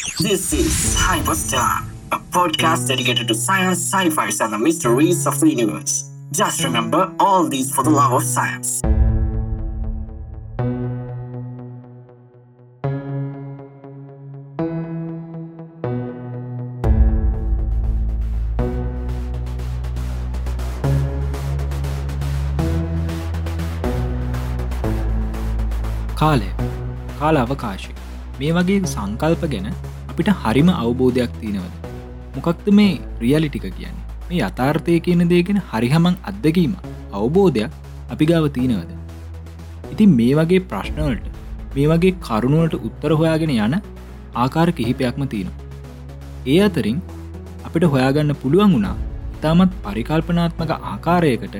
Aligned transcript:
This 0.00 0.54
is 0.54 0.96
Hyperstar, 0.96 1.84
a 2.10 2.18
podcast 2.32 2.88
dedicated 2.88 3.28
to 3.28 3.34
science, 3.34 3.80
sci 3.80 4.08
fi, 4.08 4.30
and 4.40 4.52
the 4.52 4.58
mysteries 4.58 5.26
of 5.26 5.38
the 5.40 5.50
universe. 5.50 6.10
Just 6.32 6.64
remember 6.64 7.14
all 7.20 7.46
these 7.46 7.70
for 7.70 7.84
the 7.84 7.90
love 7.90 8.12
of 8.12 8.22
science. 8.22 8.80
Kale, 26.16 26.48
Kale 27.18 27.44
Avakashi. 27.44 27.99
මේ 28.40 28.52
වගේ 28.56 28.78
සංකල්ප 28.92 29.42
ගැන 29.52 29.66
අපිට 30.10 30.28
හරිම 30.42 30.68
අවබෝධයක් 30.74 31.32
තියෙනවද? 31.40 31.74
මොකක්ද 32.36 32.68
මේ 32.78 32.94
රියලිටික 33.22 33.66
කියන්නේ? 33.78 34.06
මේ 34.28 34.40
යථාර්ථය 34.46 34.94
කියන 35.06 35.24
දේගෙන 35.32 35.58
හරිහමං 35.70 36.16
අත්දකීම 36.30 36.74
අවබෝධයක් 37.18 37.76
අපි 38.14 38.30
ගාව 38.30 38.46
තියෙනවද? 38.56 38.90
ඉතින් 39.92 40.16
මේ 40.20 40.32
වගේ 40.40 40.62
ප්‍රශ්නවලට 40.70 41.26
මේ 41.76 41.88
වගේ 41.92 42.16
කරුණුවට 42.26 42.76
උත්තර 42.88 43.12
හොයාගෙන 43.20 43.54
යන 43.56 43.76
ආකාර 44.34 44.68
කිහිපයක්ම 44.80 45.22
තියෙනවා. 45.32 45.68
ඒ 46.46 46.58
අතරින් 46.68 46.98
අපිට 47.66 47.90
හොයාගන්න 47.94 48.34
පුළුවන් 48.42 48.76
වුණා 48.76 48.96
ඉතාමත් 49.36 49.80
පරිකල්පනාත්මක 49.86 50.76
ආකාරයකට 50.92 51.56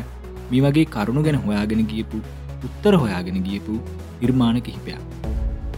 මේ 0.50 0.62
වගේ 0.66 0.90
කරුණු 0.94 1.26
ගැන 1.26 1.42
හොයාගෙන 1.46 1.88
ගියපු 1.92 2.26
උත්තර 2.68 2.94
හොයාගෙන 3.04 3.42
ගියපු 3.48 3.82
නිර්මාණ 4.22 4.62
කිහිපයක්. 4.68 5.02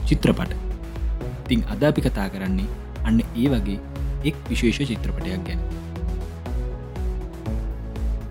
චිත්‍රපට. 0.06 0.71
තිං 1.52 1.64
අද 1.68 1.84
අපි 1.84 2.00
කතා 2.08 2.28
කරන්නේ 2.32 2.68
අන්න 3.08 3.20
ඒ 3.20 3.48
වගේ 3.52 3.78
එක් 4.28 4.36
විශේෂ 4.48 4.88
චිත්‍රපටයක් 4.90 5.42
ගැන. 5.48 5.60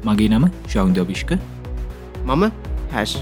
මගේ 0.08 0.30
නම 0.32 0.46
ශෞන්දවිශ්ක 0.74 1.38
මම 2.26 2.44
හැෂ්. 2.94 3.14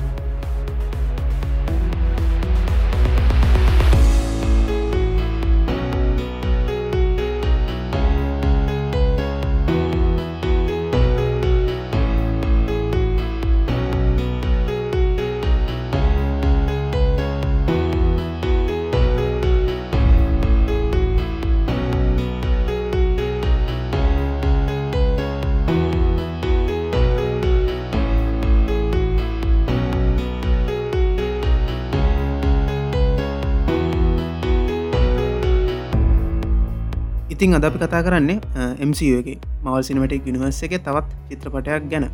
ඉතින් 37.50 37.58
අද 37.58 37.66
අපි 37.66 37.80
කතා 37.82 38.06
කරන්නේ 38.06 38.38
MCගේ 38.86 39.36
මවල් 39.66 39.82
සිනමටික් 39.88 40.26
යනිවර්ස 40.30 40.62
එක. 40.66 40.74
තවත් 40.86 41.10
චිත්‍රපටයක් 41.30 41.84
ගැන. 41.90 42.06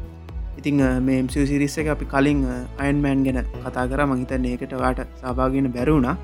ඉතිං 0.60 0.80
මේ 1.04 1.20
MCU 1.26 1.44
සිරිස්ස 1.50 1.76
එක 1.82 1.88
අපි 1.92 2.06
කලින් 2.08 2.40
අයන්මෑන් 2.80 3.24
ගැන 3.26 3.40
කතා 3.64 3.84
කර. 3.92 4.00
මහිතන්නේ 4.08 4.56
ඒකට 4.56 4.76
වාට 4.80 5.02
සභාගෙන 5.20 5.68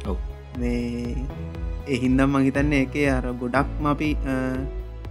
ඔව්. 0.07 0.15
මේ 0.59 1.15
එහින්දම් 1.87 2.31
මහිතන්නේ 2.35 2.87
එක 2.87 2.95
අර 3.17 3.25
ගොඩක්ම 3.41 3.85
අපි 3.93 4.09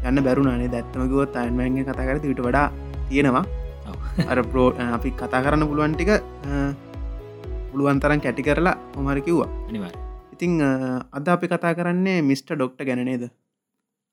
යන්න 0.09 0.23
බැරුණනේ 0.25 0.71
දැත්තමගුවත් 0.75 1.37
අයන්මෑන්ගේ 1.37 1.85
කතා 1.85 2.07
කර 2.09 2.19
ට 2.25 2.41
වඩා 2.41 2.73
තියෙනවා. 3.11 3.45
අර 4.33 4.39
ප්‍රෝ 4.53 4.73
අපි 4.97 5.13
කතා 5.13 5.45
කරන්න 5.45 5.69
පුළුවන් 5.69 5.93
ටික 5.99 6.17
පුළුවන් 7.73 8.01
තරන් 8.01 8.25
කැටි 8.25 8.49
කරලා 8.49 8.77
හොමරි 8.97 9.21
කිව්වා. 9.29 9.51
අනිවාර 9.69 9.93
ඉතිං 10.33 10.57
අද 11.13 11.29
අපි 11.37 11.53
කතා 11.53 11.77
කරන්නේ 11.77 12.19
මිස්ට 12.25 12.49
ඩොක්ට 12.57 12.81
ගැනනේද 12.89 13.29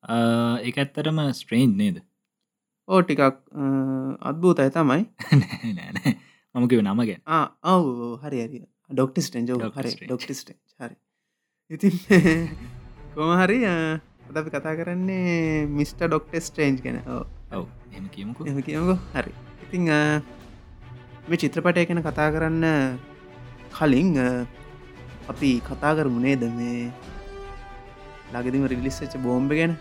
ඒ 0.07 0.71
ඇත්තරම 0.73 1.19
ස්ට්‍රේන්් 1.33 1.75
නේද? 1.75 1.97
ඕ 2.87 3.01
ටිකක් 3.01 3.21
අත්භූතයි 4.21 4.71
තමයි. 4.71 5.03
මමකිව 6.55 6.81
නම 6.81 7.01
ගැන. 7.03 7.21
ඔව් 7.63 7.85
හරි 8.23 8.39
හරි. 8.43 8.61
ඩොක්ටිස්ටෙන්ජ 8.89 9.51
හරි. 9.51 9.91
ඩොක්ටිස්ට 10.05 10.53
හරි. 10.79 10.95
ඉතින් 11.71 11.93
කොම 13.15 13.33
හරි 13.41 13.59
අද 13.67 14.35
අපි 14.35 14.49
කතා 14.49 14.75
කරන්නේ 14.75 15.67
මිස්ට 15.69 15.99
ඩොක්ට 15.99 16.39
ස්ටේන්ජ් 16.41 16.79
ගැන. 16.79 17.03
ඔව්. 17.51 17.67
එම 17.91 18.07
කියමුකු. 18.07 18.47
එම 18.47 18.61
කියමුකෝ. 18.61 18.99
හරි. 19.13 19.35
ඉතිං 19.67 19.91
මේ 21.27 21.37
චිත්‍රපටය 21.37 21.83
ගැන 21.83 22.01
කතා 22.01 22.31
කරන්න 22.31 22.65
කලින් 23.75 24.15
අපි 25.27 25.51
කතා 25.59 25.91
කරමුණේද 25.93 26.47
මේ 26.55 26.87
ලගෙදිම 28.31 28.63
රිලිස්සච්ච 28.65 29.19
බෝම්බ 29.19 29.51
ගැන 29.51 29.75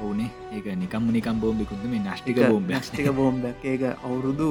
ඕනේ. 0.00 0.30
ඒක 0.52 0.66
නිකම් 0.76 1.04
නිකම් 1.10 1.36
බෝම්බිකුද 1.40 1.82
මේ 1.84 2.00
නෂ්ටික 2.00 2.36
බෝම්බ 2.44 2.68
ටික 2.70 3.10
බෝම්බක් 3.12 3.64
ඒක 3.64 3.82
අවුරුදු 3.98 4.50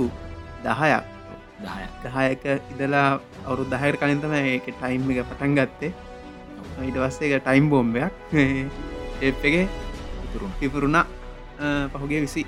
දහයක්. 0.63 1.03
දහය 1.59 1.83
දහයක 2.05 2.43
ඉදලා 2.71 3.07
අවුරු 3.45 3.63
දහයට 3.65 3.99
කලින්තම 3.99 4.33
ඒක 4.33 4.65
ටයිම් 4.71 5.09
එක 5.11 5.25
පටන් 5.27 5.51
ගත්තේ. 5.55 5.91
ඊට 6.81 6.97
වස්සේ 6.97 7.27
එක 7.29 7.43
ටයිම් 7.43 7.69
බෝම්බයක්. 7.69 8.13
ඉතුරුන් 10.23 10.51
ඉපුරුණා 10.61 11.05
පහුගේ 11.91 12.21
විසි 12.21 12.45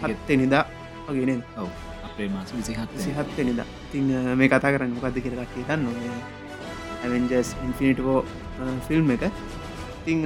හත්තේ 0.00 0.36
නිදා? 0.36 0.64
වගෙන 1.08 1.42
ඔව්. 1.56 1.68
අපේ 2.04 2.28
මාස 2.28 2.52
විසිහත් 2.52 2.90
සිහත්තේ 2.96 3.44
නිදා 3.44 3.66
අ, 4.10 4.34
මේ 4.36 4.48
කතා 4.48 4.70
කරන්න 4.70 4.94
මොකක්ද 4.94 5.16
කියරට 5.16 5.56
දන්න 5.58 5.88
ඇවෙන්ජස් 7.02 7.48
ඉන්ෆිනිටෝ 7.64 8.24
ෆිල්ම් 8.88 9.10
එක 9.10 9.22
ඉතිං 10.02 10.24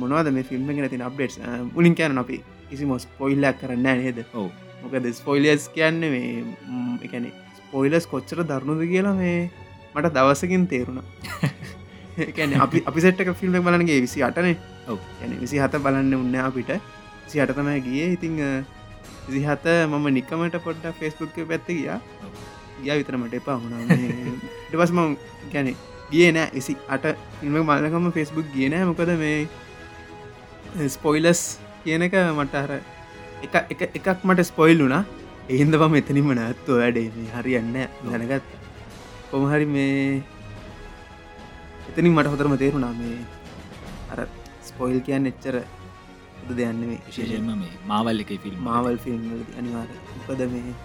මොනවද 0.00 0.32
මේ 0.32 0.42
ෆිල්ම් 0.42 0.70
එක 0.70 0.90
තින 0.90 1.02
අප්ඩේට් 1.02 1.36
මුලින් 1.74 1.94
කියන්න 1.94 2.18
අපි 2.18 2.40
කිසි 2.70 2.84
මොස් 2.84 3.06
පොයිල්ලක් 3.18 3.60
කරන්න 3.60 3.82
නේද? 3.82 4.24
ඔව්. 4.34 4.50
මොකද 4.82 5.08
ස්පොයිලස් 5.12 5.68
කියන්න 5.68 6.00
මේ 6.00 6.44
එකන 7.02 7.28
ස්පොයිලස් 7.58 8.06
කොච්චර 8.06 8.40
දරුණුද 8.42 8.84
කියලා 8.88 9.14
මේ 9.14 9.50
මට 9.94 10.14
දවසකින් 10.14 10.66
තේරුණා. 10.66 11.04
එකන 12.28 12.56
අපි 12.58 12.82
අපි 12.86 13.00
සෙට්ක 13.00 13.34
ෆිල්ම් 13.34 13.60
බලන්ගේ 13.60 14.00
විසි 14.00 14.22
අටනේ 14.22 14.56
ඔව්. 14.88 14.98
යන 15.24 15.36
විසි 15.40 15.60
හත 15.60 15.82
බලන්න 15.84 16.14
උන්න 16.14 16.40
අපිට. 16.40 16.72
සි 17.26 17.40
අට 17.40 17.52
තමයි 17.52 17.80
ගිය. 17.80 18.12
ඉතිං 18.16 18.40
විසිහත 19.28 19.68
මම 19.86 20.06
නිකමට 20.14 20.56
පොඩ්ඩ 20.64 20.96
ෆෙස්බුක් 21.00 21.36
පැත්ත 21.48 21.68
ගියා. 21.68 22.00
ගිය 22.80 22.96
විතරමට 23.00 23.34
එපා 23.34 23.60
වුණා. 23.60 23.84
ටපස් 24.70 24.92
ම 24.92 25.16
ගැන 25.52 25.74
ගිය 26.10 26.28
නෑ. 26.36 26.50
විසි 26.56 26.76
අට 26.88 27.04
ඉල්ම 27.42 27.56
මල්ලකම 27.60 28.10
ෆෙස්බුක් 28.16 28.46
ගිය 28.54 28.68
නෑ. 28.72 28.88
මොකද 28.90 29.10
මේ 29.22 30.88
ස්පොයිලස් 30.96 31.42
කියන 31.84 32.02
එක 32.08 32.14
මට 32.38 32.54
අර 32.64 32.72
එක 33.46 33.54
එක 33.74 33.80
එකක් 33.98 34.26
මට 34.28 34.48
ස්පොයිල් 34.50 34.84
වුනා 34.84 35.04
එහින්ද 35.48 35.74
පම 35.82 35.94
එතනිම 36.00 36.32
නැත්තු 36.40 36.80
වැඩේ. 36.80 37.28
හරියන්න 37.36 37.76
දැනගත් 38.04 38.46
කොමහරි 39.30 39.66
මේ 39.74 40.22
එතනින් 41.88 42.12
මට 42.14 42.32
හොතරම 42.32 42.54
තේරුණා 42.62 42.94
මේ 43.00 43.18
අර 44.12 44.20
ස්පොයිල් 44.68 45.00
කියන්න 45.06 45.30
එච්චර 45.30 45.56
දෙයන්න 46.58 46.80
මේ 46.90 47.00
විශේෂයෙන්ම 47.06 47.48
මේ 47.62 47.72
මාවල් 47.90 48.20
එක 48.24 48.30
ෆිල්ම් 48.44 48.60
මාවල් 48.68 48.96
ෆිල්ම් 49.04 49.24
අනිවාර 49.60 49.88
උපද 50.18 50.40
මේ 50.52 50.76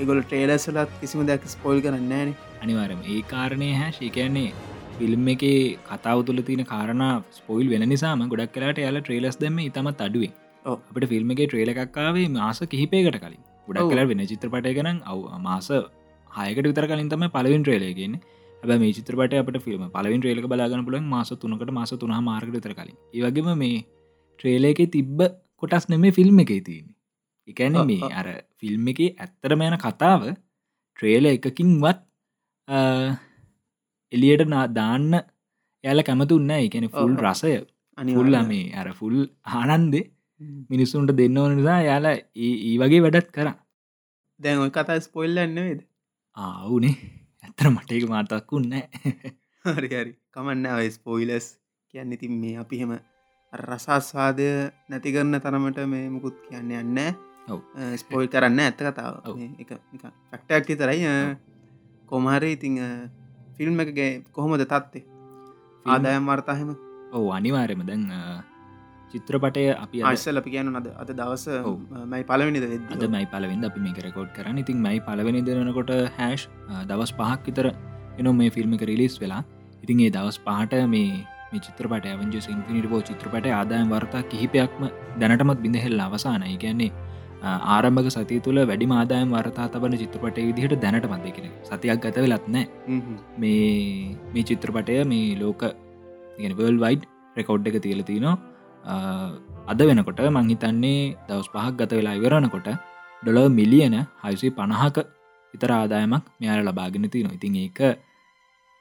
ඒගොල 0.00 0.18
ට්‍රේලස්ලත් 0.22 0.90
කිසිම 1.00 1.20
දෙයක් 1.28 1.46
ස්පොයිල් 1.52 1.78
කරන්න 1.84 2.12
ෑන. 2.16 2.28
අනිවාරම 2.62 3.00
ඒ 3.12 3.20
කාරණය 3.32 3.70
හැ. 3.78 3.88
ශිකයන්නේ 3.96 4.50
ෆිල්ම් 4.98 5.28
එක 5.32 5.44
කතාව 5.88 6.18
තුළ 6.28 6.42
තින 6.48 6.62
කාරණ 6.72 7.04
ස්පොයිල් 7.38 7.66
වෙන 7.72 7.84
නිසාම 7.92 8.22
ගොඩක් 8.32 8.52
කලාට 8.56 8.80
යාල 8.84 8.98
ට්‍රේලස් 9.00 9.38
දෙම 9.44 9.58
ඉතමත් 9.64 10.02
අඩුවේ. 10.06 10.32
අපට 10.64 11.06
ෆිල්ම් 11.12 11.32
එක 11.34 11.40
ට්‍රේල 11.44 11.72
එකක්කාවේ 11.74 12.26
මාස 12.36 12.60
කිහිපයකට 12.74 13.18
කලින්. 13.24 13.40
ගොඩක්. 13.68 13.90
කලා 13.92 14.08
වෙන 14.10 14.22
චිත්‍රපටය 14.32 14.72
කරන 14.78 15.00
අව 15.12 15.24
මාස 15.46 15.70
හයකට 16.30 16.68
විතර 16.70 16.86
කලින් 16.92 17.10
තම 17.14 17.24
පලවින් 17.36 17.64
ට්‍රේලයගෙන 17.64 18.14
ඇබ 18.62 18.72
මේ 18.84 18.92
චිත්‍රපට 18.98 19.34
අපට 19.40 19.58
ෆිල්ම් 19.66 19.88
පලවින් 19.96 20.22
ට්‍රේලක 20.22 20.46
බලාගන්න 20.52 20.84
පුලන් 20.90 21.08
මාස 21.14 21.34
තුනකට 21.42 21.74
මාස 21.80 21.94
තුනහ 22.04 22.20
මාර්ග 22.30 22.54
විතර 22.58 22.74
කලින්. 22.78 22.94
ඒවගේම 23.16 23.50
මේ 23.64 23.82
ට්‍රේල 24.38 24.70
එක 24.70 24.84
තිබ්බ 24.96 25.26
කොටස් 25.62 25.90
නෙමේ 25.94 26.14
ෆිල්ම් 26.20 26.44
එක 26.44 26.54
තියන්නේ 26.70 26.97
එකැන 27.48 27.78
මේ. 27.86 28.12
අර 28.12 28.26
ෆිල්ම් 28.58 28.92
එක 28.92 29.00
ඇත්තරම 29.06 29.62
යන 29.62 29.78
කතාව 29.78 30.22
ට්‍රේල 30.96 31.26
එකකින්වත් 31.28 31.98
එලියට 34.12 34.44
දාන්න 34.72 35.10
යාල 35.84 36.02
කැමතුන්න 36.02 36.50
එකන 36.52 36.88
ෆුල්. 36.90 37.12
රසය. 37.18 37.52
අනි 37.98 38.14
ෆුල් 38.14 38.34
මේ 38.44 38.72
අර 38.74 38.88
ෆුල් 38.92 39.16
ආනන්දේ 39.52 40.04
මිනිස්සුන්ට 40.70 41.12
දෙන්න 41.12 41.38
ඕන 41.38 41.56
නිසා 41.56 41.80
යාලා 41.82 42.16
ඒ 42.38 42.74
වගේ 42.78 43.02
වැඩත් 43.04 43.30
කර. 43.30 43.48
දැන් 44.40 44.64
ඔය 44.64 44.70
කතා 44.70 44.98
ස්පොයිල්ල 45.00 45.38
න්නවේද 45.44 45.80
ආවුනේ 46.36 46.94
ඇත්තර 47.44 47.70
මටේක 47.70 48.04
මාතක්කුන්න 48.06 48.74
හරි 49.64 49.88
හරි. 49.92 50.12
කමන්න 50.32 50.66
ඔය 50.72 50.90
ස්පොයිලස් 50.90 51.46
කියන්න 51.94 52.12
ඉතින් 52.12 52.34
මේ 52.42 52.56
අපි 52.56 52.80
හෙම 52.80 52.92
රසස්වාදය 53.52 54.48
නැති 54.88 55.14
කරන්න 55.14 55.40
තරමට 55.40 55.80
මේ 55.86 56.06
මුකුත් 56.08 56.36
කියන්න 56.46 56.70
යන්න 56.74 56.98
ඔව්. 57.48 57.60
ස්පොයිල් 58.02 58.28
කරන්න 58.34 58.60
ඇත්ත 58.64 58.80
කතාව. 58.80 59.14
මේ 59.36 59.50
එක 59.62 59.70
ෆක්ටක් 60.32 60.78
තරයි 60.82 61.08
කොමහරි 62.08 62.52
ඉතිං 62.56 62.76
ෆිල්ම් 63.56 63.80
එකගේ 63.84 64.10
කොහොමද 64.36 64.64
තත්තේ 64.74 65.04
ආදායම් 65.86 66.30
වර්තාහෙම 66.30 66.70
ඔව 67.12 67.26
අනිවාරයම 67.38 67.82
දැන් 67.88 68.04
චිත්‍රපටය 69.12 69.62
අපි 69.74 70.02
ආශ්සල 70.08 70.40
අපි 70.40 70.50
කියන 70.54 70.74
අද 70.80 70.88
අද 71.02 71.10
දවස. 71.20 71.46
මයි 72.12 72.24
පලවෙනිද 72.30 72.64
අද 72.94 73.04
මයි 73.14 73.26
පලවෙද 73.32 73.64
අපි 73.70 73.80
මේක 73.86 73.98
රෙකෝඩ් 74.06 74.30
කරන්න. 74.36 74.58
ඉතින් 74.64 74.82
මයි 74.86 75.00
පලවෙනි 75.08 75.40
දෙනකොට 75.48 75.92
හැෂ් 76.18 76.48
දවස් 76.90 77.12
පහක් 77.20 77.40
විතර 77.48 77.66
එනො 78.20 78.32
මේ 78.40 78.50
ෆිල්ම් 78.56 78.78
එක 78.78 78.84
රිලිස් 78.92 79.16
වෙලා 79.24 79.42
ඉතින් 79.82 80.04
ඒ 80.06 80.14
දවස් 80.16 80.38
පහට 80.46 80.84
මේ 80.94 81.10
මේ 81.50 81.62
චිත්‍රපට 81.66 82.08
ඇවජ 82.12 82.34
සිංපිනිට 82.46 82.88
බෝ 82.92 83.02
චිත්‍රපට 83.10 83.46
ආදායම් 83.58 83.92
වර්තා 83.94 84.22
කිහිපයක්ම 84.32 84.82
දැනටමත් 85.20 85.60
බිඳහෙල් 85.64 86.00
අවසානයි. 86.06 86.56
කියන්නේ 86.64 86.90
ආරම්භක 87.42 88.10
සති 88.10 88.40
තුළ 88.40 88.60
වැඩි 88.62 88.86
ආදායම් 88.92 89.32
වර්තා 89.32 89.68
තබන 89.68 89.96
චිත්‍රපට 89.96 90.38
විදිහට 90.40 90.80
දැනටමත් 90.80 91.24
දෙකෙන 91.24 91.50
සතියක් 91.62 92.00
ගත 92.00 92.16
වෙලත්නෑ 92.18 92.64
මේ 93.38 94.16
මේ 94.34 94.42
චිත්‍රපටය 94.42 94.98
මේ 95.04 95.36
ලෝක 95.36 95.62
වල් 96.58 96.78
වයිඩ් 96.78 97.04
රෙකෝඩ් 97.36 97.66
එක 97.66 97.78
තියල 97.82 98.02
තිනවා. 98.02 98.36
අද 99.66 99.80
වෙනකොට 99.80 100.20
මංහිතන්නේ 100.30 101.16
දවස් 101.28 101.48
පහක් 101.48 101.74
ගත 101.76 101.92
වෙලා 101.92 102.14
ඉවරණකොට 102.14 102.68
ඩොල 103.22 103.48
මිලියන 103.50 103.94
හයිසි 104.22 104.50
පණහක 104.50 104.98
විතර 105.54 105.70
ආදායමක් 105.72 106.24
මෙයාල 106.40 106.60
ලබාගෙන 106.64 107.10
තියනවා 107.10 107.34
ඉතින් 107.34 107.56
ඒක 107.56 107.80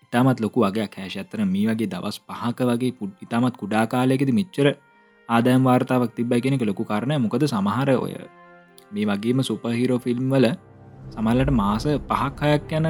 ඉතාමත් 0.04 0.40
ලොකු 0.40 0.66
වගේ 0.66 0.88
කෑශ 0.88 1.18
ඇත්තන 1.18 1.46
මේ 1.46 1.68
වගේ 1.70 1.90
දවස් 1.94 2.18
පහක 2.22 2.60
වගේ 2.70 2.94
පුඩ් 3.00 3.12
ඉතාමත් 3.22 3.56
කුඩා 3.58 3.86
කාලයකෙද 3.86 4.32
මෙච්චර 4.32 4.68
ආදායම් 5.30 5.64
වාර්තාවක් 5.64 6.12
තිබ්බයි 6.16 6.42
කෙනෙක 6.42 6.64
ලොකු 6.64 6.84
කරණය 6.86 7.18
මොකද 7.18 7.44
සමහර 7.46 7.90
ඔය 7.98 8.14
මේ 8.92 9.06
වගේම 9.06 9.44
සුපහිරෝ 9.44 10.00
ෆිල්ම් 10.00 10.26
වල 10.30 10.48
සමල්ලට 11.12 11.52
මාස 11.54 11.86
පහක් 12.10 12.40
හයක් 12.46 12.74
යන 12.74 12.88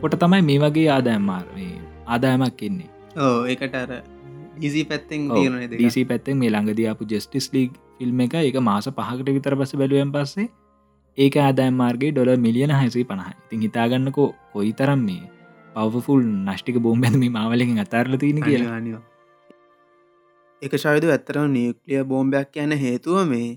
කොට 0.00 0.16
තමයි 0.16 0.42
මේ 0.42 0.60
වගේ 0.60 0.88
ආදායම්මාර 0.90 1.44
ආදායමක් 2.06 2.62
එන්නේ. 2.62 2.88
ඕ 3.18 3.36
ඒකට 3.46 3.76
අර 3.76 3.92
ඩීසි 4.56 4.84
පැත්තෙන් 4.84 5.28
ඩීසි 5.68 6.04
පැත්තෙන් 6.04 6.38
මේ 6.38 6.50
ළඟදයාපු 6.50 7.08
ජෙස්ටිස් 7.08 7.50
ලීග් 7.54 7.76
ෆිල්ම් 7.98 8.20
එක 8.20 8.34
එක 8.40 8.58
මාස 8.62 8.88
පහකට 8.90 9.36
විතර 9.36 9.58
පස 9.60 9.76
බැලුවෙන් 9.76 10.12
පස්සේ 10.12 10.48
ඒක 11.18 11.36
ආදායම් 11.38 11.76
මාර්ගේ 11.76 12.12
ඩොල 12.12 12.32
මිලියන 12.38 12.72
හැසි 12.72 13.04
පණහ 13.04 13.30
ඉතින් 13.34 13.66
හිතාගන්නකෝ 13.66 14.28
කොයි 14.52 14.72
තරම් 14.72 15.00
මේ 15.04 15.22
පවෆුල් 15.74 16.22
නෂ්ටික 16.24 16.78
බෝම්බැඳම 16.78 17.24
මාවලකින් 17.30 17.78
අතාරල 17.78 18.16
තියෙන 18.16 18.42
කියලා. 18.42 19.00
එක 20.62 20.72
ශයද 20.76 21.04
ඇත්තරම 21.06 21.50
නියක්ලිය 21.50 22.04
බෝම්බයක් 22.04 22.56
යන 22.56 22.76
හේතුව 22.78 23.20
මේ 23.26 23.48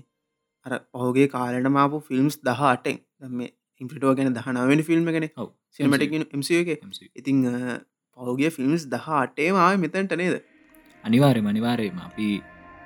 අර 0.66 0.78
පහුගේ 0.94 1.26
කාලට 1.28 1.68
මාපු 1.70 2.00
ෆිල්ම්ස් 2.00 2.36
දහටෙන් 2.40 2.98
මේ 3.32 3.50
ඉම්පිටෝ 3.80 4.14
ගැන 4.14 4.32
දහනාවෙන 4.32 4.82
ෆිල්ම් 4.82 5.04
ගෙන 5.08 5.28
ඔව්. 5.36 5.50
සිනමටික් 5.70 6.14
එමස 6.14 6.50
එක. 6.52 6.70
MC. 6.82 7.10
ඉතිං 7.14 7.44
පහුගේ 8.18 8.50
ෆිල්ම්ස් 8.50 8.88
දහ 8.88 9.10
අටේ 9.18 9.50
මාව 9.52 9.76
මෙතැන්ට 9.78 10.16
නේද? 10.16 10.40
අනිවාර්යම 11.04 11.46
අනිවාරයම 11.46 12.00
අපි 12.00 12.30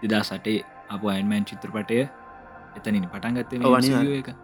දෙදා 0.03 0.25
සටේ 0.25 0.59
අප 0.89 1.07
අයින්මෑන් 1.07 1.45
චිත්‍රපටය 1.45 2.03
එතනින් 2.77 3.07
පටන්ගත්ත. 3.07 3.53
එක. 4.21 4.35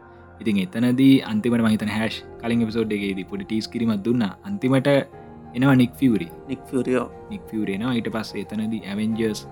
ඉතින් 0.41 0.57
එතනදී 0.65 1.13
අන්තිමට 1.25 1.67
මහිතන 1.67 1.93
හැෂ් 1.97 2.23
කලින් 2.41 2.65
එපිසෝඩ්ගේදී 2.65 3.27
පොඩි 3.27 3.45
ටීස් 3.45 3.69
කිරීමත් 3.69 4.05
දුන්න. 4.07 4.25
අන්තිමට 4.43 4.89
එනවා 5.55 5.75
නික් 5.75 5.93
ෆිවරි 5.95 6.29
නික් 6.49 6.63
ෆියරියෝ 6.69 7.07
නික් 7.31 7.43
ෆිවරෙනවා 7.51 7.93
ඊට 7.95 8.09
පස්ස 8.11 8.35
එතනදී 8.37 8.83
ඇවෙන්ජර්ස් 8.85 9.43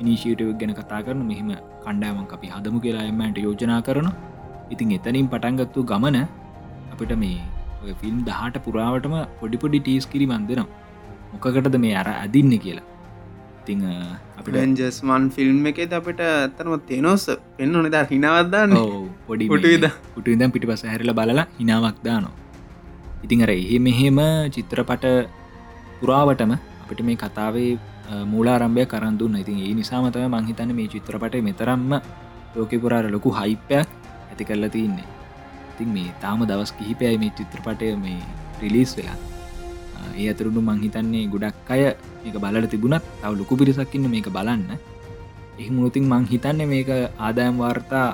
ඉනිශීටව 0.00 0.50
ගැන 0.60 0.72
කතා 0.80 1.02
කරන 1.06 1.22
මෙහෙම 1.30 1.50
කණ්ඩාමක් 1.84 2.32
අපි 2.38 2.48
හදමු 2.54 2.78
කියලා 2.86 3.04
එමන්ට 3.12 3.38
යෝජනා 3.46 3.80
කරන 3.88 4.08
ඉතින් 4.74 4.96
එතනින් 4.98 5.28
පටන්ගත්තු 5.34 5.86
ගමන 5.92 6.18
අපිට 6.92 7.14
මේ 7.22 7.38
ෆිල්ම් 8.02 8.18
දහට 8.28 8.58
පුරාවටම 8.66 9.14
පොඩිපොඩි 9.40 9.80
ටීස් 9.84 10.06
කිරි 10.12 10.26
මන්දනම් 10.32 10.68
මොකකටද 11.32 11.76
මේ 11.84 11.96
අර 12.02 12.08
අදින්න 12.24 12.52
කියලා. 12.64 12.86
ඉතිං 13.62 13.82
අපිට 14.38 14.56
ෙන්ජස්මන් 14.62 15.24
ෆිල්ම් 15.36 15.66
එක 15.70 15.78
අපිට 15.98 16.20
ඇත්තරම 16.28 16.74
තෙනොස් 16.90 17.24
පෙන්න්න 17.56 17.72
නොනද 17.76 17.96
හිනවත්දන්න 18.12 18.76
ඔව්, 18.80 18.94
පොඩි 19.28 19.48
පුටුවිද? 19.52 19.86
පුටුවිදම් 20.14 20.50
පිටි 20.54 20.70
පස 20.70 20.84
හැරල 20.92 21.12
බලලා 21.20 21.46
හිනාවක් 21.58 21.98
දානවා. 22.06 22.34
ඉතිං 23.24 23.44
අර 23.46 23.50
එහෙ 23.56 23.78
මෙහෙම 23.88 24.18
චිත්‍රපට 24.56 25.06
පුරාවටම 26.00 26.52
අපිට 26.82 27.00
මේ 27.08 27.18
කතාවේ 27.22 27.70
මූලාරම්භය 28.24 28.86
කරන්දුන්න 28.86 29.36
ඉතින් 29.36 29.58
ඒ 29.60 29.74
නිසාමතම 29.74 30.26
මංහිතන 30.30 30.70
මේ 30.72 30.88
චිත්‍රපට 30.88 31.34
මෙතරම්ම 31.42 31.92
ලෝක 32.54 32.72
පුරාර 32.76 33.06
ලොකු 33.08 33.30
හයිපයක් 33.32 33.88
ඇති 34.30 34.44
කරලා 34.44 34.70
තියන්නේ 34.70 35.06
ඉතින් 35.72 35.88
මේ 35.90 36.10
තාම 36.20 36.44
දවස් 36.44 36.72
කිහිපයයි 36.72 37.18
මේ 37.18 37.32
චිත්‍රපටය 37.32 37.96
මේ 37.96 38.20
රිලිස් 38.60 38.96
වෙලා. 38.96 39.18
අ, 39.94 40.00
ඒ 40.16 40.28
අතුරුණු 40.30 40.60
මංහිතන්නේ 40.62 41.26
ගොඩක් 41.28 41.70
අය 41.70 41.82
මේක 42.22 42.36
බලට 42.36 42.70
තිබුණත් 42.70 43.04
තව 43.20 43.32
ලොකු 43.34 43.54
පිරිසක්කින්න 43.56 44.06
මේක 44.08 44.28
බලන්න. 44.28 44.62
එහමුණතින් 45.58 46.04
මං 46.04 46.24
හිතන්න 46.26 46.60
මේක 46.66 46.88
ආදායම් 47.18 47.58
වාර්තා 47.58 48.08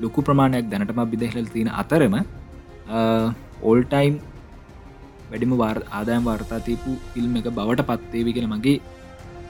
ලොකු 0.00 0.20
ප්‍රමාණයක් 0.22 0.68
දැනටම 0.68 1.00
බිදහල 1.06 1.46
තියෙන 1.46 1.68
අතරම 1.72 2.14
ඕල්ටයිම් 3.62 4.14
වැඩිම 5.30 5.52
වාර් 5.56 5.78
ආදායම් 5.90 6.24
වාර්තාතයපු 6.24 6.90
ෆිල්ම් 7.12 7.36
එක 7.36 7.48
බවට 7.50 7.82
පත්තේවි 7.84 8.32
කෙන 8.32 8.48
මගේ 8.48 8.76
අ, 8.76 8.80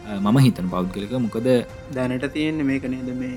මම 0.05 0.39
හිතන 0.41 0.69
පෞද්ගලක 0.69 1.13
මොකද 1.21 1.49
දැනට 1.93 2.29
තියෙන්නේ 2.33 2.67
මේක 2.67 2.87
නේද 2.89 3.11
මේ 3.17 3.37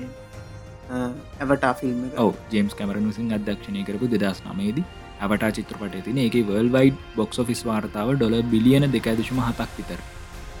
ඇවටා 1.40 1.72
ෆිල්ම් 1.74 2.00
ඔව 2.18 2.32
ජේම්ස් 2.50 2.74
කැමරන් 2.74 3.06
විසින් 3.06 3.30
අධ්‍යක්ෂණය 3.32 3.84
කරපු 3.84 4.10
දෙදස් 4.14 4.42
නමේදී 4.44 4.84
ඇවටා 5.20 5.50
චිත්‍රපට 5.52 6.02
තින 6.04 6.18
එක 6.18 6.36
වල් 6.48 6.70
වයිඩ් 6.70 6.98
බොක්ස් 7.16 7.40
ෆිස් 7.44 7.62
වාර්තාව 7.64 8.12
ඩොල 8.14 8.36
බිලියන 8.52 8.86
දෙකදශම 8.88 9.40
හතක් 9.40 9.70
විතර. 9.78 10.00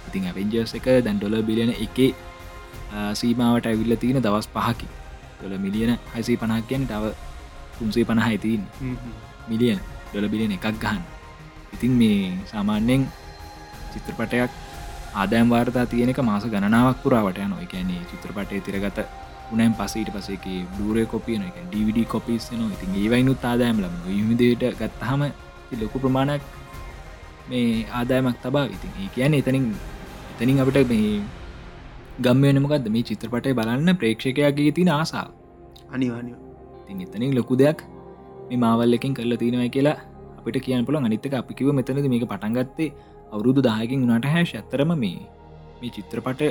ඉතින් 0.08 0.26
ඇවෙන්ජර්ස 0.26 0.74
එක 0.74 0.86
දැන් 1.00 1.18
ඩොල 1.18 1.42
බිලියන 1.42 1.74
එකේ 1.76 2.10
සීමාවට 3.14 3.66
ඇවිල්ල 3.66 3.96
තියෙන 3.96 4.22
දවස් 4.22 4.48
පහකි 4.48 4.88
ඩොල 5.38 5.58
මිලියන 5.58 5.98
හයිසී 6.14 6.36
පනක් 6.36 6.68
කියන 6.68 6.86
තව 6.86 7.12
තුන්සේ 7.78 8.04
පණහයිතින් 8.04 8.62
මිලියන 9.48 9.80
ඩොල 10.06 10.28
බිලියන 10.28 10.52
එකක් 10.52 10.66
ගහන් 10.76 11.02
ඉතින් 11.74 11.92
මේ 11.94 12.32
සාමාන්‍යෙන් 12.46 13.08
චිත්‍රපටයක් 13.92 14.50
ආදෑම් 15.16 15.48
වාර්තා 15.50 15.86
තියෙනක 15.86 16.20
මාස 16.28 16.44
ගණනාවක් 16.46 16.98
පුරාවට 17.04 17.40
යන 17.44 17.54
එකන්නේ 17.64 18.02
චිත්‍රපටය 18.10 18.60
තිරගත 18.66 18.98
උනෑම් 19.52 19.74
පසට 19.78 20.12
පසේක 20.14 20.46
බූරය 20.76 21.04
කොපියන 21.06 21.42
එක 21.48 21.58
ඩවිඩ 21.64 22.08
කොපිස් 22.14 22.46
න 22.52 22.62
ඉතින් 22.68 22.96
ඒවයිනුත් 23.02 23.44
ආදායම් 23.44 23.82
ලම 23.84 23.96
හිමිදයට 24.08 24.64
ගත්තහම 24.80 25.22
ලොකු 25.74 25.98
ප්‍රමාණයක් 25.98 26.42
මේ 27.48 27.86
ආදායමක් 27.92 28.38
තබා. 28.44 28.66
ඉතින් 28.66 28.92
ඒ 29.00 29.08
කියන්නේ 29.14 29.42
එතනින් 29.42 29.66
එතනින් 30.32 30.60
අපිට 30.62 30.88
මේ 30.92 31.22
ගම්මයනමකක්ද 32.24 32.88
මේ 32.94 33.06
චිත්‍රපටය 33.10 33.54
බලන්න 33.58 33.98
ප්‍රේක්ෂකයාගේ 34.00 34.70
තින 34.78 34.90
ආසාාව. 34.90 35.30
අනිවානි 35.90 36.32
තින් 36.86 37.02
එතනින් 37.06 37.34
ලොකු 37.38 37.58
දෙයක් 37.62 37.82
මේ 38.48 38.62
මාවල්ලකින් 38.64 39.14
කරලා 39.18 39.40
තියෙනවයි 39.42 39.70
කියලා 39.70 39.98
අපිට 40.38 40.58
කියන්න 40.64 40.86
පුළ 40.86 40.98
අනිත්තක 41.00 41.36
අපිකිව 41.42 41.70
මෙතනද 41.78 42.08
මේක 42.14 42.26
පටන්ගත්තේ 42.32 42.90
අවුරුදු 43.26 43.60
දායකින් 43.62 44.02
වුණට 44.04 44.28
හැශ 44.28 44.54
ඇත්තරම 44.54 44.92
මේ 44.96 45.18
මේ 45.78 45.90
චිත්‍රපට 45.90 46.42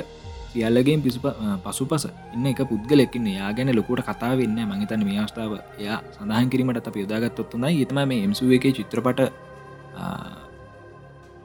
සියල්ලගේ 0.50 0.96
පිසු 0.98 1.20
පසු 1.64 1.86
පස 1.86 2.06
ඉන්න 2.34 2.46
එක 2.46 2.62
පුද්ගලෙකින්න 2.64 3.26
යා 3.30 3.50
ගැන 3.52 3.72
ලොකුට 3.72 4.02
කතා 4.02 4.32
වෙන්න 4.36 4.60
මහිතන 4.70 5.04
මේ 5.04 5.18
අවස්ථාව 5.18 5.52
එයා 5.78 5.98
සඳහන් 6.12 6.52
කිරීමට 6.52 6.88
අප 6.88 6.96
යොදාගත්තොත්තුනයි 6.96 7.82
එතම 7.82 8.00
මේ 8.04 8.22
එම්සුව 8.22 8.54
එක 8.58 8.66
චිත්‍රපට 8.78 9.20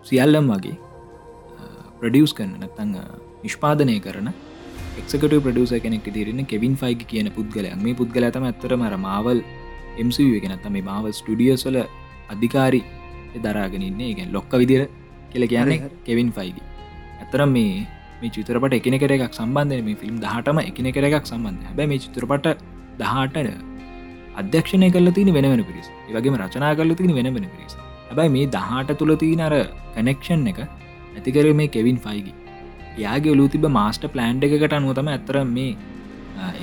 සියල්ලම් 0.06 0.48
වගේ 0.52 0.78
ප්‍රඩියස් 2.00 2.34
කරන 2.34 2.54
නැත්තං 2.58 2.96
නිෂ්පාදනය 3.44 3.98
කරන 4.00 4.30
එක්කට 4.98 5.36
ප්‍රඩියස 5.40 5.74
කෙනෙක් 5.80 6.08
තිරෙන 6.10 6.46
කෙවින් 6.46 6.76
ෆයිග 6.76 7.04
කියන 7.06 7.30
පුද්ගලයක් 7.32 7.76
මේ 7.80 7.96
පුද්ගල 7.96 8.24
ඇතම 8.24 8.46
ඇත්තර 8.46 8.74
මර 8.76 8.96
මාවල් 9.00 9.44
එම්සුව 9.98 10.34
කෙනත්තම 10.40 10.74
මේ 10.74 10.84
මාවල් 10.84 11.14
ස්ටඩියස්වල 11.14 11.78
අධිකාරි 12.30 12.82
දරාගෙනන්නේ 13.38 14.12
ගැන් 14.14 14.34
ලොක්ක 14.34 14.54
විදිර 14.56 14.84
කියල 15.34 15.46
කියන්නේ. 15.54 15.90
කෙවින් 16.08 16.30
ෆයිගි 16.38 16.64
ඇතරම් 17.22 17.52
මේ 17.58 17.74
මේ 18.22 18.32
චිතරපට 18.38 18.78
එකනෙකට 18.80 19.16
එකක් 19.18 19.36
සම්බන්ධය 19.40 19.82
මේ 19.88 20.00
ෆිල්ම් 20.02 20.18
දහටම 20.24 20.60
එකනෙකට 20.64 21.08
එකක් 21.10 21.30
සම්බන්ධ 21.32 21.68
හැබැ 21.70 21.88
මේ 21.92 22.02
චිත්‍රපට 22.06 22.50
දහටන 23.02 23.50
අධ්‍යක්ෂණය 24.42 24.90
කල 24.98 25.10
තින 25.20 25.32
වෙන 25.38 25.48
වෙන 25.54 25.64
පිරිස්. 25.70 25.88
වගේම 26.18 26.36
රචනා 26.44 26.74
කල 26.80 26.94
තින 27.00 27.16
වෙන 27.20 27.30
වෙන 27.38 27.48
පිරිස්. 27.56 27.76
හැබැයි 28.10 28.36
මේ 28.36 28.52
දහට 28.56 28.98
තුළ 29.02 29.14
තියන 29.24 29.42
අර 29.48 29.54
කනෙක්ෂන් 29.96 30.48
එක 30.52 30.60
ඇතිකර 30.64 31.46
මේ 31.62 31.72
කෙවින් 31.76 31.98
ෆයිගි 32.06 32.34
යාගේ 33.06 33.34
ඔලු 33.36 33.48
තිබ 33.54 33.66
මාස්ට 33.78 34.06
ප්ලන්් 34.16 34.44
එකට 34.48 34.76
අනුවතම 34.80 35.10
ඇතර 35.16 35.38
මේ 35.56 35.72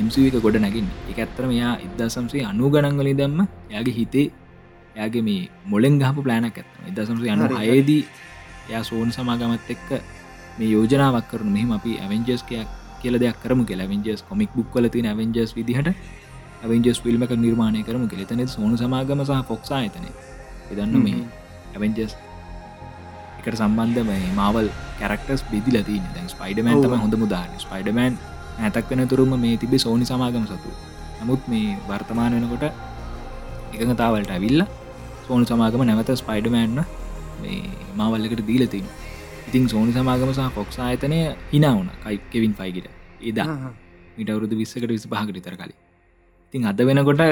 එම්සක 0.01 0.39
ගොඩ 0.45 0.59
නැගින් 0.65 0.87
එක 1.11 1.19
ඇත්තර 1.25 1.47
මෙයා 1.53 1.73
ඉදසම්සේ 1.87 2.45
අනු 2.51 2.71
ගණන්ගලි 2.75 3.15
දම්ම 3.21 3.41
යාගේ 3.75 3.97
හිතේ 3.99 4.27
යාගේ 5.01 5.25
මේ 5.29 5.43
මොලෙන් 5.73 5.97
ගහපු 6.03 6.27
ප්ලෑනක් 6.27 6.59
ඇත්ත 6.61 6.91
ඉදසම්සේ 6.91 7.33
අනු. 7.35 7.51
අයේදී 7.63 8.03
යා 8.69 8.83
සෝන් 8.83 9.13
සමාගමත් 9.13 9.71
එක්ක 9.71 9.89
මේ 10.59 10.71
යෝජනාවක් 10.71 11.27
කරන 11.31 11.49
මෙහම 11.49 11.73
අපි 11.73 11.99
ඇවෙන්ජස් 11.99 12.43
කයක් 12.43 12.69
කියල 13.01 13.15
දෙයක් 13.17 13.37
කරම 13.43 13.61
කියලා. 13.65 13.87
ඇවෙන්ජස් 13.87 14.23
කොමික් 14.23 14.51
බුක් 14.55 14.71
කල 14.73 14.89
තින 14.89 15.07
ඇවෙන්ජස් 15.07 15.53
විදිහට 15.57 15.89
ඇවෙන්ජස් 16.63 16.99
ෆිල්ම් 17.01 17.23
එක 17.23 17.33
නිර්මාණය 17.37 17.83
කරම 17.83 18.09
කෙතන 18.09 18.43
සෝන 18.49 18.73
සමාගම 18.77 19.21
සහ 19.25 19.43
පොක්සා 19.47 19.83
එතන 19.85 20.09
එදන්න 20.73 20.97
මේ 20.99 21.21
ඇවෙන්ජස් 21.75 22.17
එකට 23.39 23.55
සම්බන්ධ 23.55 24.03
මේ 24.03 24.33
මාවල් 24.35 24.69
කැරක්ටස් 24.99 25.45
බිදි 25.51 25.71
ලති 25.73 25.99
දැන් 26.09 26.29
ස්පයිඩමෑන් 26.29 26.83
තම 26.83 26.97
හොඳ 26.97 27.15
මුදාන 27.15 27.51
ස්පයිඩමෑන් 27.59 28.19
ඇතක් 28.61 28.91
වෙන 28.91 29.09
තුරුම 29.09 29.35
මේ 29.39 29.57
තිබේ 29.57 29.79
සෝනි 29.79 30.05
සමාගම 30.05 30.47
සතු 30.47 30.71
නමුත් 31.21 31.43
මේ 31.49 31.77
වර්තමාන 31.89 32.35
වෙනකොට 32.35 32.65
එකඟතාවලට 33.73 34.31
ඇවිල්ල 34.31 34.63
සෝනු 35.27 35.45
සමාගම 35.45 35.85
නැවත 35.85 36.11
ස්පයිඩමෑන්න 36.17 36.83
මාවල්ලකට 37.99 38.43
දීලතින් 38.49 38.87
ඉතින් 39.49 39.69
සෝනි 39.73 39.93
සමාගම 39.97 40.31
සහ 40.37 40.49
පොක්ස් 40.57 40.79
ආයතනය 40.87 41.19
හිනාවන 41.53 41.89
කයි 42.05 42.17
කෙවින් 42.33 42.55
පයිගිට 42.59 42.89
එදා. 43.31 43.47
මිට 44.17 44.31
අවුරුදු 44.33 44.55
විස්සකට 44.61 44.91
විසි 44.97 45.09
පහකට 45.13 45.45
තර 45.47 45.57
කලින්. 45.61 45.79
ඉතින් 46.49 46.67
අද 46.71 46.81
වෙනකොට 46.89 47.23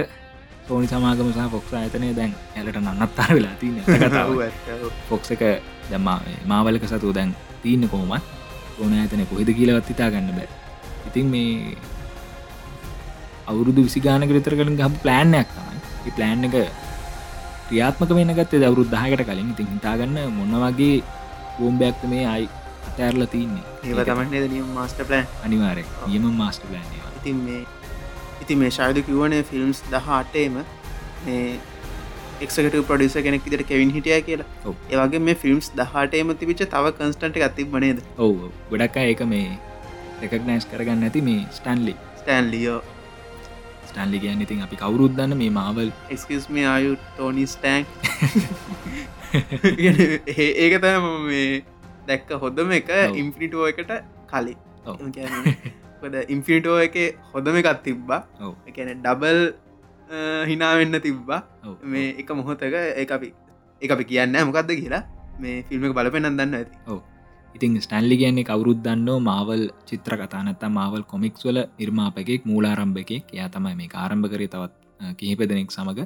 සෝනි 0.69 0.87
සමාගම 0.93 1.29
සහ 1.35 1.49
පොක්ස් 1.55 1.73
ආයතනය 1.81 2.09
දැන් 2.19 2.33
ඇලට 2.57 2.79
නන්නත්තර 2.85 3.31
වෙලා 3.37 3.55
තින 3.61 3.75
පොක්ස 5.11 5.29
එක 5.35 5.45
දම්මා 5.91 6.19
මාවලක 6.53 6.87
සතු 6.93 7.13
දැන් 7.19 7.35
තියන්න 7.63 7.89
කොහොමත්? 7.93 8.25
ඕන 8.81 8.93
ඇතන 9.03 9.27
කොහෙද 9.33 9.51
කියලවත් 9.59 9.93
ඉතා 9.95 10.11
ගන්න 10.15 10.33
බෑ. 10.39 10.49
ඉතින් 11.09 11.27
මේ 11.35 11.77
අවුරුදු 13.51 13.81
විසිගානක 13.87 14.33
විතර 14.39 14.55
කලින් 14.59 14.77
ගහ 14.81 14.89
ප්ලෑන්යක් 15.05 15.49
තමයි. 15.55 16.13
ප්ලෑන් 16.17 16.45
එක 16.49 16.57
ක්‍රියාත්මක 17.68 18.11
වෙන 18.18 18.35
ගත්තේ 18.38 18.62
දවරුත් 18.64 18.90
දහකට 18.94 19.26
කලින්. 19.28 19.50
ඉතින් 19.54 19.68
හිතාගන්න 19.75 20.18
මොන්න 20.38 20.56
වගේ 20.64 20.96
බෝම්බයක්ත 21.58 22.02
මේ 22.12 22.25
අයි 22.35 22.49
අතෑරල 22.88 23.26
තින්නේ. 23.35 23.64
තමන්නේ 24.11 24.49
නියම් 24.54 24.68
මාස්ට 24.78 25.00
ප්ලෑන් 25.08 25.26
අනිවාරය 25.49 25.85
නියම 26.06 26.28
මාස්ට 26.42 26.66
ප්ලෑන් 26.70 26.88
ඉතින් 27.20 27.38
මේ 27.46 27.62
ඉති 28.42 28.56
මේ 28.62 28.75
ශායද 28.76 28.99
කිවනේ 29.08 29.42
ෆිල්ම්ස් 29.50 29.82
දහ 29.92 30.11
අටේම 30.18 30.58
මේ 31.26 31.46
එක්කට 32.46 32.76
පොඩිස 32.88 33.14
කෙනෙක් 33.26 33.46
විදිට 33.46 33.68
කෙවින් 33.70 33.90
හිටිය 33.96 34.18
කියලා. 34.26 34.75
ඒවගේ 34.92 35.23
මේ 35.28 35.37
ෆිල්ම්ස් 35.44 35.70
දහටේම 35.78 36.35
තිබිච 36.42 36.61
තව 36.75 36.92
කන්ස්ටන්ට 36.99 37.40
ඇතිබ 37.46 37.73
බනේද 37.76 38.02
ඔව්. 38.26 38.37
ගොඩක් 38.70 38.99
ඒක 39.04 39.23
මේ 39.32 39.49
රෙකක්නයිස් 40.23 40.68
කරගන්න 40.73 41.08
ඇති 41.08 41.23
මේ 41.28 41.40
ස්ටන්ලි 41.58 41.94
ස්ටෑන්ලියෝ 42.20 42.78
ස්ටන්ලි 43.97 44.19
ගැන 44.21 44.45
ඉතින් 44.45 44.61
අපි 44.65 44.76
කවුරුද්දන්න 44.83 45.33
මේ 45.41 45.53
මාවල් 45.59 45.91
එක්ස්කස් 46.15 46.47
මේ 46.57 46.67
ආයු 46.73 46.93
ටෝනි 47.05 47.45
ස්ටෑන් 47.53 47.85
ඒක 50.65 50.75
තම 50.85 51.07
මේ 51.29 51.65
දැක්ක 52.09 52.31
හොදම 52.43 52.69
එක 52.79 52.91
ඔව්. 52.93 53.17
ඉම්පිනිටෝ 53.23 53.65
එකට 53.73 53.93
කලින් 54.31 54.59
ඉම්ෆිනිටෝ 56.35 56.76
එක 56.87 56.97
හොදම 57.33 57.57
එකත් 57.62 57.83
තිබ්බා. 57.88 58.21
එකන 58.69 58.93
ඩබල් 59.00 59.41
හිනාවෙන්න 60.53 61.00
තිබ්බා. 61.09 61.41
මේ 61.83 62.15
එක 62.21 62.31
මොහොතක 62.41 62.79
ඒ 62.85 63.07
අපි 63.19 63.33
එක 63.83 63.91
අපි 63.97 64.05
කියන්න 64.12 64.41
මොකක්ද 64.50 64.71
කියලා. 64.83 65.05
මේ 65.41 65.57
ෆිල්ම් 65.69 65.88
එක 65.88 65.97
බලපෙනන් 66.00 66.33
දන්න 66.37 66.55
ඇති 66.61 66.75
ඉතින් 67.57 67.77
ස්ටන්ලි 67.79 68.17
කියන්නේ 68.23 68.45
කවුරුත් 68.45 68.81
දන්නෝ 68.85 69.19
මාවල් 69.21 69.63
චිත්‍ර 69.89 70.15
කතානත්තා 70.21 70.71
මාවල් 70.71 71.03
කොමික්ස් 71.05 71.47
වල 71.47 71.59
නිර්මාපකෙක් 71.79 72.43
මූලාරම්භ 72.45 73.03
එකෙක් 73.05 73.35
එයා 73.35 73.49
තමයි 73.49 73.75
මේ 73.81 73.93
ආරම්භ 73.97 74.29
කරේ 74.33 74.51
තවත් 74.55 74.75
කිහිප 75.19 75.41
දෙනෙක් 75.45 75.71
සමඟ 75.71 76.03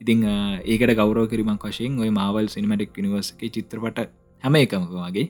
ඉතිං 0.00 0.22
ඒකට 0.66 0.92
ගෞරව 0.94 1.24
කිරීමක් 1.32 1.66
වශයෙන් 1.66 1.98
ඔය 1.98 2.10
මාවල් 2.20 2.48
සිනිමටික් 2.48 2.96
නිවර්සක 2.98 3.42
චිත්‍රපට 3.56 4.00
හැම 4.44 4.56
එකමක 4.56 4.94
වගේ 4.96 5.26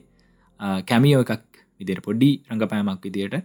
කැමියෝ 0.83 1.23
එකක් 1.25 1.47
විදිර 1.79 1.99
පොඩ්ඩි 2.01 2.31
රඟපෑමක් 2.49 3.03
විදියට 3.07 3.35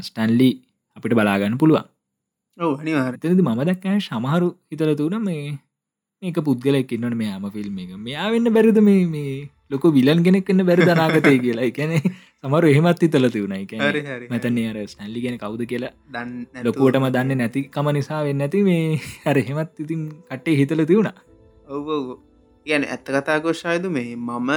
ස්ටන්ලි 0.00 0.50
අපිට 0.96 1.14
බලාගන්න 1.14 1.58
පුළුවන්. 1.58 1.86
අනිවාර 2.76 3.14
එතනද 3.16 3.42
මම 3.42 3.60
දැක්කෑ 3.62 4.00
සමහරු 4.00 4.48
හිතල 4.70 4.92
තුන 4.94 5.16
මේ 5.22 5.58
මේක 6.22 6.38
පුද්ගලෙක් 6.40 6.92
ඉන්නට 6.96 7.16
මේ 7.20 7.30
හම 7.30 7.46
ෆිල්ම් 7.50 7.78
එක 7.78 7.94
මෙයා 8.00 8.26
වෙන්න 8.34 8.52
බැරිද 8.56 8.78
මේ 8.80 9.06
මේ 9.08 9.32
ලොක 9.70 9.86
විලන් 9.96 10.20
කෙනෙක් 10.26 10.44
කන්න 10.46 10.66
බැරි 10.68 10.88
දනාගතය 10.88 11.32
කියලා? 11.38 11.68
එකැනෙ 11.70 11.96
සමරු 12.44 12.72
එහෙමත් 12.72 13.02
හිතල 13.04 13.28
තිවුණයි 13.28 14.28
මෙතන්නේ 14.30 14.68
අර 14.72 14.78
ස්නැල්ලි 14.88 15.24
ගෙන 15.24 15.38
කවුද 15.38 15.64
කියලා 15.66 15.92
දන්න 16.12 16.64
ලොකුවටම 16.64 17.08
දන්න 17.10 17.42
නැතිකම 17.42 17.90
නිසා 17.92 18.20
වෙන්න 18.28 18.46
ඇති 18.46 18.62
මේ 18.68 18.84
හර 19.24 19.42
එහෙමත් 19.44 19.82
ඉතින් 19.86 20.06
කට්ටේ 20.28 20.58
හිතල 20.60 20.84
තිවුණ 20.84 21.12
ඔව 21.70 21.92
ගැන 22.66 22.88
ඇත්ත 22.88 23.12
කතාගොෂායද 23.12 23.92
මේ 23.92 24.16
මම 24.16 24.50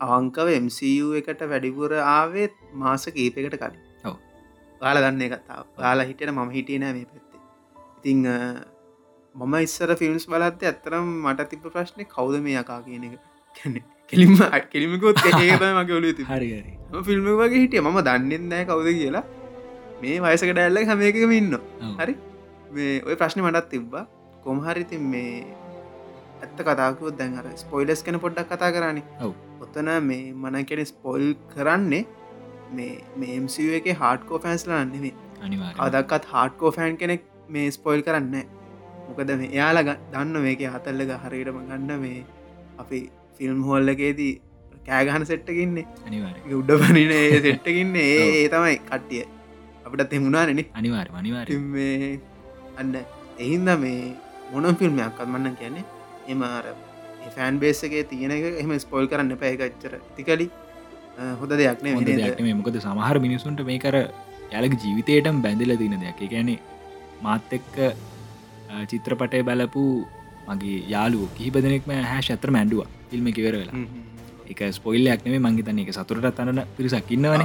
අවංකව 0.00 0.48
MCU 0.58 1.14
එකට 1.18 1.42
වැඩිපුර 1.48 1.92
ආවෙත් 2.08 2.54
මාස 2.74 3.04
කීපකට 3.08 3.56
කලින්. 3.56 3.80
ඔව්. 4.04 4.16
යාල 4.80 5.00
දන්න 5.04 5.32
කතාව. 5.32 5.64
යාලා 5.78 6.06
හිටට 6.10 6.30
මම 6.30 6.50
හිටිය 6.50 6.78
නෑ 6.78 6.94
මේ 6.94 7.06
පැත්තේ. 7.06 7.40
ඉතිං 7.98 8.20
මම 9.34 9.54
ඉස්සර 9.66 9.94
ෆිල්ම්ස් 10.00 10.26
බලත්ත 10.26 10.62
ඇත්තරම් 10.70 11.08
මට 11.24 11.48
තිබ 11.50 11.66
ප්‍රශ්නය 11.66 12.04
කවුද 12.14 12.36
මේ 12.46 12.56
යකා 12.62 12.80
කියන 12.86 13.04
එක. 13.08 13.14
කෙලිම 14.12 14.32
කෙලිමිකොත් 14.72 15.20
මගේ 15.22 15.96
ඔලු 15.98 16.08
හරි 16.30 16.48
ෆිල්ම් 17.08 17.28
වගේ 17.40 17.60
හිටිය. 17.64 17.82
ම 17.82 18.00
දන්නෙත් 18.08 18.44
නෑ 18.52 18.64
කවුද 18.70 18.88
කියලා. 19.00 19.24
මේ 20.02 20.18
වයසක 20.26 20.52
ඩැල්ල 20.52 20.82
හැමයකම 20.90 21.32
ඉන්න. 21.38 21.58
හරි? 22.00 22.14
මේ 22.72 23.02
ඔය 23.06 23.16
ප්‍රශ්න 23.16 23.44
මටත් 23.46 23.70
තිබ්බා. 23.74 24.04
කොමහරිතින් 24.44 25.02
මේ 25.14 25.46
ඇත්ත 26.42 26.60
කතාකුත් 26.68 27.18
දැන් 27.18 27.38
අර 27.40 27.46
ස්පොයිලස් 27.64 28.02
කන 28.04 28.22
පොඩ්ඩක් 28.24 28.54
කතා 28.54 28.72
කරන්නේ. 28.76 29.04
ඔත්තන 29.64 29.90
මේ 30.10 30.32
මන 30.34 30.64
කෙන 30.70 30.86
ස්පොයිල් 30.92 31.34
කරන්නේ 31.54 32.04
මේ 32.76 32.94
මේම්ස 33.16 33.58
එක 33.80 33.86
හාඩ්කෝ 34.02 34.38
ෆෑන්ස්ලන්නේ 34.44 35.12
අනිවාර 35.46 35.74
අදක්කත් 35.86 36.32
හාඩ්කෝ 36.32 36.70
ෆෑන් 36.76 36.96
කෙනෙක් 37.02 37.22
මේ 37.48 37.68
ස්පොයිල් 37.76 38.02
කරන්න 38.06 38.34
මොකද 39.10 39.30
මේ 39.38 39.50
එයාල 39.50 39.78
දන්න 39.86 40.36
මේක 40.44 40.62
හතල්ලක 40.68 41.12
හරියටම 41.24 41.58
ගන්න 41.64 41.92
මේ 42.00 42.20
අපි 42.78 43.00
ෆිල්ම් 43.38 43.60
හොල්ලකේදී 43.64 44.32
කෑගහන 44.86 45.24
සෙට්ටකින්නේ 45.26 45.86
අනිවාර 46.06 46.36
උඩ 46.58 46.70
පනින 46.82 47.12
සෙට්ටකින්නේ 47.42 48.08
ඒ 48.18 48.48
තමයි 48.50 48.76
කට්ටිය. 48.84 49.24
අපිටත් 49.86 50.12
එමුණනානෙන 50.12 50.60
අනිවාර 50.74 51.08
අනිවාර 51.14 51.46
අන්න 52.78 52.94
එහින්ද 53.38 53.68
මේ 53.78 53.98
මොනම් 54.52 54.76
ෆිල්ම්යක්කත් 54.76 55.20
මන්න 55.26 55.56
කියන්නේ 55.56 55.84
එම 56.28 56.42
අර 56.48 56.64
ෆෑන් 57.30 57.58
බේසගේ 57.60 58.02
තියෙන 58.06 58.32
එක 58.32 58.44
එහම 58.62 58.72
ස්පොල් 58.78 59.08
කරන්න 59.08 59.36
පැයකච්චර 59.38 59.94
තිකලි 60.16 60.46
හොඳ 61.40 61.52
දෙයක් 61.54 61.82
හොඳ 61.88 62.08
නේ 62.08 62.18
දෙයක් 62.20 62.40
මේ 62.40 62.54
මොකද 62.54 62.78
සමහර 62.80 63.16
මිනිසුන්ට 63.20 63.62
මේ 63.64 63.78
කර 63.78 63.96
යාලක 64.52 64.74
ජීවිතයටම 64.82 65.42
බැඳල 65.42 65.72
තින 65.76 65.96
දෙයක්. 65.98 66.20
ගැන 66.28 66.50
මාත් 67.22 67.52
එක්ක 67.52 67.74
අ, 67.80 67.90
චිත්‍රපටය 68.90 69.42
බලපු 69.48 69.84
මගේ 70.48 70.78
යාලු 70.94 71.28
කිහිපදනෙක්ම 71.36 71.90
හැ 72.10 72.20
ශත්‍ර 72.26 72.50
මැන්ඩුව 72.56 72.86
ෆිල්ම් 73.10 73.28
කිවර 73.38 73.54
වෙලා. 73.60 73.84
එක 74.52 74.60
ස්පොයිල්ලයක් 74.78 75.26
නේ 75.26 75.42
මංගේතන 75.46 75.80
එක 75.84 75.92
සතුරට 75.98 76.40
අන්නන 76.44 76.62
පිරිසක් 76.76 77.10
ඉන්නවන. 77.16 77.44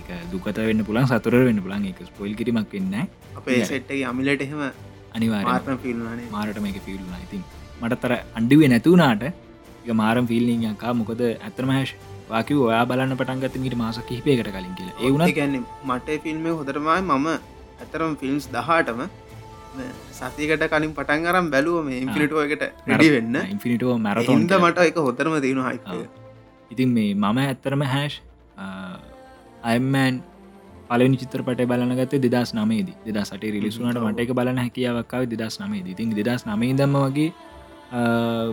එක 0.00 0.08
දුකත 0.32 0.58
වෙන්න 0.68 0.84
පුළන් 0.88 1.08
සතුර 1.12 1.34
වෙන්න 1.48 1.62
පුළන් 1.64 1.86
එක 1.92 2.00
ස්පොයිල් 2.10 2.34
කිරීමක් 2.40 2.74
වෙන්න 2.76 2.94
අපේ 3.40 3.60
සෙට්ටගේ 3.70 4.04
අමිලට 4.12 4.44
එහෙම 4.46 4.62
අනිවාර 5.16 5.44
මාර්ම 5.48 5.78
ෆිල්ම්නේ 5.84 6.28
මාරට 6.34 6.60
මේක 6.66 6.78
ෆිල්ුණ 6.86 7.16
ඉතින් 7.26 7.42
මටතර 7.82 8.12
අන්ඩුවේ 8.40 8.70
නැතුවනාට 8.72 9.24
එක 9.28 9.90
මාරම් 10.02 10.28
ෆිල්ලිංයකා 10.32 10.92
මොකද 11.00 11.22
ඇතරම 11.26 11.72
හැශ් 11.76 11.92
වාකි 12.30 12.54
ඔයා 12.62 12.84
බලන්න 12.90 13.18
පටන්ගත 13.20 13.58
මීට 13.64 13.76
මාස 13.82 13.98
කිහිපයකට 14.08 14.50
කලින් 14.54 14.74
කියලා. 14.78 14.96
ඒ 15.02 15.10
වුණත් 15.12 15.36
ගැන්න 15.38 15.56
මට 15.90 16.18
ෆිල්ම් 16.24 16.46
හොදරමයි 16.60 17.00
මම 17.02 17.28
ඇතරම් 17.82 18.14
ෆිල්ම්ස් 18.22 18.46
දහටම 18.54 19.00
සතිකට 20.18 20.64
කලින් 20.72 20.92
පටන් 20.98 21.26
අරම් 21.32 21.50
බැලුව 21.54 21.78
මේ 21.88 21.98
ඉම්පිනිටෝ 22.04 22.44
එකට 22.46 22.64
රඩි 22.92 23.08
වෙන්න. 23.16 23.36
ඉන්ෆිනිටෝ 23.54 23.98
මැරතොන්ද 24.06 24.32
හින්ද 24.34 24.54
මට 24.60 24.88
එක 24.90 25.02
හොතරම 25.08 25.36
තියෙන 25.46 25.60
හයි 25.66 26.06
ඉතින් 26.74 26.96
මේ 26.96 27.10
මම 27.14 27.38
ඇත්තරම 27.44 27.84
හැෂ් 27.94 28.16
අයමෑන් 29.72 30.22
පලනි 30.88 31.18
චිත්‍රපට 31.20 31.60
බලනගත 31.70 32.14
දෙදස් 32.24 32.50
නමේද 32.58 32.88
දෙදා 33.06 33.24
සට 33.28 33.52
රිලිසුනට 33.54 33.98
මට 34.04 34.24
එක 34.24 34.32
බලන 34.38 34.62
හැකියාවක්කාව 34.64 35.24
දෙදස් 35.32 35.58
නමේද 35.62 35.86
ඉතින් 35.94 36.14
දෙදස් 36.20 36.46
නමේ 36.50 36.76
දම්ම 36.80 36.96
වගේ 37.06 37.30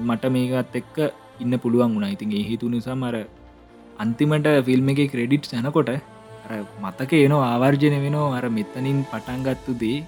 මට 0.07 0.33
මේකත් 0.35 0.75
එක්ක 0.81 0.97
ඉන්න 1.43 1.53
පුළුවන් 1.63 1.93
වුණ. 1.95 2.09
ඉතින් 2.15 2.33
ඒ 2.39 2.43
හිතු 2.49 2.67
නිසා 2.73 2.95
මර 2.95 3.15
අන්තිමට 4.03 4.47
ෆිල්ම් 4.67 4.89
එක 4.93 5.01
ක්‍රෙඩිට් 5.13 5.45
සැනකොට 5.51 5.89
මතක 6.83 7.11
ඒනෝ 7.21 7.41
ආවර්ජන 7.51 7.95
වෙනෝ 8.05 8.27
අර 8.37 8.45
මෙතනින් 8.57 8.99
පටන්ගත්තු 9.11 9.73
දේ 9.83 9.99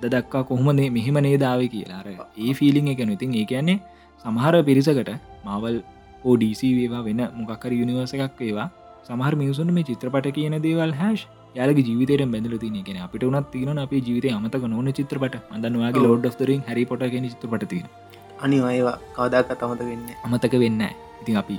අද 0.00 0.10
දක්වා 0.10 0.44
කොහොම 0.44 0.68
මෙහෙම 0.90 1.18
නේදාව 1.20 1.62
කියලා. 1.68 2.00
අර 2.00 2.08
ඒ 2.38 2.52
ෆිලිං 2.54 2.88
එකන 2.88 3.12
ඉතින් 3.12 3.34
ඒ 3.34 3.46
කියන්නේ 3.46 3.80
සමහර 4.24 4.54
පිරිසකට 4.64 5.10
මවල් 5.46 5.76
ඕඩC 6.24 6.62
වේවා 6.78 7.02
වෙන 7.02 7.20
මොකක්කර 7.38 7.72
යුනිවර්ස 7.72 8.14
එකක් 8.18 8.40
වේවා 8.40 8.68
සමහර 9.06 9.34
මිනිසුන් 9.34 9.72
මේ 9.72 9.86
චිත්‍රපට 9.90 10.28
කියන 10.36 10.56
දේවල් 10.60 10.92
හැශ් 10.94 11.24
යාලක 11.54 11.80
ජීවිතයට 11.80 12.24
බැඳල 12.26 12.56
තින 12.58 12.76
කියෙන 12.80 13.00
අපිට 13.00 13.24
උනත් 13.24 13.50
තින 13.52 13.78
අප 13.78 13.92
ජීවිත 13.98 14.28
අමතක 14.30 14.68
නොන 14.68 14.92
චිත්‍රපට 14.92 15.36
අදන්නවාගේ 15.50 16.04
ලෝඩ් 16.04 16.30
රින් 16.42 16.62
හැරි 16.62 16.84
පොට 16.84 17.04
ගෙන 17.08 17.26
චිත්‍රපට 17.26 17.66
තියෙන 17.66 17.88
අනි 18.40 18.60
අයවා 18.66 18.96
කවදක් 19.16 19.58
තමත 19.58 19.90
වෙන්න 19.90 20.06
අමතක 20.22 20.56
වෙන්න 20.56 20.86
ඉතින් 20.86 21.42
අපි 21.42 21.58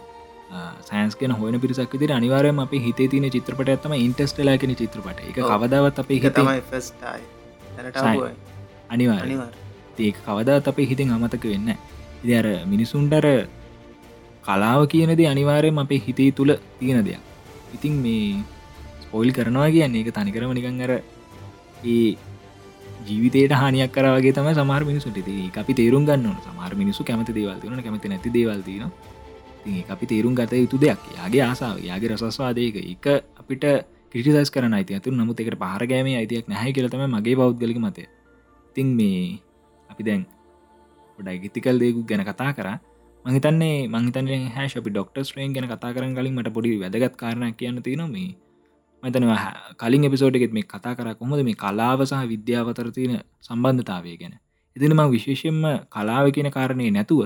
සෑන්ස් 0.84 1.16
කියෙන 1.16 1.36
හොන 1.36 1.60
පිරිසක් 1.60 1.94
විදිර 1.96 2.14
අනිවාරයම 2.14 2.64
අප 2.66 2.74
හිතේ 2.80 3.10
තින 3.10 3.30
චිත්‍රපට 3.30 3.76
ඇතම 3.76 4.00
ඉන්ටස්ටලා 4.00 4.58
කෙන 4.58 4.76
චිත්‍රපට 4.78 5.28
එක 5.28 5.44
කවදාවත් 5.44 6.04
අපේ 6.04 6.20
එක 6.20 6.28
හිත 6.28 6.36
තමයි 6.40 6.66
ෆස්ටයි 6.66 7.41
අනිවාර 8.90 9.26
ඒක 10.00 10.18
කවදාත් 10.26 10.68
අපේ 10.68 10.88
හිතෙන් 10.92 11.12
අමතක 11.12 11.46
වෙන්න 11.54 11.70
ඉදි 12.24 12.34
අර 12.34 12.48
මිනිසුන්ටර 12.66 13.26
කලාව 14.44 14.82
කියනද 14.88 15.22
අනිවාරයම 15.26 15.78
අපේ 15.78 16.02
හිතේ 16.08 16.32
තුළ 16.32 16.54
තියෙන 16.80 17.06
දෙයක්. 17.06 17.22
ඉතින් 17.76 17.94
මේ 18.04 18.44
ස්පොයිල් 19.04 19.32
කරනවා 19.34 19.70
කියන්නේ 19.70 20.02
එක 20.04 20.12
තනිකරම 20.18 20.52
නිකං 20.58 20.82
අර 20.82 20.92
ඒ 21.86 22.18
ජීවිතයට 23.08 23.54
හනියක් 23.54 23.92
කරගේ 23.92 24.34
තම 24.34 24.50
සමාර 24.54 24.84
මිනිසුට 24.84 25.18
අපි 25.58 25.74
තේරුම් 25.74 26.06
ගන්න 26.06 26.36
සමාර 26.48 26.72
මිනිසු 26.76 27.04
කැමති 27.04 27.34
දේවල්තින 27.34 27.84
කැමති 27.86 28.08
නැති 28.10 28.30
දේවල්තින 28.30 28.84
අපි 29.90 30.06
තේරුම් 30.06 30.34
ගත 30.36 30.54
යුතු 30.64 30.78
දෙයක්. 30.78 31.00
යාගේ 31.18 31.44
ආසාාව 31.44 31.78
යාගේ 31.80 32.10
රසස්වාදයක. 32.10 32.76
එක 32.94 33.06
අපිට 33.38 33.64
කිරිසස් 34.12 34.52
කරන 34.52 34.74
අයිති 34.74 34.94
ඇතු 34.94 35.12
නමුත් 35.12 35.40
එකට 35.40 35.58
පහරගෑම 35.58 36.08
අයිතියක් 36.12 36.48
නැහැ 36.48 36.72
කියලතම 36.76 37.04
මගේ 37.08 37.36
පෞද්ගලික 37.36 37.80
මතය. 37.80 38.04
ඉතින් 38.70 38.88
මේ 38.96 39.40
අපි 39.90 40.04
දැන් 40.04 40.24
ොඩයි 41.20 41.38
ගිතිකල් 41.44 41.80
දෙකු 41.80 42.04
ගැන 42.04 42.24
කතා 42.24 42.52
කර. 42.52 42.68
මහිතන්නේ 43.26 43.88
මහිතන 43.88 44.28
හැ 44.50 44.68
අපි 44.76 44.90
ඩොක්ටස් 44.90 45.36
රේන් 45.36 45.54
ගැන 45.54 45.68
කතා 45.68 45.92
කරන 45.96 46.16
කලින් 46.18 46.34
මට 46.36 46.54
පොඩි 46.54 46.78
වැදගත් 46.84 47.16
කාරණ 47.16 47.54
කියන්න 47.54 47.82
තියනොමේ 47.82 48.30
මතනවා 49.04 49.76
කලින් 49.78 50.04
එපිසෝඩ්ගෙත් 50.04 50.54
මේ 50.54 50.66
කතා 50.66 50.96
කර 50.96 51.16
කොහොද 51.16 51.44
මේ 51.44 51.56
කලාව 51.56 52.00
සහ 52.04 52.24
විද්‍යාවතර 52.28 52.88
තියෙන 52.92 53.20
සම්බන්ධතාවය 53.42 54.16
ගැන. 54.18 54.34
එතිනම 54.76 55.02
විශේෂයෙන්ම 55.10 55.64
කලාව 55.90 56.26
කියන 56.36 56.50
කාරණය 56.52 56.92
නැතුව 56.92 57.22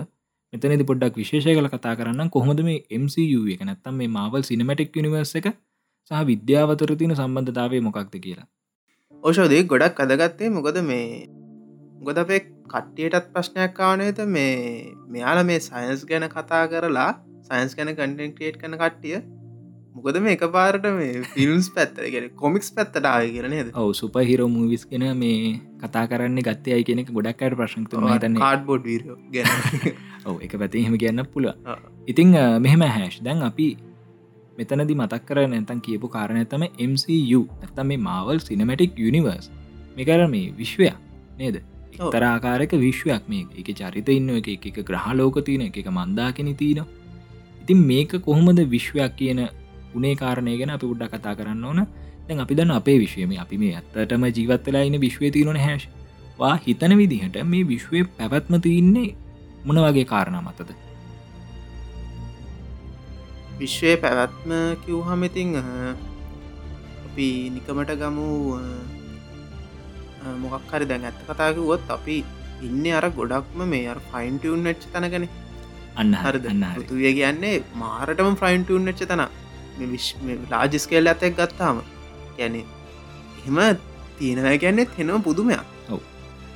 මෙතනති 0.53 0.85
පොඩ්ඩක් 0.85 1.17
විශේෂය 1.17 1.55
කල 1.57 1.67
කතා 1.67 1.95
කරන්න 1.99 2.29
කොහොමද 2.29 2.59
මේ 2.63 2.83
MCU 2.95 3.41
එක 3.53 3.61
නැත්තම් 3.63 3.95
මේ 3.95 4.09
මාවල් 4.09 4.43
සිනමටික් 4.43 4.95
නිවර්ස 4.97 5.35
එක 5.39 5.47
සහ 6.11 6.25
විද්‍යාවතර 6.25 6.91
තින 6.97 7.13
සම්බන්ධතාවය 7.13 7.77
මොකක්ද 7.81 8.15
කියලා? 8.17 8.47
ඕෂෝදේ 9.23 9.61
ගොඩක් 9.65 10.01
අදගත්තේ 10.01 10.49
මොකද 10.51 10.75
මේ 10.83 11.05
ගොද 12.01 12.17
අපේ 12.17 12.41
කට්ටියටත් 12.65 13.31
ප්‍රශ්නයක් 13.31 13.73
කානයත 13.73 14.19
මේ 14.27 14.51
මෙයාල 15.09 15.41
මේ 15.43 15.61
සයින්ස් 15.61 16.03
ගැන 16.05 16.25
කතා 16.29 16.65
කරලා 16.67 17.07
සයින්ස් 17.47 17.73
ගැන 17.77 17.91
කන්ටෙන් 17.93 18.35
ක්‍රේට් 18.37 18.59
කන 18.61 18.75
කට්ටිය 18.75 19.17
මොකද 19.95 20.19
මේ 20.19 20.35
එක 20.37 20.45
පාරට 20.51 20.85
මේ 20.93 21.23
ෆිල්ම්ස් 21.31 21.71
පැත්තගෙන 21.71 22.29
කොමික්ස් 22.35 22.69
පැත්තට 22.77 23.09
ආය 23.13 23.31
කියරනේද 23.31 23.73
ඔව 23.75 23.89
සුප 23.95 24.21
හිරෝ 24.23 24.47
මූවිස් 24.51 24.85
කෙන 24.85 25.07
මේ 25.15 25.57
කතා 25.81 26.05
කරන්න 26.05 26.39
ගත්තයයි 26.43 26.83
කෙනෙක් 26.83 27.11
ගොඩක්කට 27.11 27.57
ප්‍රශ්නතු 27.57 28.05
තන්න 28.19 28.37
කාඩ්බෝඩ් 28.37 28.87
ගැන. 29.33 29.49
ඔව 30.27 30.37
එක 30.41 30.55
පැති 30.59 30.85
හෙම 30.85 30.97
කියන්න 30.99 31.25
පුළුව 31.27 31.75
ඉතිං 32.11 32.37
මෙහෙම 32.61 32.87
හැෂ් 32.91 33.21
දැන් 33.23 33.43
අපි 33.43 33.69
මෙතනදි 34.57 34.95
මතක් 34.95 35.21
කර 35.27 35.39
නැතන් 35.47 35.81
කියපු 35.81 36.07
කාරණ 36.07 36.41
ඇතම 36.41 36.63
MCU 36.87 37.41
ඇත්තම් 37.61 37.87
මේ 37.87 38.03
මාවල් 38.07 38.39
සිනමටික් 38.39 38.99
යනිවර්ස් 38.99 39.49
මේකර 39.97 40.27
මේ 40.27 40.53
විශ්වයක් 40.57 40.95
නේද? 41.37 41.57
තරාකාරක 42.13 42.71
විශ්වයක් 42.77 43.27
මේ 43.27 43.45
එක 43.59 43.69
චරිත 43.73 44.09
ඉන්න 44.09 44.29
එක 44.31 44.65
එක 44.69 44.79
ග්‍රහලෝක 44.83 45.43
තියෙන 45.45 45.67
එක 45.67 45.77
මන්දාකෙන 45.89 46.55
තියන 46.55 46.81
ඉතින් 47.61 47.85
මේක 47.91 48.17
කොහොමද 48.21 48.59
විශ්වයක් 48.69 49.15
කියන 49.15 49.47
උනේ 49.95 50.15
කාරණය 50.15 50.57
ගැන 50.57 50.75
අපි 50.77 50.85
උඩ්ඩ 50.85 51.11
කතා 51.11 51.35
කරන්න 51.35 51.63
ඕන. 51.63 51.85
දැන් 52.27 52.39
අපි 52.39 52.55
දන්න 52.55 52.71
අපේ 52.71 52.97
විශ්වයම 52.99 53.35
අපි 53.39 53.57
මේ 53.57 53.75
ඇත්තටම 53.75 54.25
ජීවත්වෙලා 54.29 54.83
ඉන්න 54.87 55.01
විශ්වය 55.01 55.31
තියරන 55.31 55.59
හැශ් 55.65 55.85
වා 56.39 56.55
හිතන 56.57 56.97
විදිහට 56.97 57.37
මේ 57.45 57.67
විශ්වය 57.67 58.03
පැවැත්ම 58.17 58.59
තියන්නේ 58.61 59.09
මොන 59.65 59.81
වගේ 59.85 60.05
කාරණ 60.05 60.41
මතද 60.41 60.84
විශ්වය 63.59 63.93
පැවැත්ම 64.03 64.51
කිව්හමඉතිං 64.85 65.51
අපි 67.07 67.27
නිකමට 67.55 67.91
ගමු. 68.01 68.29
මොකක් 70.43 70.71
හරි 70.73 70.85
දැන් 70.91 71.07
ඇත්ත 71.07 71.19
කතාකිවොත් 71.29 71.89
අපි 71.97 72.17
ඉන්න 72.67 72.85
අර 72.99 73.05
ගොඩක්ම 73.17 73.59
මේ 73.73 73.87
අර 73.93 73.99
ෆයින්ටවන් 74.11 74.61
වෙච්ච 74.67 74.85
තනගෙන 74.93 75.27
අන්න 76.01 76.13
හරද? 76.21 76.45
තුය 76.91 77.11
කියන්නේ 77.19 77.57
මාරටම 77.81 78.37
ෆ්‍රයින්ටවන් 78.41 78.87
වෙච්ච 78.89 79.03
තනා 79.11 79.29
ලාජිස්කේල් 80.53 81.11
ඇතෙක් 81.11 81.37
ගත්තාම. 81.39 81.77
ගැන 82.37 82.55
එහෙම 82.59 83.57
තියෙනව 84.19 84.47
ගැන්නෙත් 84.63 84.97
හෙනම 84.99 85.23
පුදුමයක්. 85.27 85.63
ඔව. 85.93 86.01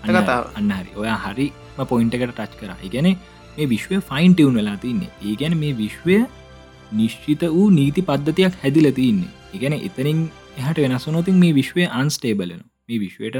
කතාව. 0.07 0.43
අන්න 0.59 0.71
හරි. 0.79 0.91
ඔයා 1.01 1.19
හරිම 1.25 1.85
පොයින්ටකට 1.93 2.35
ටච් 2.39 2.53
කර. 2.59 2.71
ඉගැන 2.87 3.07
මේ 3.55 3.69
විශ්වය 3.73 4.01
ෆයින් 4.11 4.35
ටියවුන් 4.35 4.59
වෙලා 4.61 4.77
තින්නේ. 4.83 5.11
ඒ 5.27 5.35
ගැන 5.41 5.57
මේ 5.63 5.73
විශ්වය 5.81 6.17
නිශ්චිත 6.91 7.41
වූ 7.49 7.69
නීති 7.69 8.01
පද්ධතියක් 8.01 8.53
හැදිල 8.63 8.91
තින්නේ. 8.91 9.33
ඉගැන 9.53 9.75
එතනින් 9.79 10.19
එහට 10.57 10.77
වෙනස්සනොතින් 10.77 11.35
මේ 11.35 11.53
විශ්වය 11.53 11.83
අන්ස්ටේබලන 11.93 12.61
මේ 12.87 12.99
විශ්වයට 12.99 13.37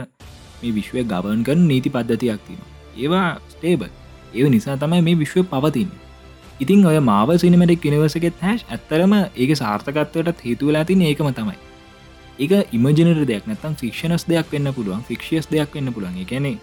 මේ 0.62 0.74
විශ්වය 0.74 1.04
ගවන් 1.06 1.42
කරන 1.44 1.66
නීති 1.68 1.90
පද්ධතියක් 1.90 2.46
තින 2.48 2.62
ඒවා 2.98 3.28
ස්ටේබල් 3.50 3.90
ඒ 4.34 4.50
නිසා 4.50 4.78
තමයි 4.78 5.02
මේ 5.02 5.20
විශ්වය 5.20 5.44
පවතින්නේ. 5.46 6.00
ඉතින් 6.60 6.86
ඔය 6.86 7.00
මාව 7.02 7.30
සිනමටක් 7.38 7.86
නිවසකෙත් 7.86 8.42
හැස් 8.42 8.66
ඇත්තරම 8.68 9.14
ඒක 9.16 9.52
සාර්ථකත්වයට 9.56 10.46
හේතුවලා 10.46 10.86
තින 10.86 11.02
ඒකම 11.02 11.30
තමයි. 11.32 11.58
ඒක 12.40 12.52
ඉමජනර 12.72 13.22
දෙයක් 13.28 13.48
නැතම් 13.48 13.74
ෆික්ෂනස් 13.76 14.28
දෙයක් 14.28 14.52
වෙන්න 14.54 14.74
පුළුවන් 14.74 15.02
ෆික්ෂියස් 15.04 15.50
දෙයක් 15.54 15.74
වෙන්න 15.76 15.94
පුළුවන්. 15.94 16.20
එකැනෙ 16.24 16.54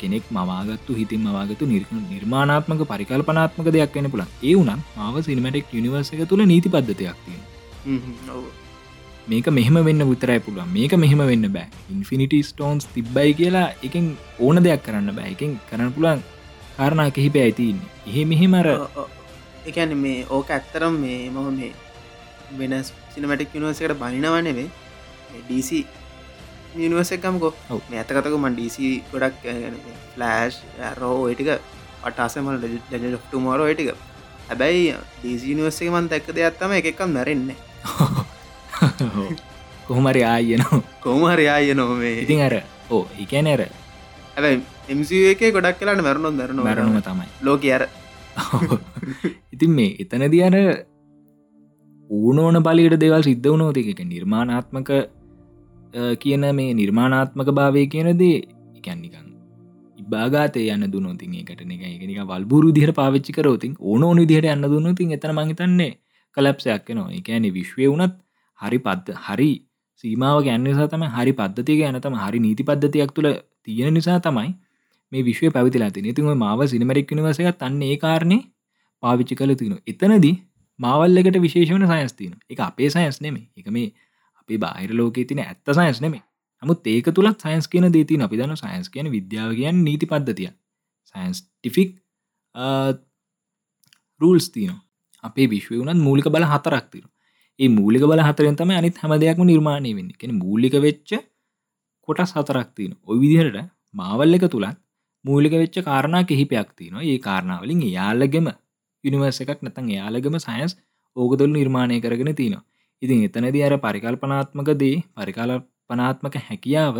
කෙනෙක් 0.00 0.24
මවාගත්තු 0.30 0.94
හිතින් 0.94 1.22
මවාගතු 1.22 1.70
නිර්මාණාත්මක 1.70 2.82
පරිකල්පනාත්මක 2.86 3.70
දෙයක් 3.76 3.94
වෙන්න 3.94 4.10
පුළන් 4.10 4.34
ඒ 4.42 4.54
වුනම් 4.54 4.82
මාව 4.96 5.22
සිනමටෙක් 5.22 5.72
යනිවර්සක 5.74 6.26
තුළ 6.28 6.44
නීති 6.46 6.68
පද්ධතියක් 6.68 7.16
තිය 7.26 7.40
මේක 9.28 9.46
මෙහම 9.50 9.76
වෙන්න 9.84 10.02
විතරයි 10.04 10.40
පුළුවන්. 10.40 10.68
මේක 10.68 10.92
මෙහෙම 10.94 11.22
වෙන්න 11.22 11.46
බෑ. 11.52 11.68
ඉන්ෆිනිටි 11.90 12.42
ස්ටෝන්ස් 12.42 12.86
තිබ්බයි 12.94 13.34
කියලා 13.34 13.68
එකින් 13.82 14.06
ඕන 14.38 14.64
දෙයක් 14.64 14.82
කරන්න 14.82 15.14
බෑ. 15.14 15.30
එකින් 15.30 15.58
කරන්න 15.68 15.92
පුළුවන් 15.92 16.22
කාරණා 16.76 17.10
කිහිප 17.10 17.36
ඇතින්නේ 17.36 17.90
එහෙ 18.06 18.22
මෙහෙමර 18.24 18.68
එකන 19.66 19.96
මේ 19.96 20.26
ඕක 20.30 20.50
ඇත්තරම් 20.50 20.94
මේ 20.98 21.18
මම 21.30 21.48
මේ 21.54 21.72
වෙන 22.58 22.74
සිනමටික් 23.14 23.54
නිවසකට 23.54 23.94
බනිනවනෙවේ 24.00 24.68
ඩීසි 25.38 25.80
නිවසක්කමකෝ 26.74 27.52
මේ 27.90 28.00
ඇතකතක 28.00 28.34
මන් 28.38 28.56
ඩීසි 28.56 28.90
ගොඩක් 29.12 29.44
ෆලෑෂ් 30.14 30.62
රෝ 31.00 31.28
ඒටික 31.28 31.50
පටාසමල් 32.02 32.58
ඩ 32.62 33.04
මෝරෝ 33.46 33.68
ඒටික 33.68 33.94
හැබැයි 34.48 34.94
ඩීසි 35.18 35.56
නිවස්සේ 35.60 35.90
මන් 35.90 36.10
දැක්ක 36.12 36.34
දෙයක්ත්තම 36.36 36.76
එකක්කම් 36.80 37.16
නැරෙන්නේ 37.16 37.58
කොහොමරි 39.86 40.22
ආයන. 40.24 40.62
කොහමරි 41.00 41.46
ආය 41.48 41.74
නොවේ 41.74 42.14
ඉතින් 42.24 42.44
අර 42.46 42.54
ඕ 42.90 43.04
එකනැර 43.22 43.62
හැබයි 44.36 44.60
එමස 44.88 45.10
එක 45.32 45.42
ගොඩක් 45.56 45.78
කලාට 45.80 46.02
මැරුණු 46.06 46.30
දරනු 46.38 46.64
මැරුණම 46.64 47.02
තමයි. 47.02 47.28
ලෝක 47.42 47.64
අර. 47.76 47.82
ඉතින් 49.54 49.70
මේ 49.70 49.96
එතනද 50.02 50.36
අර 50.48 50.56
ඌනෝන 52.10 52.62
බලයට 52.66 52.96
දෙවල් 53.02 53.24
සිද්ධ 53.28 53.48
වනෝති 53.54 53.84
එක 53.92 54.00
නිර්මාණාත්මක 54.04 54.90
කියන 55.92 56.44
මේ 56.52 56.74
නිර්මාණාත්මක 56.74 57.48
භාවය 57.52 57.86
කියනදේ 57.86 58.36
එකැන්නිකන් 58.76 59.26
ඉබාගතය 59.98 60.62
යන්න 60.66 60.86
දුනොතින් 60.88 61.34
එකට 61.34 61.60
එක 61.66 61.82
එකනික 61.86 62.20
වල්බුරු 62.24 62.72
දිහට 62.72 62.94
පාවිච්චි 62.94 63.32
කරෝතින් 63.32 63.74
ඕන 63.80 64.02
ඕනි 64.02 64.24
දිහට 64.26 64.48
යන්න 64.48 64.66
දුන්නතින් 64.66 65.12
එතන 65.12 65.34
මහිතන්නේ 65.34 65.92
කලප්සයක් 66.36 66.88
නවා 66.90 67.12
එකැනෙ 67.12 67.48
විශ්වය 67.50 67.88
වනත් 67.88 68.14
හරි 68.60 68.78
පත්ත 68.78 69.16
හරි 69.18 69.50
සීමාව 70.04 70.38
ගැන්න 70.44 70.68
සතම 70.70 71.04
හරි 71.10 71.32
පද්ධතිය 71.32 71.76
ගැනතම 71.78 72.16
හරි 72.16 72.38
නීති 72.38 72.64
පද්ධතියක් 72.64 73.12
තුළ 73.12 73.28
තියෙන 73.62 73.94
නිසා 73.94 74.18
තමයි 74.20 74.54
මේ 75.12 75.22
විශ්ව 75.22 75.52
පැවිතිලා 75.52 75.90
තින 75.90 76.06
ඉතිම 76.06 76.30
මාව 76.36 76.64
සිනමරික් 76.66 77.12
නිවසක 77.12 77.50
තන්න 77.54 77.82
ඒ 77.82 77.98
කාරණය 77.98 78.38
පාවිච්චි 79.02 79.36
කළ 79.36 79.54
තින 79.54 79.76
එතනදී 79.86 80.34
මාවල්ලකට 80.78 81.36
විශේෂවන 81.38 81.84
සයස් 81.86 82.14
තින 82.14 82.32
එක 82.50 82.60
අපේ 82.60 82.90
සයස් 82.90 83.20
නෙමේ 83.20 83.46
එක 83.56 83.68
මේ 83.68 83.92
අපේ 84.42 84.58
බාහිර 84.58 84.94
ලෝකේ 84.94 85.24
තින 85.24 85.40
ඇත්ත 85.40 85.74
සයස් 85.78 86.00
නෙමේ 86.00 86.22
නමුත් 86.62 86.86
ඒක 86.86 87.10
තුළත් 87.14 87.38
සයින්ස් 87.40 87.68
කියන 87.68 87.88
දේති 87.92 88.20
අපි 88.20 88.36
දන්න 88.36 88.56
සයින්ස් 88.56 88.88
කියන 88.88 89.10
විද්‍යාව 89.16 89.54
කියන් 89.54 89.84
නීති 89.84 90.06
පද්ධතිය 90.06 90.50
සයින්ස්ටිෆික් 91.14 91.90
රූල්ස් 94.20 94.46
තියන 94.50 94.76
අපේ 95.24 95.46
විශ්ව 95.46 95.72
වනත් 95.74 96.00
මූලික 96.00 96.28
බල 96.28 96.46
හතරක් 96.46 96.86
තිර 96.92 97.04
ඒ 97.58 97.68
මූලික 97.68 98.02
බල 98.02 98.20
හතරෙන් 98.20 98.56
තම 98.56 98.70
අනිත් 98.72 98.96
හැම 98.98 99.12
දෙයක්ම 99.14 99.42
නිර්මාණය 99.44 99.92
වෙන්න. 99.96 100.10
කෙන 100.12 100.30
මූලික 100.34 100.74
වෙච්ච 100.76 101.10
කොටස් 102.08 102.32
හතරක් 102.36 102.68
තියෙන 102.74 102.94
ඔය 103.04 103.16
විදිහට 103.20 103.58
මාවල් 103.94 104.34
එක 104.34 104.46
තුළත් 104.48 104.78
මූලික 105.24 105.54
වෙච්ච 105.54 105.76
කාරණා 105.80 106.22
කිහිපයක් 106.24 106.68
තියෙනවා. 106.76 107.02
ඒ 107.02 107.18
කාරණාවලින් 107.18 107.82
යාලගෙම 107.88 108.48
යුනිවර්ස 109.04 109.40
එකක් 109.42 109.60
නැතන් 109.62 109.88
යාලගම 109.90 110.36
සයින්ස් 110.38 110.72
ඕකතුළ 111.16 111.52
නිර්මාණය 111.52 112.00
කරගෙන 112.00 112.34
තියෙනවා. 112.34 112.64
ඉතින් 113.02 113.26
එතනද 113.26 113.56
අර 113.62 113.74
පරිකල්පනාත්මක 113.78 114.70
දේ 114.74 114.96
පරිකල්පනාත්මක 115.16 116.36
හැකියාව 116.40 116.96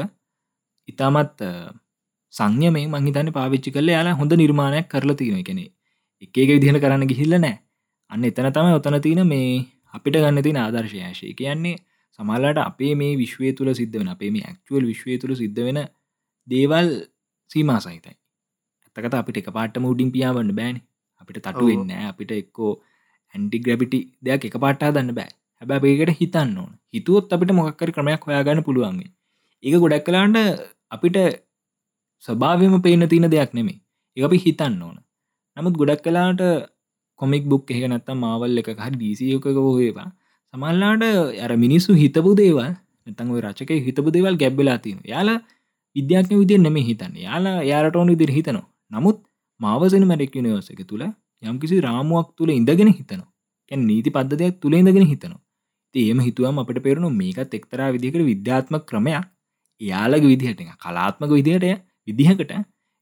ඉතාමත් 0.89 1.43
සංයමේ 2.33 2.87
මහිතන 2.89 3.31
පාවිච්චි 3.31 3.71
කල 3.71 3.89
යාලා 3.89 4.15
හොඳ 4.15 4.33
නිර්මාණයක් 4.35 4.89
කරලා 4.89 5.17
තියෙන 5.17 5.45
කෙනෙ 5.45 5.65
එක 6.23 6.35
එක 6.37 6.51
විදිහට 6.51 6.83
කරන්න 6.83 7.07
ගිහිල්ල 7.07 7.35
නෑ 7.37 7.57
අන්න 8.11 8.25
එතන 8.25 8.51
තම 8.51 8.69
ඔතන 8.73 8.99
තියෙන 9.01 9.23
මේ 9.27 9.49
අපිට 9.95 10.17
ගන්න 10.17 10.43
තින 10.43 10.59
ආදර්ශයශය 10.59 11.33
කියන්නේ 11.35 11.77
සමල්ලට 12.19 12.59
අපේ 12.61 12.93
මේ 12.95 13.13
විශ්වය 13.17 13.53
තුළ 13.53 13.71
සිද්ධ 13.73 13.99
වෙන 13.99 14.11
අපේ 14.15 14.31
මේ 14.31 14.45
ඇක්චුවල් 14.45 14.85
විශ්වය 14.85 15.19
තුළ 15.19 15.35
සිද්ධ 15.35 15.61
වෙන 15.67 15.81
දේවල් 16.49 16.89
සීමා 17.51 17.81
සහිතයි. 17.81 18.17
ඇතකට 18.97 19.15
අපිට 19.15 19.39
එක 19.41 19.51
පාටම 19.51 19.85
උඩින් 19.85 20.11
පියාවන්න 20.11 20.51
බෑන. 20.59 20.77
අපිට 21.21 21.39
තටු 21.39 21.69
වෙන්න 21.69 21.93
අපිට 22.09 22.33
එක්කෝ 22.33 22.73
ඇන්ටි 23.35 23.63
ග්‍රැබිටි 23.65 24.01
දෙයක් 24.23 24.49
එක 24.49 24.57
පාටා 24.59 24.91
දන්න 24.91 25.15
බෑ 25.15 25.31
හැබැ 25.63 25.93
ඒකට 25.93 26.21
හිතන්න 26.21 26.53
ඕන. 26.59 26.73
හිතුවොත් 26.91 27.33
අපිට 27.33 27.53
මොක්කර 27.53 27.91
ක්‍රමයක් 27.97 28.27
හොයාගන්න 28.27 28.63
පුළුවන්ගේ 28.63 29.11
ඒක 29.65 29.77
ගොඩක් 29.77 30.05
කලාන්ට 30.07 30.39
අපිට 30.91 31.17
ස්භාවම 32.25 32.75
පේන 32.83 33.09
තියන 33.09 33.29
දෙයක් 33.31 33.53
නෙමේ 33.55 33.79
ඒ 34.17 34.25
අපි 34.25 34.39
හිතන්න 34.39 34.83
ඕන. 34.83 34.97
නමුත් 35.57 35.75
ගොඩක් 35.75 36.03
කලාට 36.05 36.43
කොමික් 37.21 37.45
බුක් 37.45 37.71
එක 37.71 37.85
නැත්තම් 37.89 38.19
මාවල් 38.19 38.59
එක 38.59 38.69
හරි 38.77 38.95
ඩීසියෝකක 38.95 39.47
හෝේවා 39.59 40.09
සමල්ලාට 40.55 41.03
අර 41.45 41.53
මිනිස්සු 41.65 41.91
හිතපු 41.95 42.31
දේවල් 42.35 42.73
නැතන් 43.05 43.33
ඔය 43.35 43.41
රචක 43.41 43.71
හිතපු 43.87 44.11
දේවල් 44.17 44.37
ගැබ්බලා 44.43 44.79
තින 44.85 44.99
යාලා 45.05 45.39
විද්‍යාඥ 45.97 46.35
විදිය 46.41 46.59
නෙම 46.59 46.77
හිතන්න. 46.81 47.15
යාලා 47.19 47.57
යාරට 47.63 47.97
ඕනු 47.97 48.17
දිර 48.17 48.31
හිතනවා. 48.31 48.67
නමුත් 48.91 49.19
මාවසන 49.61 50.05
මැරෙක් 50.11 50.37
නිවස 50.47 50.69
එක 50.73 50.83
තුළ 50.91 51.05
යම්කිසි 51.43 51.81
රාමුවක් 51.87 52.29
තුළ 52.37 52.51
ඉඳගෙන 52.51 52.91
හිතනවා. 52.91 53.31
කැන් 53.71 53.81
නීති 53.89 54.11
පද්ධතියක් 54.11 54.57
තුළ 54.63 54.75
ඉඳගෙන 54.75 55.07
හිතනවා. 55.07 55.42
ඒම 55.95 56.21
හිතුවම 56.21 56.59
අපට 56.59 56.83
පෙරුණු 56.83 57.11
මේකත් 57.13 57.55
එක්තරා 57.55 57.89
විදිකට 57.93 58.25
විද්‍යාත්ම 58.25 58.77
ක්‍රමයක්. 58.83 59.25
යාලග 59.81 60.25
විදිහට 60.25 60.63
කලාත්මක 60.79 61.33
විදිහට 61.33 61.67
විදිහකට 62.09 62.53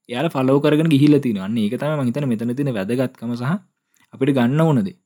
යාල 0.08 0.26
ෆලෝ 0.30 0.58
කරගෙන 0.60 0.88
ගිහිල 0.88 1.18
තිනවන්න 1.20 1.58
ඒක 1.58 1.76
තම 1.80 2.00
මහිතන 2.00 2.26
මෙතන 2.32 2.56
තින 2.56 2.72
වැදගත්කම 2.76 3.32
සහ 3.34 3.52
අපිට 4.14 4.34
ගන්න 4.36 4.62
ඕනදේ 4.62 4.96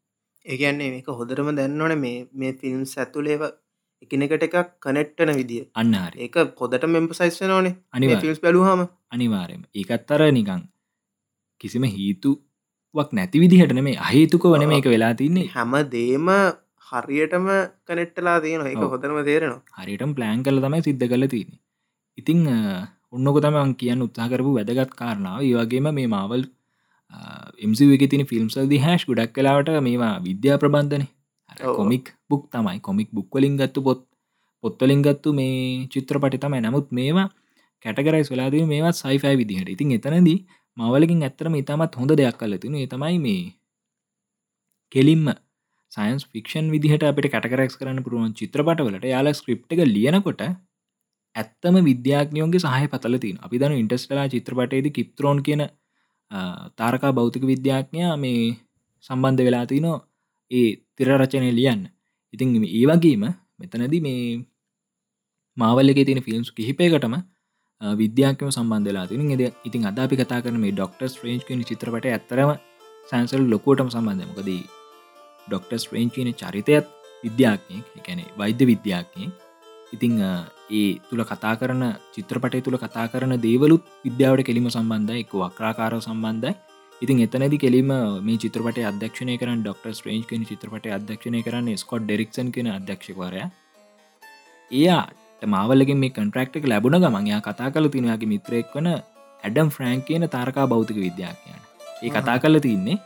ඒගැන්නේ 0.46 0.90
මේක 0.90 1.10
හොදරම 1.12 1.50
දැන්නවන 1.58 1.94
මේ 1.98 2.16
මේ 2.34 2.52
ෆිල්ම්ස් 2.54 2.94
ඇතුලේව 2.98 3.44
එකනෙකට 4.02 4.46
එකක් 4.46 4.56
කනෙට්ටන 4.80 5.34
විදිිය. 5.36 5.64
අන්නාර 5.74 6.12
ඒක 6.18 6.36
පොදට 6.58 6.88
මෙම්ප 6.88 7.14
සයිස්න 7.20 7.54
ඕනේ 7.58 7.76
අනිවා 7.92 8.20
ෆිල්ස් 8.24 8.42
බැලුහම 8.42 8.84
අනිවාරයම 9.10 9.62
ඒකත්තර 9.74 10.26
නිකං 10.32 10.66
කිසිම 11.60 11.86
හීතුවක් 11.92 13.16
නැති 13.18 13.42
විදිහට 13.44 13.80
මේ 13.80 13.96
අහේතුක 13.98 14.46
වන 14.46 14.68
මේක 14.68 14.90
වෙලා 14.94 15.14
තින්නේ. 15.14 15.48
හැම 15.48 15.74
දේම 15.94 16.28
හරියටම 16.88 17.46
කනෙට්ටලා 17.86 18.38
තියෙන 18.40 18.66
එක. 18.66 18.82
හොදරම 18.94 19.20
තේරෙනවා. 19.30 19.62
හරිටම් 19.78 20.16
ප්ලෑන් 20.18 20.42
කල 20.46 20.64
තමයි 20.64 20.82
සිද්ධ 20.88 21.06
කල 21.12 21.26
තියෙන 21.34 21.52
ඉතිං 22.18 22.40
ඔන්නක 23.14 23.38
තමන් 23.44 23.74
කියන්න 23.80 24.04
උත්සා 24.06 24.28
කරපු 24.30 24.54
වැදගත් 24.58 24.92
කාරණාව. 25.00 25.40
ඒවගේම 25.42 25.88
මේ 25.98 26.08
මාවල් 26.14 26.42
එමසික 27.64 28.04
තින 28.10 28.26
ෆිල්ම්සල් 28.30 28.66
දි 28.72 28.78
හැෂ් 28.84 29.06
ගොඩක් 29.08 29.34
කලාවට 29.36 29.70
මේවා 29.88 30.14
විද්‍යා 30.26 30.58
ප්‍රබන්ධන. 30.62 31.06
කොමික් 31.78 32.14
බුක් 32.30 32.44
තමයි. 32.52 32.78
කොමික් 32.80 33.08
බුක්වලින් 33.16 33.56
ගත්තු 33.60 33.80
පොත් 33.86 34.00
පොත්වලින් 34.64 35.02
ගත්තු 35.06 35.34
මේ 35.38 35.86
චිත්‍රපටි 35.92 36.38
තමයි. 36.44 36.60
නමුත් 36.60 36.86
මේවා 36.98 37.28
කැටකරයි 37.84 38.24
වෙලාදී 38.30 38.64
මේවත් 38.72 38.96
සයිෆයි 38.96 39.36
විදිහට. 39.40 39.68
ඉතින් 39.74 39.94
එතනදී 39.96 40.38
මවලකින් 40.76 41.22
ඇත්තරම 41.22 41.54
ඉතාමත් 41.62 41.94
හොඳ 42.00 42.12
දෙයක් 42.20 42.38
කල 42.40 42.54
තින 42.62 42.76
තමයි 42.88 43.18
මේ 43.26 43.44
කෙලින්ම 44.92 45.26
සයින්ස් 45.96 46.22
ෆික්ෂන් 46.30 46.66
විදිහට 46.74 47.04
අපට 47.04 47.26
කටකරක්ස් 47.26 47.74
කරන්න 47.80 48.00
පුරුවන් 48.06 48.32
චිත්‍රපටවලට 48.40 49.04
යාල 49.06 49.28
ස්ක්‍රප් 49.32 49.72
එක 49.74 49.82
ලියනකොට 49.88 50.42
ඇත්තම 51.34 51.76
විද්‍යාඥයෝගේ 51.88 52.62
සහය 52.64 52.86
පතල 52.92 53.16
තින 53.18 53.36
අපි 53.44 53.60
දන 53.60 53.74
ඉන්ටස්ටලා 53.82 54.26
චිත්‍රපටයේද 54.28 54.88
කිප්ත්‍රෝන් 54.96 55.38
කියන 55.42 55.62
අ, 56.30 56.38
තාරකා 56.78 57.12
භෞතික 57.12 57.44
විද්‍යාඥයා 57.52 58.14
මේ 58.16 58.42
සම්බන්ධ 59.04 59.44
වෙලා 59.48 59.66
තිනෝ 59.66 59.96
ඒ 60.50 60.66
තිරරචනය 60.96 61.50
ලියන්න. 61.52 61.82
ඉතින් 62.34 62.48
ඒ 62.70 62.84
වගේම 62.90 63.24
මෙතනද 63.58 63.94
මේ 64.00 64.20
මාවල්ලක 65.56 66.00
තින 66.06 66.20
ෆිල්ම්ස් 66.22 66.50
කිහිපයකටම 66.52 67.14
අ, 67.14 67.22
විද්‍යාකම 67.94 68.48
සම්බන්ධලා 68.50 69.06
තින. 69.08 69.22
ද 69.32 69.42
ඉතින් 69.64 69.82
අද 69.86 69.98
අපි 69.98 70.16
කතා 70.16 70.40
කරන 70.44 70.58
මේ 70.58 70.72
ඩොක්ටර්ස් 70.72 71.14
්‍රේන්ච් 71.22 71.42
කියන 71.48 71.62
චිත්‍රපට 71.64 72.06
ඇතරම 72.08 72.50
සැන්සල් 73.08 73.42
ලොකෝටම 73.52 73.88
සම්බන්ධමකදී 73.90 74.62
ඩොක්ටර්ස් 75.46 75.86
්‍රේන්ච් 75.92 76.12
කියන 76.14 76.30
චරිතයත් 76.34 76.86
විද්‍යාඥයෙක් 77.24 77.86
එකැන 77.98 78.20
වෛද්‍ය 78.36 78.64
විද්‍යාඥයෙක්. 78.72 79.32
ඉතිං 79.92 80.14
ඒ 80.72 80.84
තුළ 81.08 81.24
කතා 81.24 81.54
කරන 81.60 81.82
චිත්‍රපටය 82.14 82.60
තුළ 82.60 82.78
කතා 82.78 83.06
කරන 83.08 83.34
දේවලුත් 83.38 83.82
විද්‍යාවට 84.04 84.46
කෙලිම 84.48 84.68
සම්බන්ධ 84.68 85.20
එක් 85.22 85.34
වක්්‍රාකාරව 85.42 86.00
සම්බන්ධයි. 86.00 86.54
ඉතින් 87.02 87.24
එතනදි 87.26 87.58
කෙලිම 87.58 87.90
මේ 88.26 88.38
චිත්‍රපට 88.38 88.78
අධ්‍යක්ෂණය 88.90 89.34
කරන 89.40 89.60
ඩොක්ට 89.60 89.90
ස්ට්‍රේන්ජ් 89.90 90.24
කෙන 90.30 90.46
චිත්‍රපට 90.50 90.86
අධ්‍යක්ෂණය 90.98 91.42
කරන්න 91.42 91.68
ස්කොඩ් 91.76 92.06
ඩෙරික්සන් 92.06 92.48
කෙන 92.50 92.70
අධ්‍යක්ෂකවරය. 92.76 93.42
එයාට 94.70 95.42
මාවලගේ 95.46 95.96
මේ 95.96 96.12
කන්ට්‍රක්ටක 96.12 96.64
ලැබුණ 96.64 97.00
ගමන්යා 97.00 97.40
කතා 97.40 97.70
කල 97.70 97.88
තිනයාගේ 97.88 98.30
මිත්‍රයෙක් 98.30 98.70
වන 98.74 98.88
ඇඩම් 99.44 99.68
ෆ්‍රෑන්ක් 99.68 100.06
කියන 100.08 100.26
තාරකා 100.28 100.66
භෞතික 100.66 100.98
විද්‍යාඥයන 100.98 101.60
ඒ 102.02 102.10
කතා 102.10 102.38
කල 102.38 102.58
තින්නේ 102.58 103.00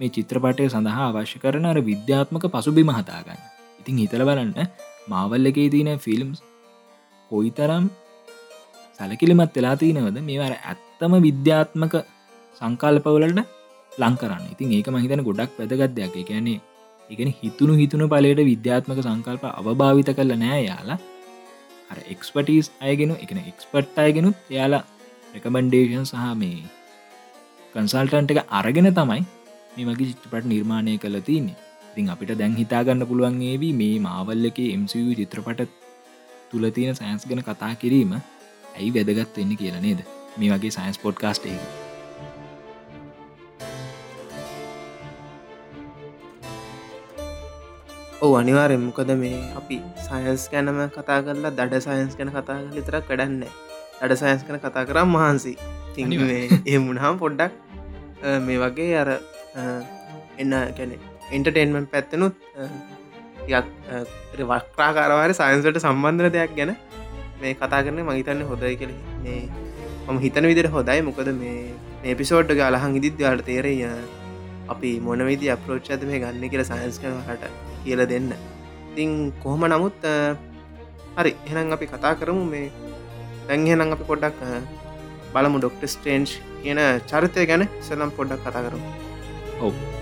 මේ 0.00 0.10
චිත්‍රපටය 0.10 0.66
සඳහා 0.68 1.06
අවශ්‍ය 1.10 1.38
කරන 1.42 1.66
අර 1.66 1.78
විද්‍යාත්මක 1.82 2.44
පසුබිම 2.54 2.90
හතාගන්න 2.92 3.40
ඉතින් 3.80 4.00
හිතල 4.02 4.24
බලන්න 4.28 4.52
මාවල් 5.08 5.50
එකේ 5.50 5.68
තියන 5.74 5.90
ෆිල්ම්ස් 5.98 6.38
කොයි 7.30 7.50
තරම් 7.50 7.84
සැලකිලිමත් 8.98 9.56
වෙලා 9.56 9.76
තියනවද? 9.76 10.18
මේවර 10.20 10.54
ඇත්තම 10.62 11.12
විද්‍යාත්මක 11.26 11.94
සංකල්පවලට 12.60 13.40
ලංකරන්න 13.92 14.46
ඉතින් 14.54 14.74
ඒක 14.76 14.88
මහිතන 14.90 15.22
ගොඩක් 15.28 15.52
වැදගත්දයක් 15.58 16.16
කියන්නේ 16.22 16.60
එකන 17.10 17.30
හිතුණු 17.40 17.74
හිතුණු 17.80 18.06
පලට 18.12 18.48
විද්‍යාත්මක 18.50 19.00
සංකල්ප 19.00 19.44
අවභාවිත 19.50 20.10
කරල 20.16 20.32
නෑ 20.36 20.60
යාලා 20.62 20.98
අර 21.90 21.98
එක්ස්පටස් 22.12 22.68
අයගෙන 22.80 23.12
එකන 23.16 23.40
එක්ස්පට් 23.42 24.02
අයගෙනුත් 24.04 24.36
යාලා 24.50 24.84
රෙකමන්ඩේෂන් 25.34 26.06
සහ 26.12 26.26
මේ 26.34 26.60
කන්සල්ටන්ට 27.74 28.34
එක 28.34 28.40
අරගෙන 28.58 28.90
තමයි 28.92 29.22
මේ 29.76 29.86
මගේ 29.86 30.06
චිත්‍රපට 30.10 30.46
නිර්මාණය 30.50 30.92
කළ 30.98 31.18
තින්නේ 31.24 31.56
ඉතින් 31.88 32.06
අපිට 32.12 32.30
දැන් 32.40 32.54
හිතාගන්න 32.56 33.02
පුළුවන්ගේවී 33.08 33.72
මේ 33.80 33.96
මාවල්ල 34.04 34.48
එක 34.50 34.60
MCU 34.74 35.16
චිත්‍රපට 35.18 35.60
තුළ 36.50 36.66
තියෙන 36.76 36.96
සෑන්ස් 36.96 37.26
ගැන 37.28 37.42
කතා 37.44 37.72
කිරීම 37.82 38.14
ඇයි 38.16 38.90
වැදගත් 38.94 39.36
වෙන්න 39.36 39.52
කියලා 39.60 39.82
නේද? 39.82 40.00
මේ 40.38 40.50
වගේ 40.52 40.72
සයින්ස් 40.76 41.00
පොඩ් 41.02 41.20
කාස්ටේ 41.22 41.58
ඔව 48.22 48.32
අනිවාරෙන් 48.40 48.82
මොකද 48.86 49.14
මේ 49.16 49.44
අපි 49.60 49.80
සයන්ස් 50.04 50.48
ගැනම 50.52 50.82
කතා 50.90 51.20
කරලා 51.22 51.52
දඩ 51.52 51.84
සයන්ස් 51.84 52.18
ගැන 52.18 52.32
කතා 52.32 52.58
කල 52.64 52.82
තරක් 52.82 53.04
කඩන්න 53.08 53.40
දඩ 54.00 54.20
සයන්ස් 54.22 54.42
කන 54.48 54.58
කතා 54.58 54.88
කරම් 54.88 55.08
මහන්සි. 55.12 55.56
අනිවාර්යෙන්. 56.00 56.60
ඒ 56.64 56.78
මුණහම් 56.80 57.16
පොඩ්ඩක් 57.22 57.52
මේ 58.46 58.60
වගේ 58.62 58.92
අර 59.02 59.10
එන්න 59.56 60.52
ගැන 60.78 60.92
එන්ටර්ටේන්මෙන් 61.32 61.86
පැත්තනුත් 61.86 62.34
වක්්‍රාකාරවාර 64.42 65.30
සයින්සට 65.34 65.80
සම්බන්ධන 65.84 66.32
දෙයක් 66.32 66.52
ගැන 66.58 66.72
මේ 67.40 67.54
කතා 67.54 67.80
කරන 67.84 68.00
මහිතන්න 68.08 68.42
හොදයි 68.50 68.74
කළ 68.76 68.94
මේ 69.24 69.40
මම 70.06 70.18
හිතන 70.18 70.46
විදිර 70.50 70.68
හොදයි 70.68 71.00
මොකද 71.02 71.30
මේ 71.40 71.56
එපිසෝඩ් 72.04 72.50
ගලහන් 72.52 72.98
ඉදිත් 73.00 73.18
යාට 73.18 73.42
තේරය 73.44 73.74
අපි 74.68 74.90
මොනවිදි 75.00 75.48
අප්‍රෝච්චද 75.54 76.02
මේ 76.10 76.20
ගන්න 76.22 76.50
කියල 76.52 76.64
සයින්ස් 76.64 76.98
කනහට 77.02 77.44
කියල 77.84 78.00
දෙන්න. 78.06 78.28
ඉතිං 78.90 79.10
කොහොම 79.42 79.64
නමුත් 79.66 80.04
අ, 80.04 80.14
හරි 81.16 81.32
එහෙනම් 81.46 81.72
අපි 81.72 81.86
කතා 81.86 82.14
කරමු. 82.20 82.44
මේ 82.44 82.66
දැන්හෙනම් 83.48 83.94
අපි 83.96 84.04
පොඩ්ඩක් 84.10 84.38
අ, 84.42 84.60
බලමු 85.34 85.58
ඩොක්ට 85.58 85.82
ස්ටේන්ච් 85.86 86.30
කියන 86.62 86.80
චරිතය 87.10 87.46
ගැන. 87.46 87.64
සනම් 87.80 88.10
පොඩ්ඩක් 88.18 88.42
කතා 88.44 88.64
කරමු. 88.66 88.86
ඔව් 89.60 89.95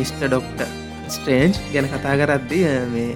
මිස්ට 0.00 0.22
ඩොක්ට 0.22 0.60
ස්ට්‍රේන්ජ් 1.10 1.56
ගැන 1.72 1.88
කතා 1.90 2.14
කරද්දි 2.20 2.60
මේ 2.92 3.10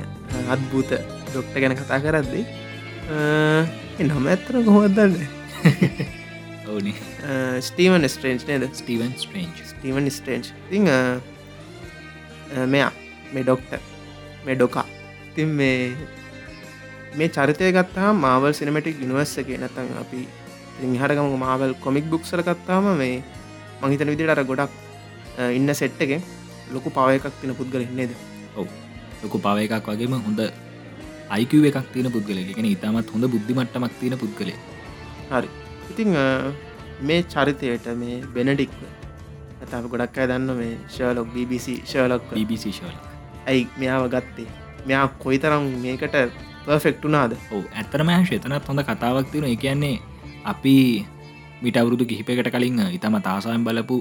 අත්භූත 0.55 0.91
ඩොක්ට 1.29 1.55
ගැන 1.57 1.77
කතා 1.79 2.01
කරද්දි 2.05 2.43
නම 4.05 4.27
ඇත්තර 4.27 4.59
කොහොදන්න 4.67 5.15
ඕනි 6.69 6.93
ස්ටීවන් 7.61 8.09
ස්ට්‍රේන්ජ් 8.09 8.45
නේද? 8.49 8.69
ස්ටීවන් 8.75 9.15
ස්ට්‍රේන්ජ් 9.23 9.65
ස්ටීවන් 9.71 10.11
ස්ටේන්ජ් 10.11 10.51
ති 10.69 10.83
මෙයා 12.75 12.93
මේ 13.33 13.45
ඩොක්ට 13.45 13.73
මේ 14.45 14.57
ඩොකා 14.57 14.87
තින් 15.35 15.57
මේ 15.59 15.79
මේ 17.15 17.29
චරිතය 17.31 17.73
ගත්තා 17.77 18.13
මාවල් 18.15 18.53
සිනමටික් 18.53 19.03
යනිවර්ස 19.03 19.37
එක 19.43 19.55
නැතන් 19.57 19.93
අපි 20.03 20.23
හටකම 20.83 21.37
මාවල් 21.39 21.75
කොමික් 21.81 22.07
බුක්සල 22.13 22.43
ගත්තාම 22.43 22.93
මේ 22.99 23.23
මහිතන 23.83 24.11
විදිට 24.13 24.35
අර 24.35 24.45
ගොඩක් 24.45 24.73
ඉන්න 25.53 25.75
සෙට් 25.75 26.01
එක 26.07 26.19
ලොකු 26.73 26.91
පව 26.97 27.09
එකක් 27.19 27.41
තින 27.41 27.55
පුද්ගල 27.61 27.85
නේද? 27.99 28.13
ඔව. 28.57 28.69
ලොකු 29.23 29.39
පව 29.39 29.57
එකක් 29.67 29.89
වගේම 29.89 30.17
හොඳ 30.27 30.41
අයිකව 31.31 31.65
එකක් 31.71 31.93
තින 31.93 32.11
පුද්ගලගෙන 32.11 32.71
ඉතාමත් 32.71 33.13
හොඳ 33.15 33.27
බුද්ධිමට්ටමක් 33.35 33.95
තියෙන 34.01 34.19
පුද්ගලේ 34.19 34.57
හරි. 35.31 35.49
ඉතිං 35.91 36.11
මේ 37.03 37.23
චරිතයට 37.33 37.87
මේ 38.03 38.21
බෙනඩික්ව 38.35 38.81
ඇතාව 39.61 39.89
ගොඩක් 39.93 40.19
අය 40.21 40.27
දන්න 40.31 40.59
මේ 40.61 40.75
ශලොක් 40.97 41.29
BBC 41.35 41.81
ශලොක් 41.93 42.23
BBC 42.33 42.73
ශල 42.79 42.97
ඇයි 43.47 43.69
මෙයාව 43.81 44.09
ගත්තේ? 44.15 44.49
මෙයා 44.87 45.07
කොයි 45.23 45.39
තරම් 45.39 45.65
මේකට 45.85 46.17
පර්ෆෙක්ටුනාද 46.67 47.33
ඔව 47.53 47.65
ඇත්තරම 47.73 48.11
ශතනත් 48.19 48.69
හොඳ 48.69 48.83
කතාවක් 48.89 49.35
එක 49.49 49.61
කියන්නේ 49.61 49.97
අපි 50.45 50.75
මිට 51.63 51.77
අවුරුදු 51.81 52.05
කිහිපකට 52.05 52.51
කලින් 52.55 52.81
ඉතම 52.93 53.17
තාසායම් 53.27 53.65
බලපු 53.65 53.97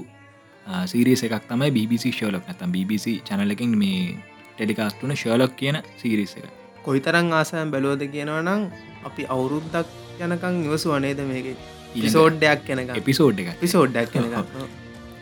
සීරිස 0.86 1.22
එකක් 1.22 1.46
තමයි 1.48 1.70
BBC 1.70 2.12
ශෝලක් 2.12 2.48
නැතම් 2.48 2.72
BBC 2.72 3.16
චනලකින් 3.22 3.76
මේ 3.76 4.16
ටෙලිකාස්ටුන 4.56 5.16
ශෝලොක් 5.16 5.56
කියන 5.56 5.78
සීරිස 5.96 6.34
එක. 6.36 6.50
කොයිතරං 6.82 7.32
ආසයම් 7.34 7.70
බැලෝද 7.70 8.02
කියනවනම් 8.08 8.66
අපි 9.04 9.22
අවුරුද්දක් 9.28 9.88
යනකං 10.20 10.60
නිවසු 10.62 10.92
අනේද 10.92 11.24
මේක? 11.30 11.56
පිසෝඩ්ඩයක් 11.94 12.66
කෙනක 12.66 12.92
එපිසෝඩ් 12.94 13.40
එක 13.40 13.56
පිසෝඩ්ඩක් 13.60 14.12
කෙනක 14.12 14.34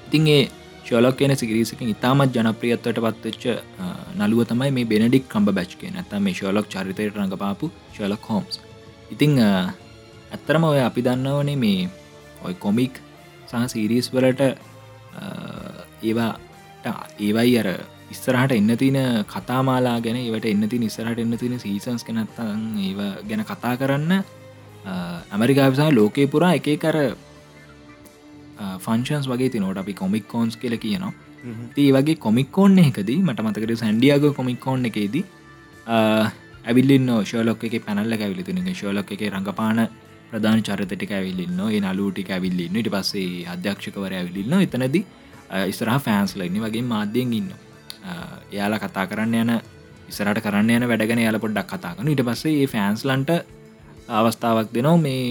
ඉතින් 0.09 0.27
ඒ 0.29 0.43
ශෝලොක් 0.85 1.17
කියන 1.19 1.35
සිගරිසකින් 1.37 1.93
ඉතාමත් 1.95 2.37
ජනප්‍රියත්වට 2.37 3.01
පත්වෙච්ච 3.01 3.45
නළුව 4.17 4.43
තමයි 4.51 4.71
මේ 4.71 4.89
බෙනඩික් 4.93 5.29
කම්බ 5.29 5.55
බැච් 5.59 5.77
කිය 5.81 5.93
නැතම 5.93 6.25
මේ 6.25 6.37
ශෝලොක් 6.41 6.69
චරිතයට 6.69 7.17
රඟපාපු 7.17 7.71
ශෝලොක් 7.97 8.29
හෝම්ස් 8.31 8.61
ඉතිං 9.13 9.39
ඇත්තරම 9.41 10.65
ඔය 10.65 10.81
අපි 10.81 11.07
දන්නවනේ 11.07 11.57
මේ 11.57 11.89
ඔයි 12.45 12.57
කොමික් 12.57 13.01
සහ 13.49 13.65
සීරීස් 13.75 14.13
වලට 14.15 14.43
ඒවා 16.03 16.33
ඒවයි 17.21 17.59
අර 17.59 17.69
ඉස්සරහට 18.11 18.53
එන්න 18.53 18.77
තින 18.77 18.99
කතාමාලා 19.27 19.99
ගැන 20.01 20.19
ඒවට 20.19 20.47
එන්න 20.47 20.69
ති 20.69 20.79
නිස්සරට 20.79 21.19
එන්න 21.19 21.39
තින 21.39 21.59
සීසන්ස් 21.59 22.05
කනත්තන් 22.05 22.63
ඒ 22.81 23.11
ගැන 23.29 23.45
කතා 23.45 23.75
කරන්න 23.77 24.25
ඇමරිකාවිසා 25.33 25.91
ලෝකේ 25.91 26.27
පුරා 26.27 26.55
එක 26.55 26.69
කර 26.79 26.99
ෆංශන්ස් 28.79 29.29
වගේ 29.29 29.51
තිනෝට 29.51 29.79
අපි 29.79 29.95
කොමික් 29.95 30.29
කෝන්ස් 30.29 30.57
කියල 30.57 30.77
කියනවා. 30.79 31.13
ඒ 31.77 31.91
වගේ 31.93 32.17
කොමික්කෝන්න 32.17 32.79
එකදී 32.81 33.19
මට 33.21 33.41
මතකට 33.41 33.79
සැන්ඩියග 33.79 34.25
කොමික්කෝන් 34.37 34.87
එකේදී 34.87 35.25
ඇවිල්ලින් 36.65 37.09
ශෝලොක් 37.25 37.65
එක 37.65 37.75
පැනල්ල 37.87 38.13
ඇවිලි 38.15 38.45
තින 38.45 38.75
ශෝලොක් 38.75 39.13
එක 39.13 39.23
රඟපාන 39.29 39.89
ප්‍රධාන 40.33 40.63
චරිතටික 40.63 41.13
ඇවිල්ලින්න 41.13 41.61
ඒ 41.67 41.81
නලූටික 41.83 42.31
ඇවිල්ලින්න 42.31 42.77
ඉට 42.77 42.91
පස්සේ 42.91 43.45
අධ්‍යක්ෂකවර 43.49 44.15
ඇවිල්ලින්න 44.15 44.57
එතනද 44.59 44.97
ඉස්රහ 45.65 45.97
ෆෑන්ස් 46.01 46.37
ලයින්න 46.37 46.61
වගේ 46.61 46.85
මාධ්‍යයෙන් 46.85 47.33
ඉන්න 47.33 47.51
එයාලා 48.51 48.81
කතා 48.81 49.07
කරන්න 49.07 49.35
යන 49.37 49.53
ඉසරට 50.09 50.41
කරන්න 50.41 50.71
යන 50.73 50.89
වැඩගෙන 50.89 51.21
යාල 51.21 51.39
පොඩ්ඩක් 51.39 51.75
කතාකන 51.75 52.09
ඉට 52.09 52.25
පස්සේ 52.25 52.55
ඒ 52.59 52.69
ෆෑන්ස්ලන්ට 52.69 53.33
අවස්ථාවක් 54.11 54.73
දෙනවා 54.73 54.97
මේ 54.99 55.27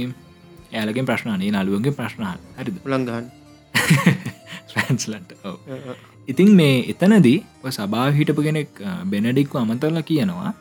යාලගේ 0.72 1.06
ප්‍රශ්නනේ 1.06 1.52
නලුවගේ 1.54 1.94
ප්‍රශ්නහන් 1.94 2.40
හරි 2.58 2.78
ලංගහන් 2.88 3.32
ෆෑන්ස්ලන්ට 4.74 5.38
ඉතින් 6.28 6.54
මේ 6.54 6.78
එතනදී 6.88 7.38
සභාව 7.72 8.14
හිටපු 8.14 8.44
කෙනෙක් 8.44 8.86
බෙනඩික්ව 9.08 9.58
අමතරල 9.58 10.00
කියනවා 10.04 10.54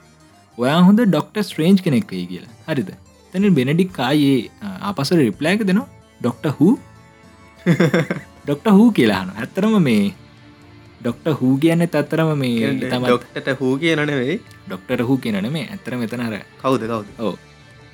ඔයා 0.59 0.81
හොඳ 0.83 1.01
ඩොක්ට 1.05 1.41
ස්ට්‍රේන්ජ් 1.43 1.81
කෙනෙක් 1.83 2.11
වේ 2.11 2.27
කියලා. 2.27 2.53
හරිද 2.67 2.91
තැන 3.33 3.55
බෙනඩික් 3.55 3.93
කායේ 3.93 4.39
අපසර 4.83 5.21
රිප්ලෑක 5.21 5.63
දෙනවා 5.63 5.89
ඩොක්ට 6.21 6.47
හූ 6.59 6.73
ඩොක්ට 8.45 8.67
හූ 8.71 8.89
කියලාහන 8.93 9.31
ඇත්තරම 9.37 9.77
මේ 9.81 10.07
ඩොක්ට 11.01 11.29
හූ 11.41 11.53
කියන්න 11.59 11.87
තත්තරම 11.87 12.33
මේ 12.37 12.73
ඩොක්ටට 12.81 13.49
හූ 13.61 13.75
කියනනෙවෙයි 13.79 14.41
ඩොක්ටර 14.67 15.03
හූ 15.03 15.19
කියනන 15.19 15.53
මේ 15.53 15.67
ඇත්තර 15.67 15.97
මෙතනර 15.97 16.35
කවුද 16.59 16.83
කවුද? 16.83 17.07
ඕ 17.19 17.35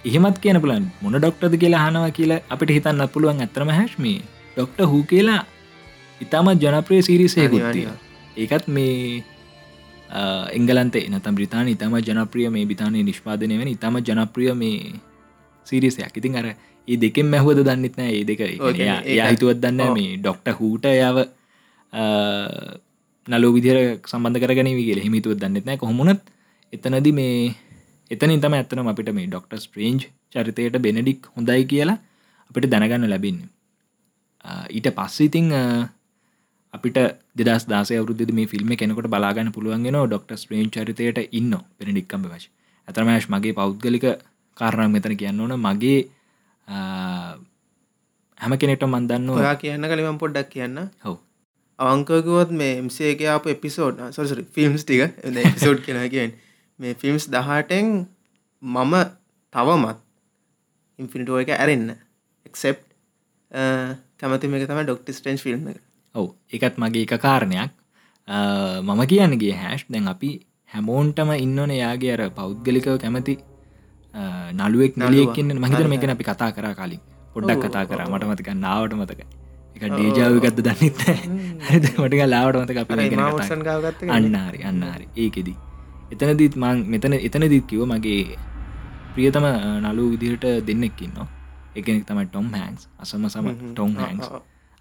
එහෙමත් 0.04 0.38
කියන 0.38 0.60
පුලන් 0.60 0.88
මොන 1.02 1.14
ඩොක්ටද 1.16 1.54
කියලා 1.56 1.84
හනවා 1.84 2.10
කියලා 2.12 2.40
අපිට 2.48 2.70
හිතන්න 2.70 3.06
පුළුවන් 3.08 3.40
ඇතරම 3.40 3.70
හැශ්මී 3.70 4.18
ඩොක්ට 4.56 4.82
හූ 4.86 5.02
කියලා 5.04 5.40
ඉතාමත් 6.20 6.62
ජනප්‍රය 6.62 7.02
සිරිසේ 7.02 7.48
ගුත්තිය 7.48 7.88
ඒකත් 8.36 8.68
මේ 8.68 9.22
එංගලන්තේ 10.52 11.04
නතම් 11.08 11.34
බ්‍රතාාන 11.34 11.68
ඉතම 11.68 11.96
ජනප්‍රිය 12.00 12.48
මේ 12.50 12.66
බිතානය 12.66 13.02
නිෂ්පාදනය 13.02 13.58
වෙන 13.58 13.68
ඉතම 13.68 13.98
ජනප්‍රිය 14.00 14.54
මේ 14.54 14.80
සිරිසයක් 15.66 16.16
ඉතින් 16.16 16.38
අර 16.40 16.46
ඒ 16.88 16.96
දෙකෙන් 16.96 17.26
මැහුවද 17.26 17.60
දන්නෙත් 17.68 17.96
නෑ. 17.98 18.12
ඒ 18.12 18.24
දෙක 18.24 18.40
එයා 18.40 19.28
හිතුවත් 19.32 19.60
දන්න 19.62 19.94
මේ 19.96 20.16
ඩොක්ට 20.18 20.48
හූට 20.60 20.84
යාව 20.92 21.18
නලෝ 23.26 23.52
විදිර 23.56 23.78
සම්බඳ 24.04 24.42
කරගන 24.42 24.70
විගල 24.78 25.00
හිමිතුවත් 25.00 25.40
දන්නෙත් 25.42 25.66
නෑ. 25.66 25.82
කොහොමුණත් 25.82 26.22
එතනද 26.72 27.08
මේ 27.12 27.54
එතන 28.10 28.38
තම 28.38 28.54
ඇත්තනම් 28.54 28.92
අපිට 28.92 29.10
මේ 29.14 29.26
ඩොක්ට 29.26 29.58
ස්ට්‍රේන්ජ් 29.58 30.06
චරිතයට 30.32 30.78
බෙනඩික් 30.78 31.28
හොඳයි 31.34 31.64
කියලා 31.66 31.98
අපිට 32.50 32.70
දැනගන්න 32.72 33.10
ලැබින්න. 33.10 33.40
ඊට 34.70 34.88
පස්සිඉතිං 34.92 35.50
අපිට 36.74 36.98
දෙදස් 37.36 37.66
දාස 37.66 37.90
අවරුද 37.92 38.22
මේ 38.32 38.46
ෆිල්ම් 38.46 38.70
කෙනකට 38.74 39.08
බලාගන්න 39.08 39.50
පුළුවන්ගෙන 39.52 39.98
ඩොක්ට 40.02 40.36
ස්ට්‍රේන් 40.36 40.70
චරිතයට 40.70 41.18
ඉන්න 41.32 41.52
පෙනඩික්කම් 41.78 42.24
වශ 42.24 42.48
ඇතරමෑශ් 42.88 43.28
මගේ 43.28 43.58
පෞද්ගලික 43.58 44.06
කාරණක් 44.56 44.92
මෙතන 44.92 45.16
කියන්න 45.16 45.40
ඕන. 45.40 45.54
මගේ 45.58 46.00
හැම 48.40 48.58
කෙනෙට 48.58 48.84
මන්දන්න 48.86 49.30
ඔයා 49.32 49.54
කියන්න 49.56 49.88
කලිම 49.90 50.18
පොඩ්ඩක් 50.18 50.50
කියන්න. 50.50 50.82
හව 51.02 51.14
අවංකකුවත් 51.78 52.50
මේ 52.52 52.72
එම්සේගේ 52.78 53.30
අප 53.30 53.46
එපිසෝඩ් 53.48 54.02
සොසර 54.12 54.42
ෆිල්ම්ස් 54.54 54.84
ටික 54.84 55.02
එපිසෝඩ් 55.42 55.80
කෙනගෙන් 55.86 56.34
මේ 56.78 56.94
ෆිල්ම්ස් 56.94 57.28
දහටෙන් 57.28 57.94
මම 58.62 58.94
තවමත් 59.52 59.98
ඉන්ෆිනිටෝ 60.98 61.40
එක 61.42 61.50
ඇරෙන්න. 61.52 61.88
එක්සෙප් 62.46 62.78
කැමති 64.18 64.48
මේ 64.48 64.66
තම 64.66 64.82
ඩොක්ට 64.84 65.12
ස්ටේන්ස් 65.12 65.42
ෆිල්ම් 65.42 65.68
එක. 65.68 65.80
ඔවු 66.14 66.28
එකත් 66.50 66.78
මගේ 66.78 67.04
එක 67.06 67.14
කාරණයක්. 67.20 67.72
මම 68.82 69.02
කියන්නගේ 69.06 69.54
හැෂ් 69.54 69.84
දැන් 69.88 70.08
අපි 70.08 70.30
හැමෝන්ටම 70.72 71.30
ඉන්නන 71.36 71.72
යාගේ 71.74 72.12
අර 72.14 72.22
පෞද්ගලිකව 72.32 72.96
කැමති 72.98 73.36
නළුවෙක් 74.52 74.96
නලියක්න්න 74.96 75.58
මහිතර 75.64 75.88
මේකන 75.92 76.14
අපි 76.14 76.24
කතා 76.30 76.50
කර 76.56 76.66
කලින්. 76.80 77.02
පොඩ්ඩක් 77.34 77.62
කතා 77.66 77.84
කර. 77.86 78.00
මට 78.06 78.24
මතක 78.30 78.48
නාවට 78.64 78.98
මතක. 79.00 79.20
එක 79.76 79.82
ඩේජාවගත්ත 79.92 80.58
දන්නෙත් 80.66 81.00
මටික 82.00 82.22
ලාවට 82.34 82.60
මතක 82.62 82.78
අපි 82.82 84.08
අන්නාරි 84.18 84.60
අන්නාරි 84.64 85.06
ඒකෙදී. 85.16 85.56
එතනදීත් 86.12 86.54
මං 86.56 86.84
මෙතන 86.92 87.14
එතනදීත් 87.18 87.64
කිව 87.66 87.82
මගේ 87.84 88.38
ප්‍රියතම 89.14 89.46
නලු 89.84 90.04
විදිහට 90.12 90.44
දෙන්නෙක්කින්නවා 90.68 91.26
එකනෙක් 91.74 92.04
තමයි 92.08 92.26
ටොම් 92.28 92.46
හැන්ස් 92.54 92.82
අසම 93.02 93.24
සම 93.28 93.46
ටොම් 93.72 93.92
හැන්ස් 93.98 94.26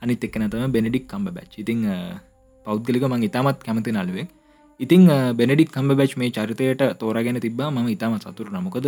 අනිත් 0.02 0.26
එක්න 0.28 0.46
තම 0.52 0.74
බෙනඩික් 0.76 1.06
කම්බ 1.12 1.34
බැච් 1.38 1.54
ඉතිං 1.64 1.82
පෞද්ගලික 2.66 3.06
මං 3.10 3.26
ඉතාමත් 3.30 3.64
කැමති 3.68 3.96
නලුවෙක් 3.98 4.30
ඉතිං 4.80 5.10
බෙනඩික් 5.40 5.70
කම්බ 5.76 5.98
බැච් 6.00 6.14
මේ 6.22 6.32
චරිතයට 6.38 6.84
තෝරගෙන 7.02 7.40
තිබා 7.46 7.70
ම 7.74 7.90
ඉතාම 7.96 8.20
සතුර 8.20 8.48
නමුකද 8.50 8.88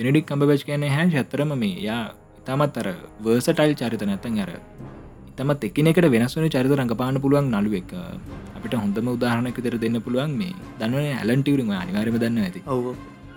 බෙනඩික් 0.00 0.26
කම්බ 0.28 0.48
බැච් 0.50 0.62
කියන 0.66 0.84
හැ 0.96 1.06
ඇතරම 1.22 1.52
මේ. 1.62 1.76
යා 1.88 2.02
ඉතාමත් 2.40 2.76
අර 2.82 2.88
වර්සටයිල් 3.24 3.72
චරිත 3.80 4.02
නැතන් 4.10 4.38
අර 4.44 4.50
ඉතමත් 5.30 5.64
එකනෙකට 5.68 6.06
වෙනස්වන 6.14 6.46
චරිත 6.54 6.72
රඟපාන 6.78 7.16
පුළුවන් 7.24 7.48
නලුවෙක් 7.54 7.92
අපිට 8.56 8.74
හොඳම 8.82 9.08
උදාහරණක 9.14 9.58
තර 9.66 9.76
දෙන්න 9.84 9.98
පුළුවන් 10.06 10.32
මේ 10.40 10.54
දන්නවන 10.80 11.08
ඇලන්ටිවරින් 11.20 11.72
අනිවාරම 11.80 12.16
දන්න 12.22 12.38
ඇති. 12.44 12.62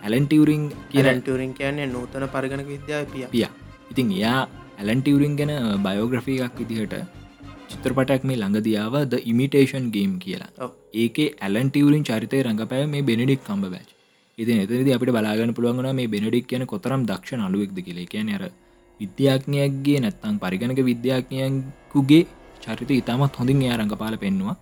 ඇලන්ටිවරින් 0.05 0.63
කියලන්ටරින් 0.91 1.53
කියන්නේ 1.59 1.89
නූතන 1.95 2.25
පරගණක 2.35 2.69
විද්‍යාව 2.73 3.11
පිය. 3.13 3.47
ඉතින් 3.91 4.13
එයා 4.19 4.39
ඇලන්ටිවරින් 4.79 5.35
ගැන 5.41 5.53
බයෝග්‍රෆී 5.87 6.39
එකක් 6.47 6.61
විදිහට 6.61 6.95
චිත්‍රපටක් 7.71 8.29
මේ 8.29 8.39
ළඟදියාව 8.41 8.95
ද 9.11 9.21
ඉමිටේෂන් 9.33 9.91
ගේම් 9.95 10.13
කියලා. 10.23 10.71
ඒක 11.03 11.19
ඇලන්ටිවරින් 11.47 12.07
චරිතය 12.11 12.41
රඟපෑ 12.47 12.87
මේ 12.93 13.07
බෙනඩික් 13.09 13.43
කම්බ 13.49 13.73
බැච් 13.75 13.92
ඉති 14.37 14.53
එතද 14.59 14.89
අපිට 14.89 15.11
බලාගන්න 15.11 15.53
පුළුවන්ගන 15.53 15.93
මේ 15.93 16.07
බෙනඩික් 16.07 16.45
කියන 16.47 16.65
කොතරම් 16.65 17.01
දක්ෂ 17.05 17.37
අලුවෙක්ද 17.39 17.77
කියල. 17.79 17.99
කියන 18.05 18.29
අර 18.29 18.43
විද්‍යාඥයක්ගේ 18.99 19.99
නැත්තං 19.99 20.35
පරිගණක 20.39 20.79
විද්‍යාඥයකුගේ 20.81 22.23
චරිත 22.63 22.91
ඉතාමත් 22.91 23.35
හොඳින් 23.35 23.61
එයා 23.61 23.77
රඟපාල 23.77 24.15
පෙන්වා 24.17 24.55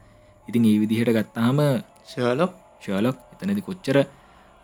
ඉතින් 0.48 0.66
ඒ 0.66 0.78
විදිහට 0.84 1.12
ගත්තාම 1.12 1.60
ශලොක් 2.06 2.54
ශලොක් 2.82 3.18
එතනති 3.34 3.62
කොච්චර 3.62 3.98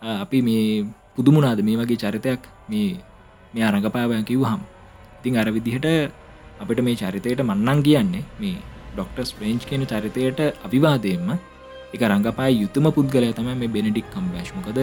අපි 0.02 0.38
මේ 0.42 0.84
පුදුමුණාද 1.16 1.60
මේ 1.62 1.80
වගේ 1.80 2.00
චරිතයක් 2.04 2.42
මේ 2.68 2.90
මේ 3.54 3.64
අරඟපාවයන් 3.64 4.24
කිව්හම් 4.24 4.60
ඉතිං 5.18 5.36
අර 5.36 5.48
විදිහට 5.50 5.86
අපිට 6.60 6.80
මේ 6.80 6.96
චරිතයට 6.96 7.40
මන්නන් 7.42 7.80
කියන්නේ 7.82 8.24
මේ 8.38 8.58
ඩොක්ටර් 8.92 9.24
ස්ප්‍රේන්ච් 9.24 9.62
කියන 9.64 9.84
චරිතයට 9.86 10.40
අවිවාදයෙන්ම 10.60 11.28
එක 11.94 12.02
රංගපාය 12.02 12.52
යුතුම 12.62 12.86
පුද්ගලය 12.92 13.32
තමයි 13.32 13.54
මේ 13.56 13.68
බෙනඩික් 13.68 14.06
කම්බෑශ්මකද 14.12 14.78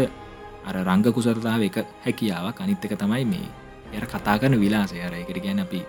අර 0.66 0.76
රංග 0.82 1.06
කුසරතාව 1.14 1.62
එක 1.62 1.78
හැකියාව 2.06 2.58
අනිත් 2.58 2.82
එක 2.82 2.98
තමයි 2.98 3.26
මේ 3.26 3.48
එර 3.94 4.06
කතා 4.06 4.40
කරන 4.40 4.58
විලාසය. 4.58 4.98
අර 5.00 5.14
එකට 5.14 5.40
ගැන 5.44 5.60
අපි 5.60 5.82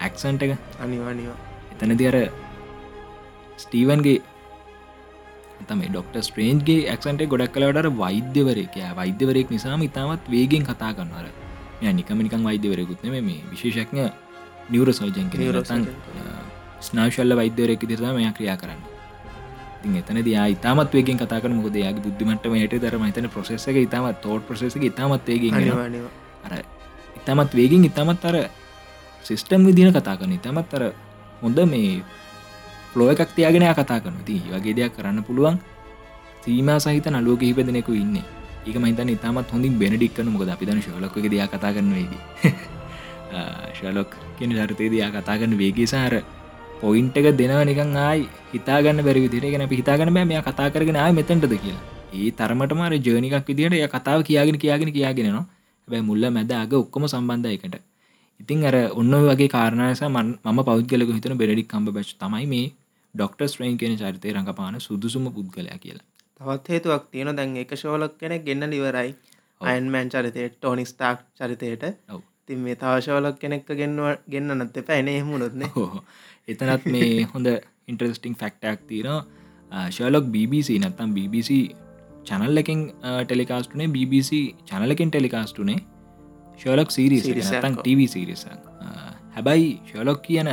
ඇක්සන්ට 0.00 0.42
එක. 0.42 0.52
අනිවානිවා 0.80 1.36
එතනති 1.72 2.06
අර 2.06 2.16
ස්ටීවන්ගේ 3.58 4.18
තම 5.68 5.82
ඩොක්ට 5.86 6.16
ස්ට්‍රේන්ගේ 6.20 6.88
ඇක්සන්ට 6.88 7.28
ගොඩක් 7.28 7.52
කලට 7.52 7.92
වෛද්‍යවරයක. 7.94 8.76
වෛද්‍යවරයෙක් 8.96 9.50
නිසාම 9.50 9.84
ඉතාමත් 9.88 10.24
වේගෙන් 10.28 10.64
කතා 10.64 10.92
කරන්නවර 10.92 11.28
මෙ 11.80 11.92
නිකම 11.92 12.18
නිකන් 12.18 12.42
වෛද්‍යවරයකුත්න 12.42 13.10
මේ 13.10 13.42
විශේෂක්ඥ 13.52 14.08
නිවරසෝජන් 14.70 15.28
Neurosurgeon. 15.34 15.86
ස්නාශල්ල 16.80 17.36
වෛද්‍යවරයක 17.36 17.84
දිරම 17.84 18.18
ක්‍රියා 18.32 18.56
කරන්න 18.56 18.91
ඉතින් 19.82 19.96
එතන 19.96 20.22
දයා 20.22 20.46
ඉතාමත් 20.48 20.92
වේගෙන් 20.92 21.18
කතා 21.18 21.40
කර 21.40 21.50
මොකද 21.50 21.74
යාගේ 21.76 22.02
බුද්ධිමටම 22.02 22.54
යට 22.56 22.78
දරම 22.78 23.04
එතන 23.04 23.28
ප්‍රසෙස 23.28 23.66
එක 23.66 23.76
ඉතාමත් 23.78 24.20
තෝට 24.20 24.46
ප්‍රසෙස 24.46 24.76
ඉතාමත් 24.78 25.26
වේගෙන් 25.26 25.54
අර 26.44 26.54
ඉතාමත් 27.16 27.52
වේගෙන් 27.52 27.84
ඉතාමත් 27.84 28.24
අර 28.24 28.36
සිිස්ටම් 29.24 29.66
විදින 29.66 29.90
කතා 29.90 30.16
කරන 30.16 30.32
ඉතාමත් 30.32 30.74
අර 30.74 30.92
හොඳ 31.42 31.58
මේ 31.66 32.02
පලෝ 32.92 33.10
එකක් 33.10 33.34
තියාගෙන 33.34 33.66
කතා 33.74 34.00
කරන 34.00 34.22
ති 34.24 34.38
වගේ 34.48 34.74
දෙයක් 34.74 34.94
කරන්න 34.94 35.24
පුළුවන් 35.24 35.58
සීම 36.40 36.70
සහිත 36.78 37.06
නලුව 37.08 37.38
කිහිපෙදනෙකු 37.38 37.92
ඉන්න. 37.94 38.18
ඒක 38.62 38.76
මහිතන 38.76 39.10
ඉතාමත් 39.10 39.48
හොඳින් 39.48 39.74
බෙනඩික්කන 39.74 40.28
මොකද 40.28 40.48
අපිදන 40.48 40.78
ශලොක 40.80 41.14
දයා 41.24 41.46
කතා 41.48 41.72
කරන 41.72 41.90
වේද 41.90 42.12
ශලොක් 43.72 44.14
කියන 44.38 44.50
චරිතේ 44.52 44.88
දයා 44.88 45.10
කතා 45.10 45.38
කරන 45.38 45.54
වේගේසාර 45.56 46.14
පොයින්ට 46.82 47.16
එක 47.16 47.26
දෙනවා 47.38 47.64
නිකන් 47.64 47.96
ආයි 48.00 48.28
හිතාගන්න 48.52 49.04
බැරි 49.06 49.24
විදිර 49.24 49.44
ගැන 49.46 49.68
හිතාගන්න 49.72 50.14
බෑ 50.14 50.26
මෙයා 50.26 50.44
කතා 50.44 50.68
කරගෙන 50.70 50.98
ආය 50.98 51.12
මෙතැන්ටද 51.12 51.54
කියලා. 51.56 51.82
ඒ 52.14 52.30
තරමට 52.32 52.72
මාර 52.74 52.92
ජර්නිකක් 52.98 53.48
විදිට 53.48 53.78
ය 53.78 53.88
කතාව 53.88 54.20
කියාගෙන 54.28 54.58
කියාගෙන 54.58 54.92
කියාගෙනවා 54.92 55.44
හැබැයි 55.44 56.06
මුල්ල 56.08 56.24
මැද 56.30 56.52
අග 56.56 56.72
ඔක්කොම 56.74 57.06
සම්බන්ධයකට 57.08 57.76
ඉතින් 58.40 58.64
අර 58.64 58.76
ඔන්න 58.94 59.14
වගේ 59.22 59.48
කාරණයස 59.48 60.02
මන් 60.06 60.28
ම 60.46 60.58
පෞද්ගලක 60.64 61.10
හිතන 61.10 61.36
බෙඩික් 61.36 61.68
කම්බ 61.68 61.94
බච් 61.96 62.18
තමයි 62.18 62.46
මේ 62.46 62.66
ඩොක්ටර්ස් 63.14 63.54
්‍රයින් 63.58 63.76
කියන 63.76 63.94
චරිතය 63.96 64.32
රඟපාන 64.32 64.80
සුදුසුම 64.80 65.30
පුද්ගලයා 65.30 65.78
කියලා. 65.78 66.06
තවත් 66.40 66.66
හේතුවක් 66.68 67.04
තියෙන 67.10 67.36
දැන් 67.36 67.56
එක 67.56 67.72
ශෝලක් 67.76 68.18
කෙනෙක් 68.18 68.44
ගෙන්න්න 68.44 68.70
ලිවරයි 68.70 69.14
අයින්මෑන් 69.60 70.10
චරිතයට 70.10 70.54
ටෝනි 70.54 70.84
ස්ටාක් 70.84 71.18
චරිතයට. 71.32 71.84
තින් 72.46 72.58
මේ 72.58 72.76
තවශෝලක් 72.76 73.36
කෙනෙක්ක 73.38 73.68
ගෙන්වා 73.72 74.14
ගන්න 74.26 74.58
නත්ත 74.58 74.86
පැන 74.86 75.08
එහමුණොත්න 75.08 75.64
හෝ 75.74 75.90
එතනත් 76.48 76.84
මේ 76.94 77.26
හොඳ 77.32 77.48
ඉන්ටරස්ටිං 77.90 78.34
ෆක්ටක් 78.34 78.80
තියෙන 78.88 79.22
ශලොක් 79.90 80.24
BBC 80.34 80.78
නත්තම් 80.80 81.10
BBC 81.16 81.50
චනල් 82.28 82.62
එකින් 82.62 82.80
ටෙලිකාස්ටුනේ 83.26 83.88
BBC 83.94 84.30
චනලකින් 84.68 85.10
ටෙලිකාස්ටුනේ 85.10 85.78
ශලොක්. 86.58 86.90
නතන් 86.90 87.74
TV 87.86 88.06
සිරිස 88.06 88.42
හැබැයි 89.34 89.70
ශලොක් 89.90 90.20
කියන 90.26 90.50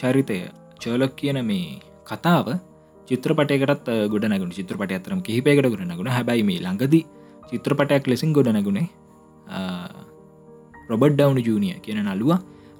චරිතය 0.00 0.38
චලොක් 0.82 1.12
කියන 1.20 1.40
මේ 1.50 1.80
කතාව 2.10 2.46
චිත්‍රපටයකටත් 3.08 3.88
ගොඩනගුණ. 4.12 4.52
චිත්‍රපට 4.58 4.92
අතරම 4.98 5.20
කිහිපයකට 5.22 5.68
ගොඩනගුණ. 5.72 6.10
හැබැයි 6.16 6.44
මේ 6.50 6.60
ළඟදි 6.64 7.00
චිත්‍රපටයක් 7.50 8.04
ලෙසින් 8.12 8.32
ගොඩනගුණේ 8.36 8.86
රොබඩ් 10.90 11.16
ඩවුන 11.16 11.40
ජනිය 11.46 11.80
කියන 11.84 12.04
නලුව 12.04 12.32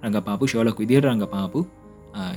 රඟපාපු 0.04 0.44
ශෝලක් 0.52 0.78
විදිහට 0.82 1.08
රඟපාපු 1.08 1.60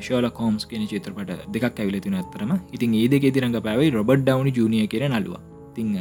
ශෝල 0.02 0.30
කෝම්ස් 0.32 0.66
කියන 0.66 0.88
චිත්‍රපට 0.88 1.46
දෙකක් 1.50 1.80
ඇවිල 1.80 2.00
තින 2.00 2.16
අතරම 2.16 2.54
ඉතින් 2.72 2.96
ඒ 2.96 3.08
දෙක 3.08 3.28
තිරඟ 3.30 3.60
පැවයි 3.62 3.92
රොබඩ් 3.92 4.26
ඩවන 4.26 4.50
ජනිය 4.52 4.88
කියෙන 4.88 5.13
නලුව 5.13 5.38
තිං 5.76 5.94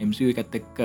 එම්ස 0.00 0.20
එකත් 0.24 0.58
එක්ක 0.60 0.82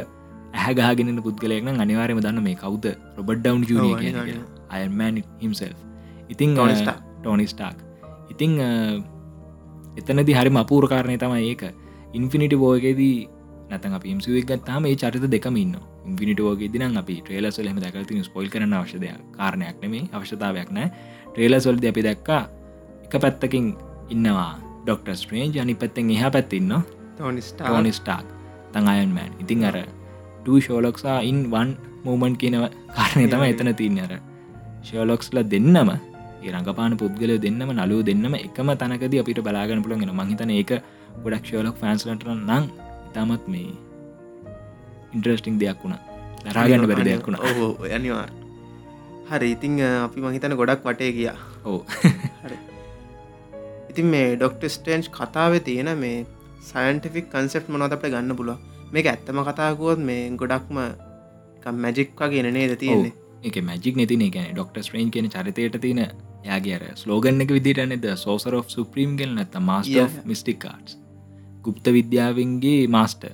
ඇහගාගෙන 0.56 1.22
පුද්ගලයන 1.22 1.74
අනිවාරම 1.78 2.22
දන්න 2.22 2.44
මේ 2.44 2.56
කවුද 2.56 2.88
රොබඩ් 3.18 3.44
ඩවන් 3.44 3.64
ජනිය. 3.66 4.40
අයර්මන් 4.70 5.22
හිම්සල් 5.40 5.74
ඉතිං 6.30 6.56
Tony 6.56 6.76
Stark. 6.76 7.02
ටෝනි 7.18 7.46
ස්ටාක් 7.46 7.78
ඉතිං 8.30 8.54
එතනදි 9.98 10.34
හරි 10.34 10.52
අපූරකාරණය 10.58 11.18
තමයි 11.18 11.50
ඒක. 11.50 11.64
ඉන්ෆිනිට 12.14 12.56
බෝගේදී 12.56 13.18
නැතන් 13.70 13.94
අප 13.94 14.06
ඉම්සුවක් 14.06 14.48
ගත්තාම 14.48 14.86
ඒ 14.86 14.96
චරිත 14.96 15.26
දෙකම 15.28 15.56
ඉන්න 15.58 15.76
ඉන්ෆිනිට 16.06 16.42
ෝගේ 16.42 16.72
දින 16.72 16.98
අපි 16.98 17.16
ට්‍රේලස්වල 17.20 17.70
හම 17.70 17.80
දැකති 17.80 18.24
ස්පොල් 18.24 18.48
කරන 18.48 18.74
අවශ්‍යදය 18.74 19.10
කාරණයක් 19.34 19.82
නෙමේ 19.82 20.04
අවශ්‍යතාවයක් 20.14 20.70
නෑ 20.72 20.88
ට්‍රේලස්වල්ද 21.38 21.86
අපි 21.86 22.02
දැක්කා. 22.02 22.44
එක 23.06 23.14
පැත්තකින් 23.22 23.66
ඉන්නවා 24.10 24.58
ඩොක්ට 24.84 25.10
ස්ට්‍රේන්ජ් 25.16 25.60
අනි 25.62 25.76
පැත්තෙන් 25.76 26.10
එහ 26.12 26.24
පැත්තින්න 26.28 26.74
තෝනි 27.18 27.42
ටෝනි 27.42 27.92
ස්ටාක් 27.92 28.26
තං 28.74 28.88
අයන්මෑන් 28.88 29.34
ඉතිං 29.40 29.64
අර 29.64 29.78
ෂෝලොක්සා 30.44 31.20
ඉන් 31.22 31.40
වන් 31.52 31.70
මූමන්් 32.06 32.36
කියනව 32.42 32.66
කාරණය 32.96 33.28
තම 33.32 33.44
එතන 33.48 33.70
තින්න 33.76 34.00
අර 34.00 34.14
ශෝලොක්ස්ල 34.84 35.40
දෙන්නම 35.54 35.92
රඟපාන 36.48 36.98
පුද්ගල 36.98 37.34
දෙන්නම 37.46 37.72
නලුව 37.76 38.02
දෙන්නම 38.10 38.36
එකම 38.38 38.72
තනකද 38.74 39.22
අපිට 39.22 39.40
බලාගන 39.44 39.84
පුළන්ගෙන 39.84 40.14
මහිතන 40.20 40.52
ඒක 40.52 40.74
ගොඩක් 41.24 41.46
ශෝලොක් 41.52 41.78
ෆෑන්ස්ලට 41.82 42.28
නං 42.28 42.66
ඉතාමත් 43.08 43.48
මේ 43.48 43.72
ඉන්ට්‍රස්ටිං 45.14 45.60
දෙයක් 45.60 45.80
වුණ. 45.84 45.96
දරාගන්න 46.44 46.88
බැරි 46.90 47.08
දෙයක් 47.10 47.24
වුණ. 47.28 47.40
ඕ 47.40 47.72
අනිවාර් 47.96 48.47
හරි 49.30 49.50
ඉතිං 49.56 49.74
අපි 49.88 50.24
මහිතන 50.26 50.56
ගොඩක් 50.62 50.88
වටේ 50.88 51.12
ගියා. 51.18 51.38
ඕ 51.66 51.80
ඉතින් 53.92 54.08
මේ 54.14 54.28
ඩොක්ට 54.36 54.64
ස්ටේන්ච් 54.76 55.08
කතාව 55.18 55.54
තියෙන 55.68 55.92
මේ 56.04 56.18
සයින්ටිෆික් 56.70 57.28
කන්සෙප් 57.34 57.70
මොනොත 57.74 57.96
අපට 57.96 58.10
ගන්න 58.14 58.38
පුළුව 58.40 58.60
මේක 58.94 59.10
ඇත්තම 59.14 59.40
කතාකුවොත් 59.50 60.00
මේ 60.10 60.24
ගොඩක්ම 60.42 60.78
මැජික් 61.84 62.10
වගේ 62.20 62.52
නේද 62.58 62.74
තියෙන්නේ? 62.84 63.14
එක 63.44 63.58
මැජික් 63.70 63.96
නැතින 64.00 64.24
ගැන 64.36 64.54
ඩොක්ට 64.54 64.78
ස්ට්‍රේන් 64.86 65.10
කියන 65.14 65.28
චරිතයට 65.34 65.76
තියෙන 65.86 66.02
යාගේර 66.46 66.86
ස්ලෝගන්න 67.02 67.44
එක 67.44 67.52
විදිට 67.58 67.84
නද? 67.84 68.06
සෝසර 68.24 68.56
of 68.60 68.72
සුප්‍රීම් 68.76 69.18
ගෙල් 69.20 69.36
නැත 69.36 69.60
මාස්ට. 69.72 70.24
මිස්ටික් 70.30 70.60
කාඩ්ස් 70.64 70.96
ගුප්ත 71.66 71.86
විද්‍යාවෙන්ගේ 71.98 72.88
මාස්ට 72.96 73.28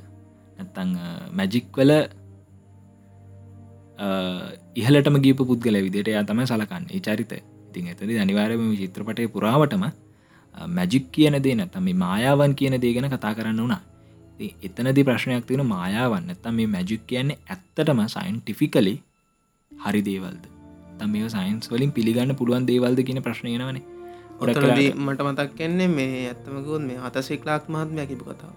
නැත්තං 0.57 0.97
මැජික් 1.39 1.69
වල 1.77 1.91
ඉහලටම 4.75 5.17
ගීප 5.21 5.41
පුද්ගල 5.43 5.77
විදිට 5.85 6.07
යා 6.07 6.23
තම 6.23 6.43
සලකන්න 6.43 6.89
චරිත 6.99 7.33
ඉතින් 7.33 7.87
ඇතද 7.87 8.13
අනිවාරම 8.17 8.67
චිත්‍රපටය 8.75 9.27
පුරාවටම 9.29 9.85
මැජික් 10.69 11.05
කියන 11.11 11.37
දේ 11.43 11.55
නැතම 11.55 11.89
මායාවන් 11.97 12.55
කියන 12.55 12.77
දේ 12.81 12.93
ගැන 12.93 13.09
කතා 13.09 13.33
කරන්න 13.33 13.59
වුණා 13.59 13.81
එතනදි 14.39 15.03
ප්‍රශ්නයක් 15.03 15.45
තියෙන 15.45 15.65
මායාවන්න 15.65 16.29
ඇත්තම් 16.29 16.55
මේ 16.55 16.67
මැජික් 16.67 17.05
කියන්නේ 17.07 17.37
ඇත්තටම 17.47 18.01
සයින්ටිෆිකලි 18.07 18.95
හරි 19.71 20.01
දේවල්ද? 20.01 20.43
තම 20.99 21.15
සයින්ස් 21.29 21.71
වලින් 21.71 21.91
පිළිගන්න 21.91 22.35
පුළුවන් 22.35 22.67
දේවල්ද 22.67 22.99
කියන 23.03 23.21
ප්‍රශ්නයනවන 23.21 23.79
මට 24.41 25.21
මතක් 25.21 25.49
කෙන්නේ 25.55 25.87
මේ 25.89 26.27
ඇත්තමකුත් 26.27 26.83
මේ 26.89 26.99
අතසික්ලාක් 26.99 27.69
මහත්මය 27.69 28.07
කිපු 28.07 28.25
කතාව. 28.25 28.53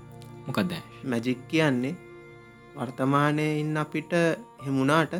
මොකක්ද? 0.46 0.72
මැජික් 1.04 1.40
කියන්නේ 1.48 1.94
වර්තමානය 2.76 3.48
ඉන්න 3.60 3.76
අපිට 3.76 4.12
හෙමුණාට 4.64 5.14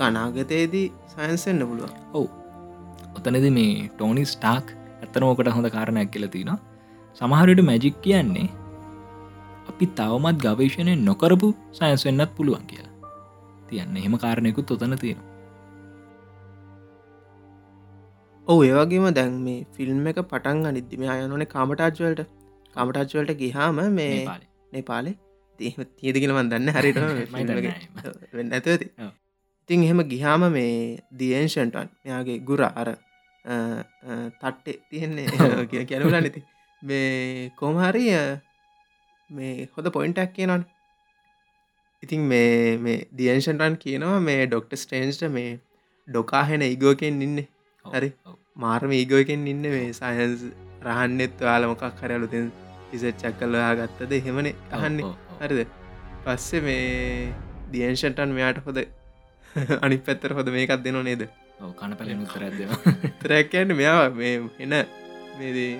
අනාගතයේදී 0.00 0.86
සයින්සෙන්න්න 1.12 1.66
පුළුවන්. 1.68 1.92
ඔවු. 2.12 2.28
ඔතනද 3.16 3.46
මේ 3.58 3.88
ටෝනි 3.88 4.24
ස්ටාක් 4.26 4.66
ඇත්තන 5.02 5.26
ඕකට 5.28 5.50
හොඳ 5.56 5.68
කාරණයක් 5.76 6.10
කියල 6.14 6.26
තින 6.34 6.50
සමහරට 7.16 7.62
මැජික් 7.68 8.00
කියන්නේ 8.06 8.48
අපි 9.70 9.86
තවමත් 9.98 10.38
ගවේශණය 10.46 10.96
නොකරපු 11.08 11.48
සයින්ස් 11.78 12.04
වෙන්නත් 12.06 12.34
පුළුවන් 12.38 12.66
කියලා. 12.66 12.92
තියන්න 13.68 13.96
එහෙම 13.96 14.16
කාරණයකුත් 14.24 14.74
ඔතන 14.76 14.96
තියෙන 15.02 15.20
ඔහු 18.46 18.62
ඒවගේම 18.62 19.06
දැන් 19.18 19.36
මේ 19.44 19.60
ෆිල්ම් 19.76 20.06
එක 20.12 20.22
පටන් 20.32 20.70
අනිද්දිම 20.70 21.04
අයනොනේ 21.14 21.52
කාමටාජ්වලට 21.54 22.24
කාමටාජ්වලට 22.76 23.36
ගිහාම 23.42 23.80
මේ 23.98 24.14
නේපාලේ. 24.72 25.16
තියදගෙනමන් 25.98 26.50
දන්න 26.52 26.70
හරිට 26.76 26.98
ඇතති 28.54 28.88
ඔව්. 28.98 29.13
ඉතින් 29.68 29.84
එහෙම 29.86 30.00
ගිහාම 30.12 30.42
මේ 30.56 30.72
දියන්ෂන්ටන් 31.20 31.88
මෙයාගේ 32.04 32.38
ගුර 32.48 32.62
අර 32.70 32.88
තට්ටේ 34.40 34.76
තියෙන්නේ. 34.90 35.26
කැනවල 35.90 36.14
නැති 36.16 36.42
මේ 36.82 37.50
කෝමහරි 37.60 38.04
මේ 39.30 39.68
හොද 39.76 39.86
පොයින්ටක් 39.96 40.32
කියනන් 40.36 40.64
ඉතින් 42.02 42.26
මේ 42.32 42.76
මේ 42.86 42.98
දියන්ෂන්ටන් 43.18 43.76
කියනවා 43.84 44.18
මේ 44.28 44.40
ඩොක්ට 44.46 44.76
ස්ටේන්ස්ට 44.82 45.24
මේ 45.36 45.52
ඩොකාහෙන 46.08 46.62
ඉගෝකෙන් 46.66 47.22
ඉන්න. 47.26 47.38
හරි. 47.84 48.10
මාර්ම 48.64 48.92
ඒගෝකෙන් 48.98 49.46
ඉන්න 49.52 49.64
මේ 49.74 49.86
සයන්ස් 50.00 50.44
රහන්නෙත් 50.88 51.40
යාලමකක් 51.46 52.02
හරලුතින් 52.02 52.50
ඉසච්චක් 52.94 53.40
කල්ලයා 53.40 53.72
ගත්තද? 53.80 54.12
හෙමන 54.26 54.50
අහන්නේ. 54.78 55.14
හරිද? 55.40 55.72
පස්සෙ 56.24 56.60
මේ 56.66 57.32
දියන්ෂන්ටන් 57.72 58.36
මෙයාට 58.36 58.60
හොද 58.66 58.78
අනි 59.84 59.98
පැත්තර 60.00 60.32
හොද 60.32 60.48
මේකක් 60.48 60.82
දෙන 60.82 60.98
නේද? 61.02 61.22
කන 61.72 61.92
පැල 61.98 62.10
උතරැද 62.18 62.56
තරැක්කන්න 63.20 63.74
මෙයා 63.74 64.06
එන 64.58 64.74
මේදේ 65.38 65.72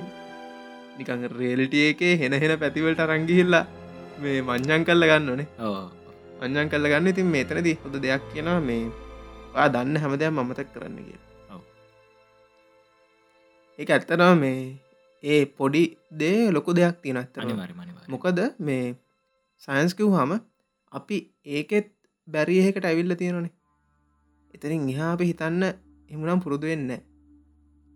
නිකං 0.97 1.25
රේලිටිය 1.33 1.87
එකේ 1.89 2.15
හෙන 2.17 2.35
හෙන 2.35 2.55
පැතිවලට 2.59 3.03
රංගිහිල්ලා 3.05 3.65
මේ 4.19 4.39
මං්ඥන් 4.43 4.85
කල්ල 4.85 5.05
ගන්න 5.05 5.31
ඕනේ 5.31 5.49
අංජන් 6.41 6.69
කල්ල 6.69 6.87
ගන්න. 6.87 7.07
ඉතින් 7.07 7.29
මේතනදී 7.29 7.77
හොඳ 7.83 7.97
දෙයක් 7.99 8.25
කියෙන 8.31 8.51
මේ 8.63 8.83
ආ 9.55 9.69
දන්න 9.69 9.97
හැමදයක් 9.97 10.31
මමතක් 10.31 10.69
කරන්න 10.75 10.99
කිය 11.01 11.21
ඒ 13.79 13.87
ඇත්තනවා 13.89 14.35
මේ 14.37 14.59
ඒ 15.23 15.43
පොඩි 15.53 15.83
දේ 16.15 16.39
ලොකු 16.51 16.71
දෙයක් 16.73 17.03
තියෙනත්ත 17.03 17.37
මොකද 18.09 18.41
මේ 18.61 18.87
සයින්ස්කිව් 19.63 20.15
හම 20.15 20.33
අපි 20.93 21.19
ඒකෙත් 21.53 21.93
බැරියහෙකට 22.29 22.85
ඇවිල්ල 22.85 23.15
තියෙනනේ 23.17 23.53
එතරින් 24.55 24.85
එහා 24.89 25.11
අපි 25.13 25.31
හිතන්න 25.31 25.65
එමුනම් 26.11 26.45
පුරුදු 26.45 26.71
වෙන්න 26.73 26.93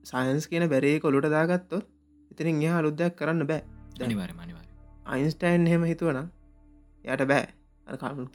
සයින්ස් 0.04 0.46
කියන 0.46 0.64
බැරේ 0.68 0.96
කොළුට 1.00 1.28
දාගත්තොත් 1.30 1.84
එතරින් 2.30 2.62
එහා 2.62 2.80
අලුද්දයක් 2.82 3.14
කරන්න 3.16 3.46
බෑ. 3.46 3.62
අනිවාර 4.00 4.32
මනිවාර 4.32 4.66
අයින්ස්ටයින් 5.06 5.66
හෙම 5.66 5.84
හිතුවන 5.84 6.20
යට 7.04 7.24
බෑ. 7.26 7.46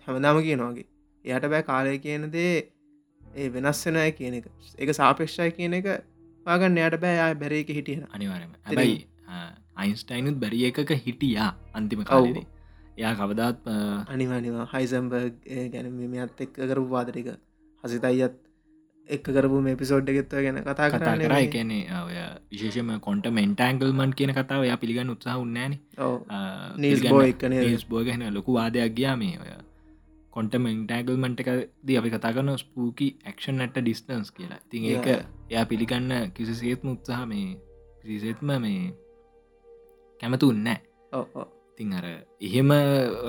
හැමදාම 0.05 0.41
කියනවාගේ 0.41 0.88
එයට 1.26 1.45
බෑ 1.47 1.63
කාලය 1.63 1.97
කියන 1.99 2.32
දේ 2.32 2.55
ඒ 3.36 3.49
වෙනස් 3.49 3.86
වෙනය 3.86 4.11
කියන 4.13 4.34
එක. 4.34 4.45
එක 4.78 4.89
සාපේක්ෂය 4.93 5.51
කියන 5.51 5.74
එක 5.74 5.89
පාගන්න 6.45 6.80
යට 6.80 6.99
බෑ 6.99 7.34
බැරේක 7.36 7.69
හිටියෙන 7.69 8.07
අනිවාරම 8.11 8.51
හැබයි 8.63 8.97
අයින්ස්ටයිනුත් 9.76 10.38
බැරිය 10.38 10.65
එකක 10.69 10.91
හිටියා 11.05 11.49
අන්තිම 11.74 12.03
කවුදේ 12.05 12.45
එයා 12.97 13.13
කවදාත් 13.15 13.71
අනිවානිවා 14.07 14.67
හයිසම්බර්ග 14.74 15.47
ගැන 15.74 15.91
මෙත් 16.11 16.43
එක්ක 16.45 16.59
කරු 16.63 16.84
වාදරික 16.89 17.30
හසිතයිත් 17.84 18.36
එක් 19.09 19.23
කරපු 19.25 19.59
මේ 19.59 19.75
පිසෝඩ් 19.75 20.07
එකෙත්ව 20.07 20.39
ගැන 20.39 20.59
කතා 20.61 20.88
කතා 20.89 21.15
කර. 21.17 21.34
එකනේ 21.38 21.84
ඔය 21.99 22.17
විශේෂම 22.49 22.91
කොන්ට 22.99 23.27
මෙන්ටෑන්ගල්මන් 23.29 24.13
කියන 24.13 24.31
කතාව 24.31 24.63
ය 24.63 24.71
පිළිගන්න 24.77 25.09
උත්සාහ 25.09 25.38
උන්නෑන 25.38 25.75
නීස් 26.77 27.03
බෝ 27.05 27.21
එකන 27.23 27.53
බෝගහන 27.89 28.25
ලොකු 28.31 28.53
වාදයක් 28.53 28.95
ගයා 28.95 29.15
මේ 29.15 29.36
ඔය. 29.38 29.51
කොන්ට 30.34 30.55
මෙන්ටෑගල්මන්ට 30.57 31.39
එක 31.39 31.49
ද 31.81 31.97
අපි 31.97 32.09
කතා 32.09 32.31
කරන 32.31 32.55
ස්පූකි 32.57 33.07
ක්ෂන් 33.27 33.59
ඇට 33.59 33.77
ඩිස්ටන්ස් 33.77 34.31
කියලා. 34.31 34.61
තින් 34.69 34.86
ඒක 34.86 35.07
එයා 35.49 35.65
පිළිගන්න 35.65 36.31
කිසිසේත්ම 36.31 36.88
උත්සාහ 36.89 37.25
මේ 37.25 37.49
කිසිසේත්ම 38.01 38.55
මේ 38.57 38.79
කැමතු 40.21 40.49
උන්නෑ 40.49 40.79
තින් 41.79 41.93
අර 41.93 42.05
එහෙම 42.41 42.71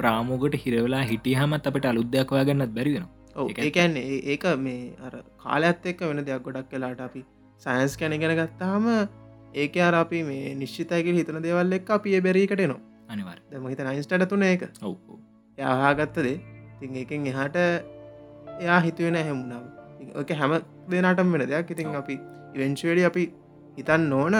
රාමෝකට 0.01 0.57
හිරවෙලා 0.57 1.05
හිටිය 1.05 1.35
හමත් 1.35 1.67
අපට 1.67 1.87
අලුද්දයක් 1.87 2.33
ඔයාගන්නත් 2.33 2.73
බැරිවෙන 2.73 3.07
ඒකැන් 3.37 3.97
ඒක 3.97 4.47
මේ 4.59 4.81
අර 5.01 5.13
කාලඇත් 5.43 5.87
එක්ක 5.87 6.03
වෙන 6.03 6.25
දෙයක් 6.25 6.43
ගොඩක් 6.43 6.71
කලාට 6.71 7.01
අපි 7.01 7.23
සයින්ස් 7.63 7.97
කැන 7.97 8.19
ගෙන 8.19 8.35
ගත්තාම 8.37 8.89
ඒක 9.55 9.77
අර 9.81 9.95
අපි 9.97 10.23
මේ 10.23 10.55
නිශ්චිතයක 10.55 11.13
හිතන 11.13 11.41
දෙවල් 11.43 11.79
එක් 11.79 11.91
අපිය 11.91 12.21
බැරීකට 12.21 12.65
නවා 12.65 12.81
අනිවර් 13.09 13.39
දම 13.51 13.69
හිත 13.69 13.83
නයින්ස්ටට 13.83 14.29
තුන 14.29 14.45
එක 14.45 14.69
යහාගත්තදේ 15.59 16.37
තින් 16.81 16.97
එකෙන් 16.97 17.27
එහාට 17.27 17.57
එයා 18.57 18.81
හිතුවෙන 18.81 19.19
හැමුණම් 19.21 19.65
ඕක 20.15 20.31
හැම 20.33 20.53
දෙනටම් 20.89 21.33
වෙන 21.33 21.49
දෙයක්. 21.49 21.71
ඉතින් 21.71 21.95
අපි 21.95 22.17
ඉවෙන්ශවඩි 22.55 23.05
අපි 23.05 23.25
හිතන් 23.77 24.09
නෝන 24.09 24.37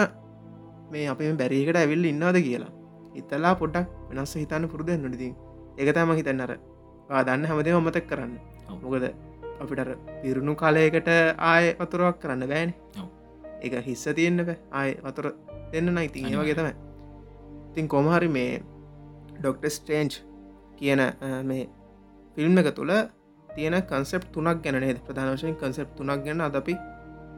මේ 0.91 1.05
අපි 1.07 1.31
බැරිකට 1.33 1.77
ඇවිල් 1.77 2.05
ඉන්නවද 2.05 2.37
කියලා. 2.39 2.73
ඉතලා 3.15 3.53
පොඩක් 3.55 3.87
වෙනස්ස 4.09 4.35
හිතන්න 4.35 4.67
පුරුද 4.71 4.89
නොනතින් 4.97 5.33
එක 5.77 5.89
තම 5.95 6.11
හිතන්නර 6.19 6.51
දන්න 7.21 7.47
හැමදේ 7.49 7.75
මතක් 7.77 8.05
කරන්න 8.09 8.35
මොකද 8.83 9.05
අපිට 9.61 9.91
පිරුණු 10.21 10.55
කාලයකට 10.55 11.09
ආය 11.49 11.65
වතුරුවක් 11.79 12.19
කරන්න 12.21 12.47
බෑන. 12.51 12.73
එක 13.61 13.73
හිස්ස 13.87 14.05
තියෙන්න්න 14.17 14.45
බෑ. 14.45 14.57
ආය 14.71 14.91
වතුර 15.05 15.27
දෙන්න 15.71 15.93
නයිතින් 15.95 16.25
ඒ 16.27 16.37
වගේ 16.37 16.57
තමයි. 16.59 16.73
ඉතින් 17.69 17.87
කොමහරි 17.87 18.29
මේ 18.29 18.63
ඩොක්ට 19.39 19.65
ස්ටේන්ච් 19.69 20.13
කියන 20.77 21.01
මේ 21.43 21.69
ෆිල්ම් 22.35 22.57
එක 22.57 22.69
තුළ 22.75 22.93
තියෙන 23.49 23.77
කන්සෙප් 23.83 24.23
තුනක් 24.33 24.63
ගැනනේ 24.63 24.93
ප්‍රධානශයෙන් 25.07 25.55
කන්සෙප් 25.55 25.89
තුනක් 25.97 26.23
ගැන 26.25 26.41
අද 26.41 26.55
අපි 26.55 26.75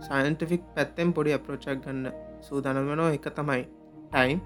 සයින්ටිෆික් 0.01 0.63
පැත්තෙන් 0.75 1.13
පොඩි 1.13 1.38
අප්‍රෝචක් 1.38 1.82
ගන්න 1.84 2.13
සූදානමනෝ 2.41 3.09
එක 3.17 3.28
තමයි 3.38 3.63
ටයිම් 4.11 4.39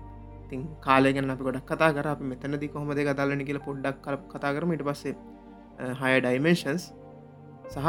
ඉතින් 0.44 0.68
කාලය 0.82 1.14
ගැන 1.14 1.32
අපි 1.32 1.44
ගොඩක් 1.44 1.66
කතා 1.66 1.94
කර. 1.94 2.08
අපි 2.08 2.24
මෙතනදි 2.24 2.68
කොහොමද 2.68 3.00
කතාලන 3.00 3.44
කියල 3.46 3.60
පොඩ්ඩක් 3.60 4.06
කතා 4.28 4.52
කරම. 4.54 4.72
ඉට 4.74 4.84
පස්සේ 4.84 5.16
හය 6.02 6.12
ඩයිමේන්ශන්ස් 6.26 6.84
සහ 7.74 7.88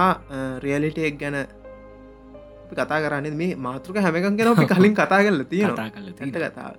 රියලිටෙක් 0.64 1.18
ගැන 1.22 1.36
කතා 2.72 2.98
කරන්න 3.04 3.36
මේ 3.40 3.56
මාතෘක 3.66 3.96
හැමකන් 4.04 4.36
ගැන 4.40 4.66
කලින් 4.72 4.94
කතා 5.00 5.20
කරල 5.24 5.44
තියෙන 5.52 5.76
තැට 5.76 6.52
කතාව. 6.54 6.74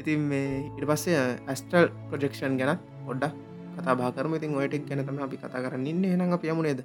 ඉතින් 0.00 0.20
මේ 0.30 0.46
ඉට 0.78 0.86
පස්සේ 0.90 1.18
ඇස්ටල් 1.46 1.86
ප්‍රජෙක්ෂන් 2.10 2.56
ගැන 2.60 2.78
පොඩ්ඩක් 3.06 3.34
කතා 3.76 3.94
භාකරම 4.00 4.34
ඉතින් 4.38 4.56
ඔයටෙක් 4.60 4.88
ගැනතම 4.88 5.18
අපි 5.26 5.36
කතා 5.42 5.64
කරන්න 5.64 5.86
ඉන්න. 5.86 6.04
එන 6.04 6.32
අප 6.32 6.44
යමුණේද 6.44 6.80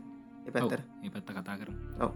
එ 0.47 0.51
පැත්තර 0.51 0.79
ඒ 1.05 1.09
පැත්ත 1.13 1.32
කතා 1.38 1.55
කරම. 1.59 1.75
ඔව 2.03 2.11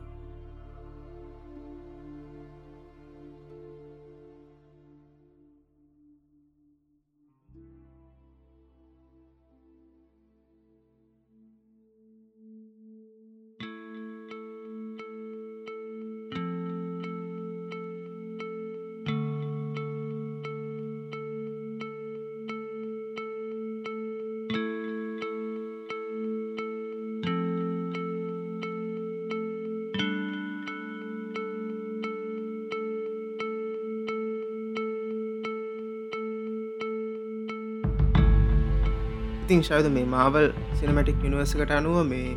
ශයද 39.69 39.87
මේ 39.95 40.11
මාවල් 40.15 40.47
සිනමටික් 40.81 41.25
යනිවර්සකට 41.29 41.73
අනුව 41.79 41.97
මේ 42.11 42.29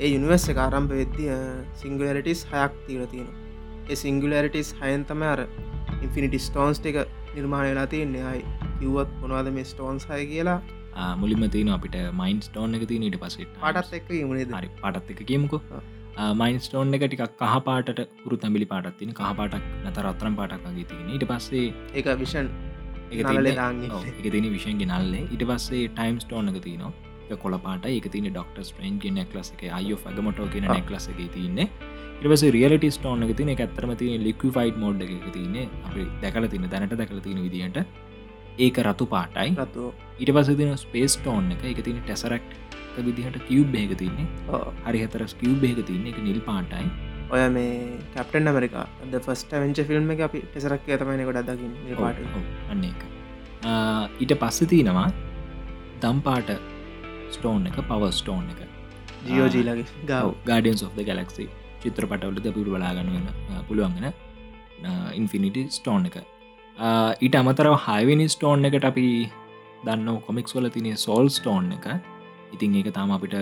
ඒ 0.00 0.08
යුනිවර්ස 0.14 0.48
එක 0.52 0.64
ආරම්භ 0.64 0.96
වෙද්දිය 1.00 1.36
සිංගලරිටිස් 1.82 2.42
හයක් 2.52 2.80
තීර 2.86 3.04
තියෙන 3.14 3.28
ඒ 3.88 3.96
සිංගලරිටිස් 4.04 4.70
හයන්තම 4.80 5.22
අර 5.32 5.40
ඉන්ෆිනිටි 6.04 6.40
ස්ටෝන්ස් 6.46 6.80
එක 6.90 6.98
නිර්මාණය 7.36 7.70
වෙලා 7.72 7.86
තියන්නේ. 7.94 8.24
අයි 8.30 8.42
කිව්වත් 8.80 9.12
මොනවාද 9.22 9.52
මේ 9.58 9.68
ස්ටෝන්ස් 9.72 10.08
හය 10.10 10.24
කියලා? 10.32 10.58
මුලින්ම 11.22 11.44
තියන 11.54 11.70
අපිට 11.76 11.96
මයින් 12.20 12.40
ස්ටෝන් 12.48 12.78
එක 12.78 12.84
තිනට 12.90 13.20
පසේ 13.22 13.48
පටත් 13.54 14.00
එක්ක 14.00 14.10
ඉමුණේ 14.22 14.48
හරි 14.52 14.70
පටත් 14.80 15.14
එක 15.14 15.22
කියමුකෝ. 15.30 15.60
මයින් 16.42 16.60
ස්ටෝන් 16.66 16.96
එක 16.98 17.04
ටිකක් 17.06 17.36
කහ 17.42 17.58
පාට 17.68 17.92
හුරු 18.24 18.40
තැබිලි 18.44 18.68
පාටත් 18.72 18.98
තින 19.02 19.14
කහ 19.20 19.30
පාටක් 19.40 19.68
නත 19.84 19.96
රත්තරම් 20.04 20.40
පාටක් 20.40 20.66
වගේ 20.68 20.88
තියෙන 20.92 21.12
ඊට 21.14 21.28
පස්සේ 21.32 21.66
ඒක 21.94 22.10
විෂන් 22.22 22.50
එක 23.12 24.30
තින 24.32 24.48
විෂන් 24.54 24.80
ගෙනල්ලේ 24.82 25.26
ඉට 25.34 25.44
පස්සේ 25.50 25.84
ටයිම් 25.98 26.18
ස්ටෝන 26.24 26.50
එක 26.52 26.58
තියනවා. 26.66 26.92
කොල 27.42 27.54
පාට 27.66 27.86
එක 27.86 28.08
තින 28.14 28.26
ඩොක්ට 28.32 28.58
ස්ට්‍රේන් 28.68 28.98
ගෙන 29.04 29.16
නෙක්ලස 29.20 29.52
එක 29.54 29.62
අයෝ 29.78 29.98
ෆගමටෝ 30.04 30.48
කියෙන 30.52 30.68
නෙක්ලස 30.72 31.08
එක 31.12 31.20
තින්නේ. 31.36 31.68
ඉටවස 32.20 32.44
රියලට 32.56 32.86
ස්ටෝන 32.98 33.24
එක 33.26 33.32
තින 33.40 33.50
ඇත්තරම 33.54 33.94
තින 34.02 34.22
ලික්විෆයිඩ් 34.28 34.78
මෝඩ් 34.84 35.02
එක 35.06 35.32
තින්නේ. 35.36 35.68
අපි 35.88 36.06
දැකල 36.22 36.48
තින 36.54 36.68
දැනට 36.74 36.94
දැකල 37.00 37.20
තින 37.26 37.42
විදිට 37.46 37.82
ඒක 38.66 38.78
රතු 38.86 39.06
පාටයි. 39.14 39.50
රතු. 39.64 39.92
ඉට 40.22 40.32
පස 40.36 40.50
තින 40.62 40.72
ස්පේස් 40.84 41.18
ටෝන් 41.20 41.52
එක. 41.56 41.64
එක 41.72 41.84
තින 41.88 42.00
ටෙසරක්් 42.06 42.56
විදිහට 43.08 43.38
කිව් 43.48 43.68
බේග 43.74 43.92
තින්නේ. 44.02 44.26
හරි 44.86 45.04
හතර 45.04 45.28
ස්කිව් 45.34 45.60
බේග 45.64 45.84
තින්නේ. 45.90 46.12
එක 46.14 46.18
නිල් 46.28 46.40
පාටයි 46.48 47.07
ඔය 47.32 47.40
මේ 47.54 47.72
captain 48.14 48.48
America 48.50 48.84
the 49.12 49.18
first 49.24 49.50
avenger 49.62 49.78
film 49.88 50.10
එක 50.14 50.20
අපි 50.26 50.38
ටෙසරක් 50.52 50.86
ඇතමයින 50.94 51.22
ගොඩ 51.28 51.40
දකින්න 51.48 51.74
පාට. 52.00 52.18
අන්න 52.72 52.84
එක 52.90 53.00
ඊට 54.22 54.32
පස්ස 54.42 54.68
තියෙනවා 54.72 55.08
දම්පාට 56.04 56.50
ස්ටෝන් 57.34 57.66
එක 57.70 57.76
පව 57.90 58.10
ස්ටෝන් 58.20 58.44
එක. 58.52 58.60
ජියෝජීලගේ 59.26 59.86
ගව. 60.10 60.26
ගඩන්ස් 60.48 60.82
of 60.86 60.96
ගලක්සි 61.08 61.44
චිත්‍රපටවලද 61.82 62.48
පිරු 62.56 62.70
බලාගන්න 62.76 63.10
වෙන 63.16 63.26
පුළුවන්ගෙන 63.68 64.06
ඉන්ෆිනිටි 65.20 65.66
ස්ටෝන් 65.78 66.08
එක. 66.10 66.16
ඊට 67.24 67.36
අමතරව 67.42 67.76
හයිවිනි 67.86 68.26
ස්ටෝන් 68.36 68.64
එකට 68.70 68.88
අපි 68.92 69.06
දන්න 69.84 70.08
කොමික්ස් 70.26 70.56
වල 70.56 70.70
තිනේ 70.78 70.96
සෝල් 71.04 71.28
ස්ටෝන් 71.38 71.68
එක. 71.76 71.86
ඉතින් 72.54 72.80
ඒක 72.80 72.90
තාම 72.96 73.12
අපිට 73.18 73.36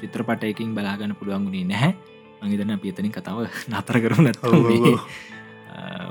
චිත්‍රපටයකින් 0.00 0.74
බලාගන්න 0.76 1.16
පුළුවන්ගුණේ 1.20 1.70
නැහැ 1.72 1.92
මගේතන 2.42 2.76
පිතනින් 2.78 3.12
කතාව 3.12 3.46
නතර 3.70 3.96
කරුන 4.00 4.28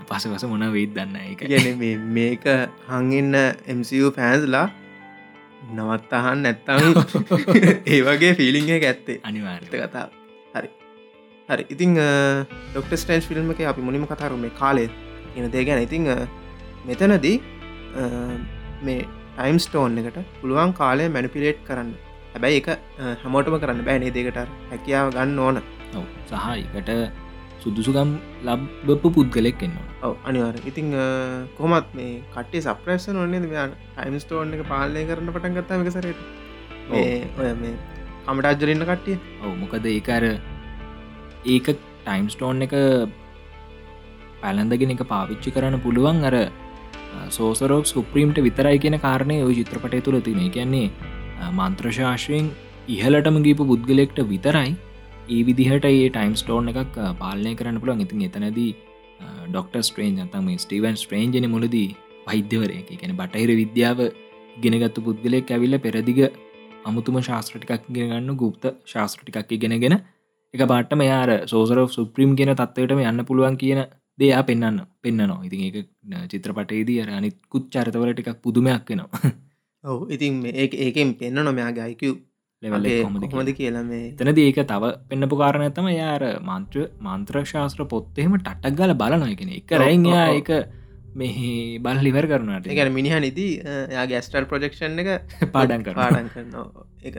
පස 0.08 0.24
පස 0.30 0.44
මොන 0.46 0.66
වෙයිත් 0.72 0.94
දන්න 0.94 1.16
එක 1.34 1.46
ගැන 1.46 1.86
මේක 2.14 2.44
හඟන්න 2.90 3.36
MCU 3.76 4.12
ෆෑන්ස්ලා 4.12 4.68
නවත්තහන් 5.72 6.44
නැත්තම් 6.46 6.84
ඒ 7.92 8.00
වගේ 8.02 8.34
ෆිලිං 8.36 8.70
එක 8.70 8.84
ඇත්තේ. 8.84 9.20
අනිවාර්ත 9.24 9.70
කතා. 9.74 10.08
හරි. 10.56 10.70
හරි. 11.50 11.64
ඉතිං 11.70 11.98
ඩොක්ට 12.72 12.96
ස්ටන්ස් 12.96 13.28
ෆිල්ම් 13.28 13.52
එක 13.52 13.62
අපි 13.66 13.82
මුලිම 13.82 14.06
කතාරු 14.06 14.38
මේ 14.38 14.54
කාලෙත් 14.54 14.92
එන 15.36 15.52
දේ 15.52 15.66
ගැන. 15.66 15.82
ඉතිං 15.82 16.06
මෙතනදී 16.86 17.38
මේ 18.84 19.08
ටයිම් 19.36 19.58
ස්ටෝන් 19.60 19.98
එකට 20.00 20.20
පුළුවන් 20.42 20.74
කාලය 20.74 21.10
මැනිපිලේට් 21.10 21.66
කරන්න. 21.68 21.96
හැබැයි 22.34 22.62
එක 22.62 22.70
හැමෝටම 23.24 23.58
කරන්න 23.58 23.86
බෑනේ 23.88 24.14
දෙකට 24.14 24.40
හැකියාව 24.72 25.14
ගන්න 25.16 25.40
ඕන 25.40 25.62
සහයිකට 26.30 26.92
සුදුසුගම් 27.62 28.10
ලබ්බපු 28.46 29.10
පුද්ගලෙක් 29.12 29.62
එන්නවා 29.62 29.96
ඔව 30.04 30.16
අනිවාර 30.24 30.56
ඉතිං 30.64 30.88
කොමත් 31.58 31.88
මේ 31.94 32.12
කටේ 32.34 32.62
සප්‍රේෂ 32.62 33.08
නොන්නේ 33.10 33.42
මෙයාන 33.44 33.76
ටයිම් 33.92 34.18
ස්ටෝන් 34.20 34.54
එක 34.56 34.64
පාලය 34.68 35.06
කරන්න 35.10 35.34
පටන් 35.36 35.58
ගත්තා 35.58 35.80
එක 35.80 35.92
සරට. 35.92 36.20
ඔය 36.92 37.52
මේ 37.56 37.74
කමටාජ්ජරන්න 38.26 38.86
කට්ටිය. 38.86 39.18
ඔව 39.44 39.54
මොකද 39.62 39.88
ඒකර 39.88 40.26
ඒක 41.46 41.68
ටයිම් 41.72 42.28
ස්ටෝන් 42.30 42.68
එක 42.68 42.76
පැලඳගෙන 44.42 44.96
එක 44.96 45.04
පාවිච්චි 45.06 45.56
කරන්න 45.56 45.82
පුළුවන් 45.82 46.22
අර 46.30 46.38
සෝසරෝක් 47.30 47.86
සුප්‍රීම්ට 47.86 48.40
විතරයි 48.48 48.78
කියන 48.80 48.98
කාරණය 49.00 49.38
ඔය 49.44 49.54
චිත්‍රපටය 49.60 50.02
තුළ 50.02 50.20
තින 50.22 50.42
කියන්නේ 50.52 50.88
මන්ත්‍රශාශ්‍රයෙන් 51.52 52.52
ඉහලටම 52.96 53.38
ගීපු 53.46 53.70
පුද්ගලෙක්ට 53.72 54.20
විතරයි 54.34 54.72
ඒ 55.28 55.42
විදිහට 55.44 55.86
ඒ 55.86 56.10
ටයිම් 56.10 56.34
ස්ටෝන් 56.36 56.68
එකක් 56.72 56.98
පාලනය 57.20 57.52
කරන්න 57.56 57.80
පුළුවන්. 57.82 58.02
ඉතින් 58.02 58.22
එතනදී 58.28 58.72
ඩොක්ට 59.48 59.76
ස්ට්‍රේන්ජ 59.82 60.20
තම 60.28 60.50
ස්ටවන් 60.56 60.98
ස්ට්‍රේන්ජන 61.02 61.48
මුලදී 61.50 61.88
වෛද්‍යවරය 62.28 62.78
ගැන 62.92 63.14
බටහිර 63.16 63.52
විද්‍යාව 63.62 64.02
ගෙනගත්තු 64.58 65.06
පුද්ගලෙක් 65.06 65.50
ඇවිල්ල 65.50 65.78
පෙරදිග 65.80 66.20
අමුතුම 66.86 67.18
ශාස්ත්‍රටිකක් 67.22 67.88
ගෙනගන්න 67.90 68.36
ගුප්ත 68.36 68.66
ශාස්ත්‍රටිකක් 68.86 69.56
ඉගෙනගෙන 69.58 69.96
එක 70.54 70.64
බාට්ට 70.64 70.94
මෙයාර 70.96 71.32
සෝසර 71.48 71.82
සුප්‍රීම් 71.90 72.38
කියන 72.38 72.54
තත්වයටම 72.54 73.02
යන්න 73.04 73.26
පුළුවන් 73.26 73.58
කියන 73.58 73.82
දෙයා 74.20 74.44
පෙන්න්න 74.44 74.80
පෙන්න්නනවා 75.02 75.42
ඉතින් 75.44 75.66
ඒක 75.68 75.90
චිත්‍රපටේදී 76.32 77.00
අර 77.02 77.10
අනිත් 77.18 77.38
කුත් 77.50 77.66
චරිතවලට 77.74 78.22
එකක් 78.24 78.42
පුදුමයක් 78.44 78.86
වෙනවා. 78.90 79.34
ඔව. 79.84 80.00
ඉතින් 80.10 80.34
ඒ 80.54 80.70
ඒකෙන් 80.80 81.18
පෙන්න්න 81.20 81.44
නොමයාගේ 81.44 81.86
අයිකව් 81.88 82.16
ලෙවල් 82.66 82.88
කොමද 83.34 83.52
කියලා. 83.60 83.84
මේ? 83.84 84.08
තනද 84.20 84.40
ඒක 84.46 84.60
තව 84.72 84.94
පෙන්න්නපු 85.10 85.40
කාරණ 85.42 85.68
ඇතම 85.68 85.88
යාර 85.92 86.24
මන්ත්‍ර 86.50 86.88
මන්ත්‍ර 87.08 87.44
ශාස්ත්‍ර 87.52 87.86
පොත්තෙම 87.94 88.36
ටටක් 88.38 88.76
ගල 88.80 88.94
බලනොයකෙන 89.02 89.54
එක 89.60 89.78
රයියා 89.84 90.26
එක 90.40 90.52
මෙහි 91.16 91.52
බල 91.80 92.04
ලිවර 92.08 92.28
කරනට 92.32 92.70
ගැන 92.80 92.92
මිනිහ 92.94 93.20
නිදී 93.26 93.52
යාගේ 93.96 94.22
ස්ටල් 94.28 94.48
ප්‍රජෙක්ෂන් 94.52 95.00
එක 95.04 95.10
පාඩන් 95.54 95.86
කර 95.88 95.96
පාඩන් 96.02 96.30
කරනවා. 96.34 96.86
එක 97.04 97.16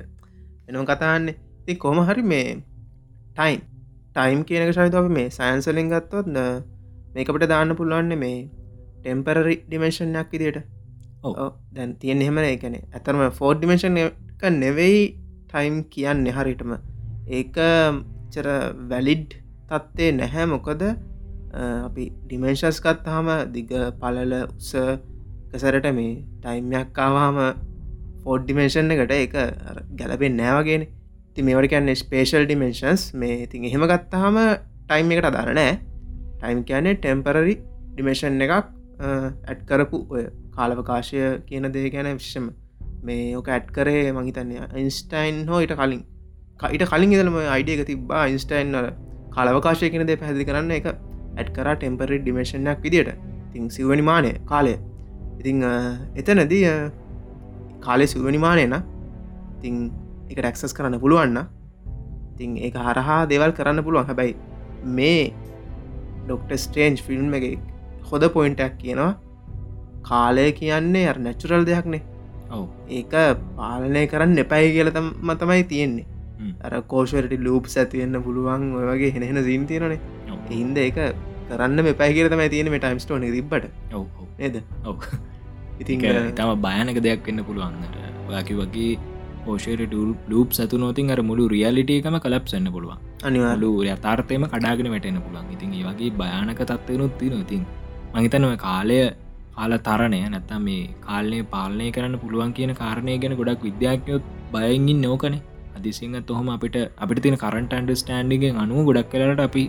එනම් 0.68 0.84
කතාන්නේ 0.84 1.36
ති 1.66 1.76
කොම 1.84 2.02
හරි 2.08 2.24
මේ 2.32 2.48
ටයිම් 3.34 3.60
ටයිම් 4.14 4.40
කියනක 4.48 4.72
ශහිතව 4.76 5.10
මේ 5.10 5.28
සයින්සලින් 5.30 5.92
ගත්තොත් 5.92 6.32
මේකට 7.14 7.46
දාන්න 7.52 7.76
පුළුවන්න 7.80 8.18
මේ 8.24 8.38
ටෙම්පරරි 8.98 9.56
ඩිමේශන්යක් 9.62 10.32
විදියට. 10.32 10.58
දැන් 11.72 11.94
තියෙන් 12.00 12.22
එහෙමන 12.22 12.46
එකන 12.46 12.76
ඇතරම 12.76 13.22
ෆෝඩ් 13.38 13.58
ඩිමේශන් 13.58 14.02
එක 14.02 14.44
නෙවෙයි 14.54 15.00
ටයිම් 15.56 15.76
කියන්න 15.88 16.26
හරිටම 16.28 16.72
ඒක 17.28 17.54
චර 18.32 18.48
වැලිඩ් 18.90 19.30
තත්ත්ේ 19.68 20.12
නැහැ. 20.12 20.44
මොකද 20.46 20.82
අපි 21.54 22.04
ඩිමේශස් 22.24 22.80
ගත්තාම 22.80 23.28
දිග 23.52 23.72
පලල 24.00 24.34
උස 24.42 24.72
කසරට 25.52 25.88
මේ 25.94 26.12
ටයිම්යක්කාවාම 26.42 27.38
ෆෝඩ් 28.24 28.44
ඩිමේශන් 28.44 28.92
එකට 28.94 29.14
එක 29.16 29.36
ගැලපෙන් 29.96 30.36
නෑවගෙන 30.36 30.86
ති 31.34 31.46
මේවට 31.48 31.70
කියන්න 31.72 31.94
ස්පේෂල් 31.96 32.44
ඩිමේශන්ස් 32.44 33.06
මේ 33.14 33.40
ඉතින් 33.46 33.64
එහෙම 33.64 33.86
ගත්තාහම 33.86 34.36
ටයිම් 34.84 35.16
එකට 35.16 35.30
අදාරනෑ 35.30 35.72
ටයිම් 36.36 36.62
කියන්නේ 36.68 36.98
ටෙම්පරරි 36.98 37.56
ඩිමේෂන් 37.94 38.40
එකක් 38.40 38.54
ඇඩ් 39.48 39.66
කරපු 39.68 40.04
ඔය 40.10 40.28
කාලවකාශය 40.52 41.24
කියන 41.48 41.72
දේ 41.72 41.88
ගැන 41.88 42.12
විශ්ෂම 42.12 42.52
මේ 43.06 43.36
ඕක 43.38 43.48
ඇඩ් 43.48 43.66
කරේ 43.76 44.12
මහිතන්නේ 44.12 44.68
ඉන්ස්ටයින් 44.82 45.36
හෝ 45.50 45.60
ඉට 45.64 45.74
කලින්. 45.80 46.02
ඊට 46.72 46.84
කලින් 46.92 47.12
ඉදලම 47.12 47.36
අයිඩියක 47.56 47.82
තිබා 47.90 48.24
ඉන්ස්ටයින් 48.32 48.72
කාලවකාශය 49.34 49.90
කියන 49.92 50.06
දේ 50.08 50.18
පැහදි 50.22 50.48
කරන්න 50.48 50.70
එක 50.78 50.86
ඇඩ් 50.90 51.50
කර 51.56 51.68
ටෙම්පරි 51.74 52.18
ඩිමේෂන්යක් 52.22 52.80
විදිට 52.84 53.10
තින් 53.52 53.70
සිවනිමානය 53.70 54.32
කාලය. 54.46 54.74
ඉතිං 55.40 55.62
එතනදී 56.20 56.64
කාලෙ 57.80 58.06
සිවනිමානයන 58.06 58.74
තිං 59.62 59.76
එක 60.30 60.38
ටැක්සස් 60.38 60.76
කරන්න 60.76 61.00
පුළුවන්න 61.04 61.38
තිං 62.38 62.56
ඒ 62.58 62.72
හරහා 62.86 63.20
දෙවල් 63.32 63.52
කරන්න 63.58 63.84
පුළුවන්. 63.84 64.06
හැබැයි 64.06 64.34
මේ 64.98 65.22
ඩොක්ට 66.24 66.58
ස්ටේන්ජ් 66.64 66.98
ෆිල්ම් 67.06 67.34
එක 67.34 67.46
හොද 68.08 68.28
පොයින්ටක් 68.34 68.76
කියනවා. 68.82 69.12
කාලය 70.02 70.46
කියන්නේ 70.52 71.08
අ 71.10 71.14
නැචුරල් 71.18 71.64
දෙයක්නේ. 71.64 72.02
ඔව 72.02 72.15
ඒක 72.90 73.14
පාලනය 73.56 74.04
කරන්න 74.06 74.38
එපයි 74.44 74.68
කියලතම 74.76 75.08
මතමයි 75.22 75.64
තියෙන්නේ. 75.72 76.06
අර 76.64 76.74
කෝෂරට 76.92 77.32
ලූප් 77.46 77.66
ඇතිවෙන්න 77.74 78.22
පුළුවන් 78.26 78.68
ඔය 78.78 78.84
වගේ 78.90 79.12
හෙනෙන 79.16 79.42
සීන් 79.44 79.66
තියෙනනේ 79.66 80.00
හින්ද 80.50 80.78
ඒක 80.78 80.98
කරන්න 81.50 81.84
මෙපයි 81.88 82.12
කියලතම 82.16 82.42
තියෙන 82.54 82.70
මේ 82.70 82.82
ටයිම් 82.84 83.00
ස්ටෝන 83.00 83.26
තිබට 83.36 83.66
නේද? 84.38 84.56
ඉතින් 85.80 86.00
තම 86.34 86.50
භයනක 86.66 87.02
දෙයක් 87.02 87.26
වෙන්න 87.26 87.44
පුළුවන්න්නට 87.44 87.96
ඔයාකි 88.28 88.54
වගේ 88.62 88.92
පෝෂයට 89.44 89.94
ලූප් 90.28 90.50
සතු 90.52 90.78
නොතින් 90.78 91.10
අර 91.10 91.20
මුළු 91.22 91.44
රියලිටේකම 91.54 92.16
කලප්සන්න 92.24 92.70
පුළුවන්. 92.72 92.98
අනිවාලු 93.24 93.70
ලු 93.74 93.84
යතාර්තයම 93.86 94.46
කඩාගෙන 94.52 94.90
වැටෙන 94.94 95.20
පුළන් 95.26 95.52
ඉතින් 95.56 95.74
ඒ 95.74 95.84
වගේ 95.88 96.10
භයානක 96.20 96.62
තත්වයනුත් 96.62 97.14
තින 97.20 97.36
ඉතින් 97.44 97.62
මහිතනව 98.14 98.56
කාලය 98.58 98.98
කාල 99.56 99.72
තරණය 99.80 100.20
නැත්තම් 100.26 100.62
මේ 100.62 100.82
කාලනය 101.02 101.38
පාලනය 101.46 101.88
කරන්න 101.90 102.16
පුළුවන් 102.18 102.52
කියන 102.52 102.72
කාරණය 102.74 103.14
ගැන 103.18 103.34
ගොඩක් 103.36 103.66
විද්‍යාඥයොත් 103.68 104.24
බයගින් 104.52 105.00
නෝකනේ 105.00 105.42
අදිසිංහත් 105.76 106.30
ඔහොම 106.30 106.48
අපිට 106.50 106.76
අපිට 106.98 107.22
තින 107.22 107.36
කරන්ට 107.36 107.72
අන්ඩ 107.72 107.92
ස්ටන්ඩිගෙන් 107.94 108.62
අනුව 108.62 108.80
ගොඩක් 108.88 109.10
කලට 109.12 109.42
අපි 109.42 109.64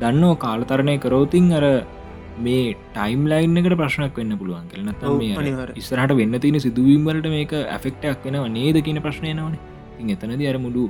දන්නෝ 0.00 0.34
කාලතරණය 0.38 0.96
කරෝතින් 0.98 1.48
අර 1.52 1.64
මේ 2.38 2.76
ටයිම් 2.90 3.22
ලයින් 3.26 3.58
එකට 3.60 3.74
ප්‍රශ්නක් 3.74 4.18
වෙන්න 4.18 4.34
පුළුවන් 4.36 4.66
අනිවාර්යෙන්. 5.38 5.78
ඉස්සරහට 5.80 6.14
වෙන්න 6.14 6.38
තියෙන 6.38 6.60
සිදුවීම්වලට 6.60 7.28
මේක 7.30 7.52
ඇෆෙක්ටක් 7.68 8.26
වෙනව 8.26 8.46
නේද 8.50 8.78
කියන 8.82 9.00
ප්‍රශ්නය 9.00 9.32
නවන 9.32 9.56
ඉන් 10.00 10.14
එතනද 10.14 10.44
අර 10.52 10.58
මුඩු 10.58 10.84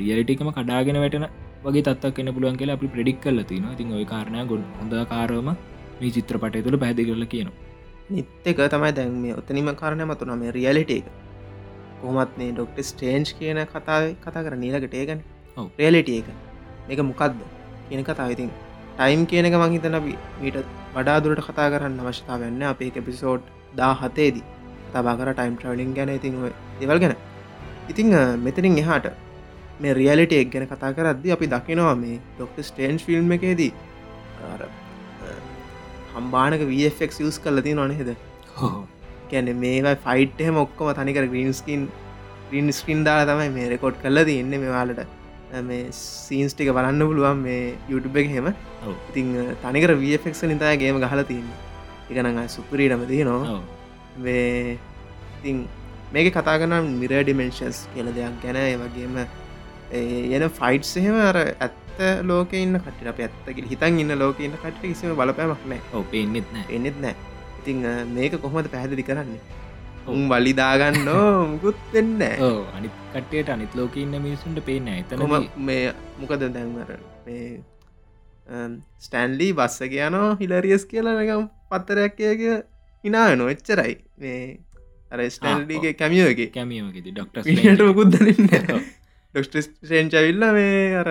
රියලිටිකම 0.00 0.50
කඩාගෙන 0.52 1.00
වැටෙන 1.02 1.26
වගේ 1.64 1.84
තත්ක් 1.84 2.22
එන්න 2.22 2.34
පුළුවන් 2.36 2.60
කියලා 2.60 2.78
අපි 2.78 2.92
ප්‍රඩික් 2.94 3.18
කල 3.20 3.42
තින 3.44 3.66
ඉතින් 3.68 3.90
ඔය 3.92 4.06
කාරණය 4.06 4.44
ගොඩ 4.46 4.64
හොඳකාරම 4.78 5.50
මේ 6.00 6.12
චිත්‍රපටය 6.16 6.62
තුළ 6.66 6.78
පැදි 6.84 7.06
කරල 7.08 7.24
කියනවා. 7.32 7.56
නිත්තක 8.10 8.60
තමයි 8.74 8.92
දැන් 8.92 9.16
මේ 9.22 9.34
ඔතනිම 9.40 9.70
කාරණය 9.80 10.04
මතුන 10.10 10.32
මේ 10.42 10.52
රියලිට 10.52 10.90
එක. 10.90 11.06
කොහමත් 12.00 12.38
මේ 12.38 12.52
ඩොක්ට 12.52 12.78
ස්ටේන්ජ් 12.90 13.32
කියන 13.38 13.60
කතාව 13.66 14.04
කතා 14.24 14.44
කර 14.46 14.56
නීලකට 14.56 14.94
ඒගන. 14.94 15.20
රියලිට 15.80 16.10
එක. 16.18 16.28
මේක 16.88 17.00
මොකක්ද 17.10 17.40
කියන 17.88 18.04
කතාව. 18.04 18.30
ඉතින් 18.36 18.50
ටයිම් 18.96 19.26
කියන 19.26 19.48
එක 19.48 19.58
මහිතන 19.62 19.98
මීට 20.40 20.58
වඩා 20.94 21.18
දුරට 21.20 21.44
කතා 21.48 21.68
කරන්න 21.72 22.00
අවශ්‍යතාව 22.02 22.40
වෙන්න 22.40 22.62
අපේ 22.72 22.92
එපිසෝඩ් 22.96 23.42
දා 23.76 23.92
හතේදී 23.94 24.44
තබාකර 24.92 25.32
ටයිම් 25.32 25.56
ට්‍රවලින් 25.56 25.94
ගැන. 25.94 26.14
ඉතින් 26.18 26.34
දෙවල් 26.80 26.98
ගැන. 26.98 27.16
ඉතිං 27.90 28.14
මෙතනින් 28.44 28.78
එහාට 28.78 29.12
මේ 29.80 29.94
රියලිට 29.94 30.32
එක් 30.32 30.50
ගැන 30.52 30.66
කතා 30.66 30.96
කරද්දි 30.96 31.32
අපි 31.36 31.46
දකිනවා 31.54 31.94
මේ 31.96 32.18
ඩොක්ට 32.34 32.66
ස්ටේන්ස් 32.70 33.04
ෆිල්ම් 33.06 33.32
එකේදී 33.32 33.72
හම්බානක 36.18 36.62
වෆෙක් 36.70 37.18
යස් 37.28 37.38
කල්ලති 37.46 37.74
නොනෙහෙද 37.80 38.10
හෝ. 38.58 38.76
කැන 39.30 39.48
මේවා 39.62 39.96
ෆයිට් 40.04 40.44
එහම 40.44 40.58
ඔක්කොම 40.64 40.90
තනිකර 40.98 41.24
ග්‍රීන්ස්කින් 41.32 41.80
ග්‍රීන් 42.50 42.68
ස්ක්‍රීන් 42.76 43.00
දාලා 43.06 43.30
තමයි 43.30 43.48
මේ 43.56 43.70
රෙකෝඩ් 43.72 43.96
කල්ලද 44.04 44.30
එන්න 44.34 44.52
මේවාලට 44.64 45.00
මේ 45.68 45.88
සීන්ස් 45.98 46.52
ටික 46.54 46.70
බලන්න 46.76 47.02
පුළුවන් 47.08 47.42
මේ 47.46 47.64
YouTube 47.92 48.20
එක 48.22 48.28
හෙම. 48.36 48.48
ඉතිං 49.10 49.26
තනිකර 49.64 49.92
වෆෙක් 50.02 50.34
නිතාය 50.52 50.76
ගේම 50.82 51.00
ගහල 51.04 51.22
තින්න 51.30 51.48
එකනඟ 52.10 52.40
සුපරීටම 52.54 53.04
දී 53.10 53.26
නවා 53.28 53.58
මේ 54.24 54.78
ඉතිං 55.38 55.58
මේක 56.14 56.30
කතාගනම් 56.36 56.88
මිර 57.02 57.12
ඩිමෙන්ශන්ස් 57.20 57.78
කියල 57.94 58.08
දෙයක් 58.18 58.40
ගැන. 58.44 58.58
වගේම 58.82 59.16
යන 60.36 60.48
ෆයිට් 60.58 60.96
එහෙම 61.02 61.20
අර 61.28 61.38
ඇත්ත 61.44 61.76
ලෝක 62.30 62.52
ඉන්න 62.62 62.80
කට 62.84 63.06
අප 63.12 63.20
ඇත්තක 63.26 63.62
හිතන් 63.72 63.98
ඉන්න 64.02 64.18
ලෝක 64.18 64.40
ඉන්න 64.40 64.58
කට 64.64 64.82
කිසිම 64.82 65.14
බලපෑමක් 65.20 65.62
නෑ 65.70 65.80
නෑ 66.52 66.66
එන්නෙත් 66.76 67.00
නෑ 67.04 67.14
ඉතිං 67.60 67.80
මේක 68.16 68.36
කොහොමද 68.42 68.68
පැහැදිලි 68.74 69.04
කරන්නේ. 69.08 69.40
උන් 70.12 70.22
වලිදාගන්න 70.32 71.08
මුකුත් 71.52 71.80
වෙන්න 71.94 72.22
ඕ 72.44 72.60
අනි 72.76 72.88
කට්ටයට 73.14 73.50
අනිත් 73.54 73.74
ලෝක 73.78 73.96
ඉන්න 74.02 74.14
මිනිසුන්ට 74.26 74.60
පේන 74.68 74.88
එතන 74.92 75.24
මේ 75.68 75.82
මොකද 76.20 76.44
දැන්වර 76.54 76.92
ස්ටැන්ලි 79.06 79.48
බස්ස 79.58 79.90
කියනෝ 79.94 80.28
හිලරියස් 80.40 80.86
කියලා 80.92 81.16
නිකම් 81.18 81.44
පත්තරයක්කයක 81.70 82.42
හිනායන 83.04 83.42
එච්චරයි. 83.54 83.94
මේ 84.18 84.40
අර 85.12 85.20
ස්ටන්ලිගේ 85.34 85.92
කැමියෝගේ 85.94 86.48
කැමියෝගෙති 86.54 87.12
ඩොක්ට 87.12 87.42
ට 87.44 87.88
මුකුත් 87.90 88.14
දන්න 88.14 88.48
ඩොක්ට 89.34 89.54
ෂේන්චවිල්ල 89.60 90.46
මේ 90.58 90.80
අර 91.02 91.10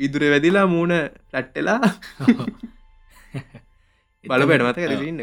ඉදුර 0.00 0.22
වැදිලා 0.32 0.66
මූුණ 0.68 0.94
රට්ටලා 1.34 1.78
බලපට 4.24 4.62
මත 4.64 4.78
කරන්න 4.78 5.20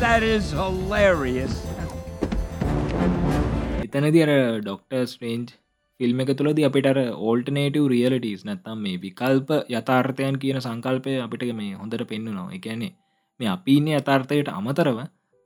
That 0.00 0.22
is 0.24 0.48
hilarious. 0.54 1.54
එතනති 3.84 4.20
අර 4.24 4.30
ඩොක්ටර් 4.60 5.04
ස්ට්‍රේන්ජ් 5.06 5.48
ෆිල්ම් 6.00 6.20
එක 6.22 6.30
තුළද 6.38 6.58
අපිට 6.68 6.88
ඕල්ටනේටව 6.96 7.86
රියලටස් 7.92 8.42
නැත්තම් 8.48 8.82
මේ 8.84 9.00
විකල්ප 9.04 9.48
යථාර්ථයන් 9.70 10.36
කියන 10.42 10.58
සංකල්පය 10.60 11.14
අපිට 11.24 11.46
මේ 11.60 11.72
හොඳට 11.76 12.04
පෙන්න්නු 12.10 12.30
නවා 12.32 12.56
එකන්නේ 12.58 12.92
මේ 13.40 13.50
අපින්නේ 13.54 13.98
යථාර්ථයට 14.00 14.50
අමතරව 14.52 14.98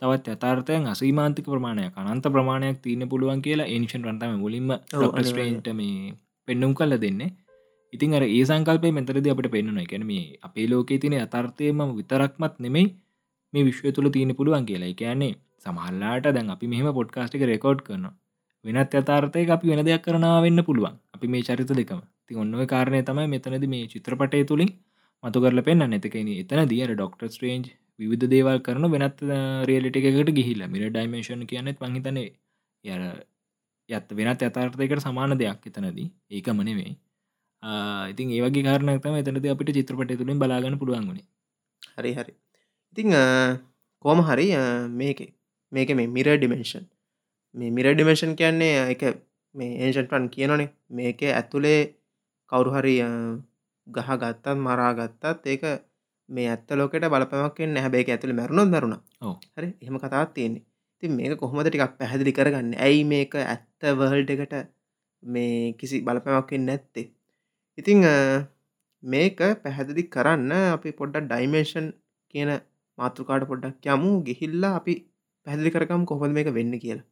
තවත් 0.03 0.33
යථාර්ථයන් 0.33 0.87
අසීමාන්තික 0.93 1.47
ප්‍රමාණයක් 1.47 1.99
අනන්ත 2.03 2.27
ප්‍රමාණයක් 2.35 2.79
තියන 2.85 3.03
පුළුවන් 3.09 3.41
කියලා 3.45 3.69
ඒනිෂන් 3.75 4.07
රන්තම 4.09 4.33
මුලින්ම 4.41 4.71
ට 5.61 5.75
මේ 5.81 6.15
පෙන්නුම් 6.49 6.73
කල්ල 6.75 6.95
දෙන්නේ. 7.05 7.31
ඉතින් 7.93 8.17
අර 8.19 8.25
ඒ 8.29 8.43
සංකල්පය 8.45 8.91
මෙතරද 8.99 9.27
අපට 9.33 9.49
පෙන්නුන 9.55 9.79
එකැන 9.85 10.05
මේ 10.07 10.25
අපේ 10.43 10.67
ලෝකේ 10.67 10.99
තින 10.99 11.15
අතර්ථයම 11.19 11.83
විතරක්මත් 11.99 12.55
නෙමෙයි 12.65 12.87
මේ 13.53 13.67
විශ්ව 13.69 13.87
තුළ 13.97 14.11
තියෙන 14.11 14.33
පුළුවන් 14.39 14.67
කියලා. 14.71 14.93
කියන්නේ 14.95 15.33
සමහල්ලාට 15.67 16.27
දැන් 16.29 16.51
අපි 16.55 16.73
මෙහම 16.73 16.89
පොඩ්කාස්ටික 16.99 17.45
රෙකෝඩ් 17.51 17.83
කරන 17.87 18.07
වෙනත් 18.65 18.95
අතාර්ථය 18.95 19.45
අපි 19.57 19.67
වෙන 19.73 19.85
දෙයක් 19.89 20.03
කරනා 20.07 20.37
වෙන්න 20.47 20.65
පුළුවන්. 20.69 20.97
අපි 21.15 21.27
මේ 21.29 21.47
චරිත 21.49 21.73
දෙකම. 21.73 22.01
ති 22.27 22.41
ඔන්නව 22.43 22.65
කාරණය 22.67 23.03
තමයි 23.09 23.29
මෙතනද 23.35 23.65
මේ 23.75 23.85
චිත්‍රපටය 23.93 24.43
තුළින් 24.51 24.73
මතු 25.25 25.39
කරල 25.43 25.61
පෙන්න්න 25.69 25.91
නැතකෙන 25.91 26.29
එතන 26.35 26.63
දියර 26.73 26.91
ඩොක්ටර් 26.93 27.29
ස්ට්‍රේන්ජ් 27.29 27.67
විවිධ 28.03 28.27
දේවල් 28.35 28.59
කරන 28.67 28.91
වෙනත් 28.95 29.23
රියලිට 29.71 30.01
එකකට 30.01 30.33
ගිහිල්ල. 30.39 30.63
මිර 30.75 30.83
ඩයිමේශන් 30.89 31.47
කියනෙත් 31.53 31.79
මහිතනේ 31.85 32.29
යර 32.85 33.03
යත් 33.89 34.13
වෙනත් 34.19 34.43
ඇතාර්ථයකට 34.43 35.07
සමාන 35.07 35.39
දෙයක් 35.41 35.67
එතනදී. 35.71 36.09
ඒක 36.31 36.49
මනෙවෙයි 36.59 36.95
ඉතින් 38.13 38.33
ඒවගේ 38.37 38.65
කාරනක්තම 38.65 39.15
එතනද 39.21 39.47
අපිට 39.47 39.71
චිත්‍රපට 39.77 40.17
තුළින් 40.21 40.39
බලාගන්න 40.39 40.79
පුළුවන්ගුණේ 40.79 41.27
හරි 41.97 42.13
හරි. 42.15 42.33
ඉතිං 42.93 43.09
කෝම 44.05 44.19
හරි 44.21 44.47
මේක 44.93 45.21
මේක 45.73 45.91
මේ 45.91 46.09
මිර 46.09 46.27
ඩිමෙන්ෂන් 46.33 46.85
මේ 47.55 47.71
මිර 47.71 47.87
ඩිමේෂන් 47.87 48.35
කියන්නේ 48.35 48.91
එක 48.95 49.03
මේ 49.55 49.79
ඒෂන්ටන් 49.85 50.27
කියනනේ 50.29 50.69
මේක 50.91 51.23
ඇතුළේ 51.31 51.81
කවුරු 52.53 52.75
හරි 52.77 52.97
ගහ 53.87 54.11
ගත්තත් 54.23 54.47
මරා 54.59 54.93
ගත්තත් 54.93 55.47
ඒක 55.47 55.63
මේ 56.29 56.49
ඇත්ත 56.53 56.71
ලෝකට 56.79 57.07
බලපමක්ෙන් 57.15 57.77
හැබැයි 57.85 58.13
ඇතුළ 58.15 58.35
මැරුණොත් 58.39 58.71
දරුණ 58.75 58.97
හරි? 59.57 59.69
එහම 59.83 59.97
කතාත් 60.05 60.31
තියෙන්නේ. 60.37 60.65
තින් 61.03 61.13
මේක 61.19 61.33
කොහොමද 61.43 61.69
ටිකක් 61.69 61.95
පැහැදිලි 62.01 62.33
කරගන්න? 62.39 62.73
ඇයි 62.87 63.05
මේක 63.13 63.33
ඇත්ත 63.45 63.89
වහල්ට 64.01 64.31
එකට 64.35 64.55
මේ 65.23 65.73
කිසි 65.79 66.03
බලපැමක්ෙන් 66.07 66.67
නැත්තේ? 66.69 67.07
ඉතිං 67.79 67.99
මේක 69.03 69.41
පැහැදිලි 69.65 70.05
කරන්න 70.15 70.53
අපි 70.77 70.91
පොඩ්ඩක් 71.01 71.27
ඩයිමේෂන් 71.31 71.89
කියන 72.35 72.51
මාතෘකාට 72.99 73.49
පොඩ්ඩක් 73.51 73.91
යමු. 73.95 74.11
ගිහිල්ලා 74.27 74.75
අපි 74.81 74.95
පැදිලි 75.47 75.71
කරකම් 75.75 76.03
කොහොද 76.11 76.31
මේක 76.37 76.49
වෙන්න 76.59 76.75
කියලා 76.85 77.07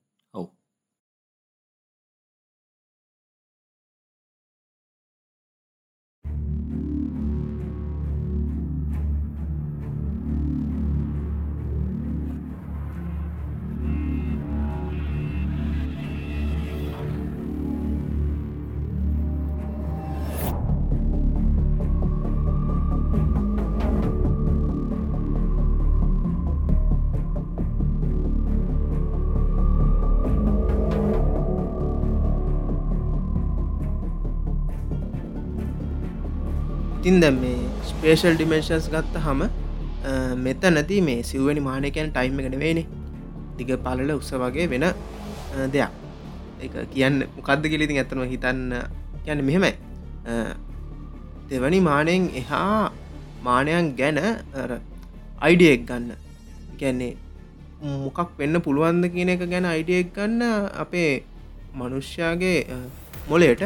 ඉතින් 37.10 37.20
දැ 37.22 37.30
මේ 37.34 37.58
ස්පේෂල් 37.90 38.34
ඩිමේශන්ස් 38.38 38.84
ගත්ත 38.92 39.20
හම 39.24 39.40
මෙත 40.44 40.62
නැති 40.74 40.98
මේ 41.06 41.22
සිව්වැනි 41.30 41.62
මානකයන් 41.68 42.10
ටයිම් 42.14 42.38
එකන 42.40 42.54
වේනේ 42.62 42.86
දිග 43.58 43.70
පලල 43.86 44.10
උස 44.14 44.30
වගේ 44.42 44.66
වෙන 44.72 44.86
දෙයක්. 45.74 45.90
එක 46.64 46.74
කියන්න 46.92 47.26
මොකක්ද 47.36 47.66
කිලිතින් 47.72 47.98
ඇතනව 48.02 48.30
හිතන්න 48.34 48.60
කියන්න 49.24 49.42
මෙහෙමයි. 49.48 49.72
දෙවනි 51.50 51.80
මානයෙන් 51.88 52.30
එහා 52.42 52.92
මානයන් 53.48 53.90
ගැන 53.98 54.22
අයිඩියෙක් 55.40 55.82
ගන්න. 55.90 56.14
ගැන්නේ 56.78 57.16
මොකක් 58.06 58.38
වෙන්න 58.38 58.62
පුළුවන්ද 58.62 59.10
කියන 59.10 59.34
එක 59.34 59.46
ගැන 59.50 59.66
අයිඩියෙක් 59.74 60.14
ගන්න 60.14 60.42
අපේ 60.86 61.12
මනුෂ්‍යයාගේ 61.74 62.58
මොලේට 63.28 63.62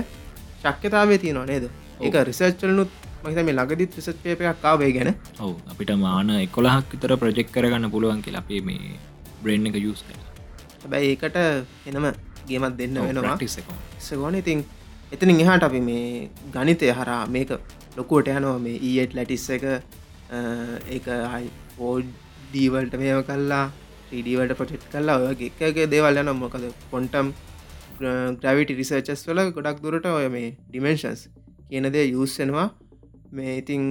ශක්්‍යතාවේ 0.63 1.19
තියෙනවා 1.23 1.49
නේද? 1.53 1.69
ඒක 2.01 2.15
රිසර්ච්චලනුත් 2.29 3.03
මහිත 3.25 3.41
මේ 3.49 3.57
ලගදිත් 3.59 3.97
රිසට් 3.99 4.19
පේපයක් 4.25 4.59
කාවේ 4.65 4.91
ගැන. 4.97 5.11
ඔව 5.45 5.53
අපිට 5.73 5.91
මාන 6.05 6.31
එකොළහක් 6.37 6.93
විතර 6.95 7.13
ප්‍රජෙක්් 7.23 7.49
කරගන්න 7.55 7.91
පුළුවන් 7.95 8.21
කියලා 8.25 8.43
අපේ 8.45 8.61
මේ 8.69 8.99
බ්‍රෙන්් 9.43 9.69
එක 9.71 9.79
යස් 9.81 10.03
හැබැයි 10.83 11.13
ඒකට 11.13 11.39
එනම 11.91 12.09
ගේමත් 12.49 12.77
දෙන්න 12.81 12.99
වෙනවා. 13.01 13.37
සගෝන 14.07 14.37
ඉතින් 14.43 14.61
එතනින් 15.15 15.41
එහාට 15.45 15.65
අපි 15.69 15.81
මේ 15.89 16.29
ගනිතය 16.57 16.91
හරා 16.99 17.23
මේක 17.37 17.55
ලොකුවට 17.97 18.29
යනවා. 18.35 18.59
මේ 18.67 18.77
ඊට 18.91 19.17
ලැටිස් 19.19 19.47
එක 19.57 19.65
ඒක 20.91 21.09
හයි 21.33 21.49
පෝඩ් 21.79 22.13
දීවල්ට 22.53 23.01
මේව 23.05 23.25
කල්ලා 23.31 23.65
්‍රීඩීවලට 24.11 24.57
පොටෙට් 24.61 24.87
කල්ලා 24.93 25.19
ඔය 25.23 25.51
එකගේ 25.51 25.91
දේවල් 25.95 26.23
යන 26.23 26.33
මොකද 26.43 26.71
කොන්ටම් 26.93 27.33
ග්‍රවිට 28.43 28.71
රිසර්චස් 28.81 29.27
වල 29.29 29.41
ගොඩක් 29.57 29.85
දුරට 29.85 30.07
ඔය 30.13 30.29
මේ 30.37 30.49
ඩිමෙන්ශන්ස් 30.71 31.29
කියනදේ 31.71 32.07
යුස්සෙනවා 32.15 32.69
මේ 33.35 33.55
ඉතිං 33.61 33.83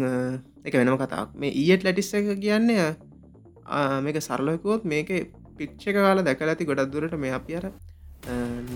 එක 0.65 0.73
වෙනම 0.73 0.97
කතාක් 0.97 1.33
මේ 1.35 1.51
ඊට 1.53 1.85
ලැටිස් 1.85 2.11
එක 2.13 2.29
කියන්නේ 2.37 2.87
මේක 4.01 4.19
සරලකුවොත් 4.21 4.85
මේක 4.85 5.09
පික්්ච 5.57 5.83
කාල 5.97 6.23
දැකල 6.23 6.53
ඇති 6.53 6.69
ගොඩක් 6.69 6.93
දුරට 6.93 7.17
මේ 7.17 7.33
අපි 7.39 7.59
අර 7.59 7.65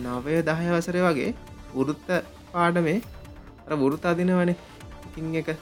නවය 0.06 0.42
දහය 0.44 0.68
වසරය 0.72 1.04
වගේ 1.08 1.32
වෘත්ත 1.76 2.10
පාඩ 2.52 2.82
මේ 2.82 3.00
අර 3.66 3.80
වෘතා 3.84 4.18
දිනවනේ 4.20 4.58
ඉතිං 5.08 5.36
එක 5.42 5.54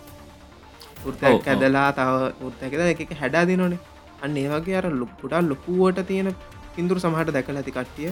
ෘතයක් 1.06 1.47
ඇදලා 1.47 1.89
තව 1.97 2.32
ෘත්තැකද 2.43 2.82
එක 2.86 3.20
හැඩා 3.22 3.45
දිනනේ 3.45 3.80
අන්න 4.22 4.38
ඒ 4.38 4.49
වගේ 4.49 4.78
අර 4.80 4.86
ලොක්කුටා 4.93 5.41
ලොකුවට 5.43 6.01
තියෙන 6.08 6.30
පින්දුර 6.76 6.97
සමහට 6.99 7.32
දැකල 7.36 7.58
ඇති 7.58 7.72
කට්ටිය. 7.72 8.12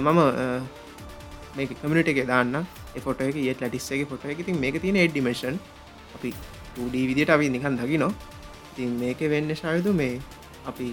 මම 0.00 0.20
මේ 1.56 1.66
කමිට 1.72 2.10
එක 2.12 2.20
දාන්න 2.26 2.54
ෆොට 3.04 3.20
එක 3.22 3.36
ඒ 3.38 3.54
ලටිස්සගේ 3.54 4.08
ෆොට 4.12 4.24
එක. 4.26 4.40
තින් 4.46 4.60
මේක 4.60 4.80
තියෙන 4.82 4.98
එඩ්ඩිමේෂන් 5.04 5.58
අපි 6.18 6.30
ඩී 6.76 7.06
විදිට 7.08 7.30
අපි 7.30 7.46
නිකන් 7.54 7.78
දකිනො 7.78 8.08
තින් 8.76 8.90
මේක 9.00 9.20
වෙන්න 9.32 9.50
ශයුතු 9.60 9.90
මේ 10.00 10.18
අපි 10.70 10.86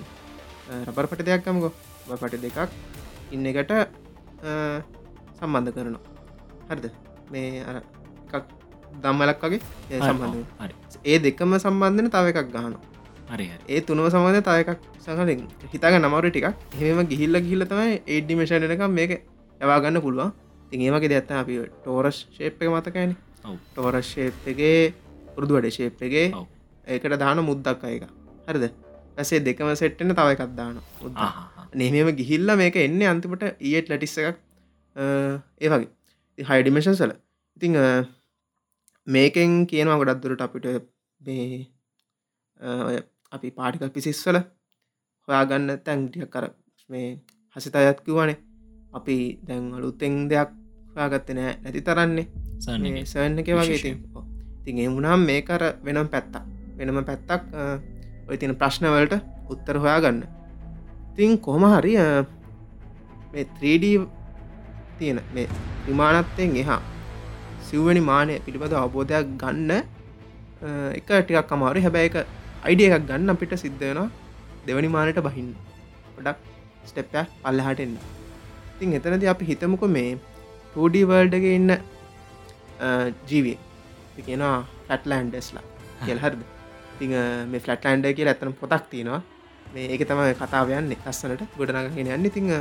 රබර් 0.88 1.06
පට 1.10 1.26
දෙයක් 1.28 1.44
කමකො 1.46 1.70
පට 2.22 2.42
දෙකක් 2.46 2.70
ඉන්න 3.34 3.46
එකට 3.52 3.72
සම්බන්ධ 5.40 5.74
කරනවා. 5.76 6.02
හරිද? 6.70 6.86
මේ 7.32 7.64
අර 7.70 7.76
එකක් 7.82 8.46
දම්මලක් 9.04 9.46
වගේ 9.46 9.62
සම්බන්ධ 10.00 10.46
ඒ 11.04 11.18
දෙකම 11.26 11.58
සම්බන්ධන 11.58 12.10
තව 12.16 12.26
එකක් 12.34 12.52
ගහනවා. 12.54 12.82
ඒ 13.68 13.82
තුනව 13.82 14.10
සමඳ 14.14 14.46
තව 14.48 14.58
එකක් 14.64 14.82
සහලින් 15.06 15.42
හිතාග 15.74 15.98
නමර 16.02 16.30
ටික් 16.30 16.48
හෙම 16.82 17.00
ගිහිල්ල 17.12 17.42
ගිල්ල 17.48 17.66
තමයි 17.72 18.02
ඒඩ්ඩිමේෂණකම් 18.06 18.92
මේක 19.00 19.12
යවාගන්න 19.62 20.02
පුළුවන්. 20.06 20.30
තින් 20.70 20.82
ඒමගේ 20.86 21.10
දෙත්ත 21.14 21.32
අපි 21.42 21.56
ටෝරස් 21.82 22.18
ශේප් 22.38 22.62
එක 22.62 22.70
මතකයින 22.76 23.12
ටෝරස් 23.74 24.08
ශේප්ගේ 24.14 24.94
පුරුදු 25.36 25.58
වැඩ 25.58 25.76
ශේප්ගේ 25.78 26.26
ඒකට 26.88 27.16
දාන 27.24 27.42
මුද්දක් 27.50 27.86
අයක 27.90 28.04
හරිද? 28.48 28.66
ඇසේ 29.22 29.40
දෙකම 29.48 29.70
සෙට්ටන 29.82 30.16
තව 30.18 30.28
එකක් 30.36 30.56
දාන 30.60 30.76
නේමම 31.82 32.10
ගිහිල්ල 32.20 32.50
මේක 32.62 32.78
එන්න 32.86 33.02
අන්තිමට 33.12 33.46
ඊට 33.70 33.92
ලටිස්ස 33.92 34.18
එකක්. 34.22 34.38
ඒ 35.64 35.70
වගේ. 35.72 35.90
හයිඩිමේෂන් 36.38 36.98
සල 37.00 37.14
ඉතිං 37.58 37.76
මේකෙන් 39.08 39.52
කියනවා 39.72 40.00
ගොඩක් 40.02 40.22
දුරට 40.24 40.46
අපිට 40.46 40.66
මේ 41.22 41.66
අපි 43.36 43.48
පාටිකල් 43.58 43.94
පිසිස්වල 43.96 44.38
හොයාගන්න 45.28 45.70
තැන්ටිය 45.86 46.28
කර 46.34 46.46
මේ 46.90 47.08
හසිත 47.56 47.76
අයත් 47.80 48.00
කිවනේ 48.06 48.38
අපි 48.98 49.18
දැන් 49.48 49.64
අලුත්තෙන් 49.78 50.14
දෙයක් 50.32 50.52
හොයාගත්ත 50.96 51.30
නෑ 51.38 51.54
නැති 51.62 51.82
තරන්නේ. 51.88 52.28
සන්න 53.06 53.40
එක. 53.42 53.50
වගේ 53.60 53.96
තින් 54.66 54.78
ඒ 54.80 54.88
වුණම් 54.90 55.22
මේකර 55.30 55.62
වෙනම් 55.86 56.08
පැත්තක්. 56.14 56.44
වෙනම 56.78 56.98
පැත්තක් 57.10 57.42
අ, 57.54 57.64
ඔය 58.30 58.38
තින 58.38 58.54
ප්‍රශ්නවලට 58.62 59.14
උත්තර 59.54 59.76
හොයා 59.84 60.00
ගන්න 60.04 60.24
තින් 61.18 61.38
කොහම 61.46 61.64
හරි 61.74 61.94
අ, 61.98 62.08
මේ 63.34 63.46
3D 63.60 63.86
තියෙන 65.00 65.20
මේ 65.36 65.48
විමානත්තයෙන් 65.88 66.56
එහා 66.64 66.80
සිව්වැනි 67.68 68.02
මානය 68.12 68.34
පිළිබඳ 68.46 68.76
අවබෝධයක් 68.82 69.28
ගන්න 69.42 69.72
අ, 69.72 69.80
එක 71.00 71.08
ටිකක් 71.10 71.52
අමාරු 71.58 71.80
හැබැයි 71.86 72.10
එක 72.12 72.18
අයිඩිය 72.66 72.90
එකක් 72.90 73.06
ගන්න 73.10 73.34
අපිට 73.34 73.54
සිද්ධ 73.64 73.80
වෙනවා 73.84 74.10
දෙවනි 74.68 74.90
මානට 74.96 75.20
බහින්න. 75.28 75.50
ගොඩක් 76.16 76.40
ස්ටෙප්යක් 76.90 77.28
පල්ලහට 77.44 77.80
එන්න. 77.86 77.96
තින් 78.80 78.94
එතනද 78.98 79.24
අපි 79.34 79.46
හිතමුක 79.50 79.84
මේ 79.96 80.18
2D 80.74 80.96
වර්ල්ඩක 81.10 81.46
ඉන්න 81.58 81.72
ජීවිය 83.30 83.58
කියනවා 84.24 84.58
ෆැට්ලන්ඩස්ලා 84.88 85.66
කියල් 86.06 86.20
හරද? 86.24 86.42
ති 86.98 87.08
මේ 87.08 87.60
ෆලට්ලන්ඩ 87.60 88.12
කිය 88.18 88.28
ඇතන 88.28 88.54
පොතක් 88.62 88.90
තියෙනවා. 88.92 89.22
මේ 89.74 89.88
ඒක 89.94 90.08
තම 90.10 90.22
කතාව 90.42 90.74
යන්නේ 90.80 91.00
ලස්සනට. 91.06 91.42
ගොඩනගෙන 91.58 92.12
යන්න. 92.16 92.32
තිං 92.32 92.52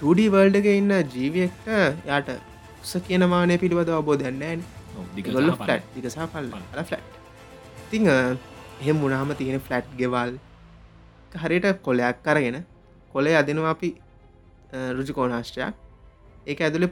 2D 0.00 0.28
වර්ල්ඩක 0.32 0.66
ඉන්න 0.72 0.92
ජීවියෙක්ට 1.14 1.66
යාට 2.06 2.28
උස 2.82 2.92
කියන 3.06 3.24
මානය 3.28 3.58
පිළිබඳ 3.62 3.90
අවබෝධයන්නෑන් 3.96 4.62
ගොල්ල 5.26 5.50
ෆලට් 5.58 5.90
දිකසා 5.96 6.26
පල්ල 6.26 6.48
ෆලට් 6.82 7.02
තිං 7.90 8.08
එහෙම 8.10 8.96
මුණහම 9.02 9.34
තියෙන 9.40 9.60
ෆලට් 9.60 9.90
ගෙවල් 9.98 10.32
හරියට 11.42 11.68
කොලයක් 11.82 12.22
කරගෙන 12.24 12.56
කොලේ 13.14 13.36
අදනවා 13.40 13.74
අපි 13.76 13.90
රුජිකෝනාශ්ටයක් 14.96 15.74
ඒක 16.46 16.64
ඇතුළ 16.66 16.88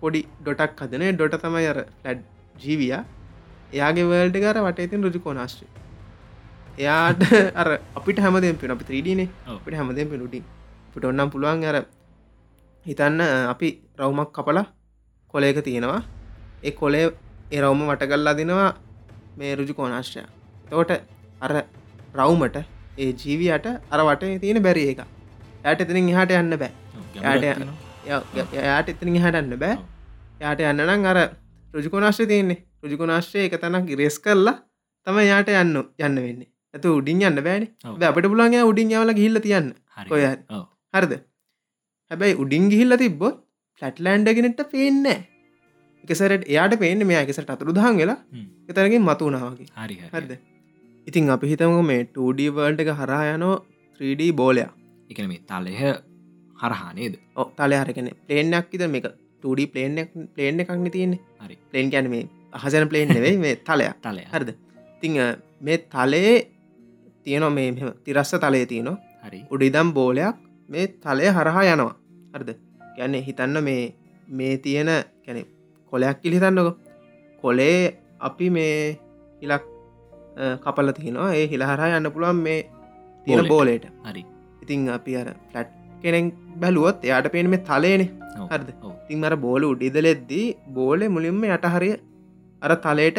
පොඩි 0.00 0.20
ඩොටක් 0.40 0.84
හදන 0.84 1.06
ඩොට 1.14 1.40
තමයි 1.42 1.66
අර 1.72 1.78
ලැඩ් 2.04 2.20
ජීවිය. 2.54 2.92
එයාගේ 3.74 4.04
වල්ඩ 4.10 4.36
කර 4.44 4.58
වට 4.66 4.86
ඉතින් 4.88 5.04
රුජිකෝනාශ්ට්‍රි 5.06 5.66
එයාට 6.82 7.22
අර 7.60 7.68
අපිට 7.98 8.18
හැමදෙන් 8.24 8.56
පින 8.60 8.70
අපි 8.74 8.84
ත්‍රීඩනේ. 8.88 9.28
අපිට 9.56 9.76
හැමදෙන් 9.78 10.08
පිනුටින් 10.12 10.44
පිට 10.94 11.04
ඔන්නම් 11.10 11.30
පුළුවන් 11.34 11.64
අර 11.72 11.76
හිතන්න 12.86 13.20
අපි 13.52 13.68
රවුමක් 14.00 14.30
කපලා 14.36 14.66
කොලයක 15.34 15.58
තියෙනවා. 15.68 16.02
ඒ 16.66 16.72
කොලේ 16.80 17.06
එරවුම 17.56 17.82
වටගල්ලා 17.90 18.34
දෙනවා 18.40 18.70
මේ 19.38 19.52
රුජු 19.58 19.74
කෝනාශ්‍රය 19.78 20.22
තෝට 20.70 20.92
අර 21.44 21.52
රවුමට 22.18 22.56
ඒ 22.98 23.10
ජීවියට 23.22 23.66
අර 23.92 24.00
වටේ 24.08 24.38
තියෙන 24.42 24.62
බැරි 24.66 24.82
එක. 24.92 25.00
යට 25.70 25.80
එතනින් 25.84 26.08
එහාට 26.12 26.32
යන්න 26.40 26.56
බෑ. 26.62 26.72
යාට 27.16 27.44
එයාට 28.56 28.88
එතනින් 28.92 29.16
හටන්න 29.24 29.56
බෑ. 29.62 29.76
යාට 30.42 30.60
යන්නනම් 30.70 31.06
අර 31.12 31.18
රුජිකොනාශ්‍රය 31.74 32.26
තියන්නේ. 32.32 32.58
රුජිකොනාශ්‍රය 32.82 33.46
එක 33.46 33.56
තැනක් 33.62 33.90
ඉරෙස් 33.96 34.18
කරලා 34.24 34.56
තම 35.06 35.18
යාට 35.30 35.50
යන්න 35.54 35.76
යන්න 35.98 36.20
වෙන්න. 36.24 36.42
ඇත 36.74 36.84
උඩින් 36.90 37.22
යන්න 37.28 37.42
බෑන. 37.46 37.66
අපට 38.10 38.30
පුලන් 38.32 38.56
උඩින් 38.62 38.94
යවල 38.96 39.12
ගිල්ල 39.20 39.40
තියන්න. 39.46 39.72
ඔය. 40.10 40.24
හරිද? 40.94 41.14
හැබැයි 42.10 42.38
උඩින් 42.44 42.70
ගිහිල්ල 42.72 42.98
තිබ්බොත් 43.02 43.42
ෆලට්ලන්ඩගෙනට 43.82 44.62
පේන්න 44.72 45.06
එකසරට 46.04 46.44
එයාට 46.52 46.76
පේන්න 46.82 47.06
මේ 47.06 47.22
එකසට 47.24 47.50
අතුරු 47.54 47.74
දහන් 47.78 48.00
වෙලා 48.02 48.18
හ්ම්. 48.34 48.46
එතරකින් 48.68 49.04
මතුනාවගේ 49.08 49.68
හරි 49.76 49.96
හරි. 49.96 50.10
හරිද? 50.14 50.32
ඉතින් 51.06 51.30
අපි 51.34 51.50
හිතමු 51.52 51.82
මේ 51.90 52.02
2D 52.16 52.50
වර්ල්ඩ 52.56 52.84
එක 52.84 52.92
හරා 53.00 53.24
යනෝ 53.34 53.56
3D 54.00 54.30
බෝලයක්. 54.40 54.70
එකන 55.10 55.28
මේ 55.32 55.42
තලය 55.50 55.74
හරහා 56.62 56.92
නේද? 56.98 57.14
ඔ 57.36 57.42
තල 57.58 57.72
හරකන 57.80 58.08
පලේනක් 58.26 58.74
ඉද 58.76 58.84
මේක 58.94 59.06
2D 59.42 59.66
පලේන් 59.72 59.94
පලේන් 60.34 60.60
එකක්න 60.62 60.90
තියන්නේ. 60.96 61.20
හරි. 61.44 61.58
පලේන් 61.70 61.90
ගැන 61.92 62.10
මේ 62.14 62.24
අහසන 62.52 62.88
පලේන් 62.88 63.08
නෙවෙයි 63.16 63.38
මේ 63.44 63.54
තලයක්. 63.68 63.96
තලය 64.06 64.24
හරිද? 64.32 64.50
තිං 65.00 65.14
මේ 65.60 65.78
තලයේ 65.94 66.36
තියනො 67.24 67.50
මේ 67.50 67.92
තිරස්ස 68.04 68.34
තලය 68.44 68.66
තියනවා. 68.72 68.98
හරි. 69.24 69.40
උඩිදම් 69.52 69.92
බෝලයක් 69.98 70.36
මේ 70.68 70.86
තලය 71.04 71.32
හරහා 71.38 71.64
යනවා. 71.74 71.94
හරිද? 72.34 72.50
ගැන්නේ 72.96 73.24
හිතන්න 73.28 73.64
මේ 73.68 73.82
මේ 74.28 74.54
තියෙන 74.64 74.90
කැනෙ 75.24 75.42
කොලයක් 75.92 76.20
කිලි 76.22 76.36
හිතන්නක. 76.36 76.76
කොලේ 77.42 77.78
අපි 78.20 78.50
මේ 78.56 78.98
හිලක් 79.42 79.64
කපල 80.64 80.90
තියනවා 80.98 81.32
ඒ 81.38 81.46
හිලහරහා 81.52 81.96
යන්න 81.98 82.12
පුළුවන් 82.14 82.40
මේ 82.46 82.60
තියෙන 83.26 83.48
බෝලෙට. 83.52 83.86
හරි. 84.08 84.24
ඉතිං 84.62 84.88
අපි 84.96 85.16
අර 85.20 85.28
ෆලට් 85.52 85.70
කෙනෙක් 86.02 86.34
බැලුවොත් 86.62 87.04
එයාට 87.04 87.32
පේන 87.34 87.50
මේ 87.50 87.64
තලේනෙ. 87.68 88.06
හරිද 88.52 88.70
ඔව්. 89.10 89.12
තින් 89.12 89.26
අර 89.28 89.34
බෝල 89.44 89.62
උඩිදලෙද්දී 89.72 90.46
බෝලෙ 90.78 91.06
මුලින්ම 91.16 91.42
යටහරිය 91.56 91.94
අර 92.62 92.72
තලයට 92.84 93.18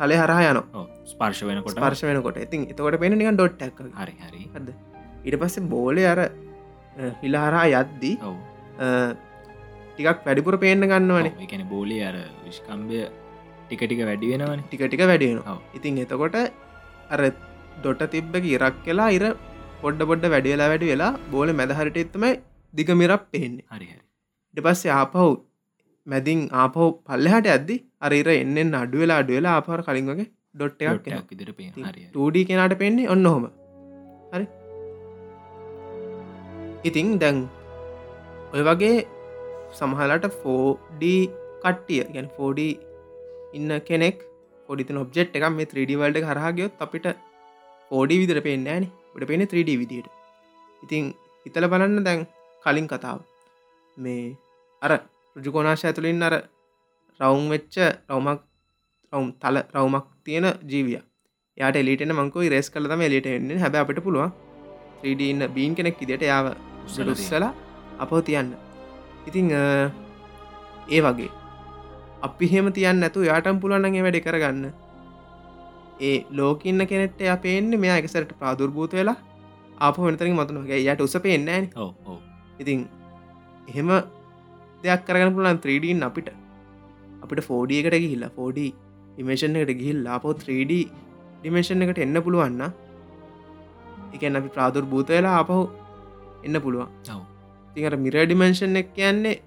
තලේ 0.00 0.18
හරහා 0.22 0.50
යන. 0.52 0.58
ස්පර්ශ 1.12 1.42
වෙනකොට. 1.50 1.76
ස්පර්ශ 1.78 2.04
වෙනකොට. 2.08 2.42
ඉතින් 2.46 2.66
එතකොට 2.72 2.98
පෙන 3.04 3.18
නික 3.20 3.30
ඩොට්ටක් 3.38 3.78
හරි 4.00 4.14
හරි. 4.26 4.42
හද 4.54 4.68
ඉට 5.28 5.38
පස්සේ 5.42 5.68
බෝලය 5.74 6.04
අර 6.12 6.20
හිලාහරා 7.22 7.66
යද්දී 7.82 8.14
ටිකක් 9.96 10.18
වැඩිපුර 10.26 10.56
පේන්න 10.64 10.88
ගන්නවනේ. 10.92 11.32
එකන 11.46 11.64
බෝලි 11.72 11.98
අර 12.08 12.16
විශ්කම්බය 12.46 13.02
ටික 13.66 13.82
ටික 13.88 14.02
වැඩි 14.10 14.32
වෙනවන. 14.32 14.62
ටික 14.68 14.82
ටික 14.88 15.04
වැඩියෙන. 15.10 15.42
ඉතින් 15.78 16.00
එතකොට 16.04 16.36
අර 17.14 17.20
දොට 17.84 18.02
තිබ්බක 18.14 18.44
ඉරක් 18.56 18.76
කියලා 18.86 19.10
ඉර 19.18 19.24
පොඩ්ඩ 19.84 20.08
පොඩ්ඩ 20.10 20.32
වැඩියලා 20.34 20.68
වැඩි 20.72 20.92
වෙලා 20.92 21.12
බෝල 21.34 21.52
මැදහරට 21.60 22.02
එත්තමයි 22.02 22.32
දිගමිරක් 22.74 23.24
පෙහෙන්නේ 23.32 23.66
හරි 23.72 23.88
හරි 24.56 24.62
ඉට 24.62 24.66
පස්සේ 24.66 24.92
ආපහු 24.92 25.26
මැදින් 26.06 26.48
ආපහු 26.62 26.84
පල්ලහට 27.06 27.46
ඇද්දි 27.54 27.76
අරර 28.00 28.28
එන්නෙන් 28.34 28.74
අඩු 28.74 28.98
වෙලා 29.02 29.18
අඩු 29.22 29.32
වෙලා 29.38 29.54
ආපහර 29.58 29.80
කලින් 29.82 30.06
වගේ 30.12 30.28
ඩොට් 30.54 30.82
එකක් 30.82 30.88
එනවා. 30.88 31.22
ටක් 31.22 31.32
ඉදිර 31.32 31.52
පේ 31.52 31.68
ඉතින් 31.68 31.84
හරි 31.84 32.00
හරි. 32.04 32.12
2D 32.16 32.36
කෙනට 32.48 32.78
පෙන්නේ 32.78 33.08
ඔන්න 33.08 33.26
හොම 33.26 33.44
හරි? 34.32 34.46
ඉතිං 36.84 37.18
දැන් 37.18 37.48
ඔය 38.54 38.62
වගේ 38.62 39.06
සමහලට 39.72 40.26
4D 40.44 41.04
කට්ටිය 41.64 42.02
ගැන 42.14 42.28
4D 42.38 42.60
ඉන්න 43.52 43.70
කෙනෙක් 43.88 44.24
පොඩිතන 44.68 44.96
ඔබ්ෙට් 44.96 45.36
එක 45.36 45.48
මේ 45.58 45.66
3D 45.66 46.00
වල්ඩ 46.00 46.28
හරහාගයොත් 46.30 46.72
අපිට 46.78 47.06
පෝඩි 47.90 48.18
විදිර 48.22 48.40
පෙන්න්න 48.48 48.66
ෑන 48.66 48.84
ට 49.14 49.28
පෙන 49.28 49.46
3D 49.52 49.78
විදියට. 49.82 50.08
ඉතිං 50.82 51.14
හිතල 51.46 51.68
බලන්න 51.72 52.04
දැන් 52.08 52.26
කලින් 52.64 52.88
කතාව. 52.88 53.20
මේ 53.96 54.36
අර 54.86 54.92
රුජුකෝනාශ 55.36 55.84
ඇතුළින් 55.88 56.26
අර 56.28 56.34
රවුම් 57.20 57.44
වෙච්ච 57.54 57.76
රවමක් 58.10 58.40
රවුම් 59.12 59.28
තල 59.42 59.56
රවමක් 59.74 60.06
තියෙන 60.24 60.46
ජීවිය. 60.70 61.00
යාට 61.58 61.76
එලිටන 61.76 62.12
මංකෝ 62.18 62.48
රෙස් 62.54 62.68
කල 62.70 62.88
තම 62.92 63.02
එලිට 63.08 63.28
එන්න. 63.28 63.50
හැබ 63.62 63.76
අපට 63.76 64.00
පුළුවන් 64.06 64.32
3D 65.02 65.20
ඉන්න 65.32 65.42
බීන් 65.56 65.74
කෙනෙක් 65.74 66.02
ඉදිට 66.02 66.22
යාව 66.22 66.46
උස්සලා 66.86 67.52
අපෝ 67.98 68.20
තියන්න. 68.22 68.50
ඉතිං 69.28 69.50
ඒ 70.88 71.00
වගේ. 71.00 71.30
අපි 72.22 72.46
හෙම 72.52 72.68
තියන්න 72.72 73.06
ඇතු 73.06 73.28
යාටම් 73.30 73.62
පුලන්නගේ 73.62 74.04
වැඩි 74.06 74.24
කරගන්න. 74.26 74.66
ඒ 76.00 76.18
ලෝකන්න 76.32 76.86
කෙනෙට 76.90 77.20
අපේන්නේ 77.36 77.82
මෙයා 77.84 77.98
එකසරට 78.02 78.32
ප්‍රාදුර්භූත 78.40 78.92
වෙලා 78.92 79.18
අප 79.78 79.96
වෙනතරින් 79.98 80.36
මතුනගේ 80.36 80.80
යට 80.84 81.00
උස 81.00 81.16
පේෙන්නෑ 81.24 81.62
ඔව් 81.76 81.90
ඔව්. 82.06 82.18
ඉතින් 82.60 82.80
එහෙම 83.68 83.90
දෙයක් 84.82 85.06
කරගන්න 85.06 85.34
පුලන් 85.36 85.48
3ඩීන් 85.58 86.02
අපිට. 86.08 86.28
අපිට 87.22 87.46
ෆෝඩිය 87.48 87.78
එකට 87.82 87.96
ගිහිල්ලා 87.96 88.32
ෆෝඩි 88.36 88.66
ඩිමේෂන් 89.14 89.56
එකට 89.56 89.72
ගිහිල්ලා 89.80 90.16
අපෝ 90.18 90.34
3D 90.36 90.72
ඩිමේෂන් 91.38 91.84
එකට 91.84 91.98
එන්න 91.98 92.18
පුළුවන්න 92.24 92.62
එකන් 94.14 94.38
අපි 94.40 94.50
ප්‍රාදුර් 94.56 94.84
භූත 94.92 95.08
වෙලා 95.08 95.38
අපහු 95.42 95.58
එන්න 96.44 96.60
පුළුවන්. 96.60 96.90
තිකට 97.76 97.98
මිර 97.98 98.16
ඩිමේෂන් 98.18 98.76
එක 98.76 98.92
කියන්නේ 98.94 99.40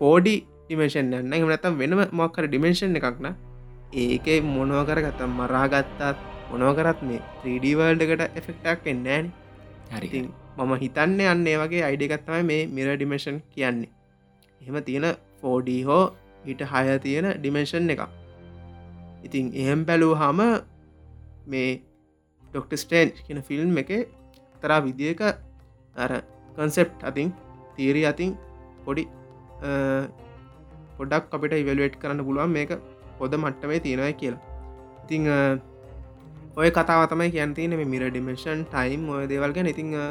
ෆෝඩි 0.00 0.36
ඩිමේෂන් 0.64 1.12
යන්න 1.14 1.34
එමනත්තම් 1.34 1.78
වෙනම 1.80 2.00
මොක්කර 2.12 2.46
ඩිමේෂන් 2.46 2.98
එකක්න 3.00 3.28
ඒක 3.96 4.26
මොනව 4.46 4.80
කරගත්තම් 4.88 5.36
මරාගත්තාත් 5.38 6.18
මොනව 6.50 6.72
කරත් 6.78 7.00
මේ 7.02 7.20
3D 7.38 7.76
වල්ඩකට 7.78 8.40
එෆෙක්ටක් 8.40 8.86
එන්නෑන 8.86 9.30
හරි 9.92 10.24
මම 10.58 10.72
හිතන්න 10.82 11.20
අන්න 11.26 11.46
ඒ 11.46 11.56
වගේ 11.58 11.84
අයිඩගත්තමයි 11.84 12.42
මේ 12.44 12.66
මිර 12.68 12.88
ඩිමේෂන් 12.90 13.38
කියන්නේ 13.50 13.97
එහෙම 14.60 14.78
තියෙන 14.82 15.06
ෆෝඩී 15.40 15.82
හෝ 15.84 16.04
ඊට 16.44 16.62
හය 16.72 16.98
තියෙන 16.98 17.26
ඩිමේෂන් 17.34 17.90
එක 17.90 18.02
ඉතින් 19.24 19.46
එහෙම් 19.54 19.84
බැලූ 19.84 20.14
හම 20.14 20.40
මේ 21.46 21.70
ඩොක්ට 22.52 22.76
ස්ටේන්් 22.76 23.12
කියන 23.26 23.42
ෆිල්ම් 23.42 23.78
එක 23.78 23.90
තරා 24.62 24.80
විදික 24.80 25.20
අර 25.96 26.10
කන්සෙප් 26.56 26.90
අතින් 27.02 27.32
තීරී 27.76 28.06
අතින් 28.06 28.30
පොඩි 28.84 29.04
අ, 29.62 29.70
පොඩක් 30.98 31.34
අපිට 31.34 31.52
ඉවලුවට් 31.54 31.98
කරන්න 32.00 32.24
පුළුවන් 32.24 32.50
මේක 32.50 32.70
පොද 33.18 33.32
මට්ටමේ 33.34 33.80
තියෙනයි 33.80 34.14
කියලා. 34.14 34.40
ඉතිං 35.04 35.26
අ, 35.28 35.38
ඔය 36.56 36.70
කතාව 36.70 37.06
තමයි 37.10 37.30
කියන් 37.30 37.54
තියෙන 37.54 37.74
මේ 37.76 37.84
මිර 37.86 38.02
ඩිමේෂන් 38.08 38.64
ටයිම් 38.66 39.08
ඔය 39.10 39.26
දේවල් 39.26 39.52
ගැන. 39.52 39.66
ඉතිං 39.66 39.94
අ, 39.94 40.04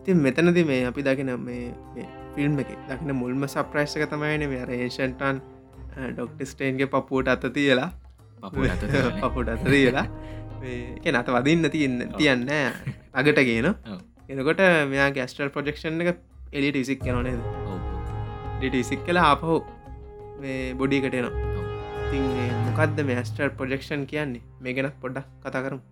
ඉතින් 0.00 0.16
මෙතනද 0.18 0.58
මේ 0.66 0.86
අපි 0.86 1.02
දකින 1.02 1.30
මේ 1.40 1.74
ෆිල්ම් 2.38 2.58
එක. 2.62 2.70
දකින 2.88 3.14
මුල්ම 3.20 3.46
සප්‍රයිස්ක 3.54 4.04
තමයින 4.12 4.48
මේ 4.52 4.64
රේෂන්ටන් 4.70 5.40
ඩොක්ට 6.14 6.40
ස්ටේන්ගේ 6.50 6.88
පපුූට 6.92 7.28
අත 7.34 7.44
තියලා. 7.56 7.90
පපුට 9.22 9.48
අත 9.54 9.64
තියලා 9.72 10.06
එක 10.98 11.06
නත 11.12 11.28
වදින්න 11.36 11.70
තියන්න 11.74 11.96
තියන්න 12.18 12.46
අගට 13.18 13.40
ඔව්. 13.92 14.00
එනකොට 14.30 14.62
මෙයා 14.92 15.08
ගැස්ටල් 15.16 15.50
ප්‍රජෙක්ෂන් 15.56 16.00
එක 16.04 16.22
එලිට 16.52 16.78
ඉසික් 16.82 17.02
කනනේද 17.02 17.42
ඔව්. 17.72 17.78
ඩිට 18.58 18.76
ඉසික් 18.84 19.04
කළ 19.06 19.20
ආපහු 19.24 19.58
ඉතින් 22.08 22.24
මේ 22.36 22.50
මොකක්ද 22.66 22.98
මේ 23.08 23.18
ඇස්ටර් 23.20 23.50
ප්‍රජෙක්ෂන් 23.58 24.02
කියන්නේ? 24.12 24.42
මේ 24.62 24.72
ගැනත් 24.76 24.96
පොඩ්ඩක් 25.02 25.26
කතා 25.44 25.62
කරමු 25.64 25.82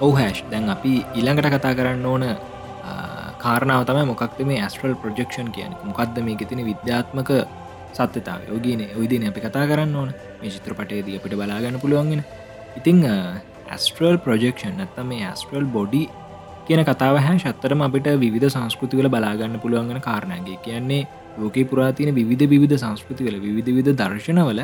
ඔව් 0.00 0.12
හැෂ්. 0.16 0.44
දැන් 0.50 0.68
අපි 0.68 0.92
ඊළඟට 1.14 1.50
කතා 1.54 1.74
කරන්න 1.74 2.06
ඕන 2.06 2.24
කාරණාව 3.42 3.84
තම 3.88 4.08
මොකක්ද 4.10 4.40
මේ 4.50 4.60
ඇස්ට්‍රල් 4.64 4.94
ප්‍රජෙක්ෂන් 5.02 5.48
කියන 5.56 5.72
මොකක්ද 5.84 6.20
මේ 6.26 6.48
තින 6.50 6.64
විද්‍යාත්මක 6.70 7.30
සත්‍යතාව 7.92 8.40
යෝගීන 8.48 8.82
ඔයිදින 8.98 9.28
අපි 9.28 9.40
කතා 9.40 9.66
කරන්න 9.70 9.96
ඕන. 9.96 10.10
මේ 10.40 10.50
චිත්‍රපටේදී 10.50 11.18
අපිට 11.18 11.36
බලාගන්න 11.40 11.80
පුළුවන්ගෙන 11.82 12.24
ඉතිං 12.78 13.04
ඇස්ට්‍රල් 13.70 14.16
ප්‍රජෙක්ෂන් 14.18 14.74
නැත්තම 14.78 15.06
මේ 15.12 15.24
ඇස්ට්‍රල් 15.26 15.66
බොඩි 15.76 16.02
කියන 16.66 16.84
කතාව 16.84 17.16
හැ 17.18 17.38
ශත්තරම 17.38 17.82
අපිට 17.82 18.06
විධ 18.24 18.48
සංස්කෘතිවල 18.54 19.08
බලාගන්න 19.08 19.60
පුළුවන්ගෙන 19.62 20.00
කාරණගේ 20.00 20.58
කියන්නේ 20.64 21.02
ලෝක 21.38 21.56
පුරාතින 21.70 22.14
විධ 22.14 22.46
විධ 22.54 22.76
සංස්කෘතිවල 22.76 23.36
විධ 23.38 23.70
විධ 23.76 23.92
දර්ශනවල 24.00 24.60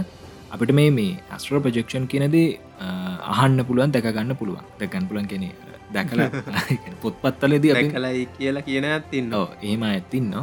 අපිට 0.51 0.73
මේ 0.73 0.91
මේ 0.91 1.13
ඇස්ට්‍රල් 1.31 1.61
ප්‍රජෙක්ෂන් 1.61 2.07
කියනදේ 2.07 2.49
අහන්න 3.33 3.65
පුළුවන් 3.65 3.93
දැකගන්න 3.93 4.37
පුළුවන්. 4.37 4.65
දැකන් 4.81 5.09
පුලන් 5.09 5.27
කෙනෙ 5.27 5.51
දැකල 5.93 6.21
පොත්පත්තලදී 7.03 7.75
කලයි 7.89 8.27
කියලා 8.33 8.63
කියන 8.63 8.87
ඇත්තින්න 8.87 9.35
ඒම 9.63 9.83
ඇත්තින්න 9.85 10.35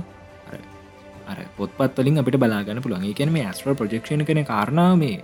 අර 1.26 1.38
පොත්පත්වලින් 1.58 2.20
අපිට 2.20 2.38
බලාගන්න 2.38 2.82
පුළුවන්. 2.82 3.04
ඒ 3.04 3.14
කියන 3.14 3.32
මේ 3.32 3.46
ඇස්ට්‍ර 3.46 3.76
ප්‍රජෙක්ෂණ 3.76 4.26
කන 4.26 4.44
කාරණාව 4.46 4.98
මේ 4.98 5.18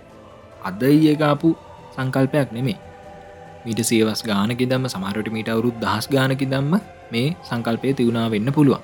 අදයියකාපු 0.62 1.50
සංකල්පයක් 1.94 2.52
නෙමේ 2.52 2.78
මීට 3.64 3.82
සේවස් 3.82 4.22
ගානකි 4.24 4.64
දම්ම 4.64 4.88
සමහරට 4.88 5.28
මීට 5.30 5.48
අවුරුත් 5.48 5.76
දහස් 5.76 6.08
ගානකි 6.08 6.46
දම්ම 6.46 6.80
මේ 7.12 7.36
සංකල්පය 7.42 7.92
තිවුණා 7.94 8.30
වෙන්න 8.30 8.52
පුළුවන්. 8.52 8.80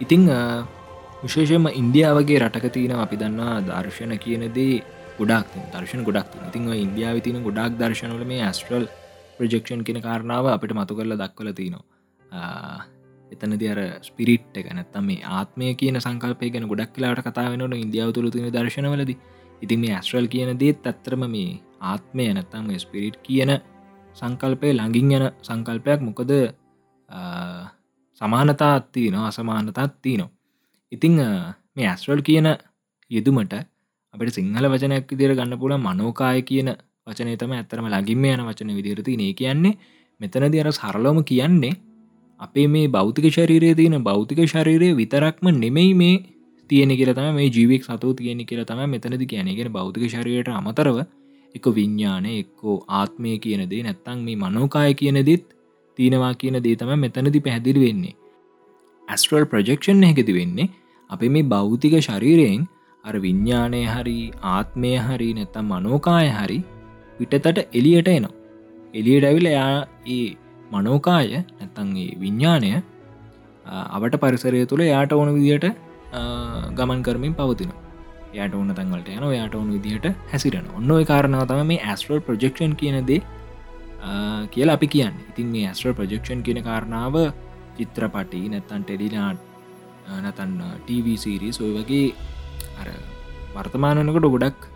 ඉතිං 0.00 0.22
විශේෂම 1.22 1.66
ඉන්දියාවගේ 1.72 2.38
රටක 2.38 2.66
තියෙන 2.70 2.96
අපි 2.96 3.16
දන්නා 3.16 3.54
දර්ශන 3.62 4.14
කියනදේ 4.18 4.82
ගොඩක් 5.20 5.50
දර්ශන 5.72 6.02
ගොඩක් 6.08 6.30
ඉතිං 6.48 6.68
ඉන්දියාව 6.76 7.16
තින 7.26 7.42
ගොඩක් 7.46 7.74
දර්ශනවල 7.80 8.24
මේ 8.30 8.42
ඇස්ට්‍රල් 8.42 8.86
ප්‍රජෙක්ෂන් 9.38 9.82
කෙන 9.88 9.98
කාරණාව 10.06 10.46
අපිට 10.54 10.72
මතු 10.78 10.96
කරල 10.98 11.14
දක්වල 11.22 11.50
තිනවා. 11.52 11.84
එතනති 13.32 13.66
අර 13.72 13.80
ස්පිරිට් 14.02 14.56
එක 14.60 14.70
නැත්තම් 14.70 15.04
මේ 15.08 15.26
ආත්මය 15.38 15.66
කියන 15.80 15.98
සංකල්පය 16.04 16.50
ගැන 16.54 16.66
ගොඩක් 16.72 16.94
කියලාට 16.94 17.22
කතාවෙනට 17.26 17.76
ඉන්දියාව 17.84 18.10
තුළ 18.14 18.30
තින 18.34 18.48
දර්ශනවලද 18.56 19.12
ඉති 19.62 19.76
මේ 19.82 19.94
ඇස්ට්‍රල් 19.96 20.26
කියන 20.34 20.50
දේත් 20.62 20.88
අත්තරම 20.92 21.24
මේ 21.34 21.60
ආත්මය 21.82 22.26
නැත්තම් 22.36 22.64
මේ 22.70 22.82
ස්පිරිට් 22.84 23.20
කියන 23.26 23.52
සංකල්පය 24.16 24.72
ළඟින් 24.72 25.12
යන 25.16 25.26
සංකල්පයක්. 25.48 26.00
මොකද 26.00 26.32
සමානතා 28.20 28.72
අත්තිී 28.78 29.10
නවා 29.10 29.28
අසමානතත් 29.32 29.80
තියනවා. 30.02 30.30
ඉතිං 30.92 31.14
මේ 31.76 31.88
ඇස්ට්‍රල් 31.92 32.22
කියන 32.28 32.48
යෙදුමට 33.10 33.54
අපට 34.14 34.32
සිංහල 34.32 34.66
වචනයක් 34.66 35.06
විදිර 35.08 35.34
ගන්න 35.34 35.58
පුල 35.58 35.74
මනෝකාය 35.78 36.42
කියන 36.42 36.70
වචනය 37.06 37.36
තම 37.36 37.52
ඇත්තරම 37.52 37.86
ලගින්ම 37.88 38.24
යන 38.26 38.42
වචන 38.42 38.74
විදිරති 38.74 39.16
නේ 39.16 39.32
කියන්නේ 39.34 39.78
මෙතනද 40.20 40.56
අර 40.56 40.72
සරලෝම 40.72 41.22
කියන්නේ 41.24 41.72
අපේ 42.40 42.66
මේ 42.66 42.88
බෞතික 42.88 43.26
ශරීරය 43.28 43.70
තියෙන 43.74 44.02
බෞතික 44.02 44.40
ශරීරය 44.46 44.90
විතරක්ම 44.94 45.46
නෙමෙයි 45.56 45.94
මේ 45.94 46.16
තියෙන 46.70 46.92
කියලතම 46.92 47.30
මේ 47.34 47.48
ජීවෙක් 47.48 47.82
සතු 47.84 48.14
තියෙන 48.14 48.42
කියල 48.44 48.64
තම 48.64 48.82
මෙතනද 48.88 49.22
කියනගෙන 49.24 49.72
බෞතික 49.72 50.04
ශරීරයට 50.08 50.50
අමතරව 50.50 50.98
එක 51.54 51.64
විඤ්ඥානය 51.68 52.32
එක්කෝ 52.34 52.76
ආත්මය 52.90 53.38
කියන 53.38 53.62
දේ 53.70 53.82
නැත්තං 53.82 54.18
මේ 54.26 54.36
මනෝකාය 54.36 54.94
කියන 54.94 55.18
දෙත් 55.26 55.46
තියෙනවා 55.98 56.34
කියන 56.34 56.58
දේ 56.62 56.76
තම 56.76 56.92
මෙතනදි 56.96 57.40
පැහැදිලි 57.40 57.80
වෙන්නේ. 57.80 58.14
ඇස්ට්‍රල් 59.08 59.46
ප්‍රජෙක්ෂන් 59.46 60.04
හැකති 60.04 60.34
වෙන්නේ 60.34 60.68
අප 61.10 61.22
මේ 61.28 61.42
බෞතික 61.44 61.96
ශරීරයෙන් 62.00 62.68
අර 63.04 63.14
විඤ්ඥානය 63.24 63.82
හරි 63.86 64.18
ආත්මය 64.54 64.92
හරි 65.06 65.28
නැත්තම් 65.38 65.72
මනෝකාය 65.72 66.28
හරි 66.38 66.58
පිටතට 67.18 67.58
එලියට 67.78 68.08
එනවා. 68.08 68.34
එලියට 68.94 69.26
ඇවිල 69.28 69.46
එයා 69.52 69.74
ඒ 70.16 70.28
මනෝකාය 70.70 71.28
නැත්තන්ගේ 71.34 72.08
විඤ්ඥානය 72.22 72.70
අවට 73.96 74.16
පරිසරය 74.22 74.64
තුළ 74.66 74.84
යාට 74.86 75.12
ඕන 75.12 75.30
විදියට 75.36 75.66
ගමන් 76.78 77.02
කරමින් 77.06 77.34
පවතින 77.34 77.72
යට 78.34 78.54
ඕන 78.54 78.72
තැන්වලට 78.78 79.08
යන 79.10 79.26
යාට 79.34 79.54
ඕන 79.54 79.68
විදිහට 79.74 80.08
හැසිරෙන 80.32 80.66
ඔන්න 80.78 80.90
ඔය 80.96 81.04
කාරණාව 81.04 81.46
තම 81.50 81.62
මේ 81.70 81.84
ඇස්ට්‍රල් 81.84 82.20
ප්‍රජෙක්ෂන් 82.26 82.74
කියනදේ 82.80 83.20
කියලා 84.50 84.76
අපි 84.78 84.88
කියන්න. 84.94 85.14
ඉතින් 85.30 85.48
මේ 85.54 85.68
ඇස්ට්‍රල් 85.68 85.94
ප්‍රජෙක්ෂන් 85.94 86.42
කියන 86.42 86.60
කාරණාව 86.68 87.16
චිත්‍රපටි 87.78 88.42
නැත්තන් 88.52 88.84
ටෙඩිනාට් 88.84 89.38
නැතන් 90.18 90.52
ටීවසිරිස් 90.84 91.60
ඔය 91.64 91.72
වගේ 91.78 92.06
අර 92.80 92.88
වර්තමානනකට 93.54 94.30
ගොඩක් 94.34 94.70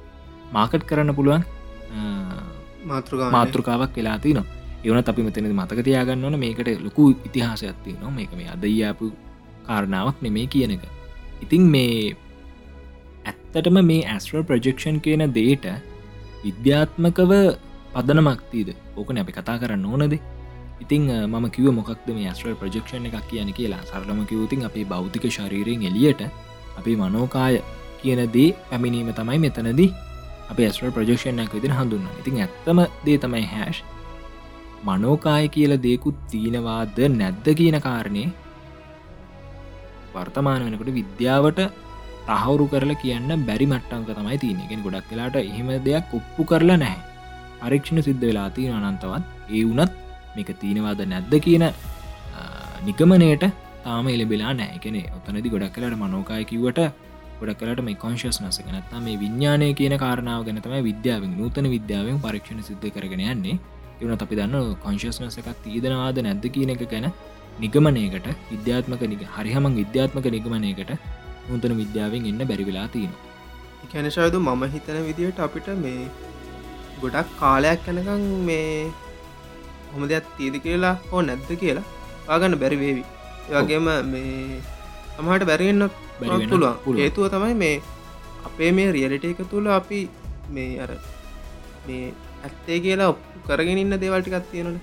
මාකට් 0.56 0.84
කරන්න 0.90 1.16
පුළුවන් 1.18 1.44
මාතෘකා 2.90 3.30
මාතෘකාවක් 3.30 3.96
වෙලා 3.98 4.18
තින 4.24 4.40
එවන 4.84 4.98
අපි 5.10 5.22
මෙතන 5.26 5.46
මතක 5.52 5.84
තියාගන්න 5.88 6.24
ඕන 6.26 6.36
මේකට 6.40 6.68
ලොකු 6.86 7.04
ඉතිහාසයක්ති 7.28 7.96
නො 8.02 8.10
මේක 8.10 8.32
මේ 8.38 8.48
අදයාපු 8.54 9.06
කාරණාවක් 9.66 10.18
නෙමේ 10.24 10.46
කියන 10.46 10.74
එක. 10.76 10.84
ඉතිං 11.44 11.64
මේ 11.74 12.16
ඇත්තටම 13.24 13.78
මේ 13.90 14.02
ඇස්ට්‍රල් 14.06 14.44
ප්‍රජෙක්ෂන් 14.50 15.00
කියන 15.04 15.24
දේට 15.38 15.66
විද්‍යාත්මකව 16.44 17.32
පදනමක්තිීද 17.94 18.70
ඕකන 18.96 19.20
අපි 19.22 19.32
කතා 19.32 19.56
කරන්න 19.62 19.86
ඕනද? 19.86 20.14
ඉතිං 20.80 21.08
මම 21.32 21.46
කිව 21.54 21.70
මොකක්ද 21.78 22.08
මේ 22.16 22.28
ඇස්ට්‍රල් 22.30 22.58
ප්‍රජෙක්ෂණ 22.62 23.08
එකක් 23.08 23.24
කියන 23.30 23.52
කියලා? 23.58 23.82
සරලම 23.90 24.20
කිවතින් 24.26 24.66
අපේ 24.68 24.84
බෞතික 24.84 25.24
ශරීරයෙන් 25.30 25.88
එලියට 25.90 26.20
අපේ 26.78 26.96
මනෝකාය 26.96 27.62
කියන 28.04 28.22
දේ 28.36 28.50
පැමිණීම 28.70 29.10
තමයි 29.18 29.38
මෙතනදී. 29.44 29.90
අප 30.50 30.58
ඇස්ට්‍රල් 30.60 30.94
ප්‍රජෙක්ෂණයක් 30.96 31.52
විදිර 31.56 31.72
හඳුන්න 31.78 32.06
ඉතින් 32.20 32.40
ඇත්තම 32.44 32.80
දේ 33.04 33.18
තමයි 33.22 33.44
හැෂ් 33.52 33.78
මනෝකාය 34.86 35.46
කියල 35.54 35.72
දෙකුත් 35.86 36.18
තියෙනවාද 36.32 36.98
නැද්ද 37.20 37.46
කියන 37.60 37.76
කාරණය 37.86 38.24
වර්තමාන 40.14 40.64
වෙනකට 40.66 40.90
විද්‍යාවට 40.98 41.60
තහවුරු 42.28 42.66
කරලා 42.72 43.00
කියන්න 43.02 43.30
බැරි 43.48 43.66
මට්ටංක 43.70 44.10
තමයි 44.18 44.38
තියනෙගෙන 44.42 44.84
ගොඩක් 44.86 45.08
වෙලාට 45.12 45.36
එහෙම 45.40 45.70
දෙයක් 45.86 46.14
ඔප්පු 46.18 46.42
කරලා 46.50 46.78
නැහැ. 46.82 47.00
පරීක්ෂණ 47.60 48.04
සිද්ධ 48.08 48.24
වෙලා 48.28 48.48
තියෙන 48.56 48.86
අනන්තවත්. 48.88 49.24
ඒ 49.56 49.64
වනත් 49.68 49.92
මේක 50.36 50.50
තියෙනවාද 50.62 51.00
නැද්ද 51.12 51.34
කියන 51.46 51.64
නිගමනයට 52.86 53.44
තාම 53.84 54.06
එලබෙලා 54.14 54.52
නෑකෙනෙ 54.60 55.02
ඔතනදි 55.16 55.52
ගොඩක් 55.54 55.74
කලට 55.76 55.98
මනෝකාය 56.02 56.44
කිවට 56.52 56.80
ගොඩක් 57.44 57.60
කලට 57.62 57.84
මේ 57.86 57.96
කොංශස් 58.04 58.40
නස 58.42 58.58
නත්තා 58.72 59.00
මේ 59.06 59.16
විඤ්ඥානය 59.22 59.68
කියන 59.78 59.94
කාරණාව 60.02 60.42
ගැනතම 60.48 60.74
විද්‍යාවෙන් 60.88 61.32
නූතන 61.40 61.66
විද්‍යාවෙන් 61.74 62.18
පරීක්ෂණ 62.24 62.62
සිද්ධ 62.68 62.86
කරගෙන 62.96 63.22
යන්නේ. 63.32 63.56
එවන 64.00 64.14
අපි 64.16 64.38
දන්න 64.38 64.74
කොංශස්නස 64.84 65.36
එකක් 65.40 65.50
තිීදනවාද 65.64 66.18
නැද්ද 66.26 66.46
කියන 66.54 66.72
එක 66.74 66.84
ගැන 66.92 67.06
නිගමනයකට 67.62 68.28
විද්‍යාත්මක 68.52 69.02
නික 69.12 69.22
හරිහමං 69.36 69.78
විද්‍යාත්මක 69.80 70.26
නිගමනයකට 70.36 70.92
නූතන 71.48 71.74
විද්‍යාවෙන් 71.82 72.28
එන්න 72.30 72.42
බැරිවෙලා 72.50 72.86
තියෙනවා. 72.94 73.22
කැනශයදු 73.92 74.40
මම 74.46 74.62
හිතන 74.74 75.00
විදියට 75.08 75.40
අපිට 75.46 75.68
මේ 75.84 76.10
ගොඩක් 77.02 77.34
කාලයක් 77.40 77.84
කැනකං 77.86 78.24
මේ 78.48 78.68
හොම 79.92 80.06
දෙයක් 80.12 80.30
තීද 80.38 80.56
කියලා 80.66 80.94
හෝ 81.10 81.22
නැද්ද 81.30 81.50
කියලා 81.64 81.88
පාගන්න 82.28 82.60
බැරි 82.62 82.80
වේවි. 82.84 83.04
වගේම 83.50 83.90
මේ 84.12 84.62
තමහට 85.16 85.46
බැරිවෙන්න 85.50 85.84
පුළුවන්. 86.50 86.98
හේතුව 87.00 87.28
තමයි 87.34 87.54
මේ 87.62 87.76
අපේ 88.48 88.70
මේ 88.78 88.88
රියලිට 88.96 89.24
එක 89.30 89.42
තුළ 89.52 89.68
අපි 89.78 90.00
මේ 90.56 90.80
අර 90.84 90.90
මේ 91.86 92.02
ඇත්තේ 92.44 92.78
කියලා 92.84 93.12
ඔප්පු 93.14 93.46
කරගෙන 93.48 93.80
ඉන්න 93.84 93.96
දේවල්ටිකත් 94.02 94.50
තියෙනන 94.52 94.76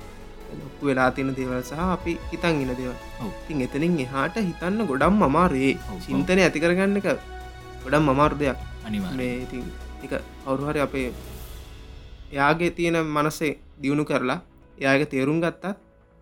ඔප්පු 0.68 0.90
වෙලා 0.90 1.10
තියෙන 1.18 1.36
දේවල් 1.40 1.62
සහ 1.62 1.84
අපි 1.98 2.18
හිතන් 2.32 2.62
ඉන්න 2.64 2.74
දේවල්. 2.80 2.98
ඉතින් 3.30 3.62
එතනින් 3.68 4.00
එහාට 4.06 4.42
හිතන්න 4.42 4.88
ගොඩම් 4.92 5.22
ඔව්. 5.28 6.00
චින්තනය 6.06 6.42
ඇති 6.48 6.64
කරගන්න 6.66 7.00
එක 7.02 7.10
ගොඩම් 7.84 8.14
අමාරු 8.14 8.42
දෙයක්. 8.42 8.58
අනිවා 8.86 9.14
ඉතින් 9.46 9.66
එක 10.06 10.14
අවුරුහරි 10.46 10.80
අපේ 10.88 11.08
එයාගේ 12.34 12.72
තියෙන 12.78 12.98
මනසේ 13.08 13.54
දියුණු 13.82 14.04
කරලා 14.06 14.40
එයාගේ 14.78 15.12
තේරුම් 15.14 15.40
ගත්තත් 15.44 15.76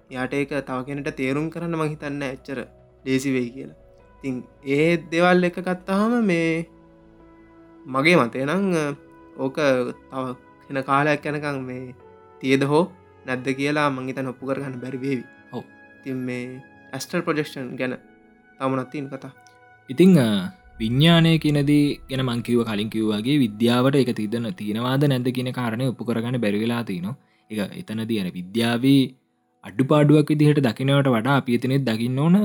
යාට 0.09 0.33
ඒක 0.33 0.51
තව 0.67 0.79
කෙනට 0.87 1.09
තේරුම් 1.19 1.47
කරන්න 1.53 1.77
ම 1.77 1.83
හිතන්න 1.91 2.23
එච්චර 2.27 2.59
ලේසි 3.05 3.29
වෙයි 3.35 3.49
කියලා 3.55 3.77
ඉතින් 4.19 4.43
ඒ 4.65 4.97
දෙවල් 5.11 5.43
එක 5.43 5.57
ගත්තාහම 5.59 6.13
මේ 6.23 6.67
මගේ 7.85 8.15
මතේ 8.17 8.45
නං 8.45 8.65
ඕක 9.37 9.57
තව 10.11 10.25
එන 10.69 10.79
කාලයක් 10.83 11.23
යැනකං 11.23 11.59
මේ 11.63 11.95
තියද 12.41 12.63
හෝ 12.63 12.85
නැද්ද 13.25 13.47
කියලා 13.59 13.89
මංගේත 13.89 14.19
නොප්පු 14.19 14.43
කරගන්න 14.45 14.81
බැරිවේවි 14.83 15.23
ඔව්. 15.51 15.63
තින් 16.03 16.17
මේ 16.27 16.61
ඇස්ටල් 16.93 17.23
ප්‍රජෙක්ෂන් 17.23 17.75
ගැන 17.79 17.95
තමනත්තින් 18.59 19.07
කතා. 19.07 19.31
ඉතිං 19.89 20.15
විඤ්ඥානය 20.79 21.31
කියනදී 21.39 21.85
ගැන 22.09 22.23
මංකිව 22.25 22.59
කලින් 22.63 22.89
කිව්වාගේ 22.89 23.37
විද්‍යාවට 23.39 23.95
එක 23.95 24.11
තිදන්න 24.15 24.51
තියෙනවාද 24.53 25.03
නැද 25.05 25.27
කියන 25.37 25.51
කාරණය 25.53 25.87
උප 25.91 26.01
කරගන්න 26.01 26.43
බැරිවෙලා 26.43 26.83
තියන 26.83 27.07
එක 27.49 27.59
එතන 27.81 28.03
තියන 28.09 28.27
විද්‍යාවී 28.31 29.01
අඩු 29.63 29.83
පාඩුවක් 29.85 30.29
විදිහට 30.33 30.61
දකිනවට 30.61 31.09
වඩා 31.09 31.37
අපිතනෙත් 31.41 31.83
දකින්න 31.83 32.19
ඕන 32.19 32.37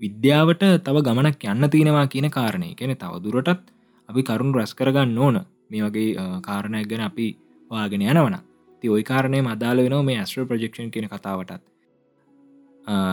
විද්‍යාවට 0.00 0.64
තව 0.86 0.96
ගමනක් 1.06 1.44
යන්න 1.52 1.70
තියෙනවා 1.70 2.06
කියන 2.12 2.28
කාරණය. 2.30 2.74
කෙන 2.78 2.96
තව 2.96 3.12
දුරටත් 3.24 3.62
අපි 4.08 4.22
කරුණු 4.22 4.58
රැස් 4.58 4.74
කරගන්න 4.74 5.18
ඕන. 5.18 5.36
මේ 5.70 5.82
වගේ 5.82 6.40
කාරණයක් 6.42 6.88
ගැන 6.90 7.04
අපි 7.10 7.26
වාගෙන 7.70 8.02
යනවන 8.04 8.36
ති 8.82 8.88
ඔයි 8.88 9.04
කාරණය 9.04 9.40
මදාල 9.42 9.78
වෙන 9.84 9.94
මේ 10.04 10.18
ඇස්ට්‍ර 10.18 10.44
ප්‍රජෙක්ෂන් 10.50 10.90
කියන 10.94 11.08
කතාවටත්. 11.08 11.62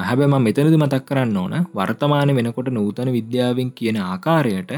හැබැම 0.08 0.36
මෙතනද 0.48 0.76
මතක් 0.76 1.06
කරන්න 1.10 1.38
ඕන 1.38 1.54
වර්තමාන 1.74 2.36
වෙනකොට 2.38 2.70
නූතන 2.70 3.12
විද්‍යාවෙන් 3.18 3.72
කියන 3.72 3.98
ආකාරයට 4.04 4.72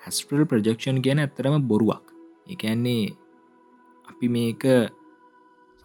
හැස්ට්‍රල් 0.00 0.44
ප්‍රජෙක්ෂන් 0.46 1.00
කියන 1.04 1.18
ඇත්තරම 1.18 1.56
බොරුවක්. 1.70 2.04
එකන්නේ 2.46 3.14
අපි 4.10 4.26
මේක 4.28 4.64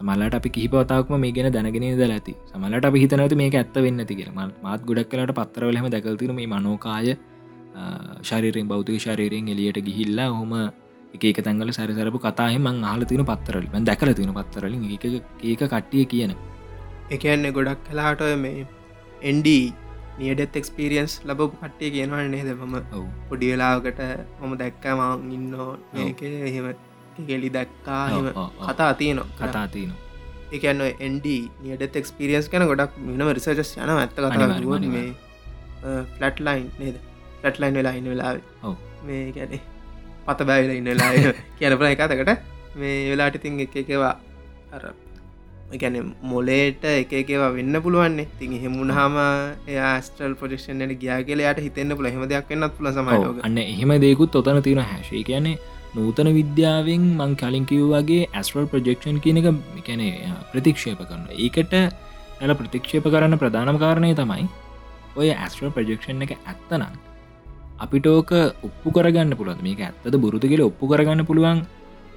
සමලට 0.04 0.34
අපි 0.38 0.50
කිහිපවතාක්ම 0.56 1.14
මේ 1.24 1.32
ගෙන 1.36 1.48
දැනගෙන 1.52 1.84
ද 1.98 2.06
ඇති. 2.06 2.32
සමලට 2.50 2.86
අපි 2.88 2.98
හිතනති 3.02 3.36
මේක 3.42 3.54
ඇත්ත 3.60 3.76
වෙන්න 3.84 4.00
තිගෙන 4.10 4.32
මාත් 4.64 4.82
ගොඩක් 4.88 5.08
කලට 5.12 5.34
පත්තරවලම 5.38 5.86
දැකල්තිර 5.94 6.32
මේ 6.38 6.48
මනෝකාය 6.54 7.14
ශරීරෙන් 8.22 8.68
බෞතික 8.72 9.00
ශරීරයෙන් 9.04 9.48
එලියට 9.54 9.80
ගිහිල්ලා 9.88 10.28
හොම 10.38 10.52
එක 11.14 11.40
තැන්ගල 11.46 11.72
සැරසරපු 11.78 12.20
කතාහෙම 12.26 12.68
හල 12.90 13.04
තින 13.12 13.24
පත්තරල 13.30 13.66
දැකල 13.90 14.12
තින 14.20 14.34
පත්තරලින් 14.38 14.84
එක 14.96 15.06
ඒක 15.44 15.62
කට්ටිය 15.72 16.04
කියන. 16.12 16.34
එකන්න 17.10 17.48
ගොඩක් 17.58 17.88
කලාට 17.88 18.24
මේ 18.44 18.66
එන්ඩී 19.30 19.64
නියඩෙත් 20.18 20.56
එක්ස්පිරියන්ස් 20.60 21.12
ලබපු 21.28 21.52
කට්ටිය 21.54 21.94
කියනවන්න 21.96 22.34
නේද? 22.34 22.50
මම 22.56 22.74
ඔව්. 22.98 23.06
පොඩියලාකට 23.30 24.02
මම 24.40 24.52
දැක්කම 24.62 25.00
ඉන්නෝ 25.36 25.70
මේක. 25.94 26.20
එහෙම 26.22 26.68
කෙලි 27.22 27.50
දැක්කා. 27.50 28.06
කතා 28.66 28.92
තියනවා. 28.94 29.28
කතා 29.40 29.66
තියන 29.68 29.92
එකන්න 30.52 30.80
එන්ඩ 31.00 31.28
නියඩෙත් 31.62 31.96
එක්ස්පිරියන්ස් 31.96 32.48
කන 32.48 32.66
ගොඩක් 32.66 32.98
මිනම 33.00 33.28
රිසර්ජස් 33.32 33.76
යන 33.76 33.90
ඇත්ත 33.90 34.16
කතා 34.16 34.48
මේ. 34.88 35.06
ෆලට් 36.10 36.40
ලයින් 36.40 36.66
නේද? 36.78 36.98
ෆලට් 37.38 37.58
ලයින් 37.58 37.74
වෙලා 37.74 37.94
ඉන්න 37.94 38.10
වෙලාව. 38.10 38.42
මේ 39.04 39.32
ගැනේ 39.32 39.62
පත 40.26 40.46
බැවිල 40.48 40.72
ඉන්නලා 40.72 41.10
කියනපල 41.58 41.86
එකතකට 41.86 42.30
මේ 42.76 42.94
වෙලාට 43.10 43.36
ඉතින් 43.38 43.60
එක 43.60 43.76
එකවා 43.82 44.12
අර 44.72 44.84
ගැන 45.74 45.98
මොලේට 46.24 46.84
එක 46.92 47.12
එකවා 47.20 47.50
වෙන්න 47.56 47.80
පුළුවන්නේ 47.84 48.28
තින් 48.40 48.56
හෙමුණහම 48.62 49.18
ස්ටල් 50.00 50.36
පොජෙක්ෂන්ට 50.40 50.96
ගියා 51.02 51.20
කියලයාට 51.28 51.62
හිතන්න 51.66 51.96
පුළ 51.98 52.08
හෙම 52.08 52.26
දෙයක් 52.28 52.50
වෙන්නත් 52.50 52.76
පුල 52.78 52.90
සමයිෝග 52.90 53.42
අන්න 53.42 53.60
එහෙම 53.64 53.94
දෙකුත් 54.00 54.40
ඔතන 54.42 54.62
තියෙන 54.62 54.84
හැශේ 54.84 55.24
කියන්නේ 55.24 55.56
නූතන 55.94 56.28
විද්‍යාවෙන් 56.32 57.02
මං 57.12 57.32
කලින් 57.36 57.66
කිව්වාගේ 57.66 58.28
ඇස්වල් 58.32 58.66
ප්‍රජෙක්ෂන් 58.66 59.18
කියන 59.20 59.40
එක 59.40 59.48
කැන 59.82 60.02
ප්‍රතික්ෂේප 60.52 61.00
කරන 61.02 61.24
ඒකට 61.38 61.74
ඇල 61.74 62.52
ප්‍රතික්ෂේප 62.54 63.06
කරන්න 63.06 63.38
ප්‍රධානම 63.38 63.78
කාරණය 63.78 64.12
තමයි 64.14 64.46
ඔය 65.16 65.28
ඇස්ට්‍රල් 65.32 65.70
ප්‍රජෙක්ෂන් 65.70 66.24
එක 66.26 66.34
ඇත්තනම් 66.36 66.94
අපිට 67.78 68.06
ඕක 68.08 68.32
ඔප්පු 68.62 68.88
කරගන්න 68.90 69.34
පුළුවන් 69.34 69.62
මේක 69.62 69.82
ඇත්තද 69.82 70.16
බුරුතු 70.18 70.46
කියල 70.46 70.62
ඔප්පු 70.62 70.90
කරගන්න 70.90 71.26
පුළුවන් 71.26 71.62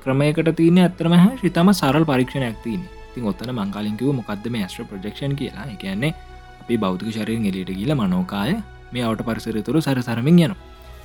ක්‍රමයකට 0.03 0.49
තියන 0.55 0.79
ඇත්තරම 0.79 1.13
හැ 1.15 1.33
ශිතම 1.37 1.69
සරල් 1.73 2.05
පරීක්ෂණයක් 2.05 2.57
තියන 2.63 2.81
තින් 3.13 3.25
ඔත්තන 3.25 3.51
මංකාලින්කිව 3.51 4.09
මොකක්ද 4.13 4.49
මේ 4.49 4.63
ඇස්ට්‍ර 4.63 4.85
ප්‍රජෙක්ෂන් 4.85 5.33
කියලා? 5.35 5.67
කියන්නේ 5.75 6.13
අපි 6.61 6.77
බෞතික 6.77 7.09
ශරයෙන් 7.11 7.45
එලියට 7.45 7.71
කියල 7.71 7.93
මනෝකාය 7.95 8.57
මේ 8.91 9.03
අවට 9.03 9.23
පරිසරතුරු 9.23 9.81
සරසරමින් 9.81 10.39
යන 10.39 10.53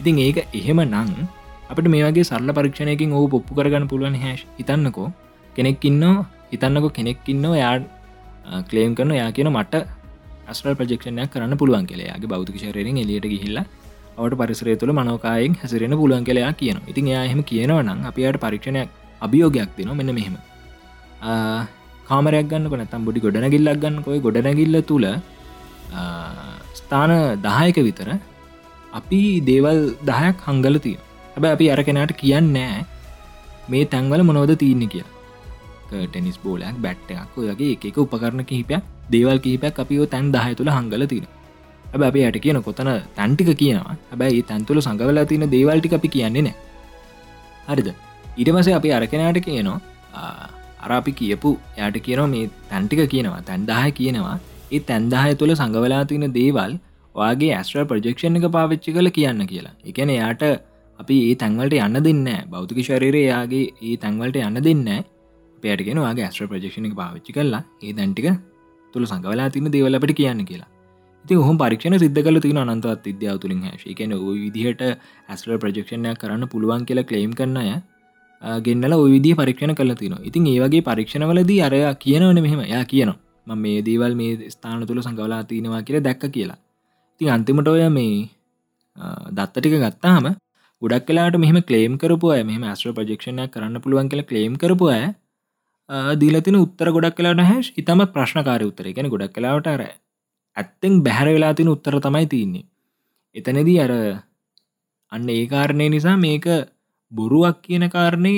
ඉතින් 0.01 0.19
ඒක 0.19 0.39
එහෙම 0.53 0.81
නං 0.85 1.29
අපට 1.73 1.87
මේ 1.93 2.05
වගේ 2.07 2.25
සරල 2.29 2.51
පරීක්ෂණයකින් 2.59 3.13
ඕ 3.19 3.27
පොප්පු 3.35 3.59
කරගන්න 3.59 3.85
පුළුවන් 3.91 4.17
හැශ් 4.23 4.45
හිතන්නකෝ. 4.59 5.09
කෙනෙක් 5.57 5.85
ඉන්න 5.91 6.03
හිතන්නකො 6.53 6.89
කෙනෙක් 6.99 7.29
ඉන්න 7.33 7.45
යා 7.63 7.75
කලේම් 8.71 8.95
කරන 8.99 9.13
යා 9.21 9.31
කියන 9.37 9.49
මට 9.53 9.83
අස්ටල් 10.53 10.75
ප්‍රජෙක්ෂණයක් 10.81 11.31
කරන්න 11.35 11.55
පුළුවන් 11.61 11.87
කෙලයාගේ 11.91 12.33
බෞතික 12.33 12.57
ශරයෙන් 12.63 12.99
එලියට 13.05 13.29
ගිහිල්ලා 13.35 13.65
අවට 14.19 14.35
පරිසරය 14.41 14.75
තුළ 14.81 14.93
මනෝකායෙන් 14.99 15.55
හැසිරෙන 15.61 15.95
පුලුවන් 16.01 16.25
කලයා 16.29 16.53
කියන 16.61 16.79
ඉතින් 16.93 17.07
යාහෙම 17.13 17.41
කියනවනම් 17.51 18.01
අපියට 18.11 18.39
පරීක්ෂණයක් 18.45 18.89
අභියෝගයක් 19.27 19.71
තින 19.77 19.93
මෙන්න 20.01 20.13
මෙහෙම. 20.19 20.37
කාමරයක් 22.09 22.47
ගන්න 22.51 22.69
කොනතම් 22.73 23.07
බොඩි 23.07 23.25
ගොඩනැගිල්ලක් 23.27 23.81
ගන්න 23.85 24.05
කොයි 24.09 24.21
ගොඩනැගිල්ල 24.27 24.77
තුළ 24.91 25.07
ස්ථාන 26.81 27.13
දහයක 27.47 27.79
විතර 27.89 28.11
අපි 28.99 29.23
දේවල් 29.49 29.81
දහයක් 30.11 30.47
හංගල 30.49 30.77
තිය 30.87 30.99
හැබ 31.35 31.45
අපි 31.55 31.71
අර 31.75 31.81
කෙනට 31.89 32.15
කියන්න 32.23 32.53
නෑ 32.57 32.81
මේ 33.69 33.85
තැන්වල 33.93 34.25
මොනවද 34.31 34.55
තියන්න 34.63 34.89
කිය 34.95 35.05
ටෙනිස් 35.93 36.39
බෝලයක් 36.45 36.77
බැට්ටයක් 36.87 37.39
ඔයගේ 37.39 37.77
එක 37.91 38.03
උපකරණ 38.05 38.49
කිහිපයක් 38.51 38.91
දේවල් 39.15 39.39
කිහිපයක් 39.47 39.81
අපිෝ 39.85 40.11
තැන් 40.15 40.33
දහය 40.35 40.53
තුළ 40.59 40.73
හංගල 40.77 41.07
තින 41.13 41.27
හැබ 41.93 42.03
අපි 42.09 42.21
යට 42.29 42.39
කියන 42.45 42.59
කොතන 42.69 42.91
තැන්ටික 43.17 43.51
කියනවා. 43.63 43.97
හැබැයි 44.11 44.43
තැන්තුළ 44.51 44.81
සඟවලා 44.87 45.27
තින 45.33 45.45
දේවල්ටි 45.55 45.95
අපි 45.99 46.09
කියන්නේ 46.15 46.45
නෑ 46.47 46.55
හරිද? 47.69 47.89
ඉටමස 48.41 48.69
අපි 48.79 48.93
අරකෙනට 48.99 49.41
කියනවා 49.47 49.79
අරාපි 50.85 51.13
කියපු 51.21 51.51
යට 51.79 51.99
කියනවා 52.07 52.31
මේ 52.35 52.47
තැන්ටික 52.71 53.03
කියනවා 53.15 53.43
තැන්දාහ 53.51 53.85
කියනවා. 54.01 54.37
ඒ 54.75 54.81
තැන්දාහය 54.91 55.35
තුළ 55.41 55.55
සඟවලා 55.55 56.03
තින 56.13 56.27
දේවල් 56.39 56.75
වගේ 57.15 57.53
ඇස්ට්‍ර 57.59 57.85
ප්‍රජෙක්ෂණ 57.91 58.41
එක 58.41 58.49
පාවිච්චි 58.57 58.97
කල 58.97 59.13
කියන්න 59.19 59.47
කියලා. 59.53 59.75
එකන 59.91 60.13
යාට 60.17 60.43
අපි 61.03 61.17
ඒ 61.29 61.35
තැන්වලට 61.41 61.79
යන්න 61.87 62.05
දෙන්න 62.07 62.27
බෞතික 62.51 62.79
ශරීරය 62.89 63.23
යාගේ 63.25 63.65
ඒ 63.83 63.97
තැන්වලට 64.03 64.39
යන්න 64.41 64.63
දෙන්න 64.67 64.87
පයටගෙන 65.63 66.01
වගේ 66.05 66.27
ඇස්ට්‍ර 66.27 66.49
ප්‍රජෙක්ෂණ 66.53 66.89
එක 66.89 66.95
පාවිච්චි 67.01 67.35
කරලා 67.37 67.63
ඒ 67.83 67.93
දැන්ටික 67.99 68.29
තුළ 68.95 69.07
සඟවලා 69.07 69.49
තින 69.51 69.71
දේවලට 69.75 70.15
කියන්න 70.21 70.45
කියලා. 70.51 70.69
ඉති 71.25 71.35
හොම 71.49 71.57
පරික්ෂණ 71.59 71.99
සිද්ධ 72.03 72.21
කල 72.27 72.39
තින 72.45 72.59
අනන්තවත් 72.59 73.05
විද්‍යාව 73.11 73.39
තුළින් 73.43 73.63
හැශි. 73.63 73.95
කියන 73.95 74.13
ඔය 74.15 74.37
විදිහට 74.45 74.83
ඇස්ට්‍ර 75.29 75.59
ප්‍රජෙක්ෂණයක් 75.65 76.19
කරන්න 76.23 76.49
පුළුවන් 76.53 76.87
කියලා 76.89 77.09
ක්ලේම් 77.11 77.33
කරන්නය 77.33 77.75
ගෙන්නල 78.67 78.95
ඔවිදි 78.99 79.35
පරීක්ෂණ 79.41 79.75
කල 79.75 79.95
තින 79.95 80.17
ඉතින් 80.23 80.47
ඒවගේ 80.47 80.83
පරීක්ෂණවලදී 80.83 81.61
අරය 81.63 81.81
කියනවන 82.05 82.43
මෙහෙම. 82.43 82.63
යා 82.75 82.85
කියනවා 82.85 83.19
ම 83.47 83.59
මේ 83.59 83.83
දේවල් 83.83 84.15
මේ 84.15 84.51
ස්ථාන 84.51 84.87
තුළ 84.87 85.03
සංගවලා 85.03 85.43
තියෙනවා 85.45 85.83
කියල 85.83 86.01
දැක්ක 86.01 86.25
කියලා. 86.37 86.59
ති 87.21 87.31
අන්තිමට 87.31 87.69
ඔය 87.69 87.89
මේ 87.89 88.15
දත්තටික 89.37 89.75
ගත්තාම 89.81 90.27
ගොඩක් 90.83 91.07
කලාට 91.07 91.37
මෙහම 91.37 91.59
කලේම් 91.63 91.95
කරපු 91.97 92.31
අය 92.31 92.43
මෙම 92.43 92.63
ඇස්ට්‍ර 92.65 92.93
ප්‍රජෙක්ෂණයක් 92.93 93.51
කරන්න 93.51 93.81
පුළුවන් 93.81 94.09
කියලා 94.09 94.27
කලේම් 94.27 94.55
කරපු 94.57 94.87
අය 94.89 95.05
දීලතින 96.17 96.57
උත්තර 96.57 96.89
ගොඩක් 96.91 97.17
කලාට 97.17 97.43
හැස් 97.43 97.73
ඉතමත් 97.75 98.13
ප්‍රශ්නකාරය 98.13 98.65
උත්තර. 98.65 98.87
ගැන 98.89 99.09
ගොඩක් 99.09 99.33
කලාවට 99.33 99.67
අර 99.69 99.83
ඇත්තෙන් 100.57 101.03
බැහැර 101.03 101.29
වෙලා 101.29 101.55
තින 101.55 101.69
උත්තර 101.69 101.95
තමයි 101.99 102.27
තියන්නේ. 102.27 102.67
එතනදී 103.37 103.79
අර 103.81 103.93
අන්න 105.13 105.29
ඒ 105.29 105.47
කාරණය 105.47 105.87
නිසා 105.89 106.17
මේක 106.17 106.47
බොරුවක් 107.13 107.63
කියන 107.63 107.85
කාරණය 107.89 108.35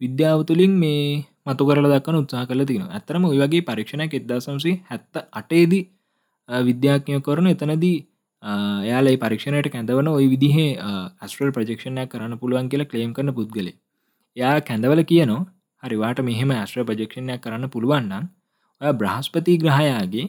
විද්‍යාව 0.00 0.44
තුළින් 0.44 0.72
මේ 0.74 1.24
මතු 1.42 1.66
කරල 1.66 1.86
දක්වන 1.86 2.16
උත්සා 2.16 2.46
කල 2.46 2.64
තින 2.64 2.86
ඇතරම 2.88 3.24
ඔය 3.24 3.38
වගේ 3.38 3.62
පරීක්ෂණයක් 3.62 4.14
එදදාසම්සේ 4.14 4.74
හැත්ත 4.88 5.14
අටේදී 5.32 5.84
විද්‍යාඥය 6.48 7.20
කරන 7.20 7.46
එතනදී 7.46 7.96
යාලයි 8.84 9.16
පරීක්ෂණයට 9.16 9.70
කැඳවන 9.70 10.08
ඔය 10.08 10.26
විදිහේ 10.28 10.68
ඇස්ට්‍රල් 10.82 11.52
ප්‍රජෙක්ෂණයක් 11.52 12.12
කරන්න 12.12 12.38
පුළුවන් 12.38 12.68
කියලා 12.68 12.90
ක්ලේම් 12.92 13.12
කරන 13.12 13.34
පුද්ගලේ 13.34 13.74
යා 14.36 14.54
කැඳවල 14.62 15.02
කියනවා 15.04 15.42
හරිවාට 15.82 16.22
මෙහෙම 16.22 16.50
ඇස්ට්‍ර 16.52 16.84
ප්‍රජෙක්ෂණයක් 16.84 17.42
කරන්න 17.42 17.70
පුළුවන්නම් 17.70 18.30
ඔය 18.80 18.92
බ්‍රහස්පති 19.00 19.58
ග්‍රහයාගේ 19.58 20.26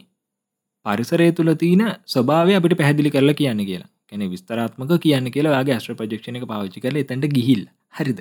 පරිසරය 0.86 1.28
තුළ 1.32 1.52
තියන 1.56 1.82
ස්වභාවය 2.08 2.56
අපිට 2.58 2.76
පැහැදිලි 2.80 3.12
කරලා 3.12 3.40
කියන්න 3.42 3.62
කියලා. 3.66 3.90
කැන 4.10 4.24
විස්තරාත්මක 4.30 4.92
කියන්න 5.00 5.32
කියලාගේ 5.32 5.76
ඇස්ට්‍ර 5.76 5.96
ප්‍රජෙක්ෂණක 5.96 6.46
පාවිච්චි 6.48 6.84
කල 6.84 7.00
එතැට 7.02 7.26
ගිහිල් 7.38 7.64
හරිද? 7.94 8.20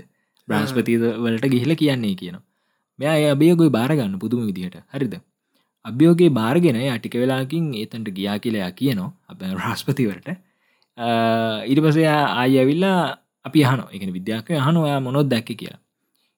බ්‍රහස්පති 0.49 0.97
වලට 1.19 1.53
ගිහිල 1.55 1.77
කියන්නේ 1.77 2.15
කියනවා. 2.15 2.45
මෙයා 2.99 3.33
අභයගොයි 3.35 3.71
බාරගන්න 3.71 4.17
පුදුම 4.19 4.47
විදිහට. 4.49 4.79
හරිද? 4.89 5.15
අභ්‍යෝගේ 5.85 6.31
බාර්ගෙන 6.31 6.79
අටික 6.89 7.15
වෙලාකින් 7.17 7.75
ඒතන්ට 7.75 8.09
ගියා 8.11 8.39
කියලයා 8.39 8.71
කියනවා 8.73 9.13
අප 9.29 9.41
රාස්පතිවලට 9.59 10.29
ඉරිපසයා 11.67 12.21
ආය 12.35 12.59
ඇවිල්ලා 12.59 12.99
අපි 13.45 13.63
හන 13.63 13.81
එක 13.91 14.03
විද්‍යාක 14.11 14.49
හනොයා 14.61 15.01
මොනොත් 15.01 15.29
දැක්ක 15.29 15.51
කියලා. 15.55 15.81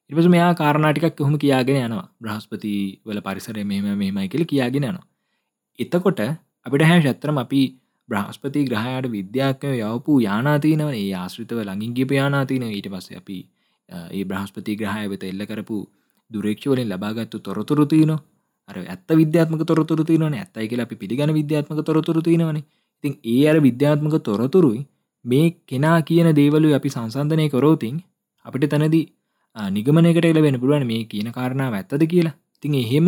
ඉරිපස 0.09 0.27
මෙයා 0.27 0.53
කාරණටිකක් 0.53 1.19
හොම 1.19 1.37
කියාගෙන 1.37 1.77
යනවා. 1.77 2.07
බ්‍රහස්පති 2.19 2.99
වල 3.05 3.21
පරිසර 3.21 3.57
මෙම 3.63 3.85
මෙමයි 3.95 4.29
කියල 4.29 4.45
කියාගෙන 4.45 4.83
යනවා. 4.83 5.07
එතකොට 5.79 6.19
අපිට 6.65 6.83
හැ 6.83 6.99
ශත්‍රම 7.01 7.37
අපි 7.37 7.61
බ්‍රහස්පති 8.09 8.65
ග්‍රහයට 8.65 9.09
විද්‍යාඥය 9.09 9.81
යවපු 9.83 10.19
යානාතිනවන 10.19 10.93
ඒ 10.93 11.11
ආශ්‍රිතව 11.15 11.59
ලඟින්ගිප 11.61 12.11
යානාතින 12.11 12.63
ඊට 12.67 12.89
පස්ස 12.89 13.17
අපි 13.17 13.37
ඒ 13.89 14.23
බ්‍රහස්පති 14.23 14.75
ග්‍රහය 14.75 15.05
වෙත 15.09 15.23
එල්ල 15.23 15.45
කරපු 15.45 15.77
දුරේක්ෂවලින් 16.31 16.89
ලබාගත්තු 16.89 17.39
තොරතුරතියන 17.39 18.13
අර 18.69 18.75
ඇත්ත 18.83 19.09
විද්‍යාත්මක 19.13 19.61
තොරතුරතියන 19.63 20.25
ඇත්තයි 20.31 20.67
කියලා 20.67 20.87
අපි 20.89 20.95
පිළිගන 20.95 21.33
විද්‍යාත්මක 21.33 21.79
තොරතුරතිනවන 21.83 22.59
ඉතින් 23.03 23.13
ඒ 23.25 23.41
අර 23.49 23.57
විද්‍යාත්මක 23.59 24.15
තොරතුරුයි 24.23 24.81
මේ 25.25 25.45
කෙනා 25.65 25.99
කියන 26.01 26.29
දේවලු 26.35 26.73
අපි 26.73 26.89
සංසන්ධනය 26.89 27.45
කරෝතින් 27.49 27.97
අපිට 28.45 28.69
තැනදී 28.69 29.05
නිගමනකට 29.55 30.25
එල 30.25 30.41
වෙන 30.41 30.59
පුළුවන් 30.59 30.85
මේ 30.85 31.05
කියන 31.05 31.31
කාරණාව 31.31 31.73
ඇත්තද 31.73 32.03
කියලා. 32.05 32.35
තින් 32.61 32.75
එහෙම 32.75 33.07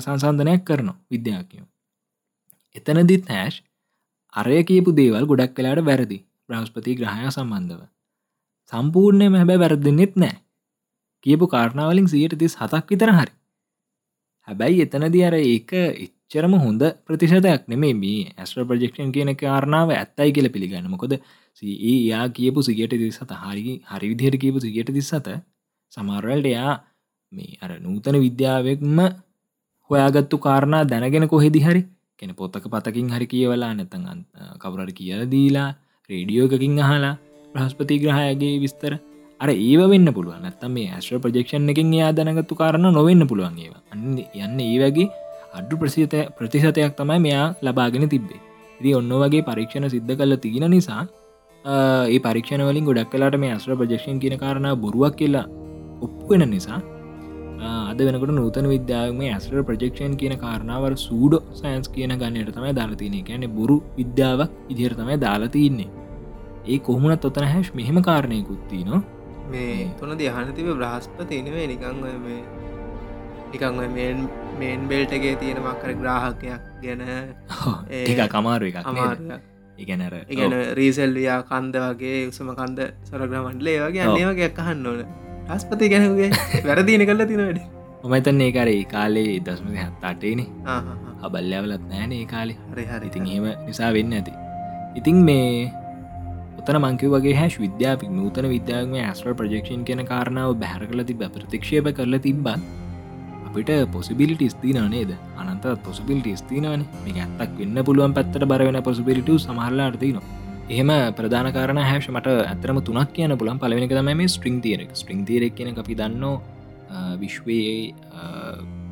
සංසන්ධනයක් 0.00 0.64
කරනවා 0.64 0.98
විද්‍යාඥයෝ. 1.10 1.66
එතනදිත් 2.76 3.28
හැෂ් 3.28 3.62
අරය 4.34 4.62
කියපු 4.64 4.90
දේවල් 4.92 5.26
ගොඩක් 5.26 5.54
කලාට 5.54 5.84
වැරදි. 5.84 6.18
බ්‍රහස්පති 6.48 6.96
ග්‍රහය 6.96 7.30
සම්බන්ධව. 7.30 7.82
සම්පූර්ණයම 8.72 9.34
හැබැ 9.34 9.58
වැරදින්නෙත් 9.58 10.14
නෑ 10.16 10.36
කියපු 11.26 11.46
කාරණාවලින් 11.46 12.08
සියට 12.08 12.38
තිස් 12.38 12.56
හතක් 12.56 12.86
විතර 12.90 13.12
හරි. 13.12 13.32
හැබැයි 14.48 14.84
එතනදි 14.84 15.20
අර 15.28 15.34
ඒක 15.36 15.72
එච්චරම 15.76 16.54
හොඳ 16.58 16.82
ප්‍රතිශතයක් 17.06 17.66
නෙමේ 17.68 17.94
මේ 17.94 18.22
ඇස්ට්‍ර 18.34 18.64
ප්‍රජෙක්ෂන් 18.64 19.10
කියන 19.14 19.30
කාරණාව 19.34 19.90
ඇත්තයි 19.92 20.30
කියල 20.32 20.48
පිළිගන්න. 20.48 20.86
මොකොද 20.86 21.12
ඒ 21.14 21.96
යා 22.04 22.26
කියපු 22.30 22.62
සිගට 22.62 22.94
දිස් 22.94 23.16
සත 23.16 23.32
හරි 23.42 23.74
හරි 23.84 24.06
විදිහයට 24.12 24.38
කියපු 24.42 24.58
සිගට 24.60 24.90
දිස් 24.92 25.10
සත 25.10 25.28
සමරවල්ට 25.92 26.46
එයා 26.46 26.74
මේ 27.32 27.58
අර 27.60 27.70
නූතන 27.80 28.18
විද්‍යාවක්ම 28.18 28.98
හොයාගත්තු 29.90 30.36
කාරණා 30.38 30.82
දැනගෙන 30.84 31.28
කොහෙදි 31.28 31.60
හරි 31.60 31.82
කෙන 32.18 32.34
පොත්තක 32.34 32.66
පතකින් 32.68 33.08
හරි 33.08 33.26
කියවලා 33.26 33.72
නැතන් 33.74 34.24
කවුරට 34.60 34.92
කියල 34.92 35.22
දීලා 35.30 35.70
රේඩියෝ 36.10 36.48
එකකින් 36.48 36.78
අහලා 36.80 37.14
ප්‍රහස්පති 37.54 37.98
ග්‍රහයගේ 37.98 38.54
විස්තර 38.60 38.92
අර 39.40 39.50
ඒව 39.50 39.82
වෙන්න 39.92 40.08
පුළුවන්. 40.12 40.40
නැත්තම් 40.42 40.72
මේ 40.72 40.88
ඇස්ට්‍ර 40.90 41.20
ප්‍රජෙක්ෂන් 41.20 41.68
එකින් 41.68 41.92
එයා 41.92 42.10
දැනගත්තු 42.12 42.54
කාරණ 42.54 42.88
නොවෙන්න 42.92 43.26
පුළුවන් 43.26 43.58
ඒවා. 43.58 43.82
අන්න 43.92 44.18
යන්න 44.38 44.60
ඒ 44.62 44.78
වගේ 44.82 45.08
අඩු 45.54 45.76
ප්‍රසිත 45.76 46.16
ප්‍රතිශතයක් 46.38 46.96
තමයි 46.96 47.20
මෙයා 47.20 47.46
ලබාගෙන 47.62 48.08
තිබ්බේ. 48.08 48.40
ඉදි 48.80 48.94
ඔන්න 48.94 49.12
වගේ 49.22 49.42
පරීක්ෂණ 49.42 49.88
සිද්ධ 49.88 50.12
කල 50.14 50.36
තිගෙන 50.38 50.66
නිසා 50.70 51.04
ඒ 51.64 52.18
පරීක්ෂණ 52.18 52.66
වලින් 52.68 52.84
ගොඩක් 52.84 53.10
කලාට 53.10 53.38
මේ 53.38 53.52
ඇස්ට්‍ර 53.52 53.76
ප්‍රජෙක්ෂන් 53.76 54.20
කියන 54.22 54.36
කාරණ 54.38 54.68
බොරුවක් 54.76 55.16
කියලා 55.16 55.46
ඔප්පුවෙන 56.00 56.46
නිසා 56.50 56.80
අද 57.90 57.98
වෙනකට 57.98 58.32
නූතන 58.32 58.68
විද්‍යාවම 58.68 59.20
ඇස්ට්‍ර 59.26 59.62
ප්‍රජෙක්ෂන් 59.64 60.16
කියන 60.16 60.34
කාරණාවර 60.38 60.96
සූඩෝ 60.98 61.42
සයින්ස් 61.52 61.88
කියන 61.88 62.12
ගන්නයට 62.14 62.52
තමයි 62.52 62.72
දාලතියන 62.72 63.16
ගැන 63.24 63.44
බොරු 63.50 63.76
විද්‍යාවක් 63.96 64.50
ඉදිර 64.68 64.94
තමයි 64.94 65.16
දාලතින්නේ 65.18 65.88
ඒ 66.66 66.78
කොහමුණත් 66.80 67.24
ඔතන 67.24 67.46
හැෂ් 67.46 67.70
මෙහෙම 67.74 68.00
කාරණයකුත්ති 68.02 68.82
නවා 68.84 69.02
මේ 69.50 69.88
තුන 69.98 70.14
දිහනතිව 70.18 70.70
බ්‍රහස්පති 70.74 71.42
නෙවේ 71.42 71.66
නිකං 71.66 72.00
මේ 72.20 72.40
නිකං 73.52 73.82
මේන් 73.94 74.24
මේන් 74.58 74.88
බෙල්ටගේ 74.88 75.36
තියෙන 75.36 75.60
මක්කර 75.64 75.92
ග්‍රාහකයක් 76.00 76.64
ගැන 76.82 77.04
ඒක 77.90 78.24
කමාරු 78.30 78.72
එක 78.72 78.80
ඉගැනර 79.78 80.14
ඉගැන 80.26 80.54
රීසෙල්වයා 80.78 81.38
කන්ද 81.44 81.80
වගේ 81.84 82.18
උසම 82.28 82.50
කන්ද 82.52 82.90
සොරග්‍රමන්ඩලේ 83.04 83.78
වගේ 83.82 84.04
අන්නේවගේ 84.04 84.50
අහන්න 84.64 84.86
ඕන. 84.86 85.00
රස්පති 85.48 85.90
ගැනගේ 85.92 86.30
වැරදින 86.66 87.04
කල්ල 87.08 87.24
තිනවට 87.30 87.60
ඔමතන් 88.04 88.40
ඒ 88.40 88.52
කරේ 88.52 88.84
කාලේ 88.86 89.32
දස්මති 89.40 89.82
හත්තාටේන 89.82 90.40
අබල්ලවලත් 91.22 91.84
නෑන 91.90 92.12
ඒ 92.12 92.26
කාලේ. 92.26 92.58
හරි 92.72 92.84
හරි 92.86 93.10
ඉතින් 93.10 93.26
එහෙම 93.26 93.46
නිසා 93.66 93.90
වෙන්න 93.92 94.16
ඇති 94.18 94.32
ඉතින් 94.94 95.18
මේ 95.28 95.70
ඔතන 96.66 96.78
මංකිව 96.80 97.12
වගේ 97.14 97.34
හැස් 97.38 97.54
විද්‍යාපික් 97.56 98.08
නූතන 98.10 98.46
විද්‍යාවම 98.50 98.94
ඇස්ට්‍ර 99.00 99.34
ප්‍රජෙක්ෂන් 99.38 99.82
කියන 99.86 100.00
කාරණාව 100.04 100.52
බැහර 100.62 100.82
කල 100.90 101.00
තිබ 101.06 101.20
ප්‍රතික්ෂේප 101.34 101.88
කරල 101.96 102.14
තිබ්බත් 102.18 102.62
අපිට 103.48 103.68
පොසිබිලිටි 103.92 104.48
ස්තින 104.50 104.78
නේද? 104.90 105.10
අනන්ත 105.38 105.66
පොසිබිලිටි 105.84 106.32
ස්තිනවන 106.40 106.82
මේ 107.04 107.22
ඇත්තක් 107.24 107.52
වෙන්න 107.60 107.78
පුළුවන් 107.88 108.14
පැත්තට 108.16 108.46
බරවෙන 108.52 108.78
පොසිබිලිට 108.82 109.30
සමහරලා 109.36 109.86
අර්තිනවා 109.90 110.24
එහෙම 110.68 110.90
ප්‍රධාන 111.18 111.48
කාරණ 111.56 111.80
හැෂ 111.80 112.08
මට 112.10 112.34
ඇතරම 112.44 112.80
තුනක් 112.88 113.12
කියන 113.12 113.34
පුළන් 113.42 113.60
පලවෙනක 113.62 113.94
තම 113.94 114.10
මේ 114.12 114.26
ස්ට්‍රිං 114.28 114.56
තියරෙක් 114.64 114.90
ස්ට්‍රිං 114.92 115.20
තිරෙක් 115.28 115.54
කියන 115.54 115.70
අපි 115.76 115.94
දන්න 115.94 116.24
විශ්වයේ 117.20 117.94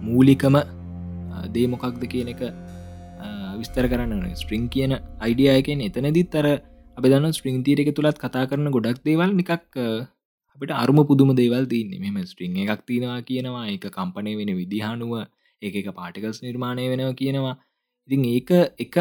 මූලිකම 0.03 0.61
දේමොකක්ද 1.57 2.07
කියන 2.15 2.31
එක 2.35 2.45
විස්තර 3.59 3.91
කරන්න 3.91 4.31
ස්ට්‍රිං 4.37 4.71
කියන 4.71 4.95
අයිඩියයකෙන් 5.21 5.85
එතනදිත් 5.89 6.39
අර 6.43 6.49
අප 6.97 7.05
දන්න 7.05 7.33
ස්ට්‍රිං 7.33 7.63
තීරක 7.67 7.91
තුළත් 7.97 8.19
කතා 8.19 8.45
කරන 8.51 8.71
ගොඩක් 8.77 9.01
දේවල් 9.09 9.31
නිකක් 9.35 9.51
අපිට 9.53 10.73
අරුම 10.73 10.99
පුදුම 11.09 11.31
දේවල් 11.35 11.65
තින්නේ 11.67 12.03
මෙම 12.05 12.19
ස්ට්‍රිං 12.25 12.59
එකක් 12.65 12.83
තියෙනවා 12.91 13.21
කියනවා 13.29 13.65
එක 13.73 13.87
කම්පනය 13.97 14.35
වෙන 14.41 14.51
විදිහානුව 14.61 15.13
ඒ 15.63 15.73
එක 15.73 15.89
පාටිකස් 15.99 16.39
නිර්මාණය 16.47 16.87
වෙනවා 16.93 17.15
කියනවා. 17.21 17.55
ඉතින් 18.09 18.25
ඒක 18.35 18.51
එක 18.79 18.97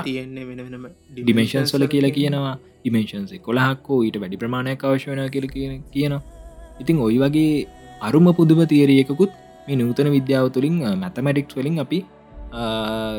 තියෙන්නේ 0.00 0.46
වෙන 0.48 0.60
වෙනම 0.66 0.86
ඩිමේශන් 1.18 1.68
සොල 1.72 1.86
කියලා 1.86 2.16
කියනවා. 2.18 2.54
ඉමේශන්සේ 2.84 3.42
කොළහක්කෝ 3.46 4.00
ඊට 4.06 4.16
වැඩි 4.22 4.40
ප්‍රමාණයක් 4.42 4.86
අවශ්‍යවන 4.86 5.22
කියල 5.34 5.46
කියන 5.54 5.76
කියනවා. 5.94 6.22
ඉතිං 6.82 7.04
ඔයි 7.06 7.20
වගේ 7.24 7.52
අරුම 8.00 8.32
පුදුම 8.40 8.64
තේරියකුත් 8.72 9.36
මේ 9.66 9.76
නූතන 9.76 10.10
විද්‍යාව 10.16 10.48
තුළින් 10.56 10.80
මැතමටික්ස් 11.02 11.56
වලින් 11.58 11.78
අපි 11.84 12.00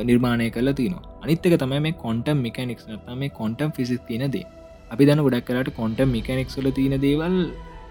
නිර්මාණය 0.10 0.50
කල 0.58 0.74
තින 0.80 0.96
අනිත්තක 1.24 1.56
තමයි 1.64 1.82
මේ 1.86 1.98
කොන්ටම් 2.04 2.38
මිකනික්ස් 2.46 2.86
නතම 2.90 3.20
මේ 3.22 3.36
කොන්ටම් 3.40 3.70
ෆිසික් 3.78 4.02
තියනදේ 4.08 4.46
අපි 4.94 5.08
දන්න 5.08 5.26
ගොඩක් 5.26 5.46
කරට 5.50 5.76
කොන්ටම් 5.76 6.10
මිකනික්ස්ල 6.16 6.68
තියෙන 6.78 6.96
දේවල් 7.06 7.36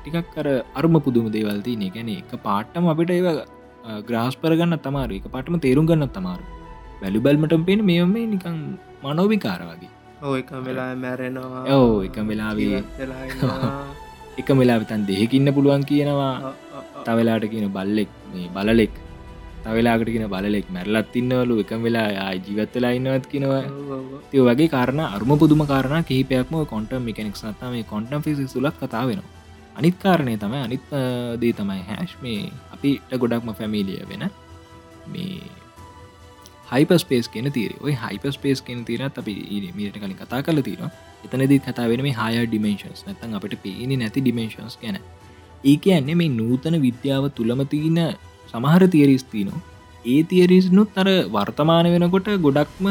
ටිකක් 0.01 0.29
කර 0.35 0.47
අරුම 0.79 0.97
පුදුම 1.07 1.27
දේවල් 1.37 1.59
තියන. 1.67 1.85
ගැන 1.95 2.11
එක 2.13 2.33
පාට්ටම 2.47 2.89
අපිට 2.93 3.13
ඒව 3.17 3.29
ග්‍රහස් 4.09 4.37
පරගන්න 4.43 4.81
තමාරු 4.87 5.19
එක 5.21 5.27
පාටම 5.35 5.57
තේරුම් 5.65 5.89
ගන්න 5.91 6.13
තමාරු 6.17 6.45
වැලිබල්මට 7.03 7.57
පෙන් 7.69 7.83
මෙ 7.91 7.97
මේ 8.07 8.27
නිකං 8.27 8.57
මනෝවිකාර 9.05 9.61
වගේ. 9.71 9.91
ඕ 10.23 10.35
එක 10.37 10.51
වෙලා 10.67 10.91
මැරෙනවා. 11.05 11.65
ඕ 11.77 11.93
එක 12.07 12.17
වෙලාවේ 12.31 12.83
එක 14.39 14.51
වෙලා 14.61 14.81
තන් 14.91 15.07
දෙහෙකින්න 15.11 15.55
පුළුවන් 15.57 15.87
කියනවා. 15.91 16.35
තවෙලාට 17.07 17.47
කියන 17.53 17.69
බල්ලෙක් 17.77 18.11
මේ 18.33 18.51
බලලෙක් 18.57 18.95
තවෙලාකට 19.71 20.11
කියන 20.15 20.27
බලෙක් 20.35 20.71
මැරලත් 20.77 21.17
ඉන්නවලු 21.21 21.57
එකම 21.65 21.83
වෙලා 21.87 22.31
ජීවත්තලා 22.47 22.93
ඉන්නවත් 22.99 23.27
කිනවා 23.33 23.61
තිය 24.31 24.43
වගේ 24.49 24.71
කාරණ 24.75 25.03
අරුම 25.07 25.33
පුදුම 25.43 25.63
කාරණ 25.73 26.07
කිහිපයක්ම 26.09 26.57
කොන්ටම් 26.73 27.07
මිකනෙක් 27.09 27.37
නත්තම 27.43 27.71
මේ 27.75 27.91
කොන්ටම් 27.93 28.25
ෆිසි 28.27 28.47
සුලක් 28.49 28.77
කතා 28.81 29.05
වෙනවා. 29.11 29.31
අනිත් 29.79 29.97
කාරණය 30.05 30.35
තමයි 30.37 30.61
අනිත් 30.67 30.85
දේ 31.43 31.53
තමයි 31.53 31.83
හැෂ් 31.89 32.15
මේ 32.23 32.41
අපිට 32.75 33.13
ගොඩක්ම 33.23 33.51
ෆැමිලිය 33.61 34.01
වෙන 34.11 34.25
මේ 35.07 35.39
හයිපස්පේස් 36.73 37.29
කියන 37.29 37.49
තීර 37.53 37.73
ඔයි 37.85 37.95
හයිපස්පේස් 38.03 38.63
කියන 38.67 38.83
තීරත් 38.89 39.23
අපි 39.23 39.35
මීට 39.77 39.97
කලින් 39.97 40.17
කතා 40.17 40.43
කල 40.43 40.61
තිර 40.69 40.83
එතනද 41.25 41.55
කතා 41.69 41.87
වෙන 41.93 42.03
මේ 42.07 42.17
හය 42.21 42.45
ඩිමේශන්ස් 42.47 43.07
නැතන් 43.07 43.39
අපට 43.39 43.57
පේනි 43.65 44.01
නැති 44.03 44.21
ඩිමේශන්ස් 44.21 44.77
ගැන. 44.83 44.99
ඒක 45.65 45.87
ඇන්නේ 45.89 46.19
මේ 46.21 46.31
නූතන 46.31 46.77
විද්‍යාව 46.87 47.25
තුළම 47.39 47.63
තියන 47.73 47.99
සමහර 48.53 48.83
තියරිස් 48.95 49.25
තියනවා. 49.33 49.63
ඒ 50.05 50.21
තියරිස්නුත් 50.31 51.01
අර 51.03 51.09
වර්තමාන 51.35 51.89
වෙනකොට 51.95 52.29
ගොඩක්ම 52.47 52.87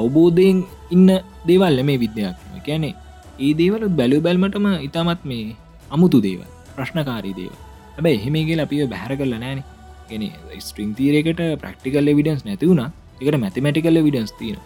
අවබෝධයෙන් 0.00 0.58
ඉන්න 0.90 1.10
දේවල්ල 1.48 1.78
මේ 1.90 2.02
විද්‍යාත්ම 2.04 2.58
කැනෙ 2.68 2.90
ඒ 3.38 3.52
දේවල 3.60 3.84
බැලු 4.00 4.18
බැල්මටම 4.26 4.66
ඉතාමත් 4.88 5.22
මේ 5.30 5.46
අමුතු 5.90 6.20
දේව 6.26 6.42
ප්‍රශ්නකාරී 6.76 7.36
දේව 7.40 7.54
හැබැ 7.96 8.14
එහෙමේගේ 8.18 8.60
අපිය 8.66 8.84
බැහර 8.94 9.12
කරල 9.20 9.34
නෑන 9.36 9.62
ගෙන 10.10 10.26
ස්ට්‍රිං 10.60 10.92
තීරකට 11.00 11.42
ප්‍රක්ටිකල් 11.62 12.12
විඩන්ස් 12.20 12.44
නැතිවුණ 12.48 12.84
එකට 13.20 13.40
මැතිමටිකල් 13.44 13.98
විඩන්ස් 14.08 14.34
තියන 14.40 14.58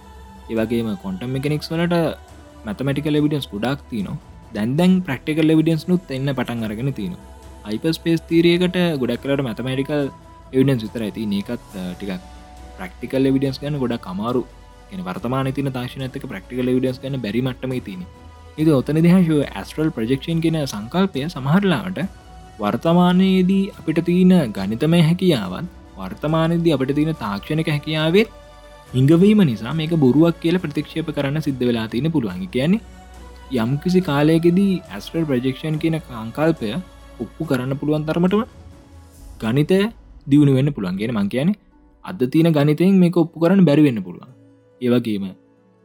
ඒවගේම 0.51 0.91
කොන්ටම් 1.05 1.31
මෙකනෙක්ස් 1.37 1.71
වලට 1.73 1.97
මැතමටිකල් 2.67 3.17
විඩන්ස් 3.25 3.47
ගොඩක් 3.53 3.81
තියනවා. 3.91 4.19
දැන්දැන් 4.55 4.93
ප්‍රක්ටිකල් 5.07 5.53
විඩන්ස් 5.59 5.85
නුත් 5.91 6.13
එන්න 6.17 6.31
පටන් 6.37 6.65
අරගෙන 6.67 6.91
තියෙනවා. 6.93 7.38
අයිපස්පේස් 7.69 8.23
තීරයකට 8.29 8.79
ගොඩක් 9.03 9.23
කරට 9.23 9.45
මැතමටිකල් 9.47 10.05
එවිඩන්ස් 10.53 10.85
විතර 10.87 11.05
ඇති 11.07 11.27
ඒකත් 11.33 11.67
ටිකක් 11.75 12.31
ප්‍රක්ටිකල් 12.77 13.29
විඩන්ස් 13.29 13.61
ගන්න 13.63 13.81
ගොඩක් 13.83 14.07
කමාරු 14.07 14.43
ගෙන 14.91 15.05
වර්තමාන 15.05 15.53
තින 15.53 15.71
තාශන 15.73 16.07
ඇතක 16.07 16.27
ප්‍රක්ටිකල් 16.27 16.71
විඩන්ස් 16.71 17.01
ගන්න 17.03 17.25
බැරිමටම 17.25 17.75
තින 17.89 18.07
ඉද 18.59 18.71
ඔතන 18.75 19.01
දිහශෝ 19.01 19.41
ඇස්ට්‍රල් 19.53 19.91
ප්‍රජෙක්ෂන් 19.91 20.43
කියෙන 20.45 20.61
සංකල්පය 20.65 21.27
සමහරලාට 21.29 22.01
වර්තමානයේදී 22.59 23.65
අපිට 23.73 24.01
තියෙන 24.05 24.53
ගනිතමය 24.53 25.01
හැකියාවන් 25.03 25.67
වර්තමානයේදී 25.99 26.73
අපට 26.73 26.93
තියෙන 26.97 27.17
තාක්ෂණක 27.17 27.69
හැකියාවත් 27.69 28.37
හිංගවීම 28.93 29.41
නිසා 29.45 29.75
මේක 29.75 29.95
බොරුවක් 29.97 30.39
කියල 30.41 30.59
ප්‍රතික්ෂේප 30.59 31.11
කරන්න 31.11 31.43
සිද්ධ 31.43 31.63
වෙලා 31.63 31.89
තියෙන 31.89 32.13
පුළුවන්. 32.13 32.47
කියන්නේ 32.49 32.81
යම්කිසි 33.57 34.01
කාලයකෙදී 34.01 34.73
ඇස්ට්‍රල් 34.89 35.25
ප්‍රජෙක්ෂන් 35.25 35.77
කියන 35.79 35.97
කාංකල්පය 36.03 36.71
ඔප්පු 37.25 37.43
කරන්න 37.51 37.75
පුළුවන් 37.81 38.05
තරමටම 38.09 38.43
ගනිතය 39.43 39.79
දියුණු 40.27 40.53
වෙන්න 40.59 40.71
පුළුවන්ගෙන 40.77 41.15
මං 41.15 41.29
කියන 41.35 41.51
අද 42.05 42.21
තියන 42.35 42.49
ගනිතයෙන් 42.57 42.99
මේක 43.05 43.17
ඔප්පු 43.17 43.37
කරන්න 43.43 43.63
බැරිවෙන්න 43.69 44.03
පුළුවන්. 44.03 44.31
ඒවගේම 44.81 45.25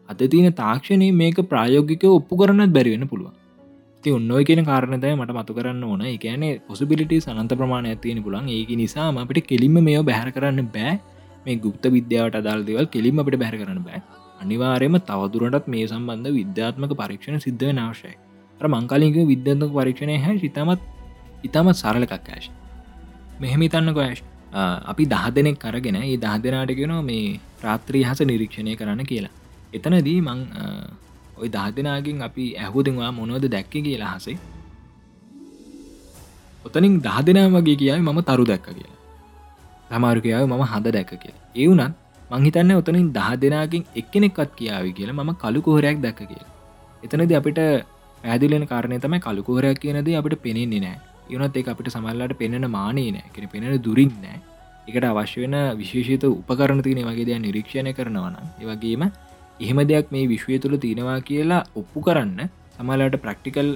අද 0.10 0.22
තියෙන 0.34 0.53
තාක්ෂණය 0.53 1.07
මේක 1.22 1.39
ප්‍රායෝගික 1.51 2.03
ඔප්පු 2.10 2.39
කරන්නත් 2.41 2.73
බැරිවෙන්න 2.77 3.07
පුළුවන්. 3.07 3.34
ති 4.03 4.11
ඔන්නෝය 4.11 4.43
කියන 4.49 4.61
කාරණතය 4.65 5.14
මට 5.14 5.38
මතු 5.39 5.53
කරන්න 5.57 5.84
ඕන. 5.84 6.01
එකන 6.15 6.43
පොසිබිලිටි 6.68 7.22
සනන්ත 7.26 7.57
ප්‍රමාණය 7.60 7.95
තියෙන 7.95 8.19
පුළන් 8.26 8.49
ඒක 8.49 8.72
නිසාම 8.81 9.18
අපිට 9.18 9.47
කෙලින්ම 9.51 9.77
මේ 9.88 10.03
බැහර 10.10 10.30
කරන්න 10.31 10.69
බෑ. 10.76 10.93
මේ 11.45 11.55
ගුප්ත 11.55 11.85
විද්‍යාවට 11.97 12.38
අදාල් 12.41 12.61
දෙවල් 12.69 12.88
කෙලින්ම 12.88 13.23
අපට 13.23 13.39
බැහර 13.43 13.57
කරන්න 13.61 13.81
බෑ. 13.88 14.01
අනිවාරයම 14.41 14.95
තවදුරටත් 15.10 15.68
මේ 15.68 15.85
සම්බන්ධ 15.88 16.35
විද්‍යාත්මක 16.39 16.93
පරීක්ෂණ 17.01 17.43
සිද්ධ 17.47 17.65
වෙන 17.69 17.80
අවශ්‍යයි. 17.80 18.15
අර 18.60 18.68
මංකාලික 18.68 19.18
විද්‍යන්තක 19.31 19.72
පරීක්ෂණය 19.72 20.18
හැ 20.26 20.35
ඉතාමත් 21.48 21.76
ඉතාමත් 21.76 21.82
සරලකක් 21.82 22.30
ඇශ 22.36 22.48
මෙහෙම 23.41 23.61
ඉතන්න 23.68 23.94
ගොයශ් 23.98 24.22
අපි 24.91 25.03
දහ 25.14 25.26
දෙනෙක් 25.36 25.57
කරගෙන 25.64 25.98
ඒ 25.99 26.18
දහ 26.18 26.36
දෙනාටගෙන 26.44 26.94
මේ 27.10 27.40
රාත්‍රී 27.65 28.03
හස 28.10 28.22
නිරීක්ෂණය 28.30 28.76
කරන්න 28.80 29.06
කියලා. 29.11 29.34
එතනදී 29.76 30.20
මං 30.28 30.40
ඔය 31.40 31.48
දහ 31.56 31.68
දෙනාගෙන් 31.78 32.22
අපි 32.28 32.45
ඇහුදවා 32.64 33.11
මොනවද 33.20 33.45
දැක්ක 33.56 33.74
කියලා 33.88 34.14
හසේ 34.15 34.38
ඔතනින් 36.65 36.95
දහ 37.07 37.20
දෙනා 37.28 37.48
වගේ 37.56 37.78
කියයි 37.82 38.02
මම 38.02 38.22
තරු 38.30 38.45
දැක්ක 38.52 38.68
කියලා. 38.70 38.99
සමාරුකයාව 39.90 40.45
මම 40.52 40.64
හඳ 40.72 40.88
දැක්ක 40.98 41.14
කියලා. 41.24 41.44
ඒ 41.60 41.68
වුනත් 41.70 41.94
මංහිතන්න 42.32 42.76
ඔතනින් 42.82 43.07
දහ 43.18 43.32
දෙනාගෙන් 43.44 43.84
එක්කෙනෙක්වත් 44.02 44.52
කියාව 44.60 44.86
කියලා 44.99 45.20
මම 45.20 45.34
කළු 45.41 45.65
කොහරයක් 45.68 45.98
දැක්ක 46.06 46.22
කියලා. 46.30 46.52
එතනද 47.03 47.34
අපිට 47.40 47.60
පැදිලෙන 48.24 48.64
කාරණය 48.72 48.98
තමයි 49.03 49.20
කළුකෝරයක් 49.26 49.80
කියනද 49.84 50.10
අපිට 50.20 50.36
පෙනෙන්නේ 50.45 50.84
නෑ 50.86 50.99
යනත් 51.30 51.58
ඒ 51.58 51.64
අපිට 51.74 51.94
සමල්ලට 51.95 52.34
පෙනෙන 52.41 52.66
මානේ 52.78 53.12
නෑ. 53.16 53.30
කෙන 53.34 53.48
පෙනෙන 53.54 53.78
දුරින් 53.86 54.14
නෑ. 54.24 54.40
එකට 54.88 55.06
අවශ්‍ය 55.10 55.40
වෙන 55.44 55.56
විශේෂිත 55.82 56.24
උපකරණ 56.30 56.82
තියන 56.86 57.00
වගේ 57.10 57.26
දෙයක් 57.30 57.41
නිරීක්ෂණය 57.45 57.94
කරනවන 57.98 58.36
ඒවගේම 58.62 59.04
එහෙම 59.64 59.80
දෙයක් 59.91 60.12
මේ 60.14 60.28
විශ්වය 60.34 60.60
තුළ 60.64 60.76
තියෙනවා 60.86 61.20
කියලා 61.30 61.64
ඔප්පු 61.82 62.00
කරන්න 62.08 62.50
සමලාට 62.78 63.16
ප්‍රක්ටිකල් 63.26 63.70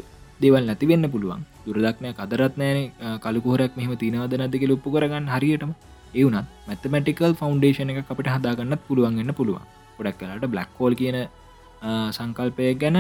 දෙවල් 0.43 0.65
නැතිවෙන්න 0.69 1.05
පුළුවන්. 1.13 1.41
දුරදක්නය 1.65 2.09
කදරත්නෑන 2.19 3.19
කලුකෝරක් 3.23 3.73
මෙහම 3.79 3.93
තිනවද 4.01 4.33
නැතික 4.41 4.65
ඔප්පු 4.77 4.91
කරගන්න 4.95 5.31
හරියටම. 5.35 5.71
ඒවනත් 6.19 6.47
මැතමටිකල් 6.67 7.33
ෆෞන්ඩේෂන 7.41 7.89
එක 7.93 8.11
අපට 8.13 8.29
හදාගන්නත් 8.35 8.81
පුළුවන්ගන්න 8.87 9.31
පුළුවන්. 9.39 9.63
ගොඩක් 9.97 10.19
කලට 10.19 10.51
බ්ලක් 10.53 10.69
කෝල් 10.77 10.93
කියන 10.99 11.17
සංකල්පය 12.17 12.67
ගැන 12.81 12.97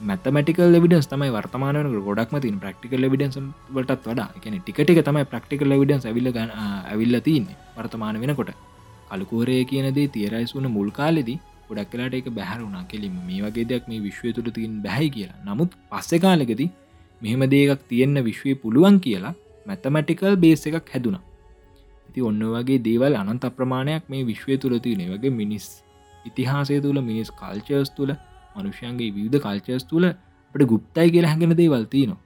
මැතමටිකල් 0.00 0.78
විඩස් 0.84 1.08
තමයි 1.08 1.30
වර්තමාන 1.30 1.76
ගොඩක්ම 2.08 2.36
තින් 2.40 2.58
ප්‍රක්ටිකල් 2.60 3.04
විඩන්ස් 3.12 3.38
වලටත් 3.74 4.06
වඩා. 4.06 4.28
එකන 4.36 4.58
ටිකට 4.60 5.04
තමයි 5.04 5.24
ප්‍රක්ටිකල් 5.24 5.74
විඩන්ස් 5.82 6.06
ඇවිල්ල 6.06 6.30
ගන්න 6.32 6.50
ඇවිල්ල 6.92 7.20
තින්නේ 7.20 7.56
වර්තමාන 7.76 8.20
වෙනකොට. 8.20 8.50
කලුකෝරය 9.10 9.64
කියනදේ 9.64 10.08
තියරයිස් 10.08 10.54
වුන 10.54 10.70
මුල් 10.70 10.90
කාලෙදී 10.90 11.38
ගොඩක් 11.68 11.90
කලාට 11.92 12.14
එක 12.14 12.28
බැහරුණා 12.30 12.84
කෙලිම 12.90 13.14
මේ 13.26 13.40
වගේ 13.42 13.68
දෙයක් 13.70 13.88
මේ 13.88 14.00
විශ්වය 14.00 14.32
තුළ 14.32 14.50
තින් 14.50 14.82
බැහි 14.82 15.10
කියලා. 15.10 15.38
නමුත් 15.44 15.74
පස්සෙ 15.90 16.16
කාලෙකද 16.18 16.62
මෙහෙම 17.22 17.42
දේකක් 17.54 17.82
තියෙන්න 17.90 18.24
විශ්වය 18.28 18.54
පුළුවන් 18.54 19.00
කියලා 19.00 19.34
මැතමටිකල් 19.66 20.36
බේස 20.36 20.66
එකක් 20.68 20.94
හැදුනා 20.94 21.24
ඉති 22.08 22.20
ඔන්න 22.22 22.42
වගේ 22.54 22.78
දේවල් 22.80 23.14
අනන්ත 23.16 23.44
ප්‍රමාණයක් 23.56 24.04
මේ 24.08 24.24
විශ්වය 24.24 24.54
තුළ 24.58 24.78
තියෙන. 24.78 25.02
වගේ 25.12 25.30
මිනිස් 25.30 25.66
ඉතිහාසය 26.24 26.80
තුළ 26.84 27.00
මිනිස් 27.00 27.28
කල්චර්ස් 27.32 27.90
තුළ 27.96 28.12
මනුෂ්‍යන්ගේ 28.58 29.10
විවිධ 29.10 29.42
කල්චර්ස් 29.44 29.84
තුළ 29.84 30.06
අපට 30.08 30.62
ගුප්තයි 30.64 31.08
කියලා 31.10 31.32
හැඟෙන 31.32 31.58
දේවල් 31.60 31.84
තියනවා. 31.86 32.20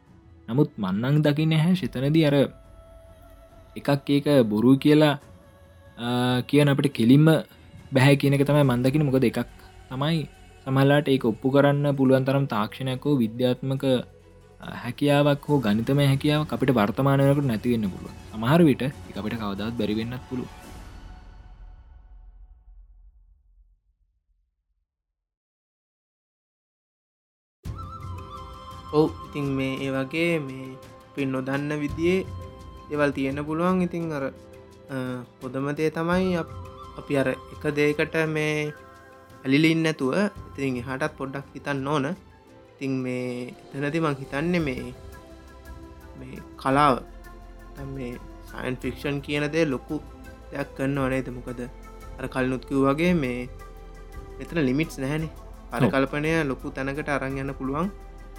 නමුත් 0.49 0.71
මන්නං 0.79 1.23
දකින්න 1.25 1.55
හැ 1.55 1.75
ශතනද 1.75 2.17
අර 2.29 2.37
එකක් 3.77 4.11
ඒක 4.11 4.27
බොරු 4.45 4.73
කියලා 4.77 5.15
කියන 6.45 6.69
අපට 6.69 6.89
කෙලින්ම 6.93 7.27
බැහැ 7.93 8.17
කියන 8.17 8.37
එක 8.37 8.47
තමයි 8.49 8.65
මන්දකින 8.65 9.05
මොකද 9.09 9.25
එකක් 9.25 9.51
තමයි 9.91 10.23
සමල්ලාට 10.67 11.09
ඒක 11.09 11.25
ඔප්පු 11.25 11.55
කරන්න 11.55 11.97
පුළුවන් 11.99 12.27
තරම් 12.27 12.45
තාක්ෂණයකෝ 12.47 13.15
විද්‍යාත්මක 13.23 13.85
හැකියාවක් 14.83 15.47
හෝ 15.49 15.61
ගනිතම 15.61 16.03
හැකියාව 16.03 16.43
අපිට 16.49 16.73
වර්තමානයකට 16.73 17.45
නැතිවෙන්න 17.45 17.93
පුළුව 17.95 18.13
සමහර 18.31 18.61
විට 18.69 18.83
එක 18.83 19.17
අපිට 19.17 19.39
කවදත් 19.41 19.73
බැරිවෙන්නත් 19.79 20.25
පුළුව 20.29 20.62
ඔව් 28.99 29.09
ඉතින් 29.27 29.47
මේ 29.59 29.75
ඒ 29.85 29.91
වගේ 29.97 30.33
මේ 30.47 30.77
පින් 31.15 31.33
නොදන්න 31.35 31.73
විදියේ 31.83 32.27
දෙවල් 32.89 33.13
තියෙන 33.17 33.41
පුළුවන්. 33.49 33.83
ඉතින් 33.87 34.05
අර 34.17 34.25
හොදමතේ 35.43 35.91
තමයි 35.97 36.37
අපි 37.01 37.13
අර 37.21 37.29
එක 37.55 37.65
දේකට 37.79 38.17
මේ 38.37 38.57
ඇලිලින් 39.45 39.81
නැතුව 39.85 40.13
ඉතින් 40.57 40.77
එහටත් 40.81 41.17
පොඩ්ඩක් 41.19 41.47
හිතන්න 41.55 41.89
ඕන. 41.93 42.07
ඉතින් 42.73 42.93
මේ 43.05 43.55
එතනති 43.75 44.05
මං 44.05 44.19
හිතන්න 44.21 44.55
මේ 44.67 44.85
මේ 46.19 46.37
කලාව 46.61 46.95
මේ 47.97 48.13
සයින් 48.51 48.77
ෆික්ෂන් 48.83 49.17
කියන 49.25 49.45
දේ 49.55 49.65
ලොකු 49.75 49.97
දෙයක් 50.51 50.69
කරන්න 50.77 50.99
වනේද 51.05 51.29
මොකද 51.37 51.61
අර 52.19 52.27
කල්නුත්කිව් 52.35 52.79
වගේ 52.87 53.13
මේ 53.23 53.49
මෙතන 54.39 54.59
ලිමිටස් 54.69 54.97
නැහැනි. 55.03 55.29
අර 55.75 55.83
කල්පනය 55.93 56.31
ලොකු 56.51 56.67
තැනකට 56.77 57.09
අරං 57.17 57.39
යන්න 57.43 57.55
පුළුවන් 57.59 57.89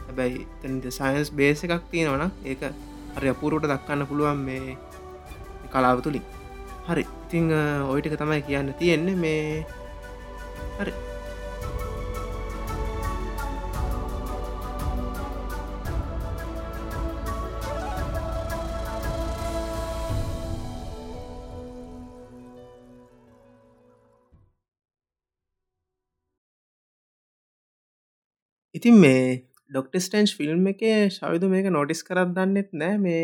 හැබැයි 0.08 0.48
තැනිද 0.62 0.86
සයින්ස් 0.98 1.30
බේස 1.40 1.64
එකක් 1.66 1.86
තියෙනවන 1.92 2.26
ඒක 2.52 2.62
අර 3.18 3.24
අපූරුවට 3.34 3.70
දක්කන්න 3.72 4.10
පුළුවන් 4.12 4.44
මේ 4.50 4.78
කලාව 5.74 6.04
තුළින් 6.06 6.26
හරි. 6.88 7.04
ඉතිං 7.26 7.46
ඔයිටික 7.94 8.20
තමයි 8.22 8.42
කියන්න 8.48 8.76
තියෙන්නේ 8.80 9.18
මේ 9.24 9.66
හරි. 10.80 10.94
ඉතින් 28.78 28.96
මේ 29.02 29.24
ඩොක්ට 29.74 29.96
ස්ටන්ස් 29.98 30.32
ෆිල්ම් 30.38 30.66
එක 30.70 30.82
ශවිදු 31.10 31.48
මේක 31.50 31.68
නොටිස් 31.68 32.02
කරත් 32.04 32.34
දන්නෙත් 32.36 32.70
නෑ. 32.74 32.98
මේ 33.00 33.24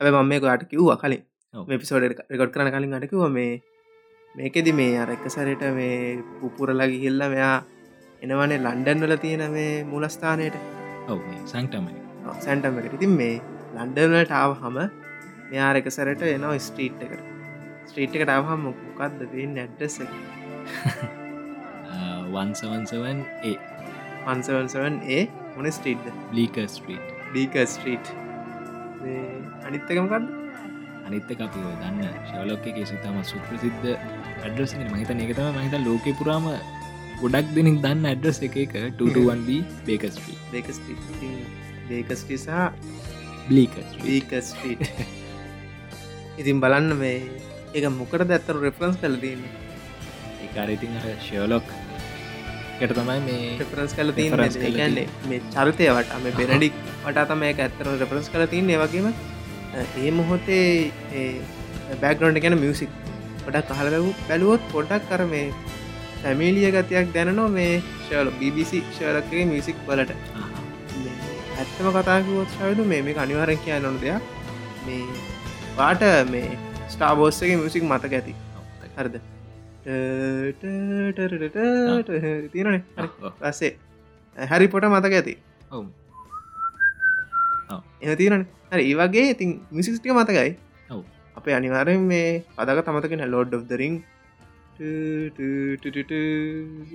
හැබ 0.00 0.14
මම 0.14 0.28
මේක 0.28 0.44
අට 0.46 0.64
කිව්වා 0.66 0.96
කලින්. 0.98 1.22
පිසෝඩ 1.76 2.06
රෙකොඩ් 2.06 2.52
කරන 2.52 2.70
කලින් 2.70 2.94
අටකිව 2.94 3.24
මේ 3.30 3.50
මේකෙදි 4.34 4.72
මේ 4.72 4.96
අර 4.96 5.10
එක 5.10 5.26
සරට 5.28 5.64
මේ 5.72 6.22
පුපුරලගි 6.38 6.98
හිල්ල 6.98 7.22
මෙයා 7.26 7.56
එනවනේ 8.22 8.58
ලන්ඩන් 8.58 9.04
වල 9.04 9.16
තියෙන 9.18 9.44
මේ 9.50 9.72
මුලස්ථානයට. 9.84 10.56
ඔව 11.06 11.20
සංටම 11.44 11.86
සැන්ටමකට 12.38 12.94
ඉතින් 12.94 13.12
මේ 13.14 13.34
ලන්ඩනට 13.74 14.32
ආව 14.34 14.54
හම 14.60 14.78
මෙයා 15.50 15.72
එක 15.76 15.90
සැරට 15.90 16.24
එනවා 16.28 16.58
ස්ට්‍රීට් 16.60 17.04
එකට. 17.04 17.24
ස්ට්‍රීට් 17.88 18.16
එකට 18.16 18.30
ආවහම 18.30 18.64
මොකක්ද 18.66 19.20
වෙන්න 19.32 19.58
ඇඩ්ඩස 19.58 20.00
වන්සවන්සවන් 22.28 23.20
ඒ 23.44 23.56
වන්සවන්සවන් 24.26 24.96
ඒ 25.10 25.22
මොන 25.58 25.66
ස්ට්‍රීට් 25.68 26.04
ලීක 26.32 26.56
ස්ට්‍රීට් 26.68 27.06
ඩීක 27.28 27.56
ස්ට්‍රීට් 27.66 28.10
අනිත්තකමකක්ද 29.66 30.26
අනිත්ත 31.04 31.30
අපි 31.36 31.62
දන්න 31.80 32.04
ශවලොක්ක 32.28 32.68
එක 32.72 32.78
සිතම 32.90 33.16
සුප්‍රසිද්ධ 33.24 33.88
ඇඩ්‍රසින 33.90 34.84
මහිත 34.88 35.10
ඒකතම 35.16 35.58
මහිත 35.58 35.74
ලෝක 35.82 36.06
පුරාම 36.18 36.46
ගොඩක් 37.20 37.50
දෙනින් 37.56 37.80
දන්න 37.80 38.06
ඇඩ්‍රස් 38.06 38.38
එක 38.48 38.58
එක 38.64 38.76
2ටුවන්බ 38.76 39.50
බේකස්ට්‍රී 39.86 40.38
බේකස්ට්‍රී 40.52 41.32
බේකස්ට්‍රිසා 41.88 42.64
බ්ලික 43.48 43.74
බීකස්ට්‍රීට් 43.98 44.82
ඉතින් 46.38 46.62
බලන්න 46.62 46.96
මේ 46.96 47.18
ඒක 47.74 47.90
මොකට 47.92 48.28
දැත්තර 48.30 48.62
රෙෆරන්ස් 48.62 49.02
කලදන්න 49.02 49.44
ඒකාරඉතින් 50.44 50.98
අර 50.98 51.12
ශෝලොක් 51.28 51.77
යට 52.82 52.92
තමයි 52.98 53.20
මේ 53.26 53.46
රෙෆරන්ස් 53.60 53.92
කල 53.98 54.10
තියන්නේ. 54.18 55.06
මේ 55.30 55.40
චරිතය 55.54 55.86
වට 55.96 56.18
මේ 56.24 56.34
බෙනඩික් 56.40 56.74
වට 57.04 57.24
තම 57.30 57.42
එක 57.50 57.62
ඇත්තර 57.64 57.88
රෙෆරන්ස් 58.02 58.28
කල 58.34 58.44
තින්නේ 58.52 58.78
වගේම 58.82 59.08
ඒ 60.02 60.10
මොහොතේ 60.18 60.66
බැක්ග්‍රොන්ඩ 62.02 62.42
ගැන 62.44 62.56
මියසික් 62.64 62.90
පොඩක් 63.44 63.72
කහලකු 63.78 64.12
බැලුවොත් 64.28 64.68
පොඩක් 64.74 65.08
කර 65.10 65.22
මේ 65.32 65.46
සැමීලිය 66.22 66.70
ගතියක් 66.76 67.10
දැනනෝ 67.16 67.48
මේ 67.56 67.72
ශල 68.06 68.30
BBC 68.40 68.82
ශලක්ගේ 68.98 69.44
මියසික් 69.52 69.80
වලට. 69.88 70.12
ඇත්තම 71.60 71.88
කතාකුවොත් 71.96 72.54
ශයුතු 72.58 72.84
මේ 72.92 73.02
මේ 73.08 73.18
අනිවාරෙන් 73.24 73.64
කිය 73.64 73.80
නොන 73.86 73.98
දෙයක්. 74.04 74.22
මේ 74.86 75.02
වාට 75.80 76.06
මේ 76.34 76.46
ස්ටාබෝස්සගේ 76.94 77.58
මියසික් 77.64 77.90
මතක 77.90 78.12
ඇති. 78.20 78.34
හරද 78.98 79.16
තියනේ 82.52 82.80
පස්සේ 83.40 83.72
හැරි 84.36 84.66
පොට 84.68 84.84
මතක 84.86 85.14
ඇති 85.14 85.34
එ 88.02 88.16
තිරන 88.16 88.42
හරි 88.72 88.84
ඒ 88.84 88.96
වගේ 89.00 89.26
ඉතින් 89.30 89.50
මිසිස්ටික 89.72 90.12
මතකයි. 90.12 90.50
අපේ 91.36 91.54
අනිවාරෙන් 91.54 92.00
මේ 92.10 92.28
පදක 92.56 92.78
තමතකෙන 92.86 93.22
ලෝඩ් 93.30 93.54
ෝ් 93.54 93.62
දරින් 93.64 93.94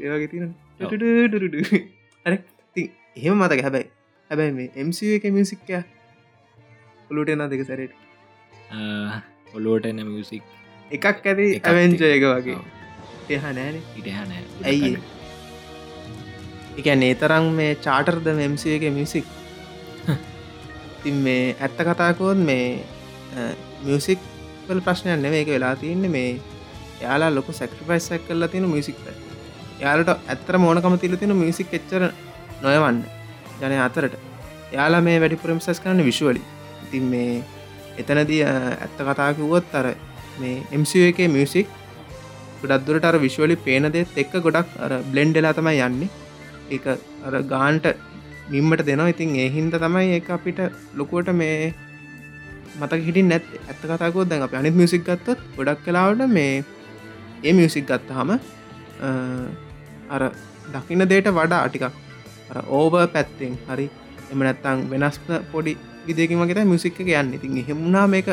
ඒවගේ 0.04 0.28
තියෙන 0.28 0.52
අර 2.26 2.34
ති 2.76 2.84
එහෙම 3.18 3.36
මතක 3.40 3.62
හැබැයි 3.62 3.88
හැබැයි 4.30 4.54
මේ 4.54 4.70
එම්ස 4.76 5.00
එක 5.10 5.26
මියසික්කය 5.38 5.80
පුළුට 7.08 7.30
එන්න 7.30 7.46
දෙක 7.50 7.64
සැරට 7.66 7.94
ඔලුවට 9.54 9.86
එන්න 9.86 10.04
මියසික් 10.08 10.44
එකක් 10.92 11.06
ඇති 11.06 11.46
එකක් 11.58 11.68
ඇවෙන්ජ 11.68 11.94
එක 11.94 12.00
තියෙනවා. 12.02 12.40
වගේ 12.40 12.58
එහ 13.30 13.44
නෑන 13.58 13.76
ඉටහන 14.00 14.32
ඇයි 14.72 14.92
එක 16.78 16.88
නේතරම් 17.04 17.50
මේ 17.60 17.76
චාටර්ද 17.86 18.28
මෙම්ස 18.42 18.66
එක 18.68 18.86
මියසික් 18.98 19.26
තින් 21.04 21.16
මේ 21.26 21.56
ඇත්ත 21.60 21.80
කතාකෝත් 21.90 22.44
මේ 22.50 22.68
මියසික් 23.86 24.20
වල 24.68 24.82
ප්‍රශ්නයක් 24.82 25.22
නෙව 25.22 25.40
එක 25.42 25.54
වෙලා 25.56 25.76
තියන්නේ 25.76 26.14
මේ 26.18 26.30
යාලා 27.02 27.32
ලොක 27.38 27.50
සැක්‍රපයිසක් 27.54 28.28
කරලා 28.28 28.52
තියෙන 28.52 28.70
මියසික් 28.76 29.00
යාලට 29.82 30.14
ඇත්තර 30.14 30.58
මෝනකම 30.58 30.96
තිල 31.00 31.18
තියෙන 31.18 31.36
මියසික් 31.36 31.74
එච්චර 31.80 32.12
නොයවන්න. 32.62 33.04
ජනය 33.62 33.78
අතරට. 33.88 34.16
යාලා 34.74 35.02
මේ 35.02 35.20
වැඩි 35.22 35.38
පුරම්සස් 35.42 35.80
කරන්න 35.84 36.06
විශුවලි 36.08 36.42
ඉතින් 36.84 37.04
මේ 37.12 37.44
එතනදී 38.02 38.42
ඇත්ත 38.46 38.98
කතාකිවුවොත් 39.00 39.76
අර 39.80 39.88
මේ 40.42 40.58
එම්ස 40.76 40.94
එක 41.10 41.20
මියසික් 41.36 41.68
ගොඩක්දුරට 42.62 43.08
අර 43.10 43.16
විශ්වලි 43.26 43.56
පේනදෙත් 43.68 44.20
එක්ක 44.24 44.34
ගොඩක් 44.46 44.70
අර 44.84 44.92
බ්ලෙන්්ඩලා 45.12 45.54
තමයි 45.60 45.80
යන්නේ. 45.88 46.10
එක 46.76 46.86
අර 47.28 47.34
ගාන්ට 47.54 47.88
මිම්මට 48.52 48.86
දෙනවා. 48.90 49.12
ඉතින් 49.14 49.36
ඒහින්ද 49.46 49.76
තමයි 49.84 50.06
ඒ 50.18 50.22
අපිට 50.38 50.60
ලොකුවට 51.00 51.34
මේ 51.42 51.74
මතක 52.80 53.02
හිටින් 53.08 53.28
නැත් 53.32 53.46
ඇත්ත 53.70 53.84
කතාකෝ 53.84 54.26
දැන් 54.30 54.46
අප 54.46 54.56
අනිත් 54.62 54.76
මියසික් 54.80 55.04
ගත්තත් 55.10 55.40
ගොඩක් 55.58 55.84
කලාවට 55.86 56.24
මේ 56.38 56.64
ඒ 57.44 57.54
මියසික් 57.60 57.86
ගත්තහම 57.92 58.32
අර 60.16 60.24
දකින්න 60.74 61.06
දේට 61.12 61.30
වඩා 61.40 61.68
ටිකක් 61.68 61.86
අර 62.52 62.58
ඕබ 62.78 62.96
පැත්තෙන් 63.16 63.54
හරි 63.68 63.88
එම 64.32 64.44
නැත්තං 64.48 64.88
වෙනස්ම 64.92 65.32
පොඩි 65.52 65.74
විදකින් 66.08 66.42
වගේ 66.42 66.66
මියසික් 66.72 67.00
එක 67.02 67.10
යන්න. 67.14 67.34
ඉතින් 67.38 67.58
එහෙමුණා 67.62 68.08
මේක 68.08 68.30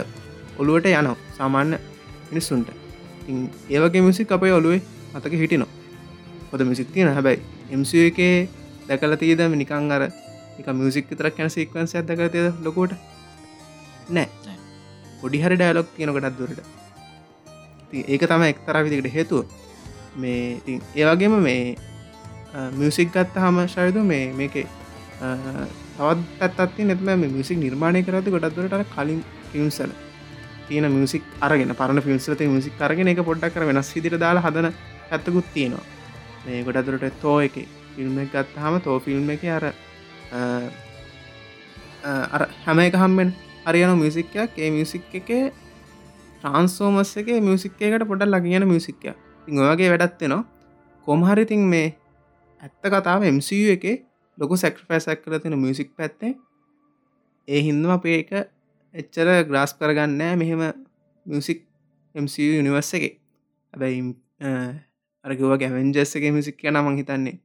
ඔළුවට 0.61 0.87
යනවා. 0.91 1.17
සාමාන්‍ය 1.39 1.77
මිනිස්සුන්ට. 2.31 2.69
ඒවගේ 3.75 4.03
මිසික් 4.09 4.33
අපේ 4.37 4.53
ඔලුවේ 4.59 4.81
මතක 5.15 5.33
හිටිනවා. 5.43 5.71
හොද 6.51 6.63
මිසික් 6.71 6.89
තියෙන 6.95 7.15
හැබැයි 7.17 7.43
එම්ස 7.71 7.93
එකේ 7.95 8.35
දැකල 8.89 9.15
තියදම 9.23 9.53
නිකං 9.61 9.93
අර 9.97 10.03
එක 10.59 10.69
මියසික් 10.81 11.11
තරක් 11.11 11.39
යන 11.45 11.51
සික්වන්ස 11.57 11.95
ඇදක 11.97 12.23
තියද 12.35 12.65
ලොකෝට 12.67 12.93
නෑ. 14.09 14.29
නෑ. 14.47 14.59
පොඩි 15.21 15.43
හරි 15.45 15.57
ඩයලොක් 15.61 15.89
තියෙනකටත් 15.97 16.39
දුරට. 16.39 16.61
ඒක 18.13 18.23
තම 18.31 18.43
එක්තර 18.49 18.77
විදිකට 18.85 19.15
හේතුව. 19.17 19.45
මේ 20.17 20.61
ඒවගේම 20.97 21.35
මේ 21.47 21.77
මියසික් 22.79 23.13
ගත්ත 23.15 23.35
හම 23.45 23.59
ශයදු 23.75 24.05
මේ 24.13 24.25
මේක 24.35 24.55
තවත් 25.97 26.47
ඇත්තත්ති 26.47 26.89
නැත්ම 26.91 27.27
මියසික් 27.27 27.59
නිර්මාණය 27.65 28.03
කරති 28.07 28.35
ගොඩක්දුරට 28.35 28.95
කලින් 28.95 29.21
ෆිල්ම්සල 29.53 29.93
තියෙන 30.71 30.87
මියසික් 30.91 31.25
අරගෙන 31.41 31.73
පරණ 31.75 32.03
ෆිල්ම්සලත 32.03 32.43
මිසික් 32.49 32.81
අරගෙන 32.81 33.13
එක 33.13 33.23
පොඩ්ඩක් 33.23 33.55
කර 33.55 33.67
වෙනස් 33.71 33.91
විදිර 33.95 34.17
දාලා 34.17 34.45
හදන 34.47 34.69
ඇත්තකුත් 35.11 35.49
තියෙනවා. 35.55 35.87
මේ 36.45 36.63
ගොඩදුරට 36.63 37.17
තෝ 37.23 37.39
එක 37.41 37.57
ෆිල්ම් 37.95 38.19
එක 38.19 38.31
ගත්ත 38.35 38.65
හම 38.65 38.77
තෝ 38.81 38.99
ෆිල්ම් 39.01 39.31
එක 39.31 39.45
අර 39.51 39.65
අර 42.35 42.43
හැම 42.65 42.79
එක 42.81 42.95
හම්බෙන් 42.97 43.35
අරියන 43.67 43.97
මියසික්කයක් 43.99 44.59
ඒ 44.59 44.71
මියසික් 44.71 45.11
එක 45.15 45.31
ට්‍රන්සෝමස් 46.41 47.17
එක 47.17 47.35
මියසික් 47.43 47.83
එකට 47.83 48.09
පොඩ 48.09 48.29
ලගියන 48.29 48.69
මියසික්කය 48.73 49.17
ඉං 49.47 49.65
ඔයගේ 49.65 49.91
වැඩත්වෙනවා 49.93 50.45
කොමහරිතින් 51.07 51.63
මේ 51.67 51.89
ඇත්ත 52.61 52.85
කතාව 52.85 53.23
MCU 53.27 53.67
එක 53.75 53.85
ලොකු 54.39 54.57
සැක්‍රපෑසක් 54.57 55.23
කර 55.23 55.39
තින 55.39 55.57
මියසික් 55.57 55.91
පැත්තේ. 55.97 56.33
ඒ 57.49 57.61
හින්දම 57.61 57.91
අපේ 57.91 58.19
එක 58.21 58.31
එච්චර 58.95 59.29
ග්‍රාස් 59.47 59.73
කරගන්න 59.79 60.39
මෙහෙම 60.39 60.63
මියසික් 61.27 61.63
MCU 62.15 62.59
යනිවර්ස 62.59 62.91
එක. 62.95 63.05
හැබැයි 63.75 64.17
අරකිව 65.25 65.53
ගැමෙන්ජස්ස 65.63 66.17
එක 66.17 66.25
මිසික් 66.35 66.65
යන 66.65 66.79
මං 66.81 66.97
හිතන්නේ. 66.99 67.39